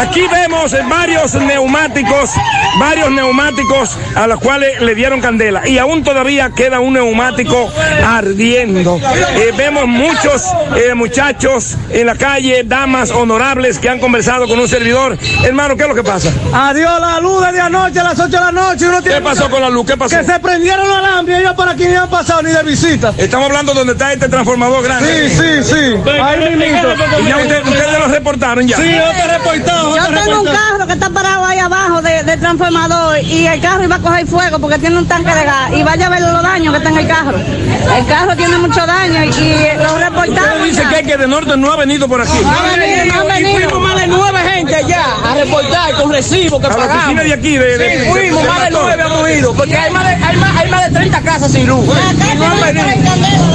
Aquí 0.00 0.22
vemos 0.32 0.74
varios 0.88 1.34
neumáticos, 1.34 2.30
varios 2.78 3.10
neumáticos 3.10 3.98
a 4.16 4.26
los 4.26 4.40
cuales 4.40 4.80
le 4.80 4.94
dieron 4.94 5.20
candela 5.20 5.68
y 5.68 5.76
aún 5.76 6.02
todavía 6.02 6.50
queda 6.50 6.80
un 6.80 6.94
neumático 6.94 7.70
ardiendo. 8.02 8.98
Eh, 9.36 9.52
vemos 9.56 9.86
muchos 9.86 10.46
eh, 10.74 10.94
muchachos 10.94 11.76
en 11.90 12.06
la 12.06 12.14
calle, 12.14 12.62
damas 12.64 13.10
honorables 13.10 13.78
que 13.78 13.90
han 13.90 13.98
conversado 14.00 14.48
con 14.48 14.58
un 14.58 14.68
servidor. 14.68 15.18
Hermano, 15.44 15.76
¿qué 15.76 15.82
es 15.82 15.88
lo 15.90 15.94
que 15.94 16.02
pasa? 16.02 16.30
Adiós 16.52 16.98
la 16.98 17.20
luz 17.20 17.44
desde 17.44 17.60
anoche 17.60 18.00
a 18.00 18.04
las 18.04 18.18
8 18.18 18.28
de 18.30 18.40
la 18.40 18.52
noche. 18.52 18.88
Uno 18.88 19.02
¿Qué 19.02 19.20
pasó 19.20 19.50
con 19.50 19.60
la 19.60 19.68
luz? 19.68 19.86
¿Qué 19.86 19.96
pasó? 19.98 20.16
Que 20.16 20.24
se 20.24 20.40
prendieron 20.40 20.88
los 20.88 20.96
alambres 20.96 21.38
y 21.38 21.40
ellos 21.42 21.54
por 21.54 21.68
aquí 21.68 21.84
no 21.84 22.02
han 22.02 22.10
pasado 22.10 22.42
ni 22.42 22.50
de 22.52 22.62
visita. 22.62 23.12
Estamos 23.18 23.48
hablando 23.48 23.74
donde 23.74 23.92
está 23.92 24.14
este 24.14 24.28
transformador 24.28 24.82
grande. 24.82 25.28
Sí, 25.28 25.36
sí, 25.36 25.74
sí. 25.74 26.10
Ahí 26.22 26.56
mismo. 26.56 26.78
¿Y 27.22 27.28
ya 27.28 27.36
usted, 27.36 27.66
ustedes 27.66 27.98
lo 27.98 28.08
reportaron 28.08 28.66
ya? 28.66 28.76
Sí, 28.78 28.94
yo 28.94 29.10
te 29.10 29.18
he 29.18 29.38
reportado. 29.38 29.89
Yo 29.96 30.06
tengo 30.24 30.40
un 30.40 30.46
carro 30.46 30.86
que 30.86 30.92
está 30.92 31.10
parado 31.10 31.44
ahí 31.44 31.58
abajo 31.58 32.00
del 32.02 32.24
de 32.26 32.36
transformador 32.36 33.18
y 33.24 33.46
el 33.46 33.60
carro 33.60 33.84
iba 33.84 33.96
a 33.96 33.98
coger 34.00 34.26
fuego 34.26 34.58
porque 34.58 34.78
tiene 34.78 34.98
un 34.98 35.06
tanque 35.06 35.34
de 35.34 35.44
gas 35.44 35.72
y 35.74 35.82
vaya 35.82 36.06
a 36.06 36.10
ver 36.10 36.20
los 36.20 36.42
daños 36.42 36.72
que 36.72 36.78
está 36.78 36.90
en 36.90 36.98
el 36.98 37.06
carro. 37.08 37.36
El 37.38 38.06
carro 38.06 38.36
tiene 38.36 38.58
mucho 38.58 38.86
daño 38.86 39.24
y, 39.24 39.28
y 39.28 39.66
lo 39.82 39.98
reportamos. 39.98 40.50
Usted 40.60 40.64
dice 40.64 40.82
que, 40.90 41.02
que 41.02 41.16
de 41.16 41.26
norte 41.28 41.56
no 41.56 41.72
ha 41.72 41.76
venido 41.76 42.08
por 42.08 42.20
aquí. 42.20 42.38
No 42.42 42.50
ha 42.50 42.76
venido, 42.76 43.14
no 43.14 43.20
ha 43.20 43.34
venido. 43.34 43.50
Y 43.60 43.62
fuimos 43.64 43.80
más 43.88 43.96
de 44.00 44.06
nueve 44.06 44.38
gente 44.54 44.76
allá 44.76 45.04
a 45.28 45.34
reportar 45.34 45.92
con 45.94 46.12
recibo 46.12 46.60
que 46.60 46.66
A 46.66 46.70
la 46.70 46.76
pagamos. 46.76 46.96
oficina 47.02 47.22
de 47.22 47.32
aquí, 47.32 47.56
de- 47.58 47.78
de- 47.78 47.90
sí, 47.90 47.98
de- 48.04 48.10
fuimos, 48.10 48.42
de 48.42 48.48
más 48.48 48.60
de 48.62 48.70
nueve 48.70 49.02
hemos 49.06 49.30
ido, 49.30 49.54
porque 49.54 49.76
hay 49.76 49.90
más 49.90 50.04
de, 50.06 50.14
hay 50.24 50.36
más, 50.36 50.56
hay 50.56 50.70
más 50.70 50.84
de 50.84 50.90
30 50.90 51.20
casas 51.22 51.50
sin 51.52 51.66
luz. 51.66 51.84
Y 51.84 52.36
no 52.36 52.46
han 52.46 52.60
venido. 52.60 52.86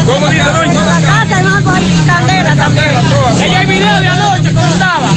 ¿Cómo 0.06 0.28
dice 0.28 0.44
doña? 0.44 0.74
La 0.86 1.02
casa 1.26 1.41
y 1.41 1.44
van 1.44 1.56
a 1.57 1.62
coger 1.64 1.84
candela 2.06 2.56
también. 2.56 2.86
Ella 3.44 3.60
hay 3.60 3.66
video 3.66 3.99
de 3.99 4.07
anoche, 4.07 4.53
¿cómo 4.53 4.68
estaba? 4.74 5.07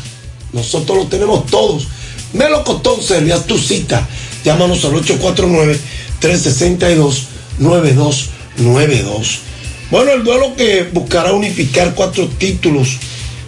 Nosotros 0.52 0.98
los 0.98 1.10
tenemos 1.10 1.46
todos. 1.46 1.88
Melocotón 2.32 3.02
Service, 3.02 3.40
tu 3.46 3.58
cita. 3.58 4.06
Llámanos 4.44 4.84
al 4.84 4.94
849-362-9292. 8.58 9.38
Bueno, 9.90 10.12
el 10.12 10.22
duelo 10.22 10.54
que 10.54 10.82
buscará 10.92 11.32
unificar 11.32 11.94
cuatro 11.94 12.28
títulos, 12.28 12.98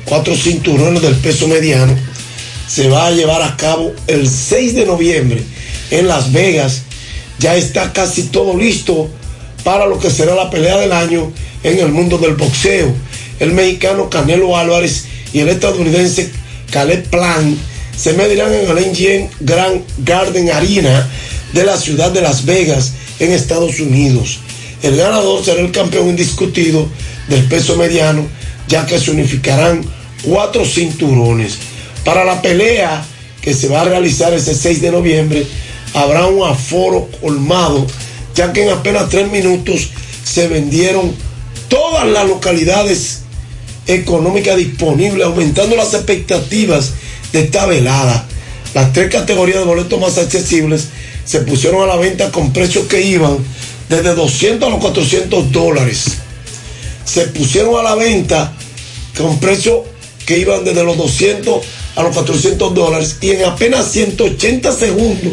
cuatro 0.07 0.35
cinturones 0.35 1.03
del 1.03 1.17
peso 1.17 1.47
mediano, 1.47 1.95
se 2.67 2.89
va 2.89 3.09
a 3.09 3.11
llevar 3.11 3.43
a 3.43 3.57
cabo 3.57 3.93
el 4.07 4.29
6 4.29 4.75
de 4.75 4.87
noviembre 4.87 5.43
en 5.91 6.09
Las 6.09 6.33
Vegas. 6.33 6.83
Ya 7.39 7.57
está 7.57 7.93
casi 7.93 8.25
todo 8.25 8.57
listo 8.57 9.11
para 9.65 9.87
lo 9.87 9.99
que 9.99 10.11
será 10.11 10.35
la 10.35 10.51
pelea 10.51 10.79
del 10.79 10.93
año 10.93 11.33
en 11.63 11.79
el 11.79 11.89
mundo 11.89 12.17
del 12.17 12.37
boxeo. 12.37 12.95
El 13.39 13.53
mexicano 13.53 14.09
Canelo 14.09 14.57
Álvarez 14.57 15.07
y 15.33 15.41
el 15.41 15.49
estadounidense 15.49 16.31
Caleb 16.71 17.05
Plan 17.11 17.57
se 17.97 18.15
medirán 18.15 18.53
en 18.55 18.69
el 18.69 18.87
MGM 18.87 19.29
Grand 19.41 19.83
Garden 19.99 20.51
Arena 20.51 21.07
de 21.53 21.65
la 21.65 21.77
ciudad 21.77 22.11
de 22.13 22.23
Las 22.23 22.47
Vegas 22.47 22.93
en 23.19 23.33
Estados 23.33 23.81
Unidos. 23.81 24.39
El 24.83 24.97
ganador 24.97 25.45
será 25.45 25.61
el 25.61 25.73
campeón 25.73 26.09
indiscutido 26.09 26.89
del 27.29 27.45
peso 27.45 27.77
mediano, 27.77 28.27
ya 28.69 28.87
que 28.87 28.99
se 28.99 29.11
unificarán 29.11 29.85
cuatro 30.23 30.65
cinturones. 30.65 31.59
Para 32.05 32.25
la 32.25 32.41
pelea 32.41 33.05
que 33.43 33.55
se 33.55 33.69
va 33.69 33.83
a 33.83 33.85
realizar 33.85 34.33
ese 34.33 34.55
6 34.55 34.81
de 34.81 34.91
noviembre, 34.91 35.47
habrá 35.95 36.27
un 36.27 36.49
aforo 36.49 37.09
colmado, 37.21 37.87
ya 38.35 38.53
que 38.53 38.65
en 38.65 38.71
apenas 38.71 39.09
tres 39.09 39.31
minutos 39.31 39.91
se 40.25 40.49
vendieron 40.49 41.15
todas 41.69 42.07
las 42.07 42.27
localidades 42.27 43.21
económicas 43.87 44.57
disponibles, 44.57 45.27
aumentando 45.27 45.77
las 45.77 45.95
expectativas 45.95 46.93
de 47.33 47.41
esta 47.45 47.67
velada. 47.67 48.27
Las 48.75 48.93
tres 48.93 49.11
categorías 49.11 49.59
de 49.59 49.65
boletos 49.65 50.01
más 50.01 50.17
accesibles 50.17 50.89
se 51.25 51.41
pusieron 51.41 51.83
a 51.83 51.87
la 51.87 51.97
venta 51.97 52.31
con 52.31 52.53
precios 52.53 52.87
que 52.87 53.03
iban 53.03 53.39
desde 53.91 54.15
200 54.15 54.67
a 54.67 54.71
los 54.71 54.81
400 54.81 55.51
dólares. 55.53 56.05
Se 57.05 57.23
pusieron 57.27 57.77
a 57.79 57.83
la 57.83 57.97
venta 57.97 58.53
con 59.19 59.41
precios 59.41 59.81
que 60.25 60.39
iban 60.39 60.65
desde 60.65 60.85
los 60.85 60.97
200 60.97 61.61
a 61.97 62.03
los 62.05 62.15
400 62.15 62.73
dólares 62.73 63.17
y 63.21 63.31
en 63.31 63.45
apenas 63.45 63.91
180 63.91 64.73
segundos 64.73 65.33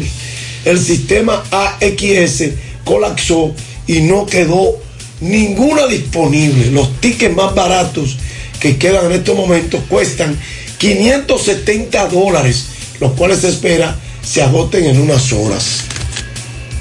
el 0.64 0.78
sistema 0.78 1.44
AXS 1.52 2.50
colapsó 2.84 3.54
y 3.86 4.00
no 4.00 4.26
quedó 4.26 4.76
ninguna 5.20 5.86
disponible. 5.86 6.72
Los 6.72 7.00
tickets 7.00 7.34
más 7.34 7.54
baratos 7.54 8.16
que 8.58 8.76
quedan 8.76 9.06
en 9.06 9.12
estos 9.12 9.36
momentos 9.36 9.80
cuestan 9.88 10.36
570 10.78 12.08
dólares, 12.08 12.64
los 12.98 13.12
cuales 13.12 13.38
se 13.38 13.50
espera 13.50 13.96
se 14.20 14.42
agoten 14.42 14.84
en 14.84 15.00
unas 15.00 15.32
horas. 15.32 15.84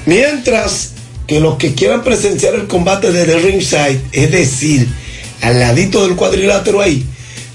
Mientras 0.08 0.97
que 1.28 1.40
los 1.40 1.58
que 1.58 1.76
quieran 1.76 2.04
presenciar 2.04 2.56
el 2.56 2.68
combate 2.68 3.12
desde 3.12 3.38
ringside, 3.40 4.02
es 4.14 4.32
decir, 4.32 4.88
al 5.42 5.60
ladito 5.60 6.08
del 6.08 6.16
cuadrilátero 6.16 6.82
ahí, 6.82 7.06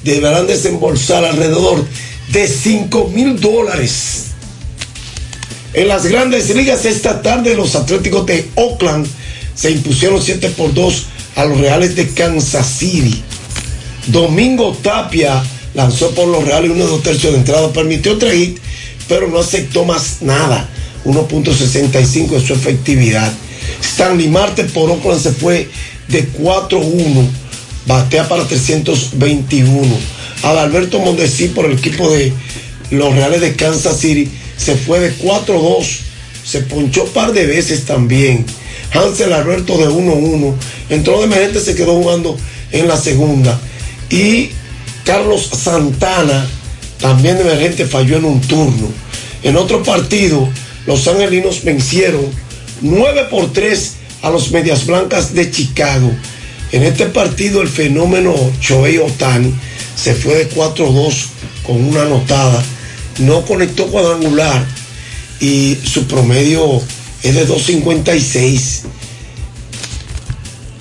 deberán 0.05 0.47
desembolsar 0.47 1.25
alrededor 1.25 1.85
de 2.31 2.47
5 2.47 3.09
mil 3.15 3.41
dólares. 3.41 4.27
En 5.75 5.89
las 5.89 6.07
grandes 6.07 6.55
ligas 6.55 6.85
esta 6.85 7.23
tarde 7.23 7.57
los 7.57 7.75
Atléticos 7.75 8.27
de 8.27 8.47
Oakland 8.57 9.07
se 9.55 9.71
impusieron 9.71 10.21
7 10.21 10.51
por 10.51 10.75
2 10.75 11.07
a 11.37 11.45
los 11.47 11.59
Reales 11.59 11.97
de 11.97 12.09
Kansas 12.11 12.67
City. 12.67 13.23
Domingo 14.09 14.77
Tapia 14.83 15.43
lanzó 15.75 16.11
por 16.11 16.29
los 16.29 16.45
Reales 16.45 16.71
uno 16.71 16.85
de 16.85 16.91
dos 16.91 17.03
tercios 17.03 17.33
de 17.33 17.39
entrada, 17.39 17.73
permitió 17.73 18.19
tres 18.19 18.35
hits, 18.35 18.61
pero 19.09 19.29
no 19.29 19.39
aceptó 19.39 19.85
más 19.85 20.19
nada. 20.21 20.69
1.65 21.05 22.29
de 22.29 22.47
su 22.47 22.53
efectividad. 22.53 23.33
Stanley 23.83 24.29
Marte 24.29 24.65
por 24.65 24.91
Oakland 24.91 25.21
se 25.21 25.33
fue 25.33 25.69
de 26.09 26.29
4-1, 26.33 27.29
batea 27.87 28.29
para 28.29 28.47
321. 28.47 29.83
Adalberto 30.43 30.99
Mondesi 30.99 31.49
por 31.49 31.67
el 31.67 31.73
equipo 31.73 32.11
de 32.11 32.33
los 32.91 33.15
Reales 33.15 33.41
de 33.41 33.55
Kansas 33.55 33.99
City 33.99 34.31
se 34.57 34.77
fue 34.77 35.01
de 35.01 35.17
4-2, 35.17 35.85
se 36.45 36.61
ponchó 36.61 37.07
par 37.07 37.33
de 37.33 37.47
veces 37.47 37.85
también. 37.85 38.45
Hansel 38.93 39.33
Alberto 39.33 39.79
de 39.79 39.89
1-1, 39.89 40.55
entró 40.91 41.19
de 41.19 41.25
emergente, 41.25 41.61
se 41.61 41.75
quedó 41.75 41.95
jugando 41.95 42.37
en 42.71 42.89
la 42.89 42.97
segunda. 42.97 43.59
Y 44.11 44.51
Carlos 45.05 45.49
Santana, 45.53 46.47
también 47.01 47.37
de 47.37 47.43
emergente, 47.43 47.87
falló 47.87 48.19
en 48.19 48.25
un 48.27 48.41
turno. 48.43 48.89
En 49.43 49.57
otro 49.57 49.83
partido, 49.83 50.49
los 50.87 51.09
angelinos 51.09 51.65
vencieron 51.65 52.27
9 52.83 53.27
por 53.31 53.53
3 53.53 53.93
a 54.23 54.31
los 54.31 54.51
Medias 54.51 54.87
Blancas 54.87 55.35
de 55.35 55.51
Chicago. 55.51 56.13
En 56.73 56.83
este 56.83 57.07
partido, 57.07 57.63
el 57.63 57.69
fenómeno 57.69 58.35
Choei 58.61 58.99
Otani 58.99 59.53
se 59.95 60.15
fue 60.15 60.35
de 60.35 60.51
4-2 60.51 61.27
con 61.65 61.85
una 61.85 62.03
anotada. 62.03 62.63
No 63.19 63.45
conectó 63.45 63.87
cuadrangular 63.87 64.65
y 65.39 65.77
su 65.85 66.07
promedio 66.07 66.81
es 67.23 67.35
de 67.35 67.47
2.56. 67.47 68.81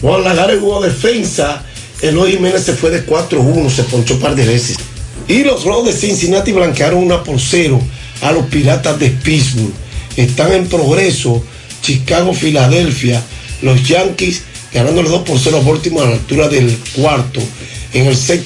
Juan 0.02 0.24
Lagares 0.24 0.60
jugó 0.60 0.82
defensa. 0.82 1.64
Eloy 2.02 2.32
Jiménez 2.32 2.64
se 2.64 2.74
fue 2.74 2.90
de 2.90 3.06
4-1, 3.06 3.70
se 3.70 3.84
ponchó 3.84 4.16
un 4.16 4.20
par 4.22 4.36
de 4.36 4.46
veces. 4.46 4.78
Y 5.28 5.44
los 5.44 5.64
Rojos 5.64 5.88
de 5.88 5.94
Cincinnati 5.94 6.52
blanquearon 6.52 7.04
una 7.04 7.24
por 7.24 7.40
cero 7.40 7.80
a 8.22 8.32
los 8.32 8.46
Piratas 8.48 8.98
de 8.98 9.10
Pittsburgh. 9.12 9.72
Están 10.16 10.52
en 10.54 10.68
progreso 10.68 11.44
Chicago, 11.82 12.34
Filadelfia, 12.34 13.22
los 13.62 13.88
Yankees 13.88 14.44
ganándole 14.74 15.10
2 15.10 15.24
por 15.24 15.40
0 15.40 15.58
a 15.58 15.68
Baltimore 15.68 16.06
a 16.06 16.10
la 16.10 16.16
altura 16.16 16.48
del 16.48 16.78
cuarto. 16.96 17.42
En 17.94 18.08
el 18.08 18.16
séptimo 18.16 18.42